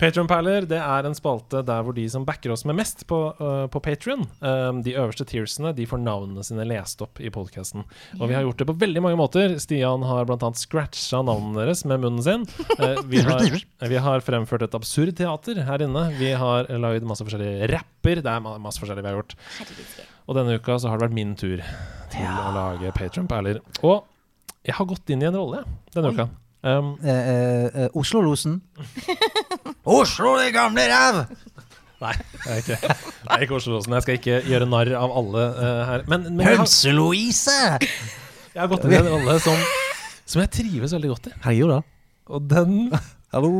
Patronperler 0.00 0.66
det 0.68 0.78
er 0.80 1.06
en 1.06 1.16
spalte 1.16 1.60
der 1.66 1.84
hvor 1.86 1.94
de 1.96 2.04
som 2.10 2.24
backer 2.26 2.52
oss 2.54 2.64
med 2.66 2.76
mest 2.78 3.04
på, 3.10 3.18
uh, 3.38 3.66
på 3.70 3.80
Patron, 3.84 4.24
um, 4.40 4.80
de 4.84 4.94
øverste 4.96 5.26
tearsene, 5.28 5.74
de 5.76 5.86
får 5.88 6.02
navnene 6.02 6.44
sine 6.46 6.66
lest 6.68 7.02
opp 7.04 7.20
i 7.22 7.30
podkasten. 7.34 7.84
Og 8.18 8.24
vi 8.30 8.36
har 8.36 8.46
gjort 8.46 8.62
det 8.62 8.68
på 8.70 8.76
veldig 8.82 9.04
mange 9.04 9.20
måter. 9.20 9.56
Stian 9.62 10.06
har 10.08 10.26
bl.a. 10.28 10.50
scratcha 10.58 11.22
navnene 11.26 11.62
deres 11.62 11.84
med 11.88 12.02
munnen 12.02 12.24
sin. 12.26 12.46
Uh, 12.78 13.00
vi, 13.10 13.22
har, 13.24 13.58
vi 13.94 14.02
har 14.08 14.24
fremført 14.26 14.66
et 14.66 14.78
absurd 14.78 15.14
teater 15.18 15.62
her 15.68 15.86
inne. 15.86 16.08
Vi 16.18 16.32
har 16.38 16.70
lagd 16.82 17.06
masse 17.08 17.26
forskjellige 17.26 17.70
rapper. 17.74 18.24
Det 18.24 18.34
er 18.34 18.62
masse 18.62 18.82
forskjellig 18.82 19.04
vi 19.04 19.12
har 19.12 19.20
gjort. 19.20 19.36
Og 20.24 20.38
denne 20.38 20.56
uka 20.58 20.78
så 20.80 20.90
har 20.90 20.98
det 20.98 21.08
vært 21.08 21.18
min 21.20 21.36
tur 21.38 21.60
til 22.14 22.40
å 22.44 22.54
lage 22.56 22.94
Patron-perler. 22.96 23.60
Og 23.84 24.02
jeg 24.64 24.78
har 24.78 24.88
gått 24.88 25.12
inn 25.12 25.22
i 25.22 25.28
en 25.28 25.36
rolle 25.36 25.62
denne 25.92 26.08
denne 26.08 26.16
uka. 26.16 26.32
Um, 26.64 26.96
Eh, 27.04 27.28
eh, 27.28 27.82
eh, 27.82 27.88
Oslo-losen. 27.92 28.60
Oslo, 29.84 30.38
det 30.40 30.54
gamle 30.54 30.84
ræv! 30.88 31.24
Nei, 32.00 32.12
det 32.16 32.50
er 32.50 32.60
ikke, 32.60 32.76
det 32.88 33.34
er 33.34 33.42
ikke 33.44 33.56
Oslo-Åsen. 33.58 33.94
Jeg 33.96 34.04
skal 34.04 34.16
ikke 34.18 34.38
gjøre 34.48 34.68
narr 34.68 34.90
av 34.96 35.12
alle 35.20 35.42
uh, 35.56 35.80
her. 35.88 36.04
Men, 36.08 36.24
men 36.30 36.40
jeg, 36.40 36.48
har, 36.48 36.62
Hønse-Louise! 36.62 37.56
jeg 38.54 38.60
har 38.62 38.70
gått 38.72 38.86
inn 38.88 38.94
i 38.96 38.98
en 38.98 39.10
rolle 39.12 39.34
som, 39.44 39.60
som 40.24 40.40
jeg 40.40 40.52
trives 40.56 40.94
veldig 40.96 41.10
godt 41.12 41.28
i. 41.28 41.32
Hei, 41.44 41.54
jo 41.58 41.68
da. 41.68 41.80
Og 42.32 42.46
den, 42.48 42.78
Hallo. 43.34 43.50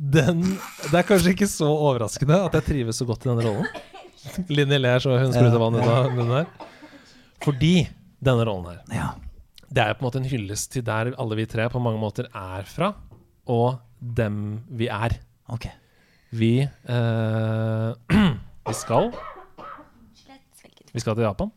den 0.00 0.40
Det 0.88 1.02
er 1.02 1.08
kanskje 1.08 1.34
ikke 1.34 1.48
så 1.52 1.68
overraskende 1.68 2.38
at 2.46 2.56
jeg 2.58 2.66
trives 2.70 3.02
så 3.02 3.08
godt 3.08 3.26
i 3.26 3.30
denne 3.32 3.44
rollen. 3.44 3.68
Linni 4.56 4.80
ler 4.80 5.04
så 5.04 5.18
hun 5.20 5.36
spruter 5.36 5.60
vann 5.60 5.76
ut 5.76 5.84
av 5.84 6.08
munnen 6.14 6.38
her. 6.38 6.72
Fordi 7.44 7.74
denne 8.24 8.48
rollen 8.48 8.72
her 8.72 8.96
Ja. 9.02 9.12
Det 9.74 9.82
er 9.82 9.96
på 9.98 10.04
en 10.04 10.06
måte 10.06 10.20
en 10.22 10.28
hyllest 10.30 10.70
til 10.72 10.84
der 10.86 11.12
alle 11.18 11.36
vi 11.36 11.48
tre 11.50 11.66
på 11.68 11.80
mange 11.82 11.98
måter 11.98 12.28
er 12.30 12.64
fra, 12.68 12.92
og 13.50 13.80
dem 13.98 14.62
vi 14.70 14.86
er. 14.86 15.16
Ok. 15.52 15.66
Vi 16.30 16.60
eh, 16.62 17.90
Vi 18.68 18.74
skal 18.74 19.12
Vi 20.92 21.00
skal 21.00 21.14
til 21.14 21.24
Japan. 21.24 21.50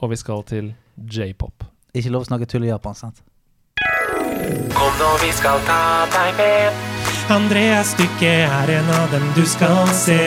Og 0.00 0.10
vi 0.10 0.16
skal 0.16 0.44
til 0.48 0.72
j-pop. 0.96 1.64
Ikke 1.94 2.12
lov 2.14 2.24
å 2.24 2.28
snakke 2.30 2.46
tull 2.48 2.64
i 2.64 2.70
Japan, 2.70 2.94
sant? 2.96 3.20
Kom 4.72 4.94
nå, 4.96 5.10
vi 5.20 5.32
skal 5.36 5.60
ta 5.66 6.06
deg 6.14 6.38
med. 6.38 6.86
Andreas 7.30 7.92
Stykke 7.94 8.30
er 8.46 8.72
en 8.78 8.88
av 8.94 9.10
dem 9.12 9.26
du 9.36 9.42
skal 9.46 9.90
se. 9.94 10.18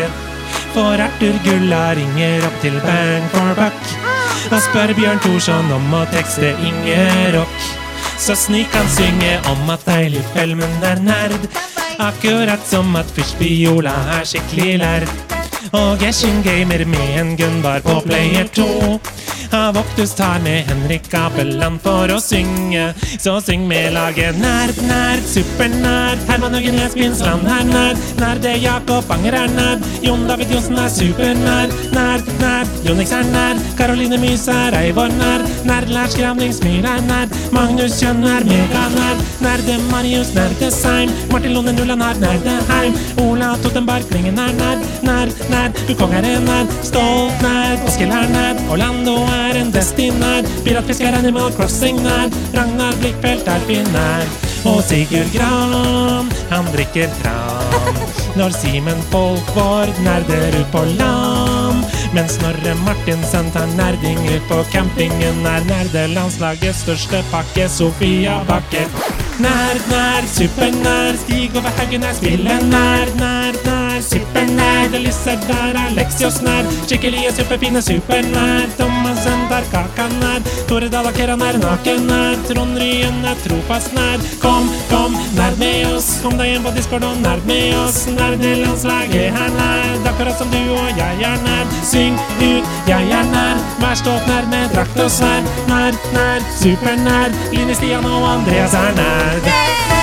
For 0.75 1.01
Arthur 1.01 1.39
Gulla 1.45 1.93
ringer 1.97 2.45
opp 2.47 2.59
til 2.61 2.77
Bang 2.85 3.25
for 3.33 3.57
buck. 3.57 3.93
Og 4.53 4.59
spør 4.67 4.93
Bjørn 4.99 5.21
Thorsson 5.23 5.71
om 5.73 5.95
å 5.97 6.03
tekste 6.13 6.53
Inger 6.67 7.33
Rock. 7.39 7.69
Så 8.21 8.35
Snik 8.37 8.69
kan 8.75 8.87
synge 8.93 9.37
om 9.51 9.69
at 9.73 9.87
deilig 9.87 10.21
filmen 10.35 10.83
er 10.85 11.01
nerd. 11.01 11.47
Akkurat 12.03 12.59
som 12.67 12.95
at 12.99 13.07
Fyrst-Viola 13.15 13.93
er 14.17 14.25
skikkelig 14.27 14.73
lærd. 14.81 15.05
Og 15.71 16.01
Geshin 16.01 16.41
gamer 16.43 16.83
med 16.85 17.19
en 17.21 17.29
gunbar 17.39 17.79
på 17.85 18.01
Player 18.03 18.49
2. 18.51 18.99
Avoktus 19.53 20.13
tar 20.13 20.39
med 20.39 20.65
Henrik 20.65 21.13
Apeland 21.13 21.81
for 21.81 22.09
å 22.09 22.17
synge. 22.21 22.87
Så 23.21 23.35
syng 23.45 23.67
med 23.69 23.93
laget 23.93 24.37
Nerd, 24.41 24.79
nerd, 24.87 25.21
supernerd. 25.29 26.21
Herman 26.27 26.55
Høgen 26.57 26.79
Lesbiensland 26.79 27.45
er 27.45 27.67
nerd. 27.69 28.45
er 28.45 28.57
Jakob 28.57 29.11
Anger 29.13 29.37
er 29.43 29.53
nerd. 29.53 29.85
Jon 30.01 30.25
David 30.27 30.51
Johnsen 30.51 30.79
er 30.81 30.89
supernerd. 30.89 31.75
Nerd, 31.93 32.31
nerd, 32.39 32.71
Jonix 32.87 33.11
er 33.11 33.29
nerd. 33.29 33.61
Karoline 33.77 34.17
Mys 34.17 34.47
er 34.47 34.73
Eivor 34.79 35.13
nerd. 35.19 35.45
Nerdlær 35.69 36.09
Skravningsmyr 36.09 36.89
er 36.89 37.05
nerd. 37.05 37.37
Magnus 37.53 37.99
Kjønn 38.01 38.25
er 38.25 38.47
meganerd. 38.49 39.21
Nerde 39.43 39.77
Marius 39.91 40.33
Nerdesheim. 40.33 41.13
Martin 41.31 41.53
Lone 41.53 41.75
Nulland 41.77 42.01
er 42.01 42.17
Nerdeheim. 42.25 42.97
Ola 43.21 43.53
Tottenberg 43.61 44.09
Klingen 44.09 44.39
er 44.39 44.57
nerd. 44.57 44.89
Nerd, 45.05 45.45
nerd, 45.53 45.77
Ukong 45.93 46.17
er 46.17 46.31
en 46.33 46.49
nerd. 46.49 46.77
Stolt 46.81 47.45
nerd. 47.45 47.85
Oskil 47.85 48.09
er 48.09 48.29
nerd. 48.33 48.65
Orlando 48.73 49.21
er 49.29 49.42
en 49.51 49.71
Destiny-nerd. 49.71 50.47
Er 50.99 51.13
Animal 51.13 51.51
Crossing-nerd. 51.57 52.33
Ragnar 52.53 52.95
Blikkfelt 53.01 53.47
er 53.47 53.59
fin-nerd. 53.67 54.27
Og 54.63 54.79
Sigurd 54.87 55.31
Gran, 55.33 56.29
han 56.49 56.65
drikker 56.71 57.09
tran. 57.21 57.97
Når 58.39 58.55
Simen 58.55 59.01
Folkvord 59.11 59.91
nerder 60.05 60.55
ut 60.59 60.71
på 60.71 60.83
land. 60.95 61.83
Mens 62.13 62.37
Snorre 62.37 62.75
Martinsen 62.85 63.51
tar 63.51 63.67
nerding 63.75 64.19
ut 64.29 64.47
på 64.47 64.61
campingen, 64.71 65.45
er 65.49 65.65
nerdelandslagets 65.67 66.85
største 66.85 67.23
pakke 67.31 67.67
Sofia 67.69 68.39
Bakke. 68.47 68.85
Nerd, 69.43 69.81
nerd, 69.89 70.29
supernerd, 70.29 71.17
Stig 71.25 71.57
over 71.57 71.73
haugen 71.79 72.05
er 72.05 72.19
spillenerd. 72.21 72.69
Nerd, 72.69 73.17
nerd, 73.65 73.82
supernerd, 74.01 74.95
lyser 75.05 75.37
der 75.47 75.77
er 75.77 75.91
Lexios 75.95 76.41
nær. 76.41 76.65
Skikkelige 76.85 77.31
superfine 77.37 77.81
supernær. 77.81 78.67
Thomassen 78.77 79.45
tar 79.49 79.65
kaka 79.71 80.07
nær. 80.19 80.41
Tore 80.67 80.89
Dalakeran 80.89 81.41
er 81.41 81.59
naken 81.61 82.07
nær. 82.07 82.37
Trond 82.47 82.77
Ryen 82.81 83.25
er 83.25 83.37
trofast 83.45 83.93
nær. 83.93 84.17
Kom, 84.41 84.69
kom, 84.89 85.17
nær 85.37 85.57
med 85.59 85.93
oss. 85.93 86.19
Kom 86.23 86.37
deg 86.39 86.53
hjem 86.53 86.67
på 86.67 86.75
Discord 86.77 87.07
og 87.07 87.17
nær 87.21 87.43
med 87.49 87.75
oss. 87.83 88.05
Nerdelandslaget 88.07 89.29
er 89.31 89.57
nær. 89.59 89.97
akkurat 90.13 90.37
som 90.37 90.49
du 90.51 90.61
og 90.73 90.89
jeg 90.97 91.27
er 91.31 91.43
nær. 91.47 91.65
Syng 91.83 92.17
ut, 92.39 92.63
jeg 92.87 93.09
er 93.19 93.25
nær. 93.33 93.57
Vær 93.81 93.95
stolt 93.95 94.27
nær 94.27 94.47
med 94.53 94.69
drakt 94.75 94.99
og 94.99 95.11
sverd. 95.11 95.51
Nær, 95.67 95.91
nær, 96.13 96.39
supernær. 96.61 97.29
Line 97.51 97.75
Stian 97.75 98.05
og 98.05 98.31
Andreas 98.35 98.73
er 98.73 98.95
nær. 99.01 99.43
Du 99.45 100.02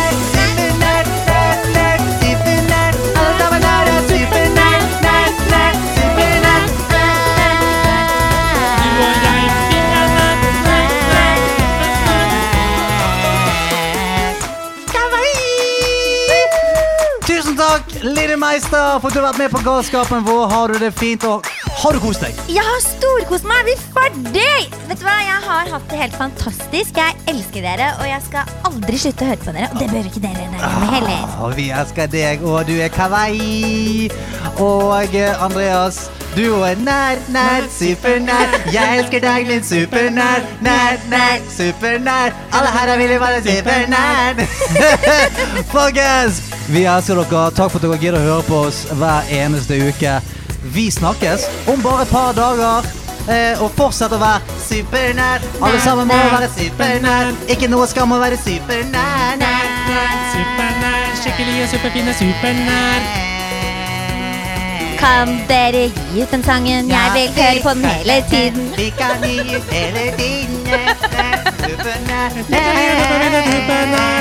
Linni 18.03 18.37
Meister, 18.37 18.99
for 19.01 19.11
at 19.11 19.15
du 19.15 19.21
har 19.21 19.27
vært 19.29 19.39
med 19.43 19.51
på 19.53 19.61
galskapen 19.65 20.25
vår. 20.25 20.47
Har 20.49 20.73
du 20.73 20.79
det 20.81 20.93
fint, 20.97 21.25
og 21.29 21.45
har 21.81 21.97
du 21.97 22.01
kost 22.03 22.21
deg? 22.21 22.37
Jeg 22.53 22.61
har 22.65 22.81
storkost 22.85 23.47
meg. 23.49 23.65
Vi 23.65 23.73
er 23.73 23.85
ferdig! 23.95 24.79
Vet 24.91 25.01
du 25.01 25.05
hva? 25.07 25.17
Jeg 25.25 25.41
har 25.47 25.71
hatt 25.73 25.87
det 25.89 26.01
helt 26.03 26.17
fantastisk. 26.19 27.01
Jeg 27.01 27.17
elsker 27.33 27.65
dere, 27.65 27.87
og 27.97 28.05
jeg 28.05 28.21
skal 28.27 28.55
aldri 28.69 28.99
slutte 29.01 29.25
å 29.25 29.31
høre 29.31 29.41
på 29.41 29.55
dere. 29.57 29.69
Og 29.73 29.81
det 29.81 29.89
bør 29.89 30.09
ikke 30.11 30.23
dere 30.27 30.49
der 30.53 30.91
heller. 30.93 31.23
Ah, 31.33 31.47
vi 31.57 31.69
elsker 31.73 32.11
deg, 32.13 32.45
og 32.45 32.69
du 32.69 32.75
er 32.85 32.93
kawaii. 32.93 34.11
Og 34.61 35.15
eh, 35.17 35.45
Andreas, 35.45 36.09
Du 36.31 36.63
er 36.63 36.79
nær, 36.79 37.19
nær, 37.35 37.65
supernær. 37.75 38.53
Jeg 38.71 39.01
elsker 39.01 39.25
deg, 39.25 39.49
min 39.49 39.65
supernær. 39.67 40.45
Nær, 40.63 41.01
nær, 41.11 41.41
supernær. 41.51 42.37
Alle 42.55 42.71
herrer 42.77 43.01
vil 43.01 43.17
være 43.19 43.41
supernær. 43.49 44.45
Folkens, 45.75 46.39
vi 46.71 46.85
elsker 46.85 47.19
dere. 47.25 47.49
Takk 47.57 47.73
for 47.73 47.81
at 47.81 47.89
dere 47.89 47.99
gidder 48.05 48.21
å 48.21 48.29
høre 48.29 48.47
på 48.47 48.61
oss 48.69 48.85
hver 49.01 49.33
eneste 49.41 49.81
uke. 49.89 50.21
Vi 50.63 50.91
snakkes 50.91 51.41
om 51.67 51.83
bare 51.83 52.03
et 52.03 52.09
par 52.09 52.33
dager. 52.33 52.85
Eh, 53.29 53.63
og 53.63 53.71
fortsett 53.77 54.13
å 54.13 54.19
være 54.21 54.41
supernær. 54.65 55.41
Alle 55.63 55.81
sammen 55.85 56.09
må 56.09 56.17
være 56.33 56.49
supernær. 56.57 57.33
Ikke 57.53 57.69
noe 57.71 57.87
skam 57.89 58.13
å 58.13 58.19
være 58.21 58.37
supernær. 58.41 59.37
Nær, 59.41 59.67
nær. 59.89 60.15
Supernær, 60.35 61.09
skikkelig 61.23 61.69
superfine 61.73 62.15
supernær. 62.19 63.01
Kan 65.01 65.39
dere 65.49 65.87
gi 65.89 66.21
ut 66.21 66.31
den 66.35 66.45
sangen? 66.45 66.91
Jeg 66.93 67.15
vil 67.15 67.31
høre 67.39 67.61
på 67.65 67.71
den 67.77 67.85
hele 67.89 68.19
tiden. 68.33 68.69
Vi 68.77 68.91
kan 68.99 69.25
gi 69.25 69.39
ut 69.57 69.73
hele 69.73 70.05
tiden. 70.21 70.61
Supernær. 71.65 72.31
Supernær. 72.51 74.21